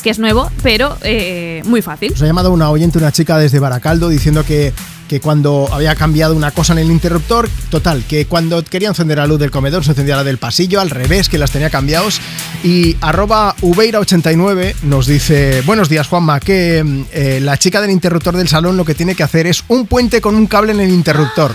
Que 0.03 0.11
es 0.11 0.19
nuevo, 0.19 0.51
pero 0.61 0.95
eh, 1.01 1.63
muy 1.65 1.81
fácil. 1.81 2.11
Nos 2.11 2.21
ha 2.21 2.27
llamado 2.27 2.51
una 2.51 2.69
oyente, 2.69 2.99
una 2.99 3.11
chica 3.11 3.39
desde 3.39 3.57
Baracaldo, 3.57 4.07
diciendo 4.07 4.45
que, 4.45 4.71
que 5.07 5.19
cuando 5.19 5.69
había 5.71 5.95
cambiado 5.95 6.35
una 6.35 6.51
cosa 6.51 6.73
en 6.73 6.79
el 6.79 6.91
interruptor, 6.91 7.49
total, 7.69 8.03
que 8.07 8.25
cuando 8.25 8.63
quería 8.63 8.89
encender 8.89 9.17
la 9.17 9.27
luz 9.27 9.39
del 9.39 9.51
comedor 9.51 9.83
se 9.83 9.91
encendía 9.91 10.15
la 10.15 10.23
del 10.23 10.37
pasillo, 10.37 10.81
al 10.81 10.89
revés, 10.89 11.29
que 11.29 11.37
las 11.37 11.51
tenía 11.51 11.69
cambiados. 11.69 12.19
Y 12.63 12.97
arroba 13.01 13.55
Ubeira89 13.61 14.75
nos 14.83 15.07
dice, 15.07 15.61
buenos 15.65 15.89
días 15.89 16.07
Juanma, 16.07 16.39
que 16.39 16.83
mm, 16.83 17.05
eh, 17.11 17.39
la 17.41 17.57
chica 17.57 17.81
del 17.81 17.91
interruptor 17.91 18.35
del 18.35 18.47
salón 18.47 18.77
lo 18.77 18.85
que 18.85 18.95
tiene 18.95 19.15
que 19.15 19.23
hacer 19.23 19.47
es 19.47 19.63
un 19.67 19.87
puente 19.87 20.21
con 20.21 20.35
un 20.35 20.47
cable 20.47 20.71
en 20.71 20.79
el 20.79 20.89
interruptor. 20.89 21.53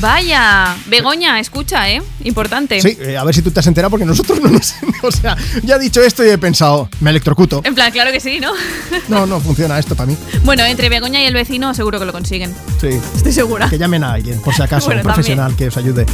Vaya, 0.00 0.76
Begoña, 0.86 1.38
escucha, 1.40 1.88
¿eh? 1.90 2.02
Importante. 2.24 2.80
Sí, 2.80 2.96
eh, 3.00 3.16
a 3.16 3.24
ver 3.24 3.34
si 3.34 3.42
tú 3.42 3.50
te 3.50 3.60
has 3.60 3.66
enterado 3.66 3.90
porque 3.90 4.04
nosotros 4.04 4.40
no 4.40 4.48
nos... 4.50 4.74
O 5.02 5.10
sea, 5.12 5.36
ya 5.62 5.76
he 5.76 5.78
dicho 5.78 6.02
esto 6.02 6.24
y 6.24 6.30
he 6.30 6.38
pensado, 6.38 6.88
me 7.00 7.10
electrocuto. 7.10 7.60
En 7.64 7.74
plan, 7.74 7.92
claro 7.92 8.10
que 8.10 8.20
sí, 8.20 8.40
¿no? 8.40 8.52
No, 9.08 9.26
no 9.26 9.38
funciona 9.38 9.78
esto 9.78 9.94
para 9.94 10.06
mí. 10.06 10.16
bueno, 10.44 10.64
entre 10.64 10.88
Begoña 10.88 11.22
y 11.22 11.26
el 11.26 11.34
vecino 11.34 11.74
seguro 11.74 11.98
que 11.98 12.06
lo 12.06 12.12
consiguen. 12.12 12.54
Sí. 12.80 12.88
Estoy 13.14 13.32
segura. 13.32 13.68
Que 13.68 13.76
llamen 13.78 14.02
a 14.02 14.12
alguien, 14.14 14.40
por 14.40 14.54
si 14.54 14.62
acaso, 14.62 14.86
Bueno, 14.86 15.02
un 15.02 15.04
profesional 15.04 15.54
que 15.56 15.68
os 15.68 15.76
ayude. 15.76 16.06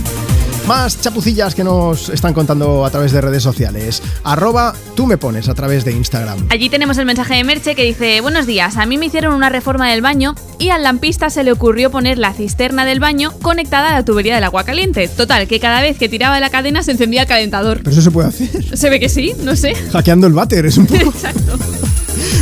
Más 0.71 1.01
chapucillas 1.01 1.57
que 1.57 1.65
nos 1.65 2.11
están 2.11 2.33
contando 2.33 2.87
a 2.87 2.91
través 2.91 3.11
de 3.11 3.21
redes 3.21 3.43
sociales. 3.43 4.01
Arroba 4.23 4.73
tú 4.95 5.05
me 5.05 5.19
pones 5.19 5.49
a 5.49 5.55
través 5.55 5.85
de 5.85 5.91
Instagram. 5.91 6.47
Allí 6.49 6.69
tenemos 6.69 6.97
el 6.99 7.07
mensaje 7.07 7.35
de 7.35 7.43
Merche 7.43 7.75
que 7.75 7.83
dice, 7.83 8.21
buenos 8.21 8.47
días, 8.47 8.77
a 8.77 8.87
mí 8.87 8.97
me 8.97 9.07
hicieron 9.07 9.35
una 9.35 9.49
reforma 9.49 9.91
del 9.91 10.01
baño 10.01 10.37
y 10.61 10.69
al 10.69 10.85
lampista 10.85 11.29
se 11.29 11.43
le 11.43 11.51
ocurrió 11.51 11.91
poner 11.91 12.19
la 12.19 12.35
cisterna 12.35 12.85
del 12.85 13.01
baño 13.01 13.33
conectada 13.43 13.89
a 13.89 13.95
la 13.95 14.05
tubería 14.05 14.37
del 14.37 14.45
agua 14.45 14.63
caliente. 14.63 15.09
Total, 15.09 15.49
que 15.49 15.59
cada 15.59 15.81
vez 15.81 15.99
que 15.99 16.09
tiraba 16.09 16.37
de 16.37 16.41
la 16.41 16.51
cadena 16.51 16.85
se 16.85 16.93
encendía 16.93 17.23
el 17.23 17.27
calentador. 17.27 17.79
Pero 17.79 17.91
eso 17.91 18.03
se 18.03 18.13
puede 18.13 18.29
hacer. 18.29 18.79
Se 18.79 18.91
ve 18.91 19.01
que 19.01 19.09
sí, 19.09 19.35
no 19.43 19.57
sé. 19.57 19.75
Hackeando 19.75 20.29
el 20.29 20.35
váter, 20.35 20.67
es 20.67 20.79
un 20.79 20.87
poco. 20.87 21.03
Exacto. 21.11 21.59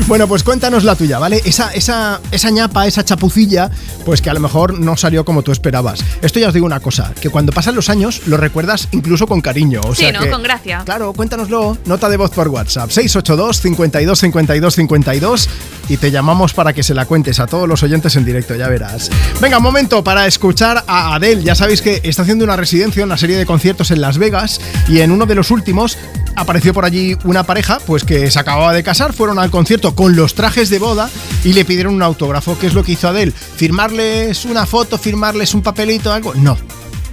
Bueno, 0.06 0.26
pues 0.26 0.42
cuéntanos 0.42 0.84
la 0.84 0.94
tuya, 0.96 1.18
¿vale? 1.18 1.42
Esa, 1.44 1.70
esa, 1.72 2.20
esa 2.30 2.50
ñapa, 2.50 2.86
esa 2.86 3.04
chapucilla, 3.04 3.70
pues 4.06 4.22
que 4.22 4.30
a 4.30 4.34
lo 4.34 4.40
mejor 4.40 4.78
no 4.78 4.96
salió 4.96 5.24
como 5.24 5.42
tú 5.42 5.52
esperabas. 5.52 6.00
Esto 6.22 6.38
ya 6.40 6.48
os 6.48 6.54
digo 6.54 6.64
una 6.66 6.80
cosa, 6.80 7.12
que 7.20 7.28
cuando 7.30 7.52
pasan 7.52 7.74
los 7.74 7.88
años 7.90 8.22
lo 8.26 8.36
recuerdas 8.38 8.88
incluso 8.92 9.26
con 9.26 9.40
cariño. 9.40 9.80
O 9.84 9.94
sí, 9.94 10.02
sea 10.04 10.12
¿no? 10.12 10.20
que- 10.20 10.30
Con 10.30 10.42
gracia. 10.42 10.82
Claro, 10.84 11.12
cuéntanos,lo 11.12 11.76
nota 11.84 12.08
de 12.08 12.16
voz 12.16 12.30
por 12.30 12.48
WhatsApp, 12.48 12.90
682 12.90 13.60
52 13.60 14.18
52 14.18 14.74
52 14.74 15.48
y 15.90 15.96
te 15.96 16.10
llamamos 16.10 16.52
para 16.54 16.72
que 16.72 16.82
se 16.82 16.94
la 16.94 17.04
cuentes 17.06 17.40
a 17.40 17.46
todos 17.46 17.68
los 17.68 17.82
oyentes 17.82 18.16
en 18.16 18.24
directo, 18.24 18.54
ya 18.54 18.68
verás. 18.68 19.10
Venga, 19.40 19.58
momento 19.58 20.02
para 20.04 20.26
escuchar 20.26 20.84
a 20.86 21.14
Adele. 21.14 21.42
Ya 21.42 21.54
sabéis 21.54 21.82
que 21.82 22.00
está 22.04 22.22
haciendo 22.22 22.44
una 22.44 22.56
residencia, 22.56 23.04
una 23.04 23.16
serie 23.18 23.36
de 23.36 23.46
conciertos 23.46 23.90
en 23.90 24.00
Las 24.00 24.18
Vegas 24.18 24.60
y 24.88 25.00
en 25.00 25.10
uno 25.12 25.26
de 25.26 25.34
los 25.34 25.50
últimos 25.50 25.96
apareció 26.36 26.72
por 26.72 26.84
allí 26.84 27.16
una 27.24 27.42
pareja 27.44 27.78
pues 27.86 28.04
que 28.04 28.30
se 28.30 28.38
acababa 28.38 28.72
de 28.72 28.82
casar, 28.82 29.12
fueron 29.12 29.38
al 29.38 29.50
concierto 29.58 29.96
con 29.96 30.14
los 30.14 30.34
trajes 30.34 30.70
de 30.70 30.78
boda 30.78 31.10
y 31.42 31.52
le 31.52 31.64
pidieron 31.64 31.92
un 31.92 32.02
autógrafo. 32.04 32.56
¿Qué 32.56 32.68
es 32.68 32.74
lo 32.74 32.84
que 32.84 32.92
hizo 32.92 33.08
Adele? 33.08 33.32
¿Firmarles 33.32 34.44
una 34.44 34.66
foto, 34.66 34.98
firmarles 34.98 35.52
un 35.52 35.62
papelito, 35.62 36.12
algo? 36.12 36.32
No. 36.32 36.56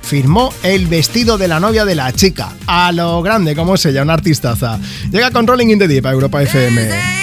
Firmó 0.04 0.54
el 0.62 0.86
vestido 0.86 1.40
de 1.40 1.48
la 1.48 1.60
novia 1.60 1.86
de 1.86 1.96
la 1.96 2.14
chica. 2.14 2.54
A 2.68 2.92
lo 2.92 3.24
grande, 3.24 3.56
como 3.56 3.74
es 3.74 3.86
ella, 3.88 4.04
una 4.04 4.14
artistaza. 4.14 4.80
Llega 5.12 5.32
con 5.32 5.48
Rolling 5.48 5.70
in 5.70 5.80
the 5.80 5.88
Deep 5.88 6.06
a 6.06 6.12
Europa 6.12 6.44
FM. 6.44 7.16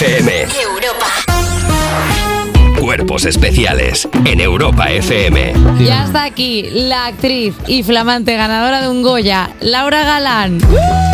FM. 0.00 0.29
Cuerpos 3.20 3.36
especiales 3.36 4.08
en 4.24 4.40
Europa 4.40 4.90
FM. 4.90 5.52
Ya 5.86 6.04
está 6.04 6.24
aquí 6.24 6.66
la 6.72 7.04
actriz 7.06 7.54
y 7.66 7.82
flamante 7.82 8.34
ganadora 8.34 8.80
de 8.80 8.88
un 8.88 9.02
Goya, 9.02 9.50
Laura 9.60 10.04
Galán. 10.04 10.58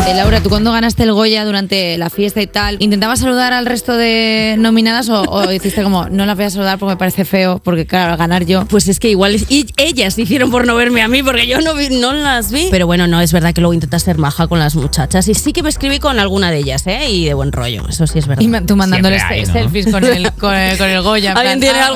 Eh, 0.06 0.14
Laura, 0.14 0.40
¿tú 0.40 0.48
cuando 0.48 0.70
ganaste 0.70 1.02
el 1.02 1.12
Goya 1.12 1.44
durante 1.44 1.98
la 1.98 2.08
fiesta 2.10 2.40
y 2.40 2.46
tal, 2.46 2.76
intentabas 2.78 3.18
saludar 3.18 3.52
al 3.52 3.66
resto 3.66 3.96
de 3.96 4.54
nominadas 4.56 5.08
o, 5.08 5.22
o 5.22 5.50
hiciste 5.50 5.82
como, 5.82 6.08
no 6.08 6.26
las 6.26 6.36
voy 6.36 6.44
a 6.44 6.50
saludar 6.50 6.78
porque 6.78 6.90
me 6.92 6.96
parece 6.96 7.24
feo, 7.24 7.58
porque 7.58 7.86
claro, 7.86 8.12
al 8.12 8.18
ganar 8.18 8.46
yo... 8.46 8.66
Pues 8.66 8.86
es 8.86 9.00
que 9.00 9.08
igual 9.08 9.34
es- 9.34 9.50
y 9.50 9.66
ellas 9.76 10.16
hicieron 10.16 10.52
por 10.52 10.64
no 10.64 10.76
verme 10.76 11.02
a 11.02 11.08
mí, 11.08 11.24
porque 11.24 11.48
yo 11.48 11.60
no, 11.60 11.74
vi- 11.74 11.88
no 11.90 12.12
las 12.12 12.52
vi. 12.52 12.68
Pero 12.70 12.86
bueno, 12.86 13.08
no, 13.08 13.20
es 13.20 13.32
verdad 13.32 13.52
que 13.52 13.60
luego 13.60 13.74
intentas 13.74 14.04
ser 14.04 14.16
maja 14.16 14.46
con 14.46 14.60
las 14.60 14.76
muchachas. 14.76 15.26
Y 15.26 15.34
sí 15.34 15.52
que 15.52 15.64
me 15.64 15.70
escribí 15.70 15.98
con 15.98 16.20
alguna 16.20 16.52
de 16.52 16.58
ellas, 16.58 16.86
¿eh? 16.86 17.10
Y 17.10 17.24
de 17.24 17.34
buen 17.34 17.50
rollo, 17.50 17.82
eso 17.88 18.06
sí 18.06 18.20
es 18.20 18.28
verdad. 18.28 18.42
Y 18.44 18.66
tú 18.66 18.76
mandándoles 18.76 19.18
Siempre 19.22 19.40
hay, 19.40 19.46
¿no? 19.46 19.52
selfies 19.52 19.86
con 19.90 20.04
el, 20.04 20.32
con 20.34 20.54
el, 20.54 20.78
con 20.78 20.88
el 20.88 21.02
Goya. 21.02 21.32
en 21.36 21.36
Alguien 21.38 21.58
plan, 21.58 21.60
tiene 21.72 21.80
ah, 21.80 21.86
algo 21.88 21.95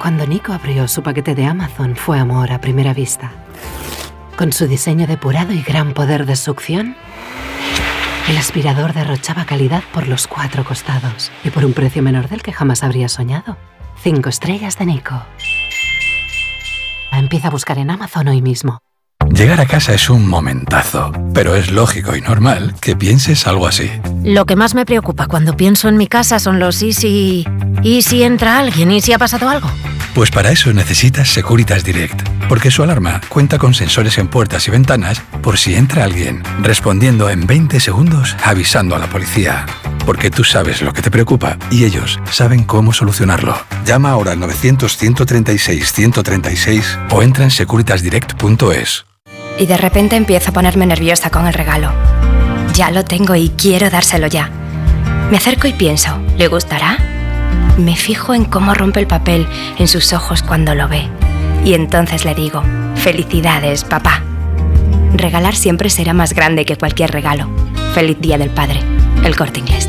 Cuando 0.00 0.26
Nico 0.26 0.52
abrió 0.52 0.86
su 0.86 1.02
paquete 1.02 1.34
de 1.34 1.44
Amazon 1.44 1.96
fue 1.96 2.18
amor 2.18 2.52
a 2.52 2.60
primera 2.60 2.94
vista. 2.94 3.32
Con 4.36 4.52
su 4.52 4.68
diseño 4.68 5.08
depurado 5.08 5.52
y 5.52 5.62
gran 5.62 5.92
poder 5.92 6.24
de 6.24 6.36
succión, 6.36 6.94
el 8.28 8.36
aspirador 8.36 8.92
derrochaba 8.92 9.44
calidad 9.44 9.82
por 9.92 10.06
los 10.06 10.28
cuatro 10.28 10.64
costados 10.64 11.32
y 11.42 11.50
por 11.50 11.64
un 11.64 11.72
precio 11.72 12.02
menor 12.02 12.28
del 12.28 12.42
que 12.42 12.52
jamás 12.52 12.84
habría 12.84 13.08
soñado. 13.08 13.56
Cinco 14.00 14.28
estrellas 14.28 14.78
de 14.78 14.86
Nico. 14.86 15.20
Empieza 17.10 17.48
a 17.48 17.50
buscar 17.50 17.78
en 17.78 17.90
Amazon 17.90 18.28
hoy 18.28 18.40
mismo. 18.40 18.78
Llegar 19.32 19.60
a 19.60 19.66
casa 19.66 19.92
es 19.92 20.08
un 20.08 20.28
momentazo, 20.28 21.12
pero 21.34 21.56
es 21.56 21.70
lógico 21.70 22.14
y 22.14 22.20
normal 22.20 22.74
que 22.80 22.96
pienses 22.96 23.46
algo 23.46 23.66
así. 23.66 23.90
Lo 24.22 24.46
que 24.46 24.56
más 24.56 24.74
me 24.74 24.86
preocupa 24.86 25.26
cuando 25.26 25.56
pienso 25.56 25.88
en 25.88 25.96
mi 25.96 26.06
casa 26.06 26.38
son 26.38 26.60
los 26.60 26.82
y 26.82 26.92
si... 26.92 27.46
¿Y 27.82 28.02
si 28.02 28.22
entra 28.22 28.58
alguien? 28.58 28.90
¿Y 28.90 29.00
si 29.00 29.12
ha 29.12 29.18
pasado 29.18 29.48
algo? 29.48 29.68
Pues 30.14 30.30
para 30.30 30.50
eso 30.50 30.72
necesitas 30.72 31.28
Securitas 31.28 31.84
Direct, 31.84 32.26
porque 32.48 32.70
su 32.70 32.82
alarma 32.82 33.20
cuenta 33.28 33.58
con 33.58 33.74
sensores 33.74 34.16
en 34.18 34.28
puertas 34.28 34.66
y 34.66 34.70
ventanas 34.70 35.20
por 35.42 35.58
si 35.58 35.74
entra 35.74 36.04
alguien, 36.04 36.42
respondiendo 36.62 37.28
en 37.30 37.46
20 37.46 37.78
segundos 37.80 38.34
avisando 38.44 38.96
a 38.96 38.98
la 38.98 39.08
policía. 39.08 39.66
Porque 40.04 40.30
tú 40.30 40.44
sabes 40.44 40.82
lo 40.82 40.92
que 40.92 41.02
te 41.02 41.10
preocupa 41.10 41.56
y 41.70 41.84
ellos 41.84 42.20
saben 42.30 42.64
cómo 42.64 42.92
solucionarlo. 42.92 43.56
Llama 43.84 44.10
ahora 44.10 44.32
al 44.32 44.40
900-136-136 44.40 47.08
o 47.10 47.22
entra 47.22 47.44
en 47.44 47.50
securitasdirect.es. 47.50 49.04
Y 49.58 49.66
de 49.66 49.76
repente 49.76 50.16
empiezo 50.16 50.50
a 50.50 50.52
ponerme 50.52 50.86
nerviosa 50.86 51.30
con 51.30 51.46
el 51.46 51.52
regalo. 51.52 51.92
Ya 52.74 52.90
lo 52.90 53.04
tengo 53.04 53.34
y 53.34 53.50
quiero 53.50 53.90
dárselo 53.90 54.28
ya. 54.28 54.50
Me 55.30 55.36
acerco 55.36 55.66
y 55.66 55.74
pienso, 55.74 56.18
¿le 56.38 56.48
gustará? 56.48 57.17
Me 57.76 57.96
fijo 57.96 58.34
en 58.34 58.44
cómo 58.44 58.74
rompe 58.74 59.00
el 59.00 59.06
papel 59.06 59.46
en 59.78 59.88
sus 59.88 60.12
ojos 60.12 60.42
cuando 60.42 60.74
lo 60.74 60.88
ve. 60.88 61.08
Y 61.64 61.74
entonces 61.74 62.24
le 62.24 62.34
digo, 62.34 62.62
felicidades, 62.96 63.84
papá. 63.84 64.22
Regalar 65.14 65.54
siempre 65.54 65.90
será 65.90 66.12
más 66.12 66.32
grande 66.32 66.64
que 66.64 66.76
cualquier 66.76 67.10
regalo. 67.10 67.48
Feliz 67.94 68.20
Día 68.20 68.38
del 68.38 68.50
Padre. 68.50 68.80
El 69.24 69.36
corte 69.36 69.60
inglés. 69.60 69.88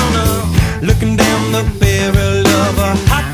Looking 0.81 1.15
down 1.15 1.51
the 1.51 1.63
barrel 1.79 2.47
of 2.47 2.77
a 2.79 2.95
hot 3.05 3.30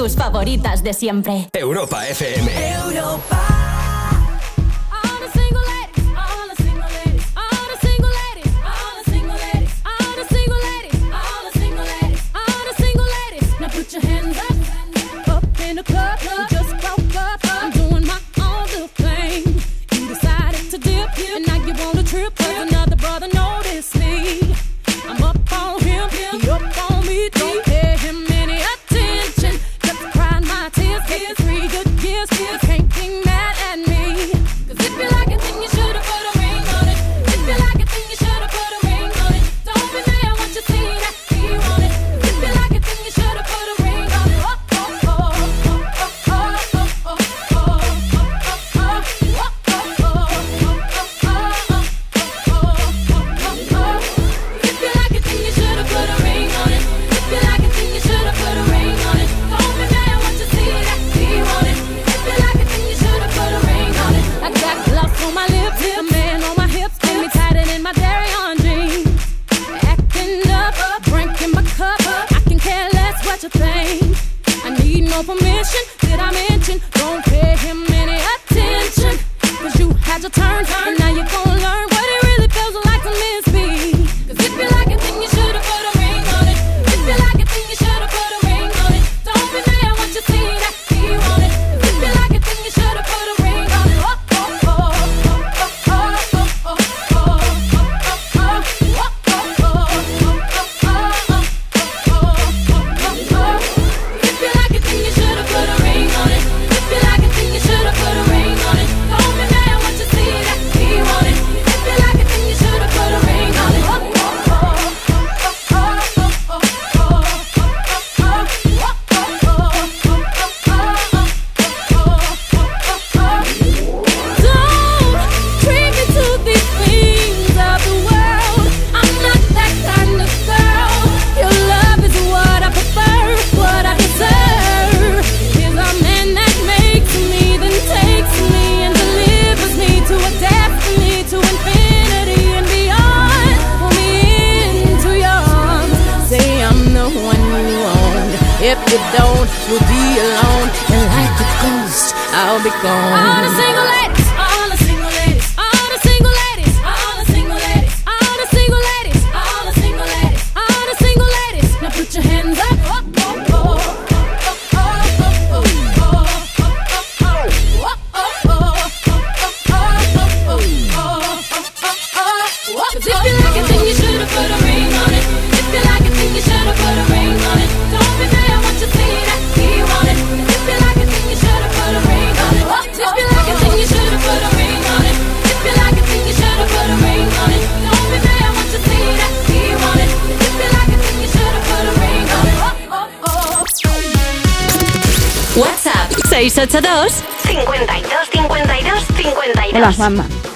tus 0.00 0.16
favoritas 0.16 0.82
de 0.82 0.94
siempre. 0.94 1.50
Europa 1.52 2.08
FM. 2.08 2.50
Europa 2.86 3.49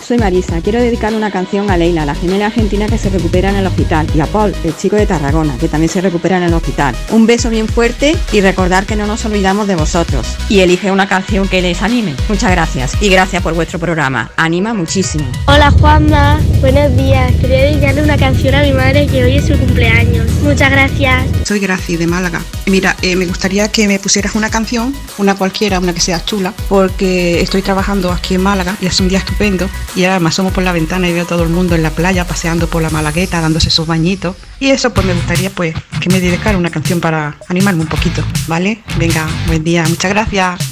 Soy 0.07 0.19
Marisa, 0.19 0.61
quiero 0.61 0.81
dedicar 0.81 1.15
una 1.15 1.31
canción 1.31 1.71
a 1.71 1.79
Leila, 1.79 2.05
la 2.05 2.15
gemela 2.15 2.47
argentina 2.47 2.87
que 2.87 2.99
se 2.99 3.09
recupera 3.09 3.49
en 3.49 3.57
el 3.57 3.67
hospital, 3.67 4.07
y 4.15 4.21
a 4.21 4.27
Paul, 4.27 4.55
el 4.63 4.77
chico 4.77 4.97
de 4.97 5.07
Tarragona, 5.07 5.57
que 5.57 5.67
también 5.67 5.89
se 5.89 6.03
recupera 6.03 6.37
en 6.37 6.43
el 6.43 6.53
hospital. 6.53 6.95
Un 7.11 7.27
beso 7.27 7.49
bien 7.49 7.67
fuerte 7.67 8.15
y 8.31 8.43
recordar 8.43 8.85
que 8.85 8.97
no 8.97 9.07
nos 9.07 9.25
olvidamos 9.25 9.67
de 9.67 9.77
vosotros. 9.77 10.37
Y 10.51 10.61
elige 10.61 10.91
una 10.91 11.09
canción 11.09 11.49
que 11.49 11.63
les 11.63 11.81
anime. 11.81 12.15
Muchas 12.29 12.51
gracias 12.51 12.93
y 13.01 13.09
gracias 13.09 13.43
por 13.43 13.55
vuestro 13.55 13.79
programa. 13.79 14.31
Anima 14.37 14.75
muchísimo. 14.75 15.25
Hola 15.47 15.71
Juanma, 15.71 16.39
buenos 16.61 16.95
días. 16.99 17.33
Quería 17.41 17.65
dedicarle 17.65 18.03
una 18.03 18.19
canción 18.19 18.55
a 18.55 18.63
mi 18.63 18.75
madre 18.75 19.07
que 19.07 19.25
hoy 19.25 19.37
es 19.39 19.47
su 19.47 19.57
cumpleaños. 19.59 20.31
Muchas 20.43 20.71
gracias. 20.71 21.25
Soy 21.45 21.61
Graci 21.61 21.97
de 21.97 22.07
Málaga. 22.07 22.43
Mira, 22.67 22.97
eh, 23.03 23.15
me 23.15 23.27
gustaría 23.27 23.71
que 23.71 23.87
me 23.87 23.99
pusieras 23.99 24.35
una 24.35 24.49
canción, 24.51 24.95
una 25.19 25.35
cualquiera, 25.35 25.79
una 25.79 25.93
que 25.93 26.01
sea 26.01 26.25
chula, 26.25 26.55
porque 26.69 27.41
estoy 27.41 27.63
trabajando 27.63 28.11
aquí 28.11 28.35
en 28.35 28.43
Málaga 28.43 28.77
y 28.81 28.87
hace 28.87 29.03
un 29.03 29.09
día 29.09 29.19
estupendo. 29.19 29.69
Y 29.95 30.05
ahora 30.05 30.21
me 30.21 30.29
asomo 30.29 30.51
por 30.51 30.65
la 30.65 30.73
ventana 30.73 31.09
y 31.09 31.13
veo 31.13 31.25
a 31.25 31.27
todo 31.27 31.43
el 31.43 31.51
mundo 31.51 31.75
en 31.75 31.83
la 31.83 31.91
playa 31.91 32.27
paseando 32.27 32.67
por 32.67 32.83
la 32.83 32.91
Malagueta, 32.91 33.41
dándose 33.41 33.71
sus 33.71 33.87
bañitos. 33.87 34.37
Y 34.61 34.71
eso, 34.71 34.95
pues 34.95 35.07
me 35.07 35.15
gustaría 35.15 35.51
pues 35.51 35.75
que 36.01 36.09
me 36.09 36.21
dedicara 36.21 36.57
una 36.57 36.71
canción 36.71 37.01
para 37.01 37.37
animarme 37.49 37.83
un 37.83 37.89
poquito, 37.89 38.25
¿vale? 38.47 38.83
Venga, 38.99 39.27
buen 39.47 39.63
día, 39.63 39.85
muchas 39.87 40.11
gracias. 40.11 40.64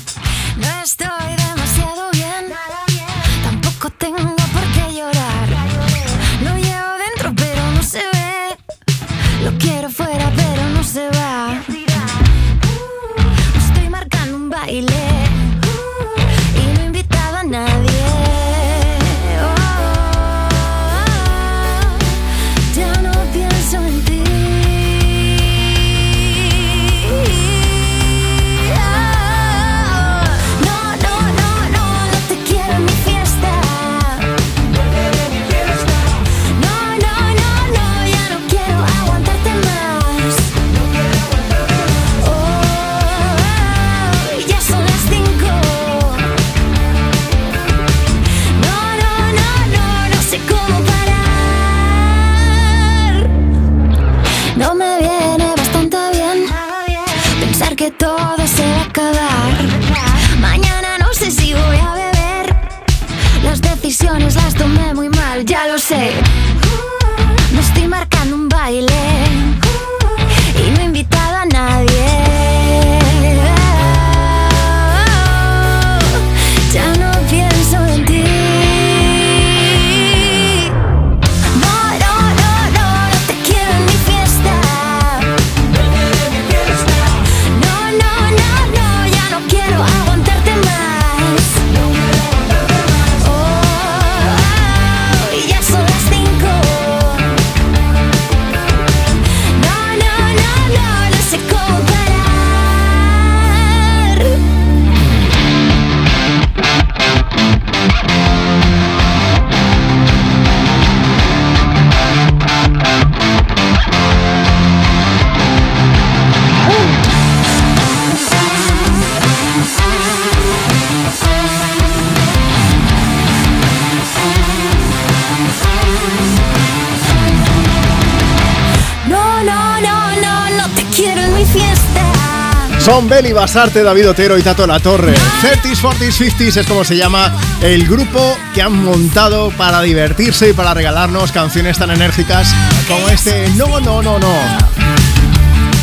Basarte, 133.32 133.82
David 133.82 134.10
Otero 134.10 134.38
y 134.38 134.42
Tato 134.42 134.66
La 134.66 134.80
Torre. 134.80 135.14
30s, 135.42 135.80
40s, 135.80 136.36
50s 136.36 136.56
es 136.58 136.66
como 136.66 136.84
se 136.84 136.96
llama 136.96 137.32
el 137.60 137.86
grupo 137.86 138.36
que 138.54 138.62
han 138.62 138.84
montado 138.84 139.50
para 139.50 139.80
divertirse 139.82 140.50
y 140.50 140.52
para 140.52 140.74
regalarnos 140.74 141.32
canciones 141.32 141.78
tan 141.78 141.90
enérgicas 141.90 142.54
como 142.88 143.08
este 143.08 143.48
No, 143.56 143.80
no, 143.80 144.02
no, 144.02 144.18
no. 144.18 144.32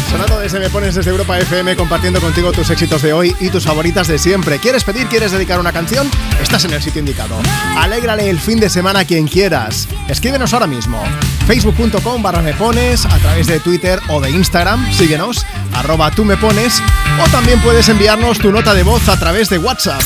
Sonando 0.10 0.40
desde 0.40 0.60
Me 0.60 0.72
Pones 0.72 0.96
desde 0.96 1.12
Europa 1.12 1.38
FM 1.38 1.76
compartiendo 1.76 2.20
contigo 2.20 2.52
tus 2.52 2.72
éxitos 2.72 3.04
de 3.04 3.14
hoy 3.14 3.36
y 3.40 3.50
tus 3.50 3.66
favoritas 3.66 4.08
de 4.08 4.18
siempre. 4.18 4.58
¿Quieres 4.58 4.84
pedir, 4.84 5.06
quieres 5.06 5.32
dedicar 5.32 5.60
una 5.60 5.72
canción? 5.72 6.10
Estás 6.42 6.66
en 6.66 6.74
el 6.74 6.82
sitio 6.82 7.00
indicado. 7.00 7.36
Alégrale 7.78 8.28
el 8.28 8.40
fin 8.40 8.60
de 8.60 8.72
semana 8.72 9.02
a 9.02 9.06
quien 9.06 9.28
quieras. 9.28 9.88
Escríbenos 10.08 10.52
ahora 10.54 10.66
mismo. 10.66 11.00
Facebook.com 11.46 12.24
barra 12.24 12.42
Me 12.42 12.54
Pones, 12.54 13.06
a 13.06 13.20
través 13.20 13.46
de 13.46 13.60
Twitter 13.60 14.00
o 14.08 14.20
de 14.20 14.32
Instagram. 14.32 14.92
Síguenos, 14.92 15.46
arroba 15.74 16.10
tú 16.10 16.26
me 16.26 16.38
pones. 16.38 16.82
O 17.26 17.30
también 17.32 17.60
puedes 17.62 17.88
enviarnos 17.90 18.40
tu 18.40 18.52
nota 18.52 18.74
de 18.74 18.84
voz 18.84 19.08
a 19.10 19.18
través 19.20 19.50
de 19.50 19.58
WhatsApp. 19.58 20.02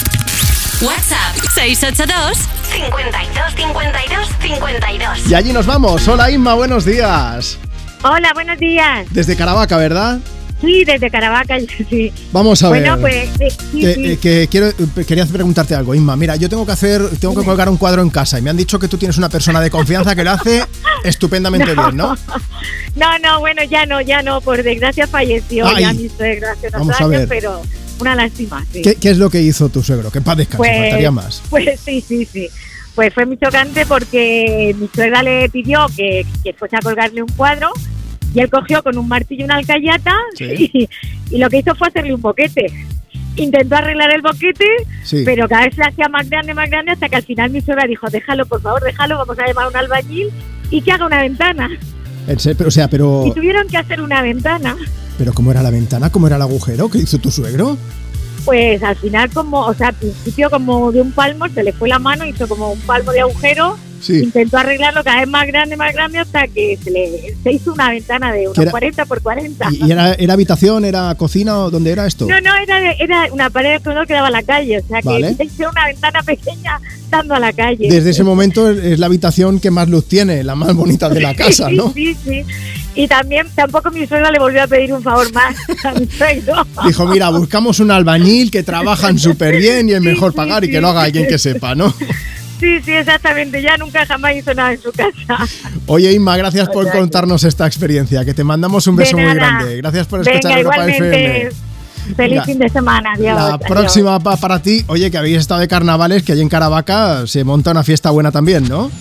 WhatsApp 0.82 1.35
682 1.53 2.38
52 2.72 3.53
52 3.56 4.27
52. 4.42 5.30
Y 5.30 5.35
allí 5.35 5.53
nos 5.53 5.66
vamos. 5.66 6.08
Hola 6.08 6.32
Inma, 6.32 6.53
buenos 6.56 6.85
días. 6.85 7.58
Hola, 8.03 8.32
buenos 8.33 8.58
días. 8.59 9.08
Desde 9.11 9.35
Caravaca, 9.35 9.77
¿verdad? 9.77 10.19
Sí, 10.59 10.83
desde 10.85 11.09
Caravaca, 11.11 11.58
sí. 11.90 12.11
Vamos 12.32 12.64
a 12.64 12.69
ver. 12.69 12.82
Bueno, 12.82 12.98
pues 13.00 13.30
eh, 13.40 13.51
sí, 13.72 13.82
Que, 13.82 13.93
sí. 13.93 14.06
eh, 14.11 14.17
que 14.17 14.48
quiero, 14.50 14.67
eh, 14.69 15.06
quería 15.08 15.25
preguntarte 15.25 15.75
algo, 15.75 15.93
Inma. 15.93 16.16
Mira, 16.16 16.35
yo 16.35 16.50
tengo 16.50 16.66
que 16.66 16.72
hacer, 16.72 17.01
tengo 17.19 17.35
que 17.40 17.45
colgar 17.45 17.69
un 17.69 17.77
cuadro 17.77 18.01
en 18.01 18.09
casa 18.09 18.40
y 18.40 18.42
me 18.42 18.50
han 18.50 18.58
dicho 18.58 18.80
que 18.80 18.88
tú 18.88 18.98
tienes 18.98 19.17
una 19.17 19.30
persona 19.30 19.61
de 19.61 19.69
confianza 19.69 20.16
que 20.16 20.24
lo 20.24 20.32
hace 20.32 20.66
estupendamente 21.03 21.74
bien, 21.74 21.95
¿no? 21.95 22.17
No, 22.95 23.17
no, 23.19 23.39
bueno, 23.39 23.63
ya 23.63 23.85
no, 23.85 24.01
ya 24.01 24.22
no, 24.22 24.39
por 24.41 24.61
desgracia 24.61 25.07
falleció 25.07 25.65
Ay. 25.67 25.81
ya 25.81 25.93
mi 25.93 26.09
suegro 26.09 26.47
hace 26.51 26.67
unos 26.67 26.80
Vamos 26.80 26.95
a 26.95 27.05
años, 27.05 27.09
ver. 27.11 27.27
pero 27.27 27.61
una 27.99 28.15
lástima, 28.15 28.63
sí. 28.72 28.81
¿Qué, 28.81 28.95
qué 28.95 29.09
es 29.09 29.17
lo 29.17 29.30
que 29.30 29.41
hizo 29.41 29.69
tu 29.69 29.81
suegro? 29.81 30.11
Que 30.11 30.22
paz 30.22 30.38
descanse, 30.38 30.57
Pues- 30.57 30.77
faltaría 30.80 31.11
más. 31.11 31.41
Pues 31.49 31.80
sí, 31.80 32.01
sí, 32.01 32.25
sí. 32.25 32.49
Pues 32.95 33.11
fue 33.13 33.25
muy 33.25 33.38
chocante 33.38 33.88
porque 33.88 34.75
mi 34.77 34.88
suegra 34.93 35.23
le 35.23 35.49
pidió 35.49 35.88
que, 35.97 36.23
que 36.43 36.53
fuese 36.53 36.75
a 36.75 36.80
colgarle 36.80 37.23
un 37.23 37.30
cuadro 37.30 37.72
y 38.35 38.39
él 38.39 38.49
cogió 38.51 38.83
con 38.83 38.95
un 38.97 39.07
martillo 39.07 39.41
y 39.41 39.45
una 39.45 39.55
alcayata 39.55 40.15
y, 40.39 40.88
y 41.31 41.38
lo 41.39 41.49
que 41.49 41.57
hizo 41.57 41.73
fue 41.73 41.88
hacerle 41.88 42.13
un 42.13 42.22
boquete. 42.22 42.67
Intentó 43.35 43.77
arreglar 43.77 44.13
el 44.13 44.22
boquete, 44.22 44.65
Sí. 45.03 45.23
pero 45.25 45.47
cada 45.47 45.65
vez 45.65 45.73
se 45.73 45.81
hacía 45.81 46.07
más 46.07 46.30
grande, 46.30 46.53
más 46.53 46.69
grande, 46.69 46.91
hasta 46.91 47.09
que 47.09 47.15
al 47.15 47.23
final 47.23 47.49
mi 47.49 47.61
suegra 47.61 47.88
dijo, 47.88 48.07
déjalo, 48.11 48.45
por 48.45 48.61
favor, 48.61 48.83
déjalo, 48.83 49.17
vamos 49.17 49.39
a 49.39 49.47
llamar 49.47 49.65
a 49.65 49.69
un 49.69 49.75
albañil 49.75 50.30
y 50.69 50.81
que 50.83 50.91
haga 50.91 51.07
una 51.07 51.19
ventana. 51.23 51.67
En 52.27 52.40
serio, 52.40 52.58
pero, 52.58 52.68
o 52.68 52.72
sea, 52.72 52.88
pero, 52.88 53.24
Y 53.26 53.32
tuvieron 53.34 53.68
que 53.68 53.77
hacer 53.77 54.02
una 54.02 54.22
ventana. 54.22 54.76
pero 55.18 55.34
¿cómo 55.34 55.52
era 55.52 55.61
la 55.61 55.69
ventana? 55.69 56.10
¿Cómo 56.10 56.27
era 56.27 56.38
el 56.38 56.42
agujero? 56.42 56.90
¿Qué 56.90 57.00
hizo 57.00 57.18
tu 57.18 57.32
suegro? 57.32 57.77
Pues 58.45 58.84
al 58.84 58.95
final 58.98 59.30
como, 59.30 59.61
o 59.61 59.74
sea, 59.74 59.90
al 59.90 59.93
principio 59.95 60.50
como 60.50 60.92
de 60.92 61.02
un 61.02 61.11
palmo, 61.11 61.48
se 61.50 61.64
le 61.64 61.72
fue 61.74 61.88
la 61.90 62.00
mano, 62.00 62.26
hizo 62.26 62.48
como 62.48 62.72
un 62.72 62.80
palmo 62.82 63.11
de 63.11 63.22
agujero, 63.22 63.77
Sí. 64.03 64.19
intentó 64.23 64.57
arreglarlo 64.57 65.03
cada 65.03 65.22
vez 65.22 65.30
más 65.30 65.48
grande, 65.48 65.77
más 65.77 65.93
grande, 65.93 66.19
hasta 66.19 66.45
que 66.48 66.77
se 66.83 66.91
le 66.91 67.33
se 67.41 67.51
hizo 67.53 67.72
una 67.73 67.90
ventana 67.90 68.32
de 68.33 68.41
Que 68.41 68.48
unos 68.48 68.57
era- 68.59 68.72
40 68.72 69.06
por 69.06 69.22
40. 69.22 69.67
¿Y, 69.72 69.85
y 69.88 69.91
era, 69.91 70.14
era 70.14 70.33
habitación, 70.33 70.83
era 70.85 71.15
cocina 71.15 71.57
o 71.59 71.72
dónde 71.72 71.91
era 71.91 72.06
esto? 72.06 72.27
No, 72.27 72.40
no, 72.41 72.56
era, 72.56 72.80
de- 72.82 72.95
era 72.99 73.27
una 73.32 73.49
pared 73.49 73.82
que 73.82 73.93
no 73.93 74.06
quedaba 74.06 74.27
a 74.27 74.32
la 74.32 74.43
calle, 74.43 74.80
o 74.80 74.88
sea 74.88 75.01
que 75.01 75.07
Vale. 75.07 75.35
se 75.35 75.45
hizo 75.45 75.69
una 75.69 75.85
ventana 75.88 76.22
pequeña 76.23 76.80
dando 77.09 77.33
a 77.35 77.40
la 77.40 77.53
calle. 77.53 77.88
Desde 77.90 78.09
ese 78.09 78.23
momento 78.23 78.69
es 78.69 78.99
la 78.99 79.06
habitación 79.06 79.59
que 79.59 79.72
más 79.72 79.88
luz 79.88 80.07
tiene, 80.07 80.43
la 80.43 80.56
más 80.56 80.73
bonita 80.75 81.07
de 81.09 81.22
la 81.22 81.33
casa, 81.35 81.69
Sí, 81.69 81.75
¿no? 81.75 81.93
Sí, 81.93 82.15
sí. 82.25 82.43
Y 82.95 83.07
también 83.07 83.48
tampoco 83.56 83.90
mi 83.90 84.06
suegra 84.06 84.30
le 84.32 84.38
volvió 84.38 84.64
a 84.64 84.67
pedir 84.67 84.93
un 84.93 85.01
favor 85.01 85.32
más 85.33 85.56
a 85.85 85.93
mi 85.93 86.06
suegro. 86.17 86.56
Dijo, 86.85 87.07
mira, 87.07 87.30
buscamos 87.30 87.80
un 87.80 87.90
albañil 87.90 88.51
que 88.51 88.61
trabajan 88.64 89.17
súper 89.17 89.56
bien 89.59 89.88
y 89.90 89.93
es 89.93 90.01
mejor 90.01 90.33
pagar 90.33 90.64
y 90.65 90.69
que 90.69 90.82
lo 90.82 90.90
haga 90.90 91.03
alguien 91.03 91.25
que 91.27 91.38
sepa, 91.40 91.73
¿no? 91.73 91.93
Sí, 92.59 92.80
sí, 92.82 92.91
exactamente. 92.93 93.61
Ya 93.61 93.77
nunca 93.77 94.06
jamás 94.06 94.35
hizo 94.35 94.53
nada 94.53 94.73
en 94.73 94.82
su 94.82 94.91
casa. 94.91 95.38
Oye, 95.88 96.14
Inma, 96.14 96.38
gracias 96.38 96.69
por 96.69 96.90
contarnos 96.91 97.43
esta 97.43 97.67
experiencia, 97.67 98.23
que 98.23 98.33
te 98.33 98.43
mandamos 98.43 98.88
un 98.88 98.95
beso 98.95 99.17
muy 99.17 99.33
grande. 99.33 99.77
Gracias 99.77 100.07
por 100.07 100.22
escuchar 100.22 100.43
Venga, 100.43 100.57
Europa 100.59 100.75
igualmente. 100.90 101.38
FM. 101.48 101.56
Feliz 102.15 102.43
fin 102.45 102.59
de 102.59 102.69
semana. 102.69 103.14
Adiós. 103.15 103.35
La 103.35 103.45
adiós. 103.53 103.61
próxima 103.69 104.19
pa- 104.19 104.35
para 104.38 104.61
ti, 104.61 104.83
oye, 104.88 105.09
que 105.09 105.17
habéis 105.17 105.38
estado 105.38 105.61
de 105.61 105.67
carnavales, 105.69 106.23
que 106.23 106.33
allí 106.33 106.41
en 106.41 106.49
Caravaca 106.49 107.25
se 107.27 107.43
monta 107.45 107.72
una 107.72 107.83
fiesta 107.83 108.09
buena 108.11 108.32
también, 108.32 108.67
¿no? 108.67 108.91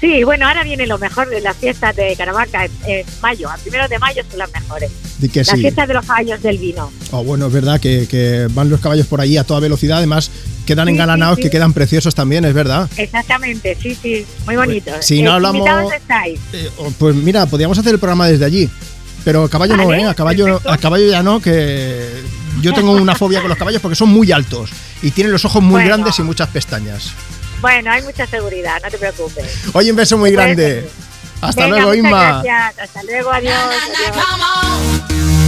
Sí, 0.00 0.24
bueno, 0.24 0.46
ahora 0.46 0.62
viene 0.62 0.86
lo 0.86 0.98
mejor 0.98 1.28
de 1.30 1.40
las 1.40 1.56
fiestas 1.56 1.96
de 1.96 2.14
Caravaca 2.16 2.66
en, 2.66 2.70
en 2.86 3.06
mayo. 3.22 3.48
A 3.50 3.56
primeros 3.56 3.88
de 3.88 3.98
mayo 3.98 4.22
son 4.28 4.38
las 4.38 4.52
mejores. 4.52 4.90
Di 5.18 5.28
que 5.30 5.38
las 5.40 5.48
sí. 5.48 5.56
fiestas 5.62 5.88
de 5.88 5.94
los 5.94 6.04
caballos 6.04 6.42
del 6.42 6.58
vino. 6.58 6.92
Oh, 7.12 7.24
bueno, 7.24 7.46
es 7.46 7.52
verdad 7.52 7.80
que, 7.80 8.06
que 8.06 8.46
van 8.50 8.68
los 8.68 8.80
caballos 8.80 9.06
por 9.06 9.22
allí 9.22 9.38
a 9.38 9.44
toda 9.44 9.60
velocidad, 9.60 9.98
además 9.98 10.30
quedan 10.66 10.86
Sí, 10.88 10.92
engalanados, 10.92 11.36
sí, 11.36 11.42
que 11.42 11.50
quedan 11.50 11.72
preciosos 11.72 12.14
también, 12.14 12.44
es 12.44 12.52
verdad. 12.52 12.90
Exactamente, 12.98 13.76
sí, 13.80 13.94
sí, 14.00 14.26
muy 14.44 14.56
bonito. 14.56 14.90
si 15.00 15.22
no 15.22 15.30
Eh, 15.30 15.34
hablamos- 15.34 15.92
estáis. 15.94 16.40
Oh, 16.76 16.90
Pues 16.98 17.14
mira, 17.16 17.46
podríamos 17.46 17.78
hacer 17.78 17.94
el 17.94 17.98
programa 17.98 18.28
desde 18.28 18.44
allí. 18.44 18.68
Pero 19.24 19.44
a 19.44 19.48
caballo 19.50 19.76
no, 19.76 19.92
¿eh? 19.92 20.04
A 20.04 20.14
caballo, 20.14 20.60
a 20.68 20.76
caballo 20.78 21.10
ya 21.10 21.20
no, 21.22 21.40
que 21.40 22.06
yo 22.60 22.72
tengo 22.74 22.92
una 22.92 23.14
fobia 23.16 23.40
con 23.40 23.48
los 23.48 23.58
caballos 23.58 23.80
porque 23.82 23.96
son 23.96 24.10
muy 24.10 24.30
altos 24.30 24.70
y 25.02 25.10
tienen 25.10 25.32
los 25.32 25.44
ojos 25.44 25.62
muy 25.62 25.72
Bueno. 25.72 25.88
grandes 25.88 26.18
y 26.18 26.22
muchas 26.22 26.48
pestañas. 26.50 27.10
Bueno, 27.60 27.90
hay 27.90 28.02
mucha 28.02 28.26
seguridad, 28.26 28.80
no 28.82 28.90
te 28.90 28.98
preocupes. 28.98 29.46
Oye, 29.72 29.90
un 29.90 29.96
beso 29.96 30.16
muy 30.18 30.30
grande. 30.32 30.88
Hasta 31.40 31.64
Venga, 31.64 31.76
luego, 31.76 31.90
muchas 31.90 32.04
Inma. 32.04 32.42
Gracias. 32.42 32.78
Hasta 32.78 33.02
luego, 33.02 33.30
adiós. 33.30 33.54
adiós. 33.54 35.45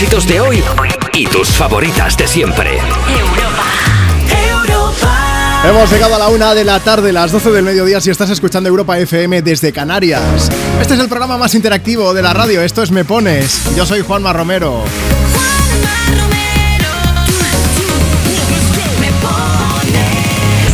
Éxitos 0.00 0.28
de 0.28 0.40
hoy 0.40 0.62
y 1.12 1.26
tus 1.26 1.48
favoritas 1.48 2.16
de 2.16 2.28
siempre. 2.28 2.78
Hemos 5.64 5.90
llegado 5.90 6.14
a 6.14 6.18
la 6.20 6.28
una 6.28 6.54
de 6.54 6.62
la 6.62 6.78
tarde, 6.78 7.12
las 7.12 7.32
12 7.32 7.50
del 7.50 7.64
mediodía, 7.64 8.00
si 8.00 8.08
estás 8.08 8.30
escuchando 8.30 8.68
Europa 8.68 8.96
FM 8.96 9.42
desde 9.42 9.72
Canarias. 9.72 10.52
Este 10.80 10.94
es 10.94 11.00
el 11.00 11.08
programa 11.08 11.36
más 11.36 11.56
interactivo 11.56 12.14
de 12.14 12.22
la 12.22 12.32
radio, 12.32 12.62
esto 12.62 12.80
es 12.80 12.92
Me 12.92 13.04
Pones. 13.04 13.74
Yo 13.74 13.84
soy 13.86 14.02
Juanma 14.02 14.32
Romero. 14.32 14.84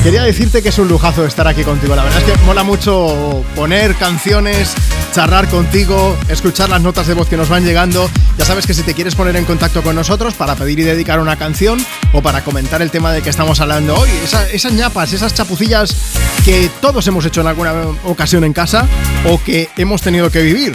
Quería 0.04 0.22
decirte 0.22 0.62
que 0.62 0.68
es 0.68 0.78
un 0.78 0.86
lujazo 0.88 1.24
estar 1.24 1.48
aquí 1.48 1.64
contigo. 1.64 1.96
La 1.96 2.04
verdad 2.04 2.20
es 2.20 2.30
que 2.30 2.38
mola 2.44 2.62
mucho 2.62 3.42
poner 3.56 3.94
canciones, 3.96 4.74
charlar 5.14 5.48
contigo, 5.48 6.14
escuchar 6.28 6.68
las 6.68 6.82
notas 6.82 7.06
de 7.06 7.14
voz 7.14 7.26
que 7.26 7.38
nos 7.38 7.48
van 7.48 7.64
llegando. 7.64 8.10
Ya 8.36 8.44
sabes 8.44 8.66
que 8.66 8.74
si 8.74 8.82
te 8.82 8.92
quieres 8.92 9.14
poner 9.14 9.34
en 9.36 9.46
contacto 9.46 9.82
con 9.82 9.96
nosotros 9.96 10.34
para 10.34 10.56
pedir 10.56 10.78
y 10.80 10.82
dedicar 10.82 11.20
una 11.20 11.36
canción 11.36 11.84
o 12.12 12.20
para 12.20 12.44
comentar 12.44 12.82
el 12.82 12.90
tema 12.90 13.12
de 13.12 13.22
que 13.22 13.30
estamos 13.30 13.60
hablando 13.60 13.96
hoy, 13.96 14.10
esa- 14.22 14.46
esas 14.50 14.72
ñapas, 14.74 15.10
esas 15.14 15.32
chapucillas 15.32 15.96
que 16.44 16.70
todos 16.82 17.06
hemos 17.06 17.24
hecho 17.24 17.40
en 17.40 17.46
alguna 17.46 17.72
ocasión 18.04 18.44
en 18.44 18.52
casa 18.52 18.86
o 19.26 19.42
que 19.42 19.70
hemos 19.78 20.02
tenido 20.02 20.30
que 20.30 20.42
vivir. 20.42 20.74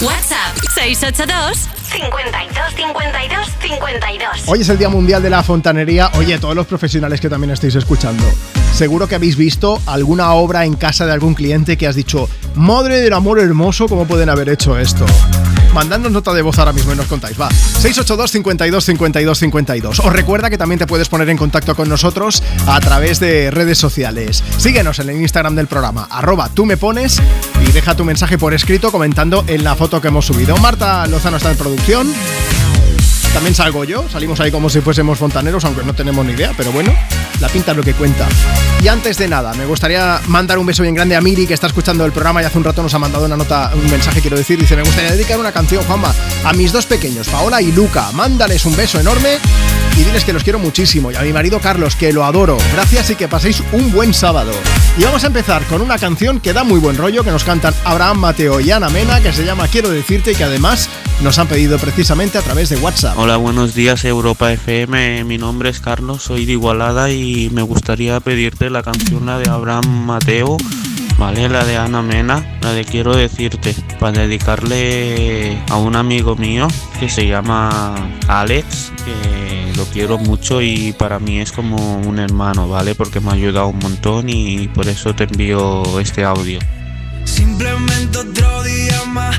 WhatsApp 0.00 0.56
682 0.74 1.68
52 1.92 2.74
52 2.74 3.48
52. 3.60 4.28
Hoy 4.46 4.60
es 4.60 4.68
el 4.70 4.78
Día 4.78 4.88
Mundial 4.88 5.22
de 5.22 5.28
la 5.28 5.42
Fontanería. 5.42 6.10
Oye, 6.14 6.38
todos 6.38 6.54
los 6.54 6.66
profesionales 6.66 7.20
que 7.20 7.28
también 7.28 7.50
estáis 7.50 7.74
escuchando, 7.74 8.24
seguro 8.72 9.06
que 9.08 9.14
habéis 9.14 9.36
visto 9.36 9.80
alguna 9.86 10.32
obra 10.32 10.64
en 10.64 10.74
casa 10.74 11.04
de 11.04 11.12
algún 11.12 11.34
cliente 11.34 11.76
que 11.76 11.86
has 11.86 11.94
dicho, 11.94 12.28
madre 12.54 13.00
del 13.00 13.12
amor 13.12 13.40
hermoso, 13.40 13.88
¿cómo 13.88 14.06
pueden 14.06 14.30
haber 14.30 14.48
hecho 14.48 14.78
esto? 14.78 15.04
Mandadnos 15.72 16.12
nota 16.12 16.32
de 16.34 16.42
voz 16.42 16.58
ahora 16.58 16.72
mismo 16.72 16.92
y 16.92 16.96
nos 16.96 17.06
contáis. 17.06 17.40
Va, 17.40 17.48
682 17.50 18.30
52 18.30 18.84
52 18.84 19.38
52. 19.38 20.00
Os 20.00 20.12
recuerda 20.12 20.50
que 20.50 20.58
también 20.58 20.78
te 20.78 20.86
puedes 20.86 21.08
poner 21.08 21.28
en 21.30 21.36
contacto 21.36 21.74
con 21.74 21.88
nosotros 21.88 22.42
a 22.66 22.80
través 22.80 23.20
de 23.20 23.50
redes 23.50 23.78
sociales. 23.78 24.44
Síguenos 24.58 24.98
en 24.98 25.10
el 25.10 25.20
Instagram 25.20 25.54
del 25.54 25.66
programa, 25.66 26.06
arroba 26.10 26.48
tú 26.52 26.66
me 26.66 26.76
pones 26.76 27.20
y 27.66 27.72
deja 27.72 27.94
tu 27.94 28.04
mensaje 28.04 28.38
por 28.38 28.54
escrito 28.54 28.92
comentando 28.92 29.44
en 29.46 29.64
la 29.64 29.74
foto 29.74 30.00
que 30.00 30.08
hemos 30.08 30.26
subido. 30.26 30.56
Marta 30.58 31.06
Lozano 31.06 31.38
está 31.38 31.50
en 31.50 31.56
producción. 31.56 32.12
También 33.32 33.54
salgo 33.54 33.84
yo, 33.84 34.08
salimos 34.10 34.38
ahí 34.40 34.50
como 34.50 34.68
si 34.68 34.80
fuésemos 34.80 35.18
fontaneros, 35.18 35.64
aunque 35.64 35.82
no 35.82 35.94
tenemos 35.94 36.24
ni 36.24 36.32
idea, 36.32 36.52
pero 36.56 36.70
bueno, 36.70 36.94
la 37.40 37.48
pinta 37.48 37.70
es 37.70 37.76
lo 37.76 37.82
que 37.82 37.94
cuenta. 37.94 38.28
Y 38.82 38.88
antes 38.88 39.16
de 39.16 39.26
nada, 39.26 39.54
me 39.54 39.64
gustaría 39.64 40.20
mandar 40.28 40.58
un 40.58 40.66
beso 40.66 40.82
bien 40.82 40.94
grande 40.94 41.16
a 41.16 41.20
Miri, 41.20 41.46
que 41.46 41.54
está 41.54 41.66
escuchando 41.66 42.04
el 42.04 42.12
programa 42.12 42.42
y 42.42 42.44
hace 42.44 42.58
un 42.58 42.64
rato 42.64 42.82
nos 42.82 42.92
ha 42.92 42.98
mandado 42.98 43.24
una 43.24 43.36
nota, 43.36 43.70
un 43.74 43.90
mensaje, 43.90 44.20
quiero 44.20 44.36
decir, 44.36 44.60
dice, 44.60 44.76
me 44.76 44.82
gustaría 44.82 45.12
dedicar 45.12 45.38
una 45.38 45.50
canción, 45.50 45.82
Juanma, 45.84 46.14
a 46.44 46.52
mis 46.52 46.72
dos 46.72 46.84
pequeños, 46.86 47.28
Paola 47.28 47.62
y 47.62 47.72
Luca, 47.72 48.12
mándales 48.12 48.66
un 48.66 48.76
beso 48.76 49.00
enorme 49.00 49.38
y 49.96 50.04
diles 50.04 50.24
que 50.24 50.32
los 50.32 50.42
quiero 50.42 50.58
muchísimo, 50.58 51.10
y 51.10 51.16
a 51.16 51.22
mi 51.22 51.32
marido 51.32 51.60
Carlos, 51.60 51.96
que 51.96 52.12
lo 52.12 52.24
adoro. 52.24 52.58
Gracias 52.72 53.10
y 53.10 53.16
que 53.16 53.28
paséis 53.28 53.62
un 53.72 53.92
buen 53.92 54.14
sábado. 54.14 54.52
Y 54.98 55.04
vamos 55.04 55.24
a 55.24 55.28
empezar 55.28 55.64
con 55.66 55.80
una 55.80 55.98
canción 55.98 56.40
que 56.40 56.52
da 56.52 56.64
muy 56.64 56.80
buen 56.80 56.96
rollo, 56.96 57.24
que 57.24 57.30
nos 57.30 57.44
cantan 57.44 57.74
Abraham 57.84 58.18
Mateo 58.18 58.60
y 58.60 58.70
Ana 58.70 58.88
Mena, 58.88 59.20
que 59.20 59.32
se 59.32 59.44
llama 59.44 59.68
Quiero 59.68 59.90
decirte 59.90 60.32
y 60.32 60.34
que 60.34 60.44
además 60.44 60.88
nos 61.22 61.38
han 61.38 61.46
pedido 61.46 61.78
precisamente 61.78 62.38
a 62.38 62.42
través 62.42 62.68
de 62.68 62.76
WhatsApp. 62.76 63.16
Hola, 63.24 63.36
buenos 63.36 63.76
días 63.76 64.04
Europa 64.04 64.52
FM. 64.52 65.22
Mi 65.22 65.38
nombre 65.38 65.70
es 65.70 65.78
Carlos, 65.78 66.24
soy 66.24 66.44
de 66.44 66.54
Igualada 66.54 67.08
y 67.12 67.50
me 67.50 67.62
gustaría 67.62 68.18
pedirte 68.18 68.68
la 68.68 68.82
canción 68.82 69.26
la 69.26 69.38
de 69.38 69.48
Abraham 69.48 70.06
Mateo, 70.06 70.56
¿vale? 71.18 71.48
La 71.48 71.64
de 71.64 71.76
Ana 71.76 72.02
Mena, 72.02 72.58
la 72.62 72.72
de 72.72 72.84
Quiero 72.84 73.14
decirte, 73.14 73.76
para 74.00 74.22
dedicarle 74.22 75.56
a 75.70 75.76
un 75.76 75.94
amigo 75.94 76.34
mío 76.34 76.66
que 76.98 77.08
se 77.08 77.28
llama 77.28 77.94
Alex, 78.26 78.92
que 79.04 79.72
lo 79.76 79.84
quiero 79.84 80.18
mucho 80.18 80.60
y 80.60 80.92
para 80.92 81.20
mí 81.20 81.38
es 81.38 81.52
como 81.52 81.98
un 81.98 82.18
hermano, 82.18 82.68
¿vale? 82.68 82.96
Porque 82.96 83.20
me 83.20 83.30
ha 83.30 83.34
ayudado 83.34 83.68
un 83.68 83.78
montón 83.78 84.28
y 84.30 84.66
por 84.66 84.88
eso 84.88 85.14
te 85.14 85.24
envío 85.24 86.00
este 86.00 86.24
audio. 86.24 86.58
Simplemente 87.24 88.18
otro 88.18 88.64
día 88.64 89.04
más 89.06 89.38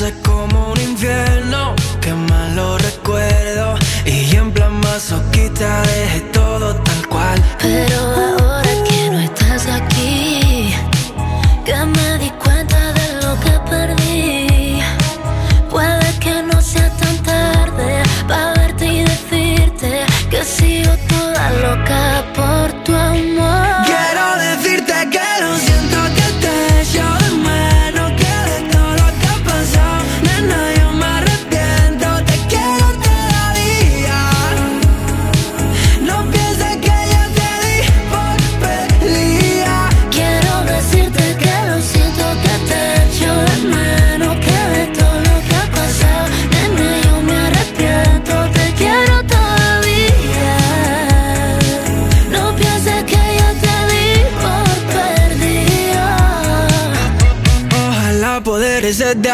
Es 0.00 0.12
como 0.24 0.70
un 0.70 0.80
infierno, 0.80 1.74
que 2.00 2.12
malo 2.12 2.78
recuerdo. 2.78 3.74
Y 4.06 4.36
en 4.36 4.52
plan 4.52 4.78
masoquista 4.78 5.82
dejé 5.82 6.20
todo 6.32 6.76
tal 6.76 7.08
cual. 7.08 7.42
Pero 7.58 8.37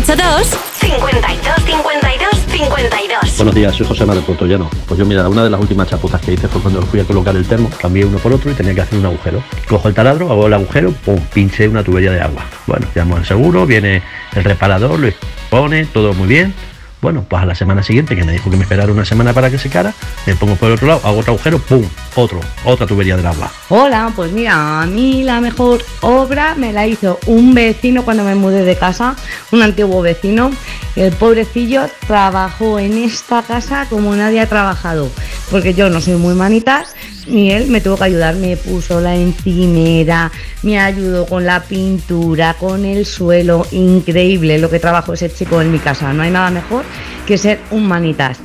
682 0.00 0.58
52 0.80 1.54
52 1.66 2.28
52. 2.48 3.36
Buenos 3.36 3.54
días, 3.54 3.74
soy 3.74 3.86
José 3.86 4.06
Manuel 4.06 4.24
Portollano. 4.24 4.70
Pues 4.88 4.98
yo, 4.98 5.04
mira, 5.04 5.28
una 5.28 5.44
de 5.44 5.50
las 5.50 5.60
últimas 5.60 5.88
chapuzas 5.88 6.22
que 6.22 6.32
hice 6.32 6.48
fue 6.48 6.62
cuando 6.62 6.80
fui 6.82 7.00
a 7.00 7.04
colocar 7.04 7.36
el 7.36 7.46
termo, 7.46 7.68
cambié 7.78 8.06
uno 8.06 8.16
por 8.18 8.32
otro 8.32 8.50
y 8.50 8.54
tenía 8.54 8.74
que 8.74 8.80
hacer 8.80 8.98
un 8.98 9.04
agujero. 9.04 9.42
Cojo 9.68 9.88
el 9.88 9.94
taladro, 9.94 10.30
hago 10.30 10.46
el 10.46 10.54
agujero, 10.54 10.92
pum, 10.92 11.20
pinché 11.34 11.68
una 11.68 11.84
tubería 11.84 12.12
de 12.12 12.20
agua. 12.22 12.46
Bueno, 12.66 12.86
llamo 12.94 13.16
al 13.16 13.26
seguro, 13.26 13.66
viene 13.66 14.02
el 14.34 14.42
reparador, 14.44 14.98
lo 14.98 15.12
pone, 15.50 15.84
todo 15.84 16.14
muy 16.14 16.28
bien. 16.28 16.54
Bueno, 17.00 17.24
pues 17.26 17.42
a 17.42 17.46
la 17.46 17.54
semana 17.54 17.82
siguiente, 17.82 18.14
que 18.14 18.24
me 18.24 18.32
dijo 18.32 18.50
que 18.50 18.56
me 18.56 18.64
esperara 18.64 18.92
una 18.92 19.06
semana 19.06 19.32
para 19.32 19.50
que 19.50 19.56
secara, 19.56 19.94
me 20.26 20.36
pongo 20.36 20.54
por 20.56 20.68
el 20.68 20.74
otro 20.74 20.86
lado, 20.86 21.00
hago 21.02 21.20
otro 21.20 21.32
agujero, 21.32 21.58
pum, 21.58 21.82
otro, 22.14 22.40
otra 22.64 22.86
tubería 22.86 23.16
del 23.16 23.26
agua. 23.26 23.50
Hola, 23.70 24.12
pues 24.14 24.32
mira, 24.32 24.82
a 24.82 24.86
mí 24.86 25.22
la 25.22 25.40
mejor 25.40 25.82
obra 26.02 26.54
me 26.56 26.74
la 26.74 26.86
hizo 26.86 27.18
un 27.26 27.54
vecino 27.54 28.04
cuando 28.04 28.22
me 28.22 28.34
mudé 28.34 28.64
de 28.64 28.76
casa, 28.76 29.16
un 29.50 29.62
antiguo 29.62 30.02
vecino. 30.02 30.50
El 30.94 31.12
pobrecillo 31.12 31.88
trabajó 32.06 32.78
en 32.78 32.98
esta 32.98 33.42
casa 33.42 33.86
como 33.88 34.14
nadie 34.14 34.40
ha 34.40 34.46
trabajado, 34.46 35.08
porque 35.50 35.72
yo 35.72 35.88
no 35.88 36.02
soy 36.02 36.16
muy 36.16 36.34
manitas, 36.34 36.94
Él 37.28 37.66
me 37.68 37.80
tuvo 37.80 37.96
que 37.96 38.04
ayudar, 38.04 38.34
me 38.36 38.56
puso 38.56 39.00
la 39.00 39.16
encimera, 39.16 40.30
me 40.62 40.78
ayudó 40.78 41.26
con 41.26 41.44
la 41.44 41.62
pintura, 41.62 42.54
con 42.54 42.84
el 42.84 43.06
suelo, 43.06 43.66
increíble 43.72 44.58
lo 44.58 44.70
que 44.70 44.78
trabajó 44.78 45.14
ese 45.14 45.32
chico 45.32 45.60
en 45.60 45.72
mi 45.72 45.78
casa. 45.78 46.12
No 46.12 46.22
hay 46.22 46.30
nada 46.30 46.50
mejor 46.50 46.84
que 47.26 47.38
ser 47.38 47.60
un 47.70 47.86
manitas. 47.86 48.38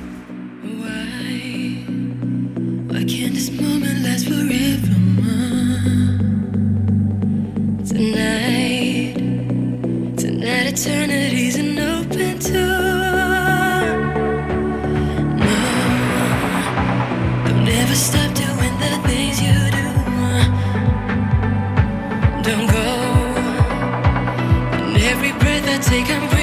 Tonight, 7.88 9.16
breath 26.04 26.12
I 26.12 26.35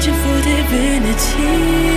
waiting 0.00 0.14
for 0.14 0.40
divinity. 0.42 1.89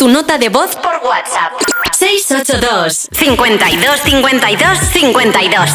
Tu 0.00 0.08
nota 0.08 0.38
de 0.38 0.48
voz 0.48 0.76
por 0.76 0.94
WhatsApp. 1.06 1.52
682 1.92 3.10
52 3.12 4.00
52 4.00 4.78
52 4.94 5.70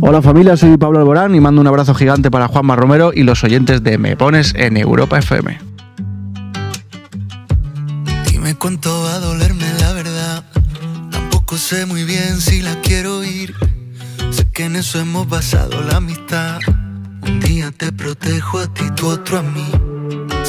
Hola 0.00 0.20
familia, 0.20 0.56
soy 0.56 0.76
Pablo 0.76 0.98
Alborán 0.98 1.32
y 1.36 1.40
mando 1.40 1.60
un 1.60 1.68
abrazo 1.68 1.94
gigante 1.94 2.28
para 2.28 2.48
Juanma 2.48 2.74
Romero 2.74 3.12
y 3.14 3.22
los 3.22 3.44
oyentes 3.44 3.84
de 3.84 3.98
Me 3.98 4.16
Pones 4.16 4.52
en 4.56 4.76
Europa 4.76 5.20
FM. 5.20 5.60
Dime 8.28 8.56
cuánto 8.56 8.90
va 9.04 9.14
a 9.14 9.18
dolerme 9.20 9.72
la 9.78 9.92
verdad. 9.92 10.44
Tampoco 11.12 11.56
sé 11.56 11.86
muy 11.86 12.02
bien 12.02 12.40
si 12.40 12.62
la 12.62 12.74
quiero 12.80 13.22
ir. 13.22 13.54
Sé 14.32 14.50
que 14.50 14.64
en 14.64 14.74
eso 14.74 14.98
hemos 14.98 15.28
basado 15.28 15.82
la 15.82 15.98
amistad. 15.98 16.58
Un 17.22 17.38
día 17.38 17.70
te 17.70 17.92
protejo 17.92 18.58
a 18.58 18.66
ti, 18.74 18.90
tú 18.96 19.06
otro 19.06 19.38
a 19.38 19.42
mí. 19.42 19.91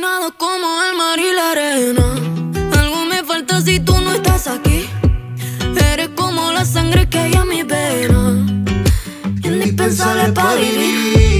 Destinado 0.00 0.32
como 0.38 0.66
el 0.82 0.96
mar 0.96 1.18
y 1.18 1.30
la 1.34 1.50
arena. 1.50 2.14
Algo 2.78 3.04
me 3.04 3.22
falta 3.22 3.60
si 3.60 3.80
tú 3.80 3.92
no 4.00 4.14
estás 4.14 4.46
aquí. 4.46 4.88
Eres 5.92 6.08
como 6.16 6.50
la 6.52 6.64
sangre 6.64 7.06
que 7.06 7.18
hay 7.18 7.34
en 7.34 7.46
mi 7.46 7.62
vena. 7.64 8.46
Indispensable 9.44 10.32
para 10.32 10.54
vivir. 10.54 11.39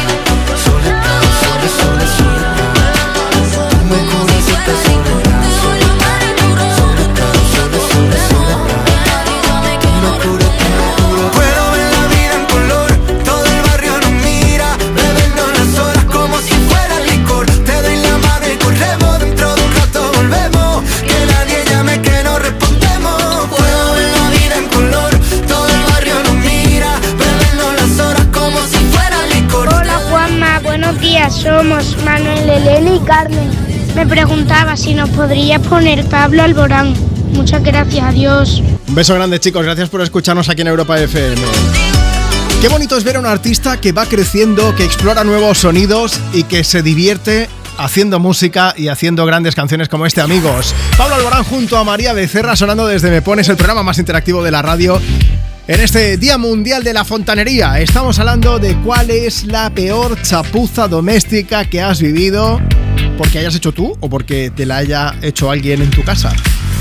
corazoncito, 1.61 2.25
me 3.89 3.99
corazoncito. 4.09 5.10
Somos 31.31 31.97
Manuel, 32.03 32.49
Elena 32.49 32.95
y 32.95 32.99
Carmen. 32.99 33.49
Me 33.95 34.05
preguntaba 34.05 34.75
si 34.75 34.93
nos 34.93 35.09
podrías 35.09 35.61
poner 35.61 36.05
Pablo 36.05 36.43
Alborán. 36.43 36.93
Muchas 37.33 37.63
gracias, 37.63 38.03
adiós. 38.03 38.61
Un 38.87 38.95
beso 38.95 39.15
grande, 39.15 39.39
chicos. 39.39 39.63
Gracias 39.63 39.89
por 39.89 40.01
escucharnos 40.01 40.49
aquí 40.49 40.61
en 40.61 40.67
Europa 40.67 40.99
FM. 40.99 41.41
Qué 42.61 42.67
bonito 42.67 42.97
es 42.97 43.03
ver 43.03 43.15
a 43.15 43.19
un 43.19 43.25
artista 43.25 43.79
que 43.79 43.91
va 43.91 44.05
creciendo, 44.05 44.75
que 44.75 44.83
explora 44.83 45.23
nuevos 45.23 45.57
sonidos 45.59 46.19
y 46.33 46.43
que 46.43 46.63
se 46.63 46.83
divierte 46.83 47.49
haciendo 47.77 48.19
música 48.19 48.73
y 48.77 48.89
haciendo 48.89 49.25
grandes 49.25 49.55
canciones 49.55 49.89
como 49.89 50.05
este, 50.05 50.21
amigos. 50.21 50.75
Pablo 50.97 51.15
Alborán 51.15 51.43
junto 51.43 51.77
a 51.77 51.83
María 51.83 52.13
Becerra 52.13 52.55
sonando 52.55 52.85
desde 52.85 53.09
Me 53.09 53.21
Pones, 53.21 53.49
el 53.49 53.55
programa 53.55 53.83
más 53.83 53.97
interactivo 53.97 54.43
de 54.43 54.51
la 54.51 54.61
radio. 54.61 55.01
En 55.67 55.79
este 55.79 56.17
Día 56.17 56.39
Mundial 56.39 56.83
de 56.83 56.91
la 56.91 57.05
Fontanería 57.05 57.79
estamos 57.79 58.17
hablando 58.17 58.57
de 58.57 58.75
cuál 58.77 59.11
es 59.11 59.45
la 59.45 59.69
peor 59.69 60.19
chapuza 60.23 60.87
doméstica 60.87 61.65
que 61.65 61.79
has 61.79 62.01
vivido 62.01 62.59
porque 63.15 63.37
hayas 63.37 63.55
hecho 63.55 63.71
tú 63.71 63.95
o 63.99 64.09
porque 64.09 64.49
te 64.49 64.65
la 64.65 64.77
haya 64.77 65.13
hecho 65.21 65.51
alguien 65.51 65.83
en 65.83 65.91
tu 65.91 66.03
casa. 66.03 66.33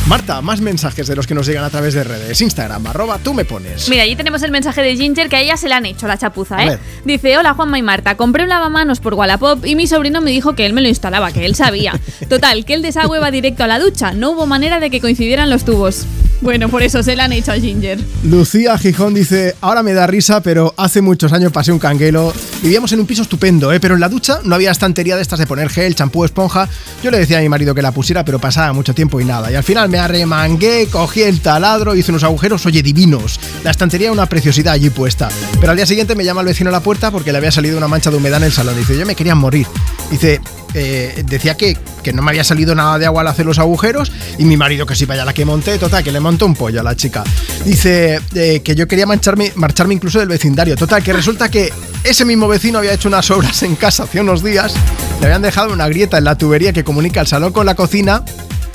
Marta, 0.07 0.41
más 0.41 0.62
mensajes 0.62 1.07
de 1.07 1.15
los 1.15 1.26
que 1.26 1.34
nos 1.34 1.47
llegan 1.47 1.62
a 1.62 1.68
través 1.68 1.92
de 1.92 2.02
redes. 2.02 2.41
Instagram, 2.41 2.86
arroba 2.86 3.18
tú 3.18 3.34
me 3.34 3.44
pones. 3.44 3.86
Mira, 3.91 4.05
allí 4.05 4.17
tenemos 4.17 4.42
el 4.42 4.50
mensaje 4.50 4.81
de 4.81 4.97
Ginger 4.97 5.28
que 5.28 5.36
a 5.36 5.41
ella 5.41 5.59
se 5.59 5.68
le 5.68 5.75
han 5.75 5.84
hecho 5.84 6.09
la 6.09 6.17
chapuza, 6.17 6.65
¿eh? 6.65 6.78
Dice, 7.05 7.36
hola 7.36 7.52
Juanma 7.52 7.78
y 7.78 7.83
Marta, 7.83 8.17
compré 8.17 8.44
un 8.44 8.49
lavamanos 8.49 8.99
por 8.99 9.12
Wallapop 9.12 9.65
y 9.67 9.76
mi 9.76 9.86
sobrino 9.86 10.23
me 10.23 10.31
dijo 10.31 10.55
que 10.55 10.65
él 10.65 10.73
me 10.73 10.81
lo 10.81 10.89
instalaba, 10.89 11.33
que 11.33 11.44
él 11.44 11.55
sabía. 11.55 12.00
Total, 12.31 12.65
que 12.65 12.73
el 12.73 12.83
desagüe 12.83 13.18
va 13.18 13.31
directo 13.31 13.62
a 13.62 13.67
la 13.67 13.78
ducha, 13.78 14.12
no 14.12 14.31
hubo 14.31 14.47
manera 14.47 14.81
de 14.81 14.89
que 14.89 15.02
coincidieran 15.02 15.50
los 15.50 15.67
tubos. 15.67 16.07
Bueno, 16.41 16.70
por 16.70 16.83
eso 16.83 17.02
se 17.02 17.15
le 17.15 17.23
han 17.23 17.33
hecho 17.33 17.52
a 17.52 17.57
Ginger. 17.57 17.99
Lucía 18.25 18.78
Gijón 18.78 19.12
dice, 19.12 19.57
ahora 19.60 19.83
me 19.83 19.93
da 19.93 20.07
risa, 20.07 20.43
pero 20.43 20.73
hace 20.78 21.02
muchos 21.02 21.33
años 21.33 21.52
pasé 21.52 21.70
un 21.70 21.78
canguelo. 21.78 22.33
Vivíamos 22.62 22.91
en 22.93 23.01
un 23.01 23.07
piso 23.07 23.23
estupendo, 23.23 23.73
¿eh? 23.73 23.81
pero 23.81 23.94
en 23.94 24.01
la 24.01 24.09
ducha 24.09 24.41
no 24.44 24.55
había 24.55 24.70
estantería 24.70 25.17
de 25.17 25.23
estas 25.23 25.39
de 25.39 25.47
poner 25.47 25.69
gel, 25.69 25.94
champú, 25.94 26.25
esponja. 26.25 26.67
Yo 27.02 27.10
le 27.10 27.19
decía 27.19 27.39
a 27.39 27.41
mi 27.43 27.49
marido 27.51 27.75
que 27.75 27.83
la 27.83 27.93
pusiera, 27.93 28.25
pero 28.25 28.39
pasaba 28.39 28.73
mucho 28.73 28.94
tiempo 28.94 29.20
y 29.20 29.25
nada. 29.25 29.52
Y 29.52 29.55
al 29.55 29.65
final 29.65 29.91
me 29.91 29.99
arremangué, 29.99 30.89
cogí 30.91 31.23
el 31.23 31.41
taladro, 31.41 31.94
hice 31.94 32.10
unos 32.10 32.25
agujeros, 32.25 32.65
oye, 32.65 32.83
divinos. 32.83 33.39
La 33.62 33.70
estantería 33.70 34.10
una 34.10 34.27
preciosidad 34.27 34.73
allí 34.73 34.89
puesta. 34.89 35.28
Pero 35.60 35.73
al 35.73 35.77
día 35.77 35.86
siguiente 35.86 36.15
me 36.15 36.25
llama 36.25 36.41
el 36.41 36.47
vecino 36.47 36.70
a 36.70 36.73
la 36.73 36.81
puerta 36.81 37.10
porque 37.10 37.33
le 37.33 37.39
había 37.39 37.52
salido 37.52 37.77
una 37.77 37.89
mancha 37.89 38.10
de 38.10 38.17
humedad 38.17 38.39
en 38.39 38.44
el 38.44 38.52
salón. 38.52 38.77
Dice, 38.77 38.97
yo 38.97 39.05
me 39.05 39.15
quería 39.15 39.35
morir. 39.35 39.67
Dice, 40.10 40.41
eh, 40.74 41.23
decía 41.26 41.57
que, 41.57 41.76
que 42.02 42.12
no 42.12 42.23
me 42.23 42.31
había 42.31 42.44
salido 42.44 42.74
nada 42.74 42.99
de 42.99 43.07
agua 43.07 43.23
al 43.23 43.28
hacer 43.28 43.47
los 43.47 43.58
agujeros 43.58 44.12
y 44.39 44.44
mi 44.44 44.57
marido 44.57 44.86
que 44.86 44.94
sí 44.94 45.05
vaya 45.05 45.24
la 45.24 45.32
que 45.32 45.44
monté, 45.44 45.78
total, 45.78 46.02
que 46.05 46.12
le 46.12 46.20
montó 46.20 46.47
un 46.47 46.55
pollo 46.55 46.81
a 46.81 46.82
la 46.82 46.94
chica. 46.97 47.24
Dice 47.65 48.20
eh, 48.34 48.60
que 48.65 48.74
yo 48.74 48.86
quería 48.89 49.07
mancharme, 49.07 49.52
marcharme 49.57 49.94
incluso 49.94 50.18
del 50.18 50.28
vecindario. 50.28 50.76
Total, 50.76 51.02
que 51.02 51.12
resulta 51.12 51.49
que 51.50 51.73
ese 52.05 52.24
mismo 52.24 52.49
vecino 52.49 52.78
había 52.78 52.92
hecho 52.94 53.08
unas 53.08 53.31
obras 53.31 53.62
en 53.62 53.76
casa 53.76 54.05
hace 54.05 54.20
unos 54.20 54.42
días, 54.42 54.74
le 55.20 55.26
habían 55.26 55.42
dejado 55.42 55.73
una 55.73 55.89
grieta 55.89 56.18
en 56.18 56.24
la 56.24 56.36
tubería 56.39 56.73
que 56.73 56.84
comunica 56.84 57.20
el 57.20 57.26
salón 57.26 57.52
con 57.52 57.66
la 57.66 57.74
cocina 57.74 58.24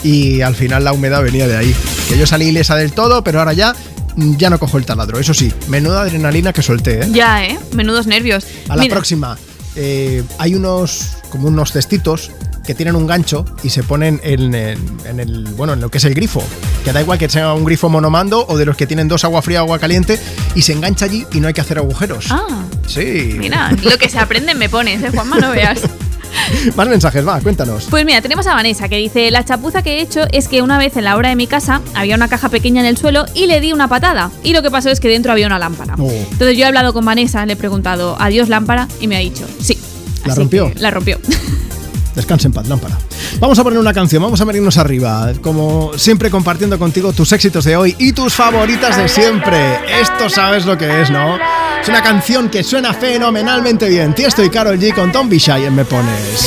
y 0.03 0.41
al 0.41 0.55
final 0.55 0.83
la 0.83 0.93
humedad 0.93 1.23
venía 1.23 1.47
de 1.47 1.57
ahí. 1.57 1.75
Que 2.09 2.17
yo 2.17 2.27
salí 2.27 2.45
ilesa 2.47 2.75
del 2.75 2.91
todo, 2.91 3.23
pero 3.23 3.39
ahora 3.39 3.53
ya 3.53 3.73
mm, 4.15 4.35
ya 4.37 4.49
no 4.51 4.59
cojo 4.59 4.77
el 4.77 4.85
taladro. 4.85 5.17
Eso 5.19 5.33
sí, 5.33 5.51
menuda 5.67 6.01
adrenalina 6.01 6.53
que 6.53 6.61
solté, 6.61 7.01
¿eh? 7.01 7.07
Ya, 7.11 7.43
¿eh? 7.45 7.57
Menudos 7.73 8.05
nervios. 8.05 8.45
A 8.69 8.75
la 8.75 8.83
Mira, 8.83 8.93
próxima. 8.93 9.37
eh, 9.75 10.23
hay 10.37 10.53
unos 10.53 11.17
como 11.35 11.47
unos 11.49 11.71
cestitos 11.71 12.31
que 12.65 12.73
tienen 12.73 12.95
un 12.95 13.05
gancho 13.07 13.45
y 13.63 13.69
se 13.69 13.83
ponen 13.83 14.19
en, 14.23 14.55
en- 14.55 14.97
en 15.05 15.19
el 15.19 15.43
bueno 15.55 15.73
en 15.73 15.81
lo 15.81 15.89
que 15.91 15.99
es 15.99 16.05
el 16.05 16.13
grifo 16.15 16.43
que 16.83 16.91
da 16.91 17.01
igual 17.01 17.17
que 17.19 17.29
sea 17.29 17.53
un 17.53 17.63
grifo 17.65 17.89
monomando 17.89 18.45
o 18.47 18.57
de 18.57 18.65
los 18.65 18.75
que 18.75 18.87
tienen 18.87 19.07
dos 19.07 19.23
agua 19.23 19.41
fría 19.41 19.59
agua 19.59 19.77
caliente 19.79 20.19
y 20.55 20.61
se 20.63 20.73
engancha 20.73 21.05
allí 21.05 21.25
y 21.33 21.39
no 21.39 21.47
hay 21.47 21.53
que 21.53 21.61
hacer 21.61 21.77
agujeros 21.77 22.25
Ah, 22.31 22.63
sí 22.87 23.35
mira, 23.37 23.71
lo 23.83 23.97
que 23.97 24.09
se 24.09 24.17
aprende 24.19 24.55
me 24.55 24.69
pones, 24.69 25.03
¿eh, 25.03 25.11
Juanma? 25.13 25.37
No 25.37 25.51
veas. 25.51 25.79
más 26.75 26.87
mensajes 26.87 27.25
va 27.25 27.39
cuéntanos 27.39 27.85
Pues 27.89 28.03
mira, 28.05 28.21
tenemos 28.21 28.45
a 28.47 28.53
Vanessa 28.55 28.89
que 28.89 28.97
dice, 28.97 29.31
la 29.31 29.45
chapuza 29.45 29.81
que 29.83 29.97
he 29.97 30.01
hecho 30.01 30.21
es 30.31 30.47
que 30.47 30.61
una 30.61 30.77
vez 30.77 30.97
en 30.97 31.05
la 31.05 31.15
obra 31.15 31.29
de 31.29 31.35
mi 31.35 31.47
casa 31.47 31.81
había 31.93 32.15
una 32.15 32.27
caja 32.27 32.49
pequeña 32.49 32.81
en 32.81 32.87
el 32.87 32.97
suelo 32.97 33.25
y 33.35 33.45
le 33.47 33.61
di 33.61 33.71
una 33.73 33.87
patada. 33.87 34.31
Y 34.43 34.51
lo 34.53 34.61
que 34.61 34.69
pasó 34.69 34.89
es 34.89 34.99
que 34.99 35.07
dentro 35.07 35.31
había 35.31 35.47
una 35.47 35.59
lámpara. 35.59 35.95
Oh, 35.97 36.09
Entonces 36.11 36.57
yo 36.57 36.63
he 36.63 36.67
hablado 36.67 36.93
con 36.93 37.05
Vanessa, 37.05 37.45
le 37.45 37.53
he 37.53 37.55
preguntado, 37.55 38.17
adiós 38.19 38.49
lámpara, 38.49 38.87
y 38.99 39.07
me 39.07 39.15
ha 39.15 39.19
dicho, 39.19 39.45
sí. 39.61 39.77
La 40.25 40.31
Así 40.33 40.39
rompió 40.41 40.71
La 40.79 40.91
rompió. 40.91 41.19
descansa 42.15 42.47
en 42.47 42.53
paz 42.53 42.67
lámpara 42.67 42.97
vamos 43.39 43.57
a 43.59 43.63
poner 43.63 43.79
una 43.79 43.93
canción 43.93 44.21
vamos 44.21 44.39
a 44.41 44.45
venirnos 44.45 44.77
arriba 44.77 45.31
como 45.41 45.91
siempre 45.97 46.29
compartiendo 46.29 46.79
contigo 46.79 47.13
tus 47.13 47.31
éxitos 47.31 47.65
de 47.65 47.75
hoy 47.75 47.95
y 47.99 48.13
tus 48.13 48.33
favoritas 48.33 48.97
de 48.97 49.07
siempre 49.07 49.79
esto 50.01 50.29
sabes 50.29 50.65
lo 50.65 50.77
que 50.77 51.01
es 51.01 51.09
no 51.09 51.37
es 51.81 51.89
una 51.89 52.01
canción 52.01 52.49
que 52.49 52.63
suena 52.63 52.93
fenomenalmente 52.93 53.89
bien 53.89 54.15
Tiesto 54.15 54.43
y 54.43 54.49
Carol 54.49 54.79
G 54.79 54.93
con 54.93 55.11
Tom 55.11 55.29
Bishai 55.29 55.65
en 55.65 55.75
Me 55.75 55.85
Pones 55.85 56.45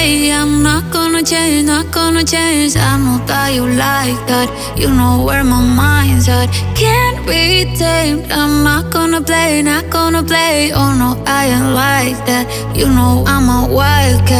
say 0.00 0.30
I'm 0.30 0.62
not 0.62 0.84
gonna 0.90 1.22
change, 1.22 1.66
not 1.66 1.86
gonna 1.90 2.24
change. 2.24 2.76
I 2.76 2.96
know 3.02 3.18
that 3.26 3.48
you 3.56 3.64
like 3.66 4.20
that. 4.30 4.48
You 4.80 4.88
know 4.98 5.24
where 5.26 5.44
my 5.44 5.62
mind's 5.82 6.28
at. 6.28 6.48
Can't 6.82 7.18
be 7.26 7.42
tamed. 7.76 8.30
I'm 8.32 8.64
not 8.64 8.84
gonna 8.90 9.20
play, 9.20 9.62
not 9.62 9.84
gonna 9.90 10.22
play. 10.22 10.72
Oh 10.80 10.92
no, 11.02 11.10
I 11.26 11.42
ain't 11.54 11.70
like 11.86 12.18
that. 12.30 12.44
You 12.78 12.88
know 12.96 13.24
I'm 13.32 13.46
a 13.58 13.60
wildcat. 13.78 14.39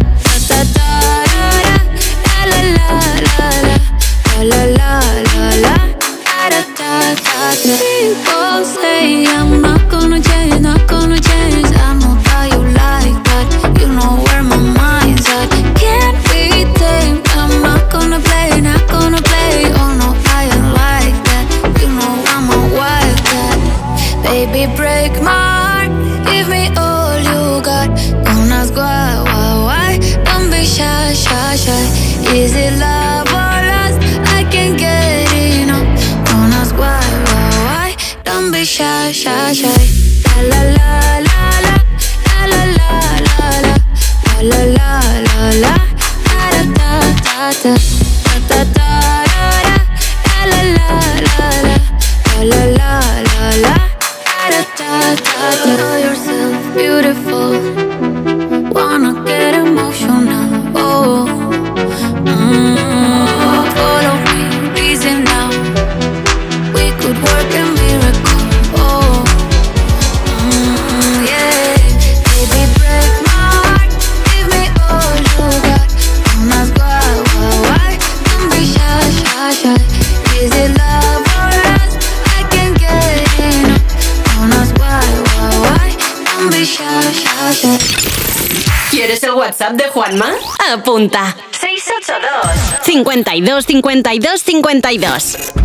WhatsApp 89.71 89.77
de 89.77 89.89
Juanma? 89.89 90.29
Apunta. 90.73 91.35
682 91.51 92.81
52 92.83 93.65
52 93.65 94.43
52. 94.43 95.60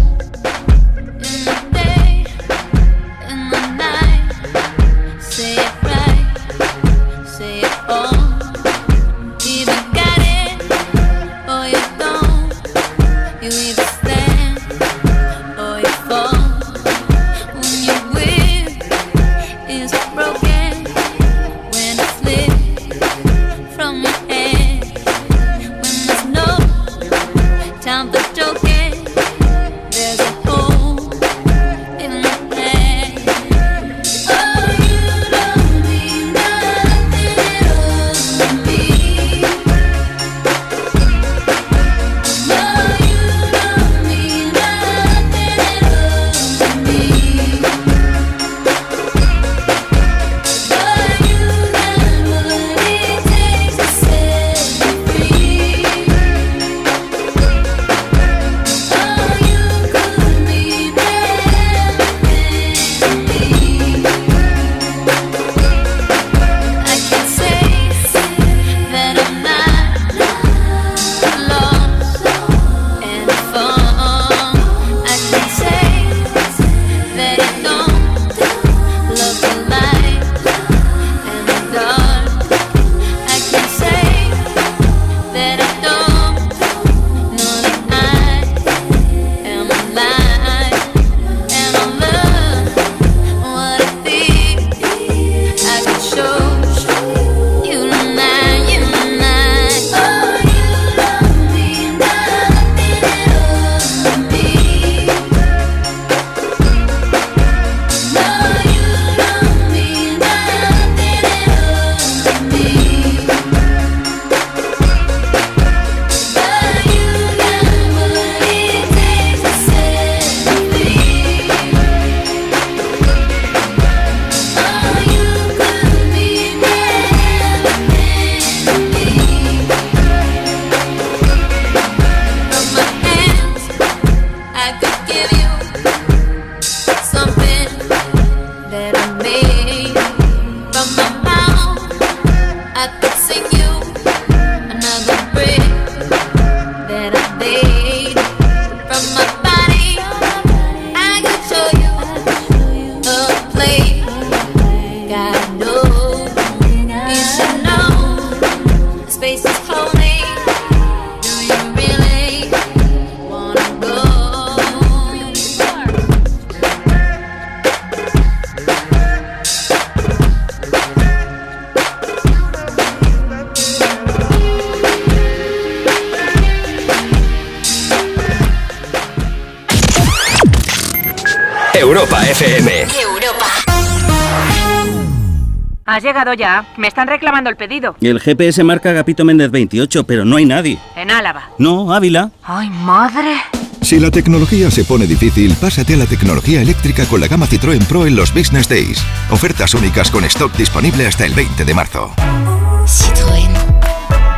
Llegado 186.26 186.34
ya. 186.34 186.64
Me 186.76 186.88
están 186.88 187.08
reclamando 187.08 187.50
el 187.50 187.56
pedido. 187.56 187.96
El 188.00 188.20
GPS 188.20 188.62
marca 188.64 188.90
Agapito 188.90 189.24
Méndez 189.24 189.50
28, 189.50 190.04
pero 190.04 190.24
no 190.24 190.36
hay 190.36 190.44
nadie. 190.44 190.78
En 190.96 191.10
Álava. 191.10 191.50
No, 191.58 191.92
Ávila. 191.92 192.30
¡Ay, 192.42 192.70
madre! 192.70 193.36
Si 193.82 194.00
la 194.00 194.10
tecnología 194.10 194.70
se 194.70 194.84
pone 194.84 195.06
difícil, 195.06 195.54
pásate 195.60 195.94
a 195.94 195.98
la 195.98 196.06
tecnología 196.06 196.60
eléctrica 196.60 197.04
con 197.06 197.20
la 197.20 197.28
gama 197.28 197.46
Citroën 197.46 197.84
Pro 197.86 198.06
en 198.06 198.16
los 198.16 198.34
Business 198.34 198.68
Days. 198.68 199.04
Ofertas 199.30 199.74
únicas 199.74 200.10
con 200.10 200.24
stock 200.24 200.52
disponible 200.56 201.06
hasta 201.06 201.24
el 201.24 201.34
20 201.34 201.64
de 201.64 201.74
marzo. 201.74 202.12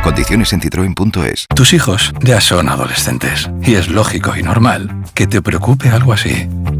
Condiciones 0.03 0.53
en 0.53 0.61
citroen.es. 0.61 1.45
Tus 1.55 1.73
hijos 1.73 2.13
ya 2.21 2.39
son 2.41 2.69
adolescentes 2.69 3.49
y 3.61 3.75
es 3.75 3.89
lógico 3.89 4.35
y 4.35 4.43
normal 4.43 5.03
que 5.13 5.27
te 5.27 5.41
preocupe 5.41 5.89
algo 5.89 6.13
así. 6.13 6.47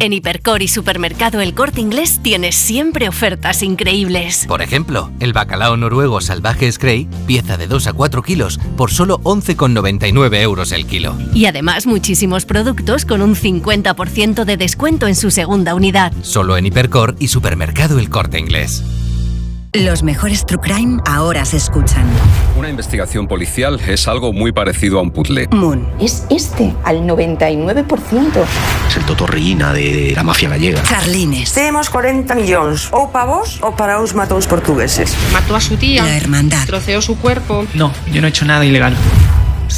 En 0.00 0.14
Hipercor 0.14 0.62
y 0.62 0.68
Supermercado 0.68 1.42
El 1.42 1.52
Corte 1.52 1.82
Inglés 1.82 2.20
tienes 2.22 2.54
siempre 2.54 3.06
ofertas 3.06 3.62
increíbles. 3.62 4.46
Por 4.48 4.62
ejemplo, 4.62 5.10
el 5.20 5.34
bacalao 5.34 5.76
noruego 5.76 6.22
salvaje 6.22 6.72
Scray, 6.72 7.06
pieza 7.26 7.58
de 7.58 7.66
2 7.66 7.88
a 7.88 7.92
4 7.92 8.22
kilos, 8.22 8.58
por 8.78 8.90
solo 8.90 9.20
11,99 9.24 10.40
euros 10.40 10.72
el 10.72 10.86
kilo. 10.86 11.18
Y 11.34 11.44
además 11.44 11.86
muchísimos 11.86 12.46
productos 12.46 13.04
con 13.04 13.20
un 13.20 13.34
50% 13.34 14.46
de 14.46 14.56
descuento 14.56 15.06
en 15.06 15.16
su 15.16 15.30
segunda 15.30 15.74
unidad. 15.74 16.14
Solo 16.22 16.56
en 16.56 16.64
Hipercor 16.64 17.14
y 17.18 17.28
Supermercado 17.28 17.98
El 17.98 18.08
Corte 18.08 18.38
Inglés. 18.38 18.82
Los 19.74 20.02
mejores 20.02 20.46
True 20.46 20.60
Crime 20.62 21.00
ahora 21.06 21.44
se 21.44 21.58
escuchan. 21.58 22.04
Una 22.58 22.70
investigación 22.70 23.28
policial 23.28 23.78
es 23.86 24.08
algo 24.08 24.32
muy 24.32 24.50
parecido 24.50 24.98
a 24.98 25.02
un 25.02 25.10
puzzle. 25.10 25.46
Moon. 25.52 25.86
Es 26.00 26.24
este, 26.30 26.74
al 26.84 27.02
99%. 27.02 28.46
Es 28.90 28.96
el 28.96 29.04
totorriina 29.04 29.72
de 29.72 30.12
la 30.16 30.24
mafia 30.24 30.48
gallega. 30.48 30.82
Carlines. 30.82 31.52
Temos 31.52 31.88
40 31.88 32.34
millóns 32.34 32.88
ou 32.90 33.06
pa 33.06 33.22
vos 33.22 33.62
ou 33.62 33.70
para 33.70 34.02
uns 34.02 34.18
matóns 34.18 34.50
portugueses. 34.50 35.14
Mató 35.30 35.54
a 35.54 35.62
su 35.62 35.78
tía. 35.78 36.02
La 36.02 36.16
hermandad. 36.16 36.66
Troceó 36.66 36.98
su 37.00 37.14
cuerpo. 37.14 37.70
No, 37.74 37.94
yo 38.10 38.20
no 38.20 38.26
he 38.26 38.30
hecho 38.30 38.44
nada 38.44 38.66
ilegal. 38.66 38.96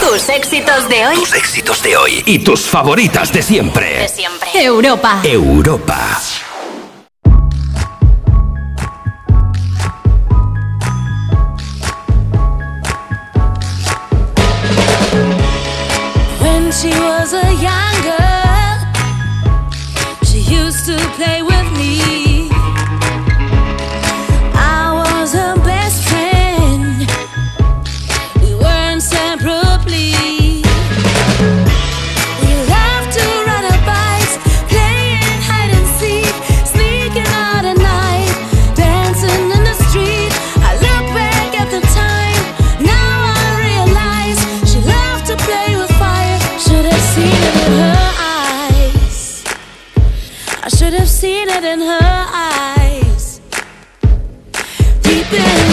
Tus 0.00 0.28
éxitos 0.30 0.88
de 0.88 1.06
hoy. 1.06 1.14
Tus 1.14 1.34
éxitos 1.34 1.82
de 1.82 1.96
hoy 1.96 2.22
y 2.26 2.38
tus 2.38 2.62
favoritas 2.62 3.32
de 3.32 3.42
siempre. 3.42 3.98
De 3.98 4.08
siempre. 4.08 4.48
Europa. 4.54 5.20
Europa. 5.22 6.18
When 16.40 16.72
she 16.72 16.90
was 17.00 17.34
a 17.34 17.52
young 17.60 17.94
girl, 18.02 18.78
she 20.24 20.40
used 20.40 20.86
to 20.86 20.96
play 21.16 21.42
with 21.42 21.59
should 50.70 50.92
have 50.92 51.08
seen 51.08 51.48
it 51.48 51.64
in 51.64 51.80
her 51.80 52.00
eyes. 52.02 53.40
Deep 55.02 55.32
inside, 55.32 55.69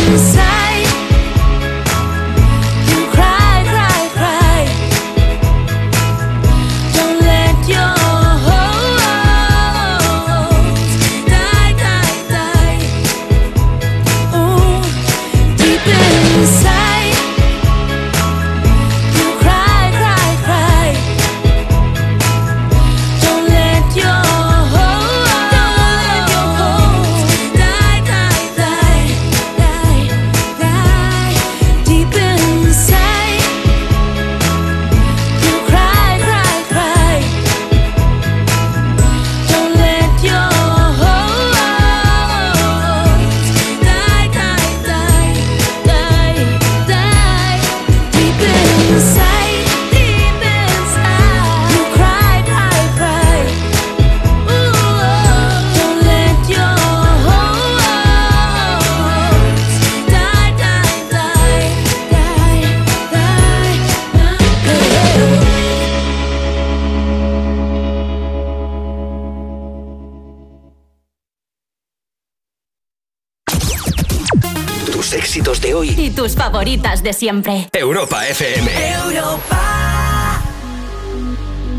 tus 76.17 76.33
favoritas 76.33 77.03
de 77.03 77.13
siempre. 77.13 77.69
Europa 77.71 78.27
FM. 78.27 78.71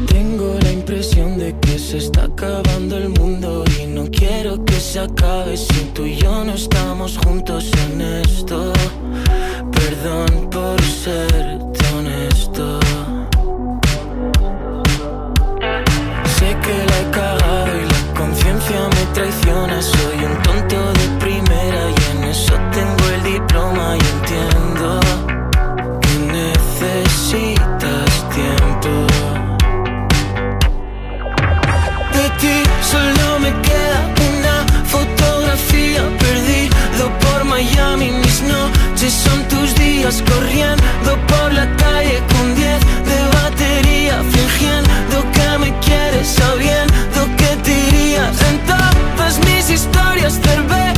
Tengo 0.07 0.57
la 0.63 0.71
impresión 0.71 1.37
de 1.37 1.59
que 1.59 1.77
se 1.77 1.99
está 1.99 2.27
acabando 2.27 2.99
el 2.99 3.09
mundo 3.09 3.65
y 3.83 3.87
no 3.87 4.05
quiero 4.09 4.65
que 4.65 4.79
se 4.79 5.01
acabe 5.01 5.57
si 5.57 5.91
tú 5.93 6.07
y 6.07 6.15
yo 6.15 6.45
no 6.45 6.55
estamos 6.55 7.19
juntos 7.19 7.69
en 7.91 8.01
esto. 8.01 8.73
Perdón 9.73 10.49
por 10.49 10.81
ser 10.83 11.59
honesto. 11.97 12.79
Sé 16.39 16.57
que 16.63 16.77
la 16.91 17.01
he 17.01 17.11
cagado 17.11 17.73
y 17.77 17.87
la 17.93 18.15
conciencia 18.15 18.89
me 18.89 19.15
traiciona. 19.15 19.83
Soy 19.83 20.25
un 20.25 20.48
corriendo 40.09 41.19
por 41.27 41.53
la 41.53 41.67
calle 41.77 42.23
con 42.33 42.55
10 42.55 42.81
de 43.11 43.19
batería, 43.37 44.23
fingiendo 44.23 45.17
que 45.33 45.59
me 45.59 45.79
quieres, 45.81 46.27
sabiendo 46.29 47.37
que 47.37 47.57
te 47.63 47.73
irías 47.89 48.41
en 48.51 48.59
todas 48.67 49.39
mis 49.45 49.69
historias, 49.69 50.41
cervezas 50.43 50.98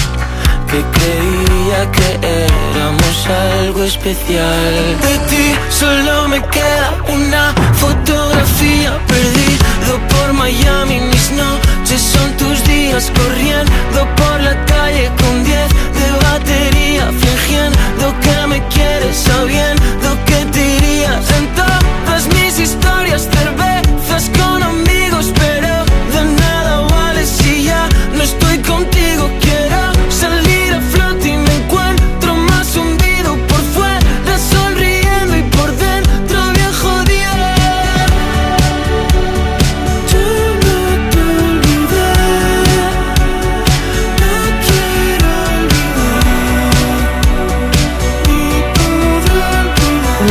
que 0.71 0.81
creía 0.99 1.91
que 1.91 2.09
éramos 2.45 3.27
algo 3.59 3.83
especial. 3.83 4.73
De 5.01 5.17
ti 5.29 5.47
solo 5.69 6.29
me 6.29 6.41
queda 6.47 6.89
una 7.09 7.53
fotografía 7.73 8.91
perdido 9.05 9.91
por 10.11 10.33
Miami. 10.33 11.01
Mis 11.11 11.31
noches 11.31 12.01
son 12.01 12.31
tus 12.37 12.63
días 12.63 13.11
corriendo 13.19 13.99
por 14.15 14.39
la 14.39 14.55
calle 14.65 15.11
con 15.21 15.43
10 15.43 15.69
de 15.99 16.07
batería, 16.27 17.05
fingiendo 17.23 18.05
que 18.23 18.47
me 18.47 18.59
quieres, 18.69 19.17
sabiendo 19.17 20.09
que 20.25 20.39
te 20.53 20.61
irías 20.77 21.25
en 21.37 21.45
todas 21.53 22.27
mis 22.35 22.59
historias. 22.59 23.27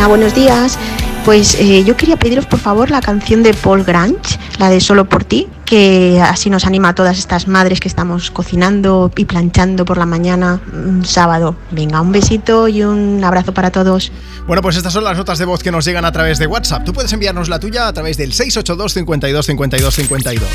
Buenos 0.09 0.35
días. 0.35 0.79
Pues 1.25 1.55
eh, 1.55 1.85
yo 1.85 1.97
quería 1.97 2.17
pediros 2.17 2.47
por 2.47 2.59
favor 2.59 2.91
la 2.91 3.01
canción 3.01 3.43
de 3.43 3.55
Paul 3.55 3.85
Grange, 3.85 4.39
la 4.59 4.69
de 4.69 4.81
Solo 4.81 5.09
por 5.09 5.25
ti, 5.25 5.47
que 5.67 6.21
así 6.21 6.51
nos 6.51 6.65
anima 6.65 6.89
a 6.89 6.95
todas 6.95 7.19
estas 7.19 7.47
madres 7.47 7.79
que 7.81 7.87
estamos 7.87 8.31
cocinando 8.31 9.13
y 9.15 9.25
planchando 9.27 9.85
por 9.85 9.99
la 9.99 10.07
mañana 10.07 10.61
un 10.73 11.05
sábado. 11.05 11.55
Venga, 11.71 12.01
un 12.01 12.13
besito 12.13 12.67
y 12.67 12.83
un 12.83 13.23
abrazo 13.23 13.55
para 13.55 13.71
todos. 13.71 14.11
Bueno, 14.47 14.63
pues 14.63 14.77
estas 14.77 14.93
son 14.93 15.05
las 15.05 15.17
notas 15.17 15.39
de 15.39 15.45
voz 15.45 15.63
que 15.63 15.71
nos 15.71 15.85
llegan 15.85 16.05
a 16.05 16.13
través 16.13 16.39
de 16.39 16.47
WhatsApp. 16.47 16.85
Tú 16.85 16.93
puedes 16.93 17.13
enviarnos 17.13 17.49
la 17.49 17.61
tuya 17.61 17.87
a 17.87 17.93
través 17.93 18.17
del 18.17 18.33
682 18.33 18.95
52 18.95 19.47
52 19.47 19.95
52. 19.95 20.49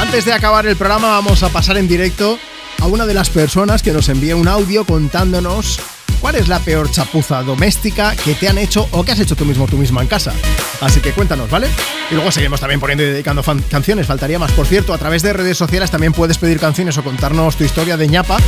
Antes 0.00 0.24
de 0.24 0.32
acabar 0.32 0.66
el 0.66 0.76
programa 0.76 1.08
vamos 1.08 1.42
a 1.42 1.48
pasar 1.48 1.76
en 1.78 1.88
directo 1.88 2.36
a 2.80 2.86
una 2.86 3.06
de 3.06 3.14
las 3.14 3.30
personas 3.30 3.82
que 3.82 3.92
nos 3.92 4.08
envía 4.08 4.36
un 4.36 4.48
audio 4.48 4.84
contándonos 4.84 5.80
cuál 6.22 6.36
es 6.36 6.46
la 6.46 6.60
peor 6.60 6.88
chapuza 6.88 7.42
doméstica 7.42 8.14
que 8.14 8.34
te 8.34 8.48
han 8.48 8.56
hecho 8.56 8.88
o 8.92 9.02
que 9.02 9.10
has 9.10 9.18
hecho 9.18 9.34
tú 9.34 9.44
mismo 9.44 9.66
tú 9.66 9.76
misma 9.76 10.02
en 10.02 10.06
casa. 10.06 10.32
Así 10.80 11.00
que 11.00 11.12
cuéntanos, 11.12 11.50
¿vale? 11.50 11.66
Y 12.10 12.14
luego 12.14 12.30
seguimos 12.30 12.60
también 12.60 12.78
poniendo 12.78 13.02
y 13.02 13.08
dedicando 13.08 13.42
canciones, 13.68 14.06
faltaría 14.06 14.38
más. 14.38 14.52
Por 14.52 14.66
cierto, 14.66 14.94
a 14.94 14.98
través 14.98 15.22
de 15.22 15.32
redes 15.32 15.58
sociales 15.58 15.90
también 15.90 16.12
puedes 16.12 16.38
pedir 16.38 16.60
canciones 16.60 16.96
o 16.96 17.02
contarnos 17.02 17.56
tu 17.56 17.64
historia 17.64 17.96
de 17.96 18.06
ñapa. 18.06 18.38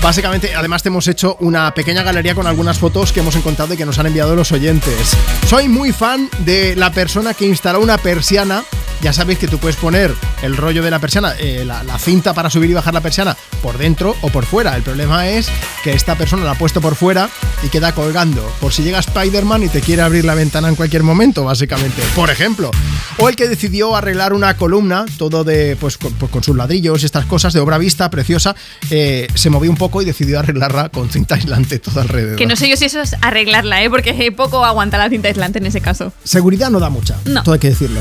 Básicamente, 0.00 0.54
además 0.54 0.84
te 0.84 0.88
hemos 0.88 1.08
hecho 1.08 1.36
una 1.40 1.74
pequeña 1.74 2.04
galería 2.04 2.36
con 2.36 2.46
algunas 2.46 2.78
fotos 2.78 3.12
que 3.12 3.20
hemos 3.20 3.34
encontrado 3.34 3.74
y 3.74 3.76
que 3.76 3.86
nos 3.86 3.98
han 3.98 4.06
enviado 4.06 4.36
los 4.36 4.52
oyentes. 4.52 5.16
Soy 5.48 5.68
muy 5.68 5.92
fan 5.92 6.30
de 6.44 6.76
la 6.76 6.92
persona 6.92 7.34
que 7.34 7.46
instaló 7.46 7.80
una 7.80 7.98
persiana. 7.98 8.62
Ya 9.02 9.12
sabéis 9.12 9.38
que 9.38 9.48
tú 9.48 9.58
puedes 9.58 9.76
poner 9.76 10.14
el 10.42 10.56
rollo 10.56 10.82
de 10.82 10.90
la 10.90 11.00
persiana, 11.00 11.34
eh, 11.38 11.64
la 11.64 11.98
cinta 11.98 12.34
para 12.34 12.50
subir 12.50 12.70
y 12.70 12.74
bajar 12.74 12.94
la 12.94 13.00
persiana 13.00 13.36
por 13.62 13.78
dentro 13.78 14.14
o 14.22 14.28
por 14.28 14.46
fuera. 14.46 14.76
El 14.76 14.82
problema 14.82 15.28
es 15.28 15.48
que 15.82 15.92
esta 15.92 16.14
persona 16.14 16.44
la 16.44 16.52
ha 16.52 16.54
puesto 16.54 16.80
por 16.80 16.94
fuera 16.94 17.15
y 17.62 17.68
queda 17.68 17.92
colgando. 17.92 18.42
Por 18.60 18.72
si 18.72 18.82
llega 18.82 18.98
Spider-Man 18.98 19.62
y 19.64 19.68
te 19.68 19.80
quiere 19.80 20.02
abrir 20.02 20.24
la 20.24 20.34
ventana 20.34 20.68
en 20.68 20.74
cualquier 20.74 21.02
momento, 21.02 21.44
básicamente. 21.44 22.02
Por 22.14 22.30
ejemplo. 22.30 22.70
O 23.18 23.28
el 23.28 23.36
que 23.36 23.48
decidió 23.48 23.96
arreglar 23.96 24.32
una 24.34 24.56
columna, 24.56 25.06
todo 25.16 25.42
de 25.44 25.76
pues 25.80 25.96
con, 25.96 26.12
pues, 26.14 26.30
con 26.30 26.42
sus 26.42 26.54
ladrillos 26.56 27.02
y 27.02 27.06
estas 27.06 27.24
cosas 27.24 27.52
de 27.54 27.60
obra 27.60 27.78
vista, 27.78 28.10
preciosa, 28.10 28.54
eh, 28.90 29.26
se 29.34 29.48
movió 29.50 29.70
un 29.70 29.76
poco 29.76 30.02
y 30.02 30.04
decidió 30.04 30.38
arreglarla 30.38 30.90
con 30.90 31.08
cinta 31.10 31.34
aislante 31.36 31.78
todo 31.78 32.00
alrededor. 32.00 32.36
Que 32.36 32.46
no 32.46 32.56
sé 32.56 32.68
yo 32.68 32.76
si 32.76 32.84
eso 32.84 33.00
es 33.00 33.14
arreglarla, 33.22 33.82
¿eh? 33.82 33.88
Porque 33.90 34.12
poco 34.36 34.64
aguanta 34.64 34.98
la 34.98 35.08
cinta 35.08 35.28
aislante 35.28 35.58
en 35.58 35.66
ese 35.66 35.80
caso. 35.80 36.12
Seguridad 36.24 36.70
no 36.70 36.80
da 36.80 36.90
mucha, 36.90 37.16
No. 37.24 37.42
todo 37.42 37.54
hay 37.54 37.60
que 37.60 37.70
decirlo. 37.70 38.00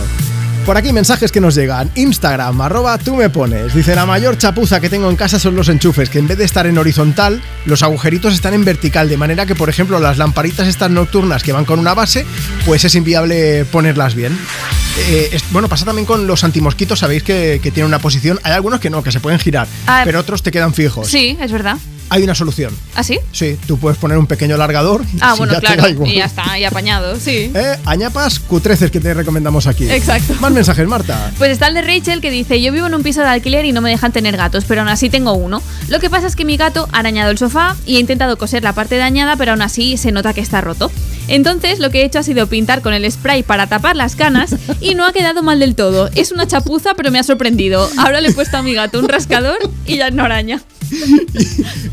Por 0.65 0.77
aquí 0.77 0.91
mensajes 0.91 1.31
que 1.31 1.39
nos 1.39 1.53
llegan. 1.53 1.91
Instagram, 1.93 2.59
arroba 2.59 2.97
tú 2.97 3.15
me 3.15 3.29
pones. 3.29 3.75
Dice, 3.75 3.93
la 3.93 4.07
mayor 4.07 4.35
chapuza 4.39 4.79
que 4.79 4.89
tengo 4.89 5.07
en 5.11 5.15
casa 5.15 5.37
son 5.37 5.55
los 5.55 5.69
enchufes, 5.69 6.09
que 6.09 6.17
en 6.17 6.27
vez 6.27 6.39
de 6.39 6.45
estar 6.45 6.65
en 6.65 6.79
horizontal, 6.79 7.39
los 7.65 7.83
agujeritos 7.83 8.33
están 8.33 8.55
en 8.55 8.65
vertical, 8.65 9.07
de 9.07 9.15
manera 9.15 9.45
que, 9.45 9.53
por 9.53 9.69
ejemplo, 9.69 9.99
las 9.99 10.17
lamparitas 10.17 10.67
estas 10.67 10.89
nocturnas 10.89 11.43
que 11.43 11.51
van 11.53 11.65
con 11.65 11.77
una 11.77 11.93
base, 11.93 12.25
pues 12.65 12.83
es 12.83 12.95
inviable 12.95 13.63
ponerlas 13.65 14.15
bien. 14.15 14.35
Eh, 15.07 15.29
es- 15.33 15.43
bueno, 15.51 15.69
pasa 15.69 15.85
también 15.85 16.07
con 16.07 16.25
los 16.25 16.43
antimosquitos, 16.43 16.97
sabéis 16.97 17.21
que, 17.21 17.59
que 17.61 17.69
tienen 17.69 17.87
una 17.89 17.99
posición. 17.99 18.39
Hay 18.41 18.53
algunos 18.53 18.79
que 18.79 18.89
no, 18.89 19.03
que 19.03 19.11
se 19.11 19.19
pueden 19.19 19.39
girar, 19.39 19.67
Ah, 19.85 20.01
pero 20.03 20.19
otros 20.19 20.41
te 20.41 20.51
quedan 20.51 20.73
fijos. 20.73 21.07
Sí, 21.09 21.37
es 21.39 21.51
verdad. 21.51 21.77
Hay 22.09 22.23
una 22.23 22.35
solución. 22.35 22.73
¿Ah, 22.95 23.03
sí? 23.03 23.19
Sí, 23.31 23.57
tú 23.67 23.77
puedes 23.77 23.97
poner 23.97 24.17
un 24.17 24.27
pequeño 24.27 24.57
largador. 24.57 25.03
y 25.13 25.17
Ah, 25.21 25.33
bueno, 25.35 25.53
ya 25.53 25.59
claro. 25.59 26.05
Y 26.05 26.15
ya 26.15 26.25
está, 26.25 26.57
y 26.59 26.63
apañado, 26.63 27.19
sí. 27.19 27.51
Eh, 27.53 27.77
añapas 27.85 28.39
cutreces 28.39 28.91
que 28.91 28.99
te 28.99 29.13
recomendamos 29.13 29.67
aquí. 29.67 29.89
Exacto. 29.89 30.35
Más 30.39 30.51
mensajes, 30.51 30.87
Marta. 30.87 31.31
Pues 31.37 31.51
está 31.51 31.67
el 31.67 31.73
de 31.73 31.81
Rachel 31.81 32.21
que 32.21 32.29
dice, 32.31 32.61
yo 32.61 32.71
vivo 32.71 32.87
en 32.87 32.93
un 32.93 33.03
piso 33.03 33.21
de 33.21 33.27
alquiler 33.27 33.65
y 33.65 33.71
no 33.71 33.81
me 33.81 33.89
dejan 33.89 34.11
tener 34.11 34.37
gatos, 34.37 34.65
pero 34.65 34.81
aún 34.81 34.89
así 34.89 35.09
tengo 35.09 35.33
uno. 35.33 35.61
Lo 35.87 35.99
que 35.99 36.09
pasa 36.09 36.27
es 36.27 36.35
que 36.35 36.45
mi 36.45 36.57
gato 36.57 36.87
ha 36.91 36.99
arañado 36.99 37.31
el 37.31 37.37
sofá 37.37 37.75
y 37.85 37.97
he 37.97 37.99
intentado 37.99 38.37
coser 38.37 38.63
la 38.63 38.73
parte 38.73 38.97
dañada, 38.97 39.35
pero 39.35 39.51
aún 39.51 39.61
así 39.61 39.97
se 39.97 40.11
nota 40.11 40.33
que 40.33 40.41
está 40.41 40.61
roto. 40.61 40.91
Entonces 41.27 41.79
lo 41.79 41.89
que 41.89 42.01
he 42.01 42.05
hecho 42.05 42.19
ha 42.19 42.23
sido 42.23 42.47
pintar 42.47 42.81
con 42.81 42.93
el 42.93 43.09
spray 43.11 43.43
para 43.43 43.67
tapar 43.67 43.95
las 43.95 44.15
canas 44.15 44.55
y 44.81 44.95
no 44.95 45.05
ha 45.05 45.13
quedado 45.13 45.43
mal 45.43 45.59
del 45.59 45.75
todo. 45.75 46.09
Es 46.15 46.31
una 46.31 46.47
chapuza, 46.47 46.93
pero 46.95 47.11
me 47.11 47.19
ha 47.19 47.23
sorprendido. 47.23 47.89
Ahora 47.97 48.21
le 48.21 48.29
he 48.29 48.33
puesto 48.33 48.57
a 48.57 48.61
mi 48.63 48.73
gato 48.73 48.99
un 48.99 49.09
rascador 49.09 49.57
y 49.85 49.97
ya 49.97 50.11
no 50.11 50.23
araña. 50.23 50.61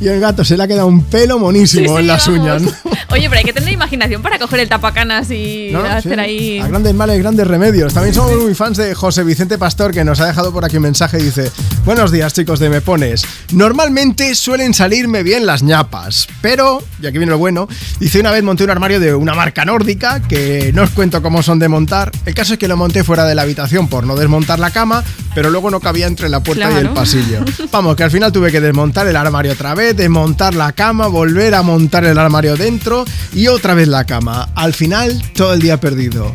Y 0.01 0.07
el 0.09 0.20
gato 0.20 0.44
se 0.44 0.57
le 0.57 0.62
ha 0.65 0.69
quedado 0.69 0.86
un 0.86 1.02
pelo 1.05 1.39
monísimo 1.39 1.89
Sí, 1.89 1.94
sí, 1.94 2.01
en 2.01 2.07
las 2.07 2.27
vamos. 2.27 2.41
uñas. 2.41 2.62
¿no? 2.62 2.70
Oye, 3.11 3.28
pero 3.28 3.39
hay 3.39 3.44
que 3.44 3.52
tener 3.55 3.73
imaginación 3.73 4.20
para 4.20 4.39
coger 4.39 4.61
el 4.61 4.69
tapacanas 4.69 5.31
y 5.31 5.70
No, 5.73 5.83
no, 5.83 5.89
hacer 5.89 6.15
sí. 6.15 6.20
ahí... 6.20 6.59
A 6.61 6.69
grandes 6.69 6.94
males, 6.94 7.19
grandes 7.19 7.47
remedios. 7.47 7.94
También 7.94 8.15
somos 8.15 8.36
muy 8.36 8.55
fans 8.55 8.77
de 8.77 8.94
José 8.94 9.25
Vicente 9.25 9.57
Pastor, 9.57 9.93
que 9.93 10.05
nos 10.05 10.20
ha 10.20 10.27
dejado 10.27 10.52
por 10.52 10.65
aquí 10.65 10.77
un 10.77 10.83
mensaje 10.83 11.19
y 11.20 11.23
dice: 11.23 11.51
Buenos 11.86 12.11
días, 12.12 12.35
chicos 12.35 12.59
de 12.61 12.69
Me 12.69 12.81
Pones. 12.83 13.25
Normalmente 13.52 14.35
suelen 14.35 14.75
salirme 14.75 15.23
bien 15.23 15.47
las 15.47 15.62
ñapas, 15.62 16.28
pero, 16.43 16.83
y 17.01 17.07
aquí 17.07 17.17
viene 17.19 17.31
lo 17.31 17.39
bueno, 17.39 17.69
dice: 17.99 18.20
Una 18.20 18.31
vez 18.31 18.43
monté 18.43 18.65
un 18.65 18.70
armario 18.70 19.01
de 19.01 19.15
una 19.23 19.34
marca 19.34 19.65
nórdica, 19.65 20.20
que 20.20 20.73
no 20.75 20.83
os 20.83 20.91
cuento 20.91 21.23
cómo 21.23 21.42
son 21.42 21.59
de 21.59 21.68
montar. 21.68 22.10
El 22.26 22.34
caso 22.34 22.55
es 22.55 22.59
que 22.59 22.68
lo 22.68 22.76
monté 22.76 23.05
fuera 23.05 23.25
de 23.25 23.34
la 23.34 23.42
habitación 23.42 23.89
por 23.89 24.05
no 24.05 24.17
desmontar 24.17 24.59
la 24.59 24.70
cama, 24.70 25.05
pero 25.34 25.49
luego 25.49 25.70
no 25.70 25.81
cabía 25.81 26.07
entre 26.07 26.28
la 26.28 26.41
puerta 26.41 26.70
y 26.73 26.76
el 26.76 26.91
pasillo. 26.91 27.44
Vamos, 27.73 27.97
que 27.97 28.02
al 28.02 28.10
final 28.10 28.33
tuve 28.33 28.51
que 28.51 28.60
desmontar 28.60 29.07
el 29.07 29.17
armario 29.17 29.52
otra 29.52 29.75
vez, 29.75 29.97
desmontar 29.97 30.55
la 30.55 30.73
cama, 30.73 31.07
volver 31.07 31.55
a 31.55 31.62
montar 31.62 32.05
el 32.05 32.18
armario 32.18 32.57
dentro 32.57 33.05
y 33.33 33.47
otra 33.47 33.75
vez 33.75 33.89
la 33.89 34.05
cama. 34.05 34.49
Al 34.55 34.75
final, 34.75 35.23
todo 35.34 35.55
el 35.55 35.60
día 35.60 35.78
perdido. 35.78 36.33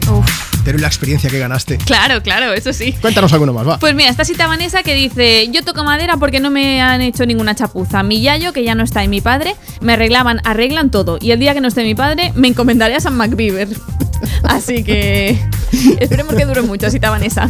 ¿Y 0.76 0.80
la 0.80 0.88
experiencia 0.88 1.30
que 1.30 1.40
ganaste. 1.40 1.78
Claro, 1.78 2.22
claro, 2.22 2.54
eso 2.54 2.74
sí. 2.74 2.94
Cuéntanos 2.94 3.32
alguno 3.34 3.54
más, 3.54 3.68
va. 3.68 3.80
Pues 3.80 3.96
mira, 3.96 4.10
esta 4.10 4.26
cita 4.26 4.48
Vanessa 4.48 4.84
que 4.84 4.94
dice, 4.96 5.48
yo 5.52 5.64
toco 5.64 5.84
madera 5.84 6.18
porque 6.18 6.40
no 6.40 6.52
me 6.52 6.82
han 6.82 7.02
hecho 7.02 7.26
ninguna 7.26 7.56
chapuza. 7.56 8.04
Mi 8.04 8.22
yayo, 8.22 8.54
que 8.54 8.64
ya 8.64 8.76
no 8.76 8.84
está, 8.84 9.04
y 9.04 9.08
mi 9.08 9.22
padre, 9.22 9.56
me 9.82 9.94
arreglaban, 9.94 10.42
arreglan 10.44 10.92
todo. 10.92 11.18
Y 11.22 11.32
el 11.32 11.40
día 11.40 11.54
que 11.54 11.62
no 11.62 11.68
esté 11.68 11.84
mi 11.84 11.96
padre, 11.96 12.34
me 12.36 12.50
encomendaré 12.50 12.96
a 12.96 13.00
San 13.00 13.16
MacBeaver. 13.16 13.70
Así 14.44 14.84
que 14.84 15.40
esperemos 16.00 16.36
que 16.36 16.46
dure 16.46 16.62
mucho, 16.62 16.90
cita 16.90 17.10
Vanessa. 17.10 17.50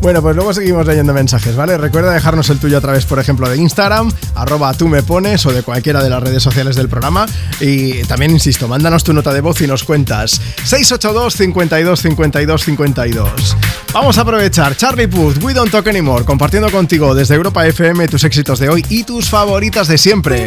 Bueno, 0.00 0.22
pues 0.22 0.36
luego 0.36 0.52
seguimos 0.52 0.86
leyendo 0.86 1.12
mensajes, 1.12 1.56
¿vale? 1.56 1.76
Recuerda 1.78 2.12
dejarnos 2.12 2.50
el 2.50 2.58
tuyo 2.58 2.78
a 2.78 2.80
través, 2.80 3.06
por 3.06 3.18
ejemplo, 3.18 3.48
de 3.48 3.56
Instagram, 3.56 4.10
arroba 4.34 4.72
tú 4.74 4.88
me 4.88 5.02
pones 5.02 5.44
o 5.46 5.52
de 5.52 5.62
cualquiera 5.62 6.02
de 6.02 6.10
las 6.10 6.22
redes 6.22 6.42
sociales 6.42 6.76
del 6.76 6.88
programa. 6.88 7.26
Y 7.60 8.02
también, 8.04 8.30
insisto, 8.30 8.68
mándanos 8.68 9.04
tu 9.04 9.12
nota 9.12 9.32
de 9.32 9.40
voz 9.40 9.60
y 9.60 9.66
nos 9.66 9.84
cuentas. 9.84 10.40
682 10.64 11.34
52 11.34 12.00
52 12.00 12.39
52. 12.46 13.56
Vamos 13.92 14.18
a 14.18 14.20
aprovechar 14.20 14.76
Charlie 14.76 15.08
Puth, 15.08 15.42
We 15.42 15.52
Don't 15.52 15.70
Talk 15.70 15.88
Anymore, 15.88 16.24
compartiendo 16.24 16.70
contigo 16.70 17.14
desde 17.14 17.34
Europa 17.34 17.66
FM 17.66 18.08
tus 18.08 18.24
éxitos 18.24 18.58
de 18.58 18.68
hoy 18.68 18.84
y 18.88 19.04
tus 19.04 19.28
favoritas 19.28 19.88
de 19.88 19.98
siempre. 19.98 20.46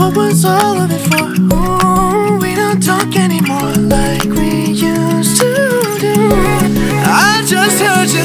What 0.00 0.16
was 0.16 0.44
all 0.44 0.78
of 0.78 0.90
it 0.90 1.00
for? 1.12 2.38
We 2.38 2.54
don't 2.54 2.82
talk 2.82 3.14
anymore 3.16 3.74
like 3.74 4.24
we 4.24 4.72
used 4.72 5.40
to 5.40 5.98
do. 6.00 6.30
I 7.04 7.44
just 7.46 7.80
heard 7.80 8.08
you 8.08 8.24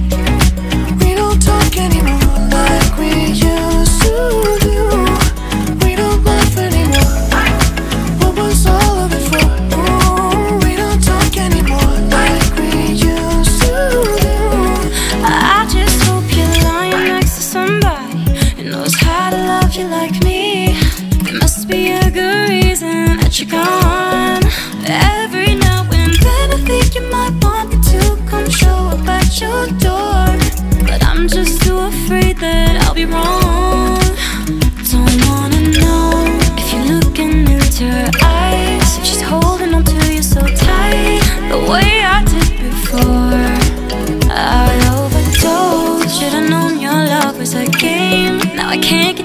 you 23.41 23.47
go. 23.47 23.80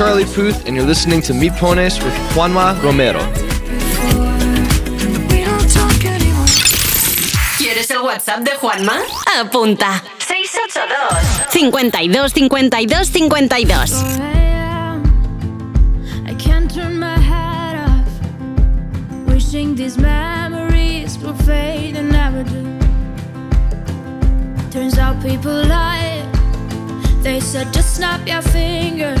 Charlie 0.00 0.24
Puth, 0.24 0.66
and 0.66 0.74
you're 0.74 0.86
listening 0.86 1.20
to 1.20 1.34
Mi 1.34 1.50
Pones 1.50 2.02
with 2.02 2.14
Juanma 2.32 2.74
Romero. 2.82 3.20
¿Quieres 7.58 7.90
el 7.90 8.00
WhatsApp 8.00 8.42
de 8.42 8.52
Juanma? 8.52 8.98
Apunta. 9.38 10.02
682 10.26 11.50
52 11.50 12.32
52 12.32 13.10
52 13.10 13.92
I 16.24 16.34
can't 16.38 16.74
turn 16.74 16.98
my 16.98 17.18
head 17.18 17.76
off. 17.86 18.08
Wishing 19.28 19.74
these 19.74 19.98
memories 19.98 21.18
will 21.18 21.34
fade 21.44 21.96
and 21.96 22.10
never 22.10 22.42
do. 22.44 22.64
Turns 24.70 24.96
out 24.96 25.20
people 25.22 25.52
lie. 25.52 26.26
They 27.22 27.38
said 27.38 27.70
just 27.74 27.96
snap 27.96 28.26
your 28.26 28.40
fingers. 28.40 29.20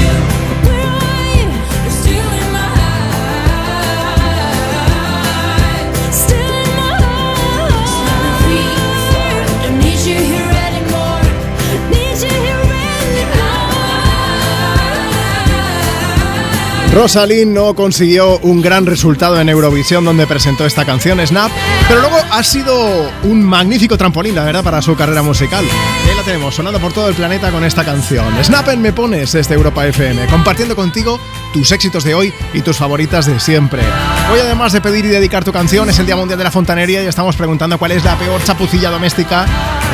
Rosalind 16.93 17.53
no 17.53 17.73
consiguió 17.73 18.37
un 18.39 18.61
gran 18.61 18.85
resultado 18.85 19.39
en 19.39 19.47
Eurovisión 19.47 20.03
donde 20.03 20.27
presentó 20.27 20.65
esta 20.65 20.83
canción 20.83 21.25
Snap, 21.25 21.49
pero 21.87 22.01
luego 22.01 22.17
ha 22.29 22.43
sido 22.43 23.09
un 23.23 23.41
magnífico 23.43 23.97
trampolín, 23.97 24.35
la 24.35 24.43
verdad, 24.43 24.61
para 24.61 24.81
su 24.81 24.93
carrera 24.97 25.21
musical. 25.21 25.63
Y 25.63 26.09
ahí 26.09 26.15
la 26.17 26.23
tenemos, 26.23 26.53
sonando 26.53 26.81
por 26.81 26.91
todo 26.91 27.07
el 27.07 27.15
planeta 27.15 27.49
con 27.49 27.63
esta 27.63 27.85
canción. 27.85 28.33
Snap 28.43 28.67
en 28.69 28.81
Me 28.81 28.91
Pones 28.91 29.31
desde 29.31 29.55
Europa 29.55 29.87
FM, 29.87 30.27
compartiendo 30.27 30.75
contigo 30.75 31.17
tus 31.53 31.71
éxitos 31.71 32.03
de 32.03 32.13
hoy 32.13 32.33
y 32.53 32.61
tus 32.61 32.75
favoritas 32.75 33.25
de 33.25 33.39
siempre. 33.39 33.81
Hoy, 34.29 34.41
además 34.41 34.73
de 34.73 34.81
pedir 34.81 35.05
y 35.05 35.09
dedicar 35.09 35.45
tu 35.45 35.53
canción, 35.53 35.89
es 35.89 35.97
el 35.97 36.05
Día 36.05 36.17
Mundial 36.17 36.37
de 36.37 36.43
la 36.43 36.51
Fontanería 36.51 37.01
y 37.01 37.07
estamos 37.07 37.37
preguntando 37.37 37.79
cuál 37.79 37.91
es 37.91 38.03
la 38.03 38.19
peor 38.19 38.43
chapucilla 38.43 38.89
doméstica 38.89 39.45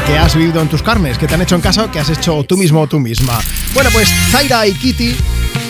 que 0.08 0.18
has 0.18 0.36
vivido 0.36 0.64
en 0.64 0.68
tus 0.68 0.82
carnes, 0.82 1.20
que 1.20 1.28
te 1.28 1.36
han 1.36 1.44
hecho 1.44 1.56
en 1.56 1.62
casa, 1.62 1.92
que 1.92 2.00
has 2.00 2.10
hecho 2.10 2.44
tú 2.44 2.58
mismo 2.58 2.82
o 2.82 2.88
tú 2.88 3.00
misma. 3.00 3.40
Bueno, 3.76 3.92
pues 3.94 4.10
Zaira 4.32 4.66
y 4.66 4.74
Kitty 4.74 5.16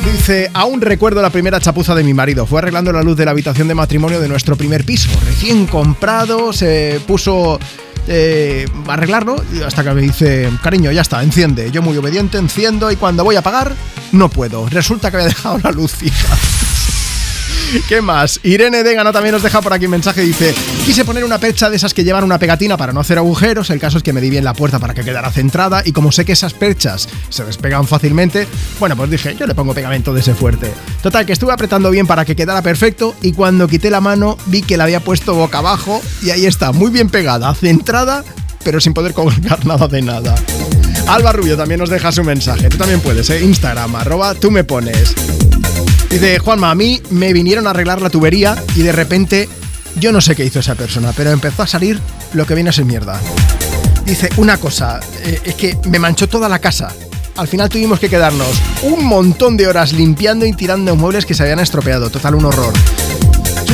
Dice, 0.05 0.49
aún 0.53 0.81
recuerdo 0.81 1.21
la 1.21 1.29
primera 1.29 1.59
chapuza 1.59 1.95
de 1.95 2.03
mi 2.03 2.13
marido. 2.13 2.45
Fue 2.45 2.59
arreglando 2.59 2.91
la 2.91 3.03
luz 3.03 3.17
de 3.17 3.25
la 3.25 3.31
habitación 3.31 3.67
de 3.67 3.75
matrimonio 3.75 4.19
de 4.19 4.27
nuestro 4.27 4.55
primer 4.55 4.85
piso. 4.85 5.09
Recién 5.25 5.67
comprado, 5.67 6.53
se 6.53 7.01
puso 7.07 7.59
eh, 8.07 8.65
a 8.87 8.93
arreglarlo 8.93 9.35
hasta 9.65 9.83
que 9.83 9.91
me 9.91 10.01
dice, 10.01 10.49
cariño, 10.63 10.91
ya 10.91 11.01
está, 11.01 11.21
enciende. 11.23 11.71
Yo 11.71 11.81
muy 11.81 11.97
obediente, 11.97 12.37
enciendo 12.37 12.91
y 12.91 12.95
cuando 12.95 13.23
voy 13.23 13.35
a 13.35 13.39
apagar, 13.39 13.73
no 14.11 14.29
puedo. 14.29 14.67
Resulta 14.69 15.11
que 15.11 15.17
había 15.17 15.29
dejado 15.29 15.59
la 15.63 15.71
luz 15.71 15.91
fija. 15.91 16.37
¿Qué 17.87 18.01
más? 18.01 18.39
Irene 18.43 18.83
Degano 18.83 19.11
también 19.11 19.33
nos 19.33 19.43
deja 19.43 19.61
por 19.61 19.73
aquí 19.73 19.85
un 19.85 19.91
mensaje. 19.91 20.21
Dice: 20.21 20.53
Quise 20.85 21.05
poner 21.05 21.23
una 21.23 21.37
percha 21.37 21.69
de 21.69 21.75
esas 21.75 21.93
que 21.93 22.03
llevan 22.03 22.23
una 22.23 22.39
pegatina 22.39 22.77
para 22.77 22.93
no 22.93 22.99
hacer 22.99 23.17
agujeros. 23.17 23.69
El 23.69 23.79
caso 23.79 23.97
es 23.97 24.03
que 24.03 24.13
me 24.13 24.21
di 24.21 24.29
bien 24.29 24.43
la 24.43 24.53
puerta 24.53 24.79
para 24.79 24.93
que 24.93 25.03
quedara 25.03 25.31
centrada. 25.31 25.81
Y 25.85 25.91
como 25.91 26.11
sé 26.11 26.25
que 26.25 26.33
esas 26.33 26.53
perchas 26.53 27.07
se 27.29 27.43
despegan 27.43 27.87
fácilmente, 27.87 28.47
bueno, 28.79 28.95
pues 28.95 29.09
dije: 29.09 29.35
Yo 29.37 29.47
le 29.47 29.55
pongo 29.55 29.73
pegamento 29.73 30.13
de 30.13 30.21
ese 30.21 30.33
fuerte. 30.33 30.71
Total, 31.01 31.25
que 31.25 31.33
estuve 31.33 31.53
apretando 31.53 31.91
bien 31.91 32.07
para 32.07 32.25
que 32.25 32.35
quedara 32.35 32.61
perfecto. 32.61 33.15
Y 33.21 33.33
cuando 33.33 33.67
quité 33.67 33.89
la 33.89 34.01
mano, 34.01 34.37
vi 34.47 34.61
que 34.61 34.77
la 34.77 34.85
había 34.85 34.99
puesto 34.99 35.35
boca 35.35 35.59
abajo. 35.59 36.01
Y 36.21 36.31
ahí 36.31 36.45
está, 36.45 36.71
muy 36.71 36.91
bien 36.91 37.09
pegada, 37.09 37.53
centrada, 37.53 38.23
pero 38.63 38.79
sin 38.79 38.93
poder 38.93 39.13
colgar 39.13 39.65
nada 39.65 39.87
de 39.87 40.01
nada. 40.01 40.35
Alba 41.07 41.31
Rubio 41.31 41.55
también 41.55 41.79
nos 41.79 41.89
deja 41.89 42.11
su 42.11 42.23
mensaje. 42.23 42.69
Tú 42.69 42.77
también 42.77 42.99
puedes, 42.99 43.29
¿eh? 43.29 43.41
Instagram, 43.41 43.95
arroba, 43.95 44.35
tú 44.35 44.51
me 44.51 44.63
pones. 44.65 45.15
Dice, 46.09 46.39
Juanma, 46.39 46.71
a 46.71 46.75
mí 46.75 47.01
me 47.09 47.33
vinieron 47.33 47.67
a 47.67 47.71
arreglar 47.71 48.01
la 48.01 48.09
tubería 48.09 48.55
y 48.75 48.81
de 48.81 48.91
repente, 48.91 49.49
yo 49.95 50.11
no 50.11 50.21
sé 50.21 50.35
qué 50.35 50.45
hizo 50.45 50.59
esa 50.59 50.75
persona, 50.75 51.13
pero 51.15 51.31
empezó 51.31 51.63
a 51.63 51.67
salir 51.67 51.99
lo 52.33 52.45
que 52.45 52.55
viene 52.55 52.69
a 52.69 52.73
ser 52.73 52.85
mierda. 52.85 53.19
Dice, 54.05 54.29
una 54.37 54.57
cosa, 54.57 55.01
eh, 55.23 55.39
es 55.43 55.55
que 55.55 55.77
me 55.89 55.99
manchó 55.99 56.29
toda 56.29 56.47
la 56.47 56.59
casa. 56.59 56.93
Al 57.35 57.47
final 57.47 57.69
tuvimos 57.69 57.99
que 57.99 58.09
quedarnos 58.09 58.47
un 58.83 59.05
montón 59.05 59.57
de 59.57 59.67
horas 59.67 59.91
limpiando 59.91 60.45
y 60.45 60.53
tirando 60.53 60.95
muebles 60.95 61.25
que 61.25 61.33
se 61.33 61.43
habían 61.43 61.59
estropeado. 61.59 62.09
Total, 62.09 62.33
un 62.35 62.45
horror. 62.45 62.73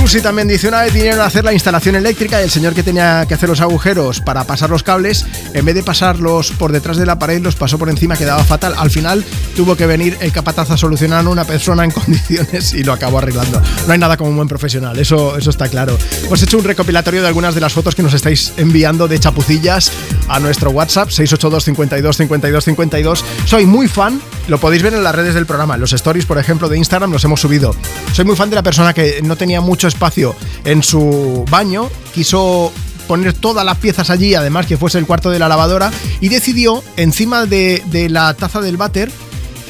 Susi 0.04 0.20
también 0.20 0.50
dice, 0.50 0.68
una 0.68 0.82
vez 0.82 0.94
vinieron 0.94 1.22
a 1.22 1.26
hacer 1.28 1.46
la 1.46 1.54
instalación 1.54 1.96
eléctrica 1.96 2.42
y 2.42 2.44
el 2.44 2.50
señor 2.50 2.74
que 2.74 2.84
tenía 2.84 3.26
que 3.26 3.36
hacer 3.36 3.48
los 3.48 3.62
agujeros 3.62 4.20
para 4.20 4.44
pasar 4.44 4.70
los 4.70 4.84
cables, 4.84 5.26
en 5.54 5.64
vez 5.64 5.76
de 5.76 5.82
pasarlos 5.82 6.52
por 6.52 6.74
detrás 6.74 6.98
de 6.98 7.06
la 7.06 7.18
pared, 7.18 7.42
los 7.42 7.56
pasó 7.56 7.78
por 7.78 7.90
encima, 7.90 8.18
quedaba 8.18 8.44
fatal. 8.44 8.74
Al 8.78 8.92
final 8.92 9.24
tuvo 9.56 9.78
que 9.78 9.86
venir 9.86 10.18
el 10.20 10.34
capataz 10.34 10.72
a 10.72 10.78
solucionar 10.78 11.26
una 11.26 11.46
persona 11.46 11.86
en 11.86 11.92
condiciones 11.92 12.74
y 12.74 12.84
lo 12.84 12.92
acabó 12.92 13.20
arreglando. 13.20 13.62
No 13.88 13.94
hay 13.94 13.98
nada 13.98 14.18
como 14.18 14.30
un 14.30 14.36
buen 14.36 14.50
profesional, 14.50 15.00
eso, 15.00 15.38
eso 15.38 15.50
está 15.50 15.70
claro. 15.70 15.98
Hemos 16.26 16.44
hecho 16.44 16.58
un 16.58 16.66
recopilatorio 16.66 17.22
de 17.22 17.30
algunas 17.30 17.56
de 17.56 17.62
las 17.62 17.72
fotos 17.72 17.96
que 17.96 18.04
nos 18.04 18.14
estáis 18.14 18.52
enviando 18.58 19.08
de 19.08 19.18
chapucillas 19.22 19.90
a 20.28 20.40
nuestro 20.40 20.72
WhatsApp 20.72 21.10
682 21.10 21.66
52 21.66 22.18
52 22.18 22.66
52. 22.66 23.26
Soy 23.46 23.66
muy 23.66 23.88
fan, 23.88 24.22
lo 24.48 24.60
podéis 24.60 24.84
ver 24.84 24.94
en 24.94 25.04
las 25.04 25.16
redes 25.16 25.34
del 25.34 25.46
programa, 25.46 25.76
en 25.76 25.82
los 25.82 25.94
stories, 25.94 26.26
por 26.26 26.38
ejemplo, 26.38 26.70
de 26.70 26.78
Instagram 26.78 27.12
los 27.12 27.24
hemos 27.24 27.42
subido. 27.42 27.76
Soy 28.14 28.26
muy 28.26 28.36
fan 28.36 28.50
de 28.50 28.56
la 28.56 28.64
persona 28.64 28.94
que 28.94 29.22
no 29.24 29.36
tenía 29.36 29.62
mucho 29.62 29.88
espacio 29.88 30.36
en 30.66 30.84
su 30.84 31.46
baño, 31.50 31.90
quiso 32.14 32.72
poner 33.08 33.34
todas 33.34 33.66
las 33.66 33.78
piezas 33.78 34.10
allí, 34.10 34.34
además 34.36 34.66
que 34.66 34.78
fuese 34.78 34.98
el 34.98 35.06
cuarto 35.06 35.30
de 35.30 35.40
la 35.40 35.50
lavadora, 35.50 35.92
y 36.22 36.30
decidió 36.30 36.84
encima 36.98 37.46
de, 37.46 37.84
de 37.88 38.10
la 38.10 38.34
taza 38.34 38.62
del 38.62 38.78
váter 38.78 39.12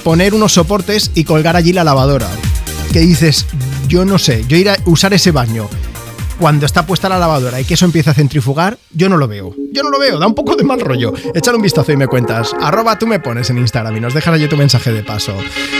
poner 0.03 0.33
unos 0.33 0.53
soportes 0.53 1.11
y 1.15 1.23
colgar 1.23 1.55
allí 1.55 1.73
la 1.73 1.83
lavadora. 1.83 2.29
Que 2.91 2.99
dices, 2.99 3.47
yo 3.87 4.05
no 4.05 4.19
sé, 4.19 4.45
yo 4.47 4.57
ir 4.57 4.69
a 4.69 4.77
usar 4.85 5.13
ese 5.13 5.31
baño 5.31 5.67
cuando 6.43 6.65
está 6.65 6.85
puesta 6.85 7.07
la 7.07 7.17
lavadora 7.17 7.61
y 7.61 7.63
que 7.63 7.75
eso 7.75 7.85
empieza 7.85 8.11
a 8.11 8.13
centrifugar, 8.13 8.77
yo 8.91 9.07
no 9.07 9.15
lo 9.15 9.29
veo. 9.29 9.55
Yo 9.71 9.81
no 9.81 9.89
lo 9.89 9.97
veo, 9.97 10.19
da 10.19 10.27
un 10.27 10.35
poco 10.35 10.57
de 10.57 10.65
mal 10.65 10.81
rollo. 10.81 11.13
Échale 11.33 11.55
un 11.55 11.63
vistazo 11.63 11.93
y 11.93 11.95
me 11.95 12.05
cuentas. 12.05 12.53
Arroba 12.59 12.99
tú 12.99 13.07
me 13.07 13.21
pones 13.21 13.49
en 13.49 13.59
Instagram 13.59 13.95
y 13.95 14.01
nos 14.01 14.13
dejas 14.13 14.33
allí 14.33 14.49
tu 14.49 14.57
mensaje 14.57 14.91
de 14.91 15.03
paso. 15.03 15.33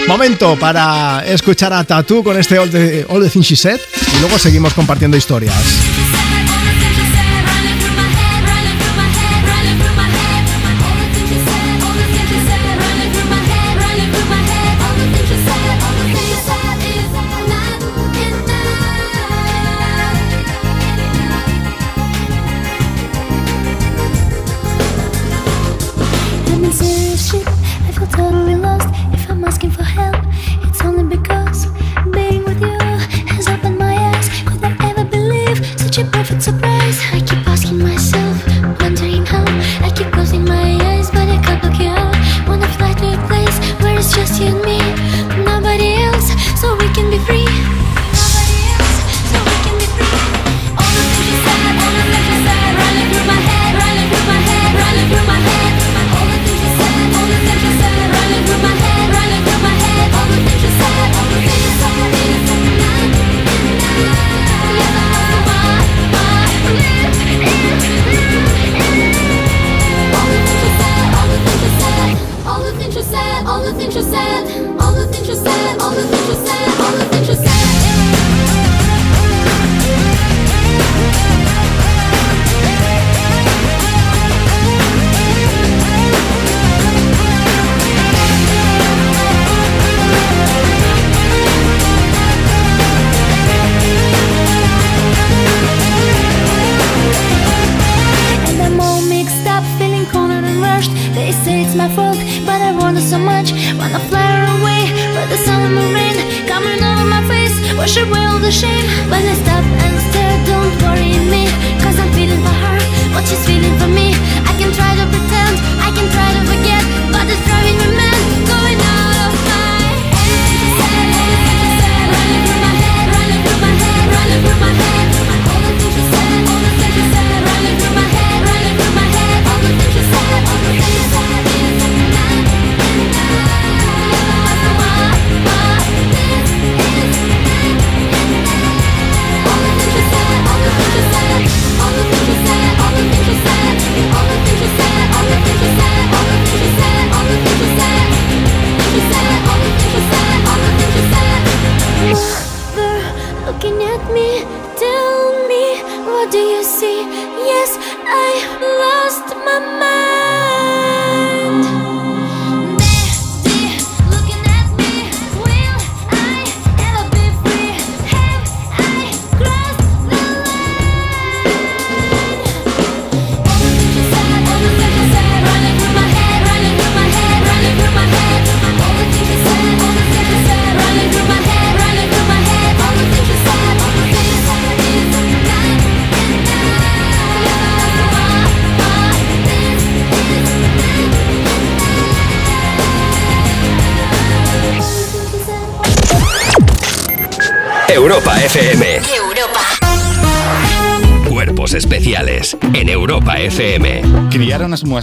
Momento 0.08 0.58
para 0.58 1.22
escuchar 1.26 1.74
a 1.74 1.84
Tatu 1.84 2.24
con 2.24 2.40
este 2.40 2.58
All 2.60 2.70
the, 2.70 3.06
All 3.10 3.28
She 3.28 3.58
Said 3.58 3.82
y 4.16 4.22
luego 4.22 4.40
seguimos 4.40 4.74
compartiendo 4.74 5.18
historias. 5.18 5.54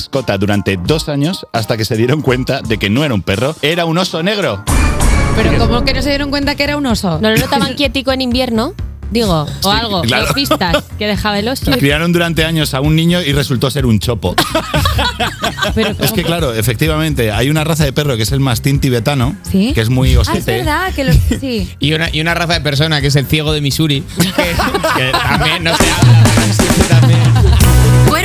Mascota 0.01 0.39
durante 0.39 0.79
dos 0.79 1.11
años 1.11 1.47
hasta 1.53 1.77
que 1.77 1.85
se 1.85 1.95
dieron 1.95 2.23
cuenta 2.23 2.63
de 2.63 2.79
que 2.79 2.89
no 2.89 3.05
era 3.05 3.13
un 3.13 3.21
perro, 3.21 3.55
era 3.61 3.85
un 3.85 3.99
oso 3.99 4.23
negro. 4.23 4.65
Pero 5.37 5.59
como 5.59 5.85
que 5.85 5.93
no 5.93 6.01
se 6.01 6.09
dieron 6.09 6.31
cuenta 6.31 6.55
que 6.55 6.63
era 6.65 6.79
un 6.79 6.87
oso. 6.87 7.19
¿No 7.21 7.29
lo 7.31 7.37
notaban 7.37 7.75
quietico 7.75 8.11
en 8.11 8.23
invierno? 8.23 8.73
Digo, 9.11 9.45
o 9.65 9.71
algo. 9.71 10.03
claro. 10.03 10.25
Los 10.27 10.35
pistas 10.35 10.85
que 10.99 11.07
dejaba 11.07 11.39
el 11.39 11.49
oso. 11.49 11.71
Criaron 11.73 12.13
durante 12.13 12.45
años 12.45 12.73
a 12.75 12.81
un 12.81 12.95
niño 12.97 13.21
y 13.21 13.33
resultó 13.33 13.69
ser 13.71 13.85
un 13.85 13.99
chopo. 13.99 14.35
es 15.99 16.13
que 16.13 16.23
claro, 16.23 16.55
efectivamente, 16.55 17.31
hay 17.33 17.51
una 17.51 17.65
raza 17.65 17.85
de 17.85 17.93
perro 17.93 18.17
que 18.17 18.23
es 18.23 18.33
el 18.33 18.41
mastín 18.41 18.81
tibetano, 18.81 19.35
¿Sí? 19.51 19.73
que 19.75 19.81
es 19.83 19.91
muy 19.91 20.11
Ah, 20.15 20.23
es 20.23 20.29
osete. 20.29 20.53
verdad 20.59 20.95
que 20.95 21.05
los. 21.05 21.17
Sí. 21.41 21.69
Y 21.81 21.93
una, 21.93 22.09
y 22.13 22.21
una 22.21 22.35
raza 22.35 22.55
de 22.55 22.61
persona 22.63 23.01
que 23.03 23.09
es 23.09 23.17
el 23.17 23.27
ciego 23.27 23.53
de 23.53 23.61
Missouri, 23.61 24.03
que, 24.17 24.27
que 24.97 25.13
también 25.13 25.65
no 25.65 25.77
se 25.77 25.85
habla. 25.91 26.25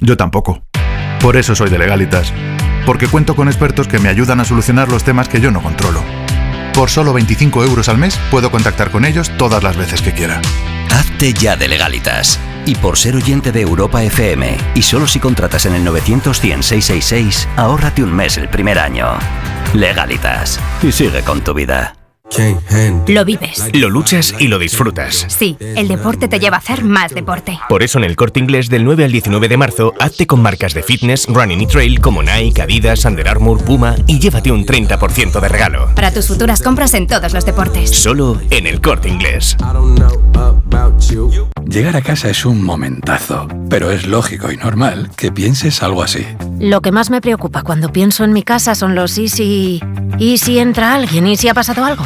Yo 0.00 0.16
tampoco. 0.16 0.62
Por 1.20 1.36
eso 1.36 1.54
soy 1.54 1.70
de 1.70 1.78
Legalitas. 1.78 2.32
Porque 2.84 3.08
cuento 3.08 3.34
con 3.34 3.48
expertos 3.48 3.88
que 3.88 3.98
me 3.98 4.08
ayudan 4.08 4.40
a 4.40 4.44
solucionar 4.44 4.88
los 4.88 5.04
temas 5.04 5.28
que 5.28 5.40
yo 5.40 5.50
no 5.50 5.62
controlo. 5.62 6.02
Por 6.74 6.90
solo 6.90 7.12
25 7.12 7.64
euros 7.64 7.88
al 7.88 7.98
mes 7.98 8.18
puedo 8.30 8.50
contactar 8.50 8.90
con 8.90 9.04
ellos 9.04 9.30
todas 9.38 9.62
las 9.62 9.76
veces 9.76 10.02
que 10.02 10.12
quiera. 10.12 10.42
Hazte 10.90 11.32
ya 11.32 11.56
de 11.56 11.68
legalitas. 11.68 12.38
Y 12.66 12.74
por 12.74 12.98
ser 12.98 13.14
oyente 13.14 13.52
de 13.52 13.60
Europa 13.60 14.02
FM, 14.02 14.56
y 14.74 14.82
solo 14.82 15.06
si 15.06 15.20
contratas 15.20 15.66
en 15.66 15.74
el 15.74 15.84
900 15.84 16.40
100 16.40 16.62
666, 16.62 17.48
ahórrate 17.56 18.02
un 18.02 18.12
mes 18.12 18.36
el 18.36 18.48
primer 18.48 18.78
año. 18.78 19.06
Legalitas. 19.74 20.58
Y 20.82 20.92
sigue 20.92 21.22
con 21.22 21.42
tu 21.42 21.54
vida. 21.54 21.94
Lo 23.06 23.24
vives. 23.24 23.70
Lo 23.74 23.90
luchas 23.90 24.34
y 24.38 24.48
lo 24.48 24.58
disfrutas. 24.58 25.26
Sí, 25.28 25.56
el 25.60 25.86
deporte 25.86 26.26
te 26.26 26.40
lleva 26.40 26.56
a 26.56 26.58
hacer 26.58 26.82
más 26.82 27.14
deporte. 27.14 27.58
Por 27.68 27.82
eso 27.82 27.98
en 27.98 28.04
el 28.04 28.16
corte 28.16 28.40
inglés 28.40 28.68
del 28.68 28.84
9 28.84 29.04
al 29.04 29.12
19 29.12 29.48
de 29.48 29.56
marzo, 29.56 29.92
hazte 30.00 30.26
con 30.26 30.42
marcas 30.42 30.74
de 30.74 30.82
fitness, 30.82 31.26
running 31.28 31.60
y 31.60 31.66
trail 31.66 32.00
como 32.00 32.22
Nike, 32.22 32.60
Adidas, 32.60 33.04
Under 33.04 33.28
Armour, 33.28 33.62
Puma 33.62 33.94
y 34.06 34.18
llévate 34.18 34.50
un 34.50 34.66
30% 34.66 35.38
de 35.40 35.48
regalo. 35.48 35.94
Para 35.94 36.12
tus 36.12 36.26
futuras 36.26 36.60
compras 36.60 36.94
en 36.94 37.06
todos 37.06 37.32
los 37.32 37.44
deportes. 37.44 37.90
Solo 37.90 38.40
en 38.50 38.66
el 38.66 38.80
corte 38.80 39.08
inglés. 39.08 39.56
Llegar 41.66 41.96
a 41.96 42.02
casa 42.02 42.30
es 42.30 42.44
un 42.44 42.62
momentazo, 42.62 43.48
pero 43.68 43.90
es 43.90 44.06
lógico 44.06 44.50
y 44.50 44.56
normal 44.56 45.10
que 45.16 45.30
pienses 45.30 45.82
algo 45.82 46.02
así. 46.02 46.26
Lo 46.58 46.80
que 46.80 46.92
más 46.92 47.10
me 47.10 47.20
preocupa 47.20 47.62
cuando 47.62 47.92
pienso 47.92 48.24
en 48.24 48.32
mi 48.32 48.42
casa 48.42 48.74
son 48.74 48.94
los 48.94 49.18
y 49.18 49.28
si... 49.28 49.82
¿Y 50.18 50.38
si 50.38 50.60
entra 50.60 50.94
alguien? 50.94 51.26
¿Y 51.26 51.36
si 51.36 51.48
ha 51.48 51.54
pasado 51.54 51.84
algo? 51.84 52.04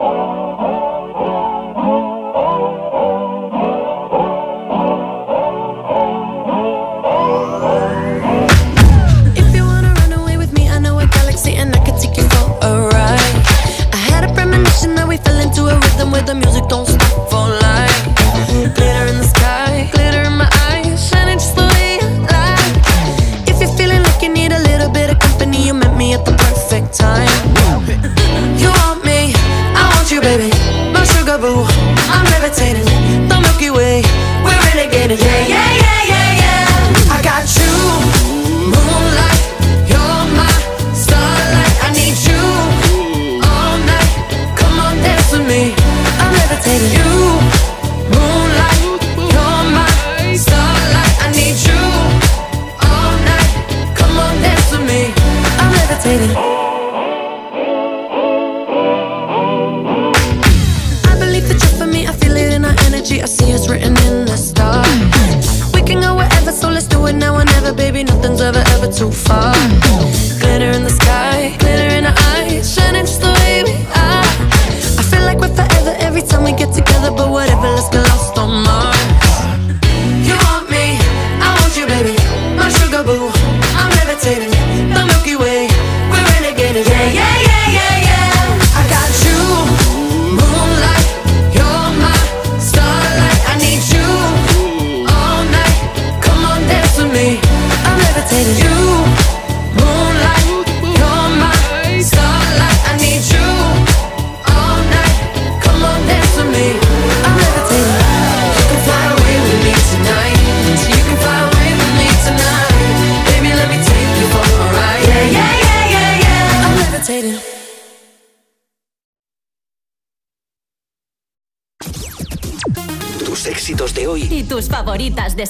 If 0.00 0.33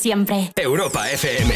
siempre. 0.04 0.52
Europa 0.60 1.00
FM. 1.14 1.48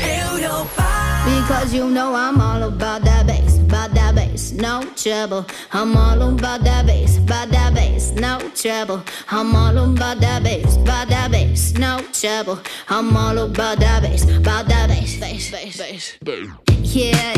Because 1.26 1.74
you 1.74 1.86
know 1.90 2.14
I'm 2.14 2.40
all 2.40 2.62
about 2.62 3.04
that 3.04 3.26
bass, 3.26 3.58
about 3.58 3.92
that 3.92 4.14
bass, 4.14 4.52
no 4.52 4.82
trouble. 4.96 5.44
I'm 5.70 5.94
all 5.94 6.22
about 6.22 6.64
that 6.64 6.86
bass, 6.86 7.18
about 7.18 7.50
that 7.50 7.74
bass, 7.74 8.12
no 8.12 8.38
trouble. 8.54 9.02
I'm 9.30 9.54
all 9.54 9.76
about 9.76 10.20
that 10.20 10.42
bass, 10.42 10.76
about 10.76 11.08
that 11.10 11.30
bass, 11.30 11.74
no 11.74 12.00
trouble. 12.12 12.58
I'm 12.88 13.14
all 13.14 13.38
about 13.38 13.80
that 13.80 14.00
bass, 14.02 14.24
about 14.24 14.66
that 14.68 14.88
bass, 14.88 15.20
bass, 15.20 15.50
bass, 15.50 16.16
bass. 16.24 16.52
Yeah, 16.96 17.37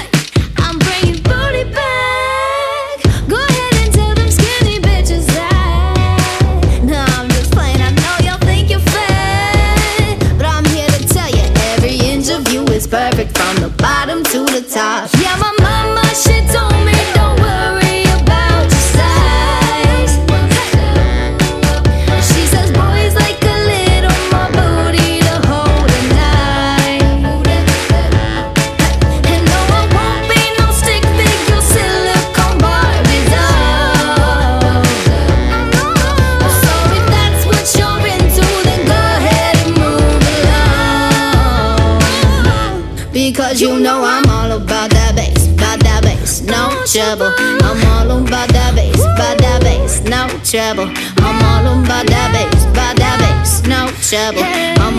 Trouble. 46.91 47.31
I'm 47.63 47.79
all 47.87 48.19
about 48.19 48.49
that 48.49 48.75
bass, 48.75 48.99
about 48.99 49.37
that 49.39 49.63
bass, 49.63 50.03
no 50.03 50.27
trouble. 50.43 50.91
I'm 51.23 51.39
all 51.39 51.79
about 51.79 52.05
that 52.07 52.35
bass, 52.35 52.65
about 52.67 52.97
that 52.99 53.15
bass, 53.23 53.63
no 53.63 53.87
trouble. 54.03 54.43
I'm 54.43 54.90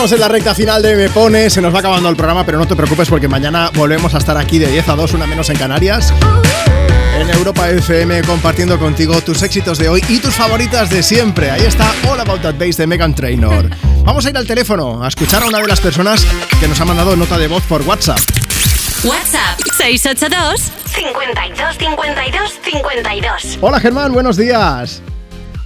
Estamos 0.00 0.12
en 0.12 0.20
la 0.20 0.28
recta 0.28 0.54
final 0.54 0.80
de 0.80 0.96
Me 0.96 1.10
Pone, 1.10 1.50
se 1.50 1.60
nos 1.60 1.74
va 1.74 1.80
acabando 1.80 2.08
el 2.08 2.16
programa, 2.16 2.46
pero 2.46 2.56
no 2.56 2.66
te 2.66 2.74
preocupes 2.74 3.06
porque 3.10 3.28
mañana 3.28 3.70
volvemos 3.74 4.14
a 4.14 4.16
estar 4.16 4.34
aquí 4.38 4.58
de 4.58 4.66
10 4.68 4.88
a 4.88 4.96
2, 4.96 5.12
una 5.12 5.26
menos 5.26 5.50
en 5.50 5.58
Canarias. 5.58 6.10
En 7.18 7.28
Europa 7.28 7.68
FM 7.68 8.22
compartiendo 8.22 8.78
contigo 8.78 9.20
tus 9.20 9.42
éxitos 9.42 9.76
de 9.76 9.90
hoy 9.90 10.02
y 10.08 10.18
tus 10.20 10.34
favoritas 10.34 10.88
de 10.88 11.02
siempre. 11.02 11.50
Ahí 11.50 11.66
está 11.66 11.92
All 12.08 12.18
About 12.18 12.40
That 12.40 12.54
Bass 12.54 12.78
de 12.78 12.86
Megan 12.86 13.14
Trainor. 13.14 13.68
Vamos 14.02 14.24
a 14.24 14.30
ir 14.30 14.38
al 14.38 14.46
teléfono 14.46 15.04
a 15.04 15.08
escuchar 15.08 15.42
a 15.42 15.48
una 15.48 15.58
de 15.58 15.66
las 15.66 15.82
personas 15.82 16.26
que 16.58 16.66
nos 16.66 16.80
ha 16.80 16.86
mandado 16.86 17.14
nota 17.14 17.36
de 17.36 17.48
voz 17.48 17.62
por 17.64 17.82
WhatsApp. 17.82 18.20
WhatsApp 19.04 19.60
682 19.76 20.72
52 20.94 21.76
52 21.76 22.58
52. 22.64 23.58
Hola 23.60 23.78
Germán, 23.78 24.14
buenos 24.14 24.38
días. 24.38 25.02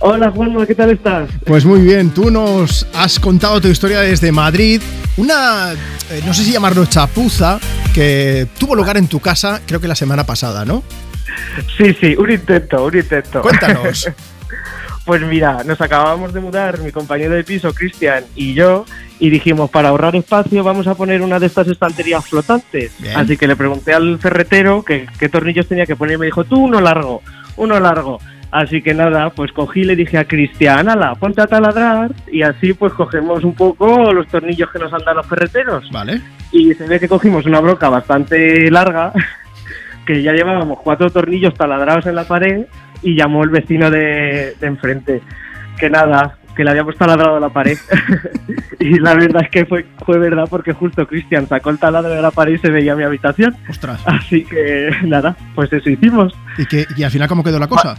Hola 0.07 0.31
Juanma, 0.31 0.66
¿qué 0.66 0.74
tal 0.74 0.91
estás? 0.91 1.31
Pues 1.47 1.65
muy 1.65 1.81
bien, 1.81 2.10
tú 2.10 2.31
nos 2.31 2.86
has 2.94 3.18
contado 3.18 3.58
tu 3.58 3.68
historia 3.68 4.00
desde 4.00 4.31
Madrid, 4.33 4.83
una, 5.16 5.73
eh, 5.73 6.20
no 6.26 6.34
sé 6.34 6.44
si 6.44 6.52
llamarlo 6.52 6.84
chapuza, 6.84 7.58
que 7.94 8.47
tuvo 8.58 8.74
lugar 8.74 8.99
en 8.99 9.08
tu 9.08 9.18
casa, 9.20 9.62
creo 9.66 9.81
que 9.81 9.89
la 9.89 9.94
semana 9.94 10.26
pasada, 10.26 10.66
¿no? 10.66 10.83
Sí, 11.78 11.97
sí, 11.99 12.15
un 12.18 12.31
intento, 12.31 12.84
un 12.84 12.94
intento. 12.94 13.41
Cuéntanos. 13.41 14.10
pues 15.07 15.23
mira, 15.23 15.65
nos 15.65 15.81
acabábamos 15.81 16.34
de 16.34 16.41
mudar 16.41 16.81
mi 16.81 16.92
compañero 16.92 17.33
de 17.33 17.42
piso, 17.42 17.73
Cristian, 17.73 18.24
y 18.36 18.52
yo, 18.52 18.84
y 19.18 19.31
dijimos, 19.31 19.70
para 19.70 19.89
ahorrar 19.89 20.15
espacio 20.16 20.62
vamos 20.62 20.86
a 20.86 20.97
poner 20.97 21.23
una 21.23 21.41
de 21.41 21.47
estas 21.47 21.66
estanterías 21.68 22.26
flotantes. 22.26 22.92
Bien. 22.99 23.16
Así 23.16 23.39
que 23.39 23.47
le 23.47 23.57
pregunté 23.57 23.94
al 23.94 24.18
ferretero 24.18 24.84
que- 24.84 25.07
qué 25.18 25.31
tornillos 25.31 25.66
tenía 25.66 25.86
que 25.86 25.97
poner 25.97 26.16
y 26.16 26.18
me 26.18 26.26
dijo, 26.26 26.44
tú 26.44 26.57
uno 26.62 26.78
largo, 26.83 27.23
uno 27.57 27.81
largo. 27.81 28.18
Así 28.55 28.81
que 28.83 28.94
nada, 28.94 29.31
pues 29.31 29.50
cogí 29.50 29.81
y 29.81 29.84
le 29.84 29.97
dije 29.97 30.16
a 30.16 30.26
Cristian, 30.26 30.89
ala, 30.89 31.16
ponte 31.16 31.42
a 31.42 31.47
taladrar 31.49 32.12
y 32.31 32.42
así 32.42 32.73
pues 32.73 32.92
cogemos 32.92 33.42
un 33.42 33.52
poco 33.52 34.12
los 34.12 34.28
tornillos 34.28 34.70
que 34.70 34.78
nos 34.78 34.92
han 34.92 35.00
dado 35.05 35.16
los 35.16 35.26
ferreteros. 35.26 35.91
Vale. 35.91 36.20
Y 36.52 36.73
se 36.74 36.86
ve 36.86 37.00
que 37.00 37.08
cogimos 37.08 37.47
una 37.47 37.58
broca 37.58 37.89
bastante 37.89 38.70
larga, 38.70 39.12
que 40.07 40.23
ya 40.23 40.33
llevábamos 40.33 40.78
cuatro 40.84 41.10
tornillos 41.10 41.52
taladrados 41.55 42.07
en 42.07 42.15
la 42.15 42.28
pared 42.28 42.66
y 43.02 43.16
llamó 43.16 43.42
el 43.42 43.50
vecino 43.50 43.91
de, 43.91 44.55
de 44.60 44.66
enfrente. 44.68 45.20
Que 45.76 45.91
nada, 45.91 46.39
que 46.55 46.62
le 46.62 46.70
habíamos 46.70 46.97
taladrado 46.97 47.41
la 47.41 47.49
pared. 47.49 47.76
y 48.78 49.00
la 49.00 49.15
verdad 49.15 49.42
es 49.42 49.50
que 49.50 49.66
fue, 49.66 49.84
fue 50.07 50.16
verdad 50.20 50.44
porque 50.49 50.73
justo 50.73 51.08
Cristian 51.08 51.49
sacó 51.49 51.70
el 51.70 51.81
taladro 51.81 52.15
de 52.15 52.23
la 52.23 52.31
pared 52.31 52.55
y 52.55 52.58
se 52.58 52.70
veía 52.70 52.94
mi 52.94 53.02
habitación. 53.02 53.57
Ostras. 53.68 54.00
Así 54.07 54.44
que 54.44 54.91
nada, 55.02 55.36
pues 55.57 55.73
eso 55.73 55.91
hicimos. 55.91 56.33
¿Y, 56.57 56.66
que, 56.66 56.86
y 56.97 57.02
al 57.02 57.10
final 57.10 57.26
cómo 57.26 57.42
quedó 57.42 57.58
la 57.58 57.66
cosa? 57.66 57.99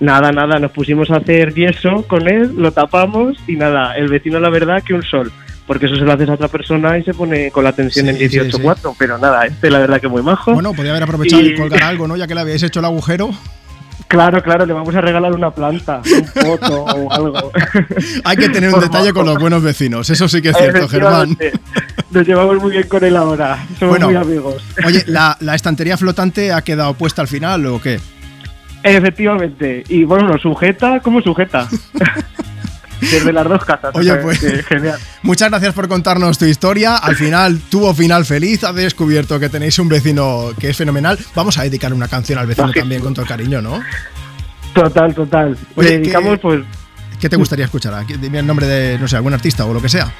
Nada, 0.00 0.32
nada, 0.32 0.58
nos 0.58 0.72
pusimos 0.72 1.10
a 1.10 1.16
hacer 1.18 1.52
yeso 1.54 2.04
con 2.08 2.26
él, 2.26 2.54
lo 2.56 2.72
tapamos 2.72 3.36
y 3.46 3.56
nada, 3.56 3.94
el 3.96 4.08
vecino 4.08 4.40
la 4.40 4.48
verdad 4.48 4.82
que 4.82 4.94
un 4.94 5.02
sol. 5.02 5.30
Porque 5.66 5.86
eso 5.86 5.94
se 5.96 6.00
lo 6.02 6.12
haces 6.12 6.28
a 6.28 6.32
otra 6.32 6.48
persona 6.48 6.98
y 6.98 7.04
se 7.04 7.14
pone 7.14 7.50
con 7.50 7.62
la 7.62 7.72
tensión 7.72 8.06
Sí, 8.06 8.10
en 8.24 8.30
sí, 8.30 8.38
18.4, 8.38 8.94
pero 8.98 9.18
nada, 9.18 9.44
este 9.46 9.70
la 9.70 9.78
verdad 9.78 10.00
que 10.00 10.08
muy 10.08 10.22
majo. 10.22 10.52
Bueno, 10.54 10.72
podía 10.72 10.90
haber 10.90 11.02
aprovechado 11.04 11.42
y 11.42 11.48
Y- 11.50 11.54
colgar 11.54 11.82
algo, 11.84 12.08
¿no? 12.08 12.16
Ya 12.16 12.26
que 12.26 12.34
le 12.34 12.40
habíais 12.40 12.62
hecho 12.62 12.80
el 12.80 12.86
agujero. 12.86 13.30
Claro, 14.08 14.42
claro, 14.42 14.66
le 14.66 14.72
vamos 14.72 14.92
a 14.96 15.00
regalar 15.00 15.32
una 15.32 15.52
planta, 15.52 16.00
un 16.04 16.24
foto 16.26 16.82
o 16.84 17.12
algo. 17.12 17.52
Hay 18.24 18.36
que 18.36 18.48
tener 18.48 18.74
un 18.74 18.80
detalle 18.80 19.12
con 19.12 19.24
los 19.26 19.38
buenos 19.38 19.62
vecinos, 19.62 20.10
eso 20.10 20.26
sí 20.28 20.42
que 20.42 20.48
es 20.48 20.56
cierto, 20.56 20.88
Germán. 20.88 21.36
Nos 22.10 22.26
llevamos 22.26 22.60
muy 22.60 22.72
bien 22.72 22.88
con 22.88 23.04
él 23.04 23.14
ahora, 23.16 23.64
somos 23.78 23.98
Bueno. 23.98 24.06
muy 24.06 24.16
amigos. 24.16 24.64
Oye, 24.84 25.04
¿la, 25.06 25.36
¿la 25.40 25.54
estantería 25.54 25.96
flotante 25.96 26.52
ha 26.52 26.62
quedado 26.62 26.94
puesta 26.94 27.22
al 27.22 27.28
final 27.28 27.64
o 27.66 27.80
qué? 27.80 28.00
Efectivamente, 28.82 29.84
y 29.88 30.04
bueno, 30.04 30.38
sujeta 30.38 31.00
como 31.00 31.20
sujeta. 31.20 31.68
desde 33.00 33.32
las 33.32 33.48
dos 33.48 33.64
casas. 33.64 33.92
Oye, 33.94 34.14
pues- 34.16 34.40
genial. 34.66 34.98
Muchas 35.22 35.48
gracias 35.50 35.74
por 35.74 35.88
contarnos 35.88 36.38
tu 36.38 36.44
historia. 36.44 36.96
Al 36.96 37.16
final 37.16 37.58
tuvo 37.70 37.94
final 37.94 38.24
feliz. 38.26 38.62
Has 38.64 38.74
descubierto 38.74 39.40
que 39.40 39.48
tenéis 39.48 39.78
un 39.78 39.88
vecino 39.88 40.50
que 40.58 40.70
es 40.70 40.76
fenomenal. 40.76 41.18
Vamos 41.34 41.56
a 41.58 41.62
dedicar 41.62 41.92
una 41.94 42.08
canción 42.08 42.38
al 42.38 42.46
vecino 42.46 42.70
también 42.72 43.00
con 43.00 43.14
todo 43.14 43.22
el 43.22 43.28
cariño, 43.28 43.62
¿no? 43.62 43.80
Total, 44.74 45.14
total. 45.14 45.56
Oye, 45.76 45.88
Le 45.90 45.98
dedicamos, 45.98 46.32
¿qué- 46.34 46.38
pues, 46.38 46.60
¿Qué 47.20 47.28
te 47.28 47.36
gustaría 47.36 47.64
escuchar? 47.66 48.06
Dime 48.06 48.38
el 48.38 48.46
nombre 48.46 48.66
de, 48.66 48.98
no 48.98 49.06
sé, 49.08 49.16
algún 49.16 49.34
artista 49.34 49.64
o 49.66 49.74
lo 49.74 49.82
que 49.82 49.88
sea. 49.90 50.10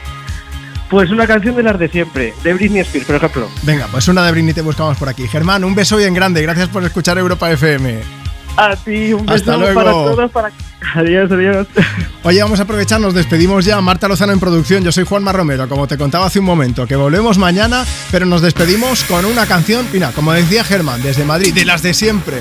pues 0.90 1.10
una 1.10 1.26
canción 1.26 1.54
de 1.56 1.62
las 1.62 1.78
de 1.78 1.88
siempre, 1.88 2.34
de 2.42 2.52
Britney 2.54 2.80
Spears, 2.80 3.06
por 3.06 3.16
ejemplo. 3.16 3.48
Venga, 3.62 3.86
pues 3.90 4.08
una 4.08 4.24
de 4.24 4.32
Britney 4.32 4.52
te 4.52 4.60
buscamos 4.62 4.98
por 4.98 5.08
aquí. 5.08 5.26
Germán, 5.28 5.64
un 5.64 5.74
beso 5.74 5.96
bien 5.96 6.12
grande. 6.14 6.42
Gracias 6.42 6.68
por 6.68 6.82
escuchar 6.84 7.16
Europa 7.16 7.50
FM. 7.50 8.19
A 8.56 8.76
ti, 8.76 9.12
un 9.12 9.28
Hasta 9.28 9.52
beso 9.52 9.58
luego. 9.58 9.74
para 9.74 9.90
todos. 9.92 10.30
Para... 10.30 10.52
Adiós, 10.94 11.30
adiós. 11.30 11.66
Oye, 12.24 12.42
vamos 12.42 12.58
a 12.58 12.64
aprovechar, 12.64 13.00
nos 13.00 13.14
despedimos 13.14 13.64
ya. 13.64 13.80
Marta 13.80 14.08
Lozano 14.08 14.32
en 14.32 14.40
producción, 14.40 14.82
yo 14.82 14.92
soy 14.92 15.04
Juanma 15.04 15.32
Romero, 15.32 15.68
como 15.68 15.86
te 15.86 15.96
contaba 15.96 16.26
hace 16.26 16.38
un 16.40 16.44
momento, 16.44 16.86
que 16.86 16.96
volvemos 16.96 17.38
mañana, 17.38 17.84
pero 18.10 18.26
nos 18.26 18.42
despedimos 18.42 19.04
con 19.04 19.24
una 19.24 19.46
canción, 19.46 19.86
mira, 19.92 20.12
como 20.12 20.32
decía 20.32 20.64
Germán, 20.64 21.02
desde 21.02 21.24
Madrid, 21.24 21.54
de 21.54 21.64
las 21.64 21.82
de 21.82 21.94
siempre, 21.94 22.38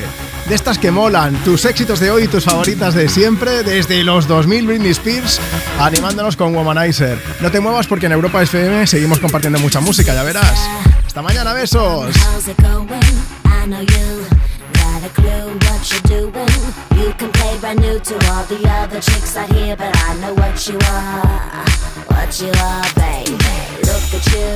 de 0.48 0.56
estas 0.56 0.78
que 0.80 0.92
molan, 0.92 1.36
tus 1.44 1.66
éxitos 1.66 2.00
de 2.00 2.12
hoy 2.12 2.24
y 2.24 2.28
tus 2.28 2.46
favoritas 2.46 2.94
de 2.94 3.08
siempre, 3.08 3.64
desde 3.64 4.04
los 4.04 4.28
2000 4.28 4.68
Britney 4.68 4.92
Spears, 4.92 5.40
animándonos 5.80 6.36
con 6.36 6.56
Womanizer. 6.56 7.22
No 7.42 7.52
te 7.52 7.60
muevas 7.60 7.88
porque 7.88 8.08
en 8.08 8.14
Europa 8.14 8.42
FM 8.42 8.88
seguimos 8.88 9.20
compartiendo 9.20 9.60
mucha 9.60 9.80
música, 9.80 10.14
ya 10.14 10.24
verás. 10.24 10.60
Hasta 11.06 11.22
mañana, 11.22 11.54
besos. 11.54 12.16
All 18.40 18.46
the 18.46 18.70
other 18.70 19.02
chicks 19.02 19.36
out 19.36 19.52
here, 19.52 19.76
but 19.76 19.92
I 20.08 20.16
know 20.22 20.34
what 20.34 20.68
you 20.68 20.78
are, 20.88 21.66
what 22.08 22.32
you 22.40 22.52
are, 22.68 22.88
baby. 22.96 23.34
Look 23.84 24.08
at 24.16 24.26
you, 24.34 24.50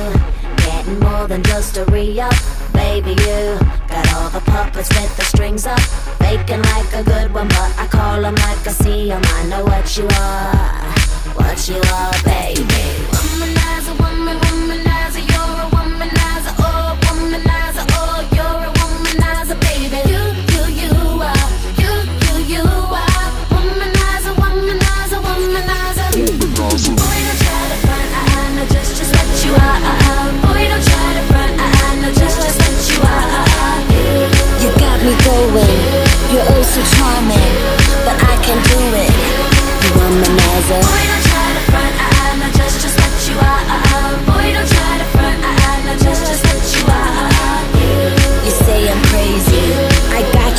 getting 0.64 0.98
more 1.00 1.26
than 1.28 1.42
just 1.42 1.76
a 1.76 1.84
re-up, 1.86 2.34
baby. 2.72 3.10
You 3.10 3.58
got 3.88 4.14
all 4.14 4.30
the 4.30 4.40
puppets 4.46 4.88
with 4.88 5.14
the 5.18 5.24
strings 5.24 5.66
up, 5.66 5.80
faking 6.18 6.62
like 6.62 6.94
a 6.94 7.02
good 7.02 7.34
one, 7.34 7.48
but 7.48 7.72
I 7.78 7.86
call 7.86 8.24
'em 8.24 8.36
like 8.36 8.66
I 8.66 8.72
see 8.72 9.10
'em. 9.10 9.22
I 9.22 9.42
know 9.50 9.64
what 9.64 9.96
you 9.98 10.08
are, 10.18 10.94
what 11.36 11.68
you 11.68 11.80
are, 11.92 12.14
baby. 12.24 13.03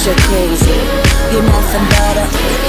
Got 0.06 0.18
crazy. 0.30 0.78
You're 1.34 1.42
nothing 1.42 1.86
but 1.90 2.18
a 2.22 2.26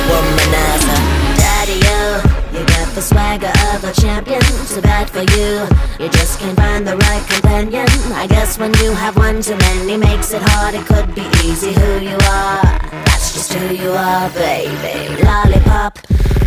womanizer. 0.08 1.00
Daddy, 1.36 1.76
you, 1.84 2.58
you 2.58 2.64
got 2.64 2.88
the 2.94 3.02
swagger 3.02 3.52
of 3.74 3.84
a 3.84 3.92
champion. 3.92 4.40
Too 4.40 4.80
bad 4.80 5.10
for 5.10 5.20
you, 5.36 5.68
you 6.00 6.10
just 6.12 6.40
can't 6.40 6.56
find 6.56 6.86
the 6.86 6.96
right 6.96 7.22
companion. 7.28 7.86
I 8.14 8.26
guess 8.26 8.58
when 8.58 8.72
you 8.80 8.90
have 8.92 9.18
one 9.18 9.42
too 9.42 9.54
many 9.68 9.98
makes 9.98 10.32
it 10.32 10.40
hard. 10.40 10.76
It 10.76 10.86
could 10.86 11.14
be 11.14 11.28
easy 11.44 11.74
who 11.74 12.00
you 12.00 12.16
are. 12.24 12.64
That's 13.04 13.34
just 13.34 13.52
who 13.52 13.74
you 13.74 13.90
are, 13.90 14.30
baby. 14.30 15.22
Lollipop. 15.22 15.98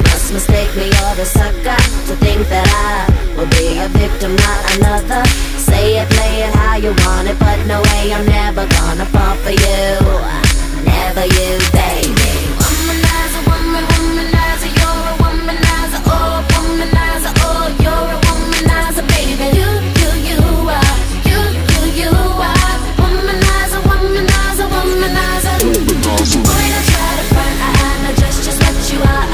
Must 0.10 0.34
mistake 0.34 0.76
me 0.76 0.90
or 1.06 1.14
the 1.14 1.26
sucker 1.26 1.78
to 2.10 2.16
think 2.18 2.50
that 2.50 2.66
I 2.66 3.38
will 3.38 3.50
be 3.62 3.78
a 3.78 3.88
victim, 3.90 4.36
not 4.36 4.60
another. 4.74 5.24
Say 5.62 6.02
it, 6.02 6.10
play 6.10 6.50
it 6.50 6.56
how 6.56 6.78
you 6.78 6.96
want 7.06 7.28
it, 7.30 7.38
but 7.38 7.64
no 7.68 7.80
way 7.94 8.12
I'm 8.12 8.26
never 8.26 8.66
gonna 8.66 9.06
fall 9.06 9.36
for 9.46 9.52
you. 9.52 10.49
Never 10.86 11.26
you, 11.26 11.50
baby. 11.74 12.30
Womanizer, 12.60 13.42
woman, 13.50 13.84
womanizer, 13.92 14.72
you're 14.80 15.04
a 15.10 15.14
womanizer, 15.22 16.02
oh, 16.06 16.46
womanizer, 16.52 17.34
oh, 17.46 17.66
you're 17.84 18.10
a 18.16 18.18
womanizer, 18.26 19.04
baby. 19.14 19.48
You, 19.58 19.70
you, 20.00 20.10
you 20.30 20.40
are, 20.70 20.94
you, 21.30 21.40
you, 21.72 21.82
you 22.02 22.12
are, 22.12 22.78
womanizer, 23.02 23.82
womanizer, 23.90 24.68
womanizer. 24.74 25.56
Boy, 25.60 26.66
don't 26.72 26.88
try 26.92 27.12
to 27.20 27.26
front, 27.34 27.58
I, 27.60 27.72
I 27.80 27.92
know 28.04 28.14
just, 28.22 28.40
just 28.46 28.60
what 28.64 28.78
you 28.92 29.00
are. 29.04 29.28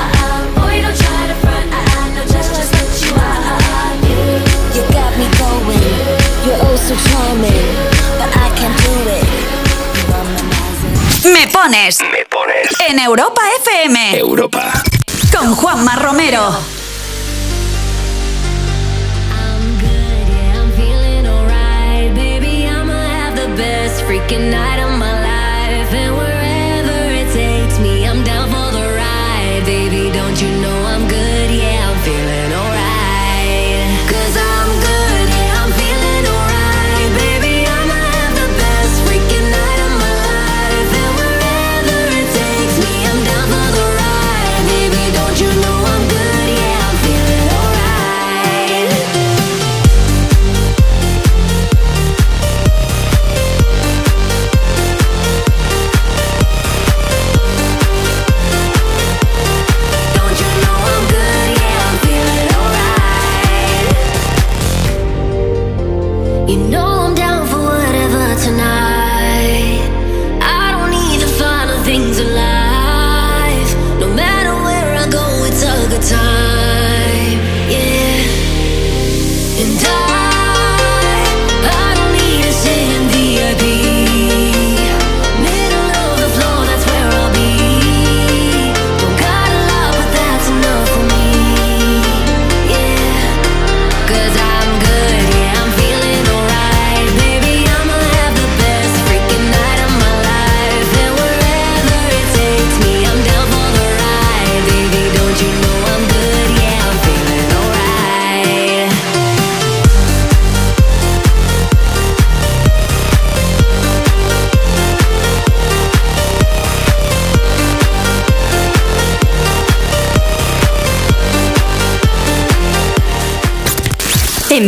Boy, 0.57 0.75
don't 0.81 0.97
try 0.97 1.21
to 1.27 1.35
front, 1.43 1.67
I, 1.71 1.81
I 1.85 2.03
know 2.15 2.25
just, 2.25 2.49
just 2.57 2.71
what 2.73 2.89
you 3.03 3.11
are. 3.15 3.93
You, 4.07 4.17
you 4.75 4.83
got 4.93 5.11
me 5.19 5.27
going, 5.37 5.83
you're 6.45 6.59
oh 6.65 6.75
so 6.75 6.95
charming, 7.09 7.84
Me 11.33 11.47
pones. 11.47 12.01
Me 12.01 12.23
pones. 12.29 12.67
En 12.87 12.99
Europa 12.99 13.41
FM. 13.63 14.19
Europa. 14.19 14.71
Con 15.35 15.55
Juanma 15.55 15.95
Romero. 15.95 16.55
I'm 19.31 20.71
feeling 20.75 21.25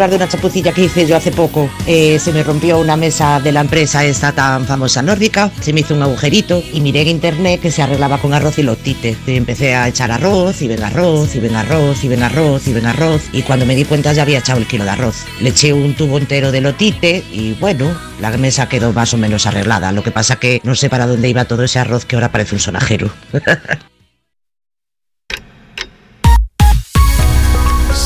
hablar 0.00 0.10
de 0.18 0.24
una 0.24 0.28
chapucilla 0.28 0.72
que 0.72 0.84
hice 0.84 1.06
yo 1.06 1.14
hace 1.14 1.30
poco. 1.30 1.68
Eh, 1.86 2.18
se 2.18 2.32
me 2.32 2.42
rompió 2.42 2.78
una 2.78 2.96
mesa 2.96 3.38
de 3.38 3.52
la 3.52 3.60
empresa 3.60 4.02
esta 4.02 4.32
tan 4.32 4.64
famosa 4.64 5.02
nórdica, 5.02 5.50
se 5.60 5.74
me 5.74 5.80
hizo 5.80 5.94
un 5.94 6.02
agujerito 6.02 6.62
y 6.72 6.80
miré 6.80 7.02
en 7.02 7.08
internet 7.08 7.60
que 7.60 7.70
se 7.70 7.82
arreglaba 7.82 8.16
con 8.16 8.32
arroz 8.32 8.58
y 8.58 8.62
lotite. 8.62 9.14
Y 9.26 9.36
empecé 9.36 9.74
a 9.74 9.88
echar 9.88 10.10
arroz 10.10 10.62
y 10.62 10.68
ven 10.68 10.82
arroz 10.82 11.34
y 11.34 11.40
ven 11.40 11.54
arroz 11.54 12.02
y 12.02 12.08
ven 12.08 12.22
arroz 12.22 12.66
y 12.66 12.72
ven 12.72 12.86
arroz 12.86 13.22
y 13.30 13.42
cuando 13.42 13.66
me 13.66 13.76
di 13.76 13.84
cuenta 13.84 14.14
ya 14.14 14.22
había 14.22 14.38
echado 14.38 14.58
el 14.58 14.66
kilo 14.66 14.84
de 14.84 14.90
arroz. 14.90 15.26
Le 15.42 15.50
eché 15.50 15.74
un 15.74 15.94
tubo 15.94 16.16
entero 16.16 16.50
de 16.50 16.62
lotite 16.62 17.22
y 17.30 17.52
bueno, 17.60 17.94
la 18.22 18.30
mesa 18.38 18.70
quedó 18.70 18.94
más 18.94 19.12
o 19.12 19.18
menos 19.18 19.46
arreglada. 19.46 19.92
Lo 19.92 20.02
que 20.02 20.12
pasa 20.12 20.36
que 20.36 20.62
no 20.64 20.74
sé 20.76 20.88
para 20.88 21.06
dónde 21.06 21.28
iba 21.28 21.44
todo 21.44 21.62
ese 21.62 21.78
arroz 21.78 22.06
que 22.06 22.16
ahora 22.16 22.32
parece 22.32 22.54
un 22.54 22.60
sonajero. 22.60 23.10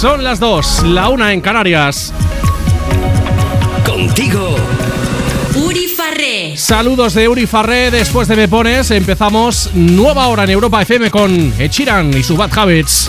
Son 0.01 0.25
las 0.25 0.41
dos, 0.41 0.83
la 0.83 1.09
una 1.09 1.33
en 1.33 1.41
Canarias. 1.41 2.13
Contigo. 3.87 4.57
Uri 5.55 5.87
Farré. 5.87 6.57
Saludos 6.57 7.15
de 7.15 7.29
Uri 7.29 7.47
Farré. 7.47 7.91
Después 7.93 8.27
de 8.29 8.37
Me 8.37 8.49
Pones, 8.49 8.91
empezamos 8.91 9.71
nueva 9.73 10.27
hora 10.27 10.45
en 10.45 10.51
Europa 10.51 10.83
FM 10.83 11.11
con 11.11 11.55
Echiran 11.59 12.13
y 12.13 12.23
su 12.25 12.37
Bad 12.37 12.59
Habits. 12.59 13.09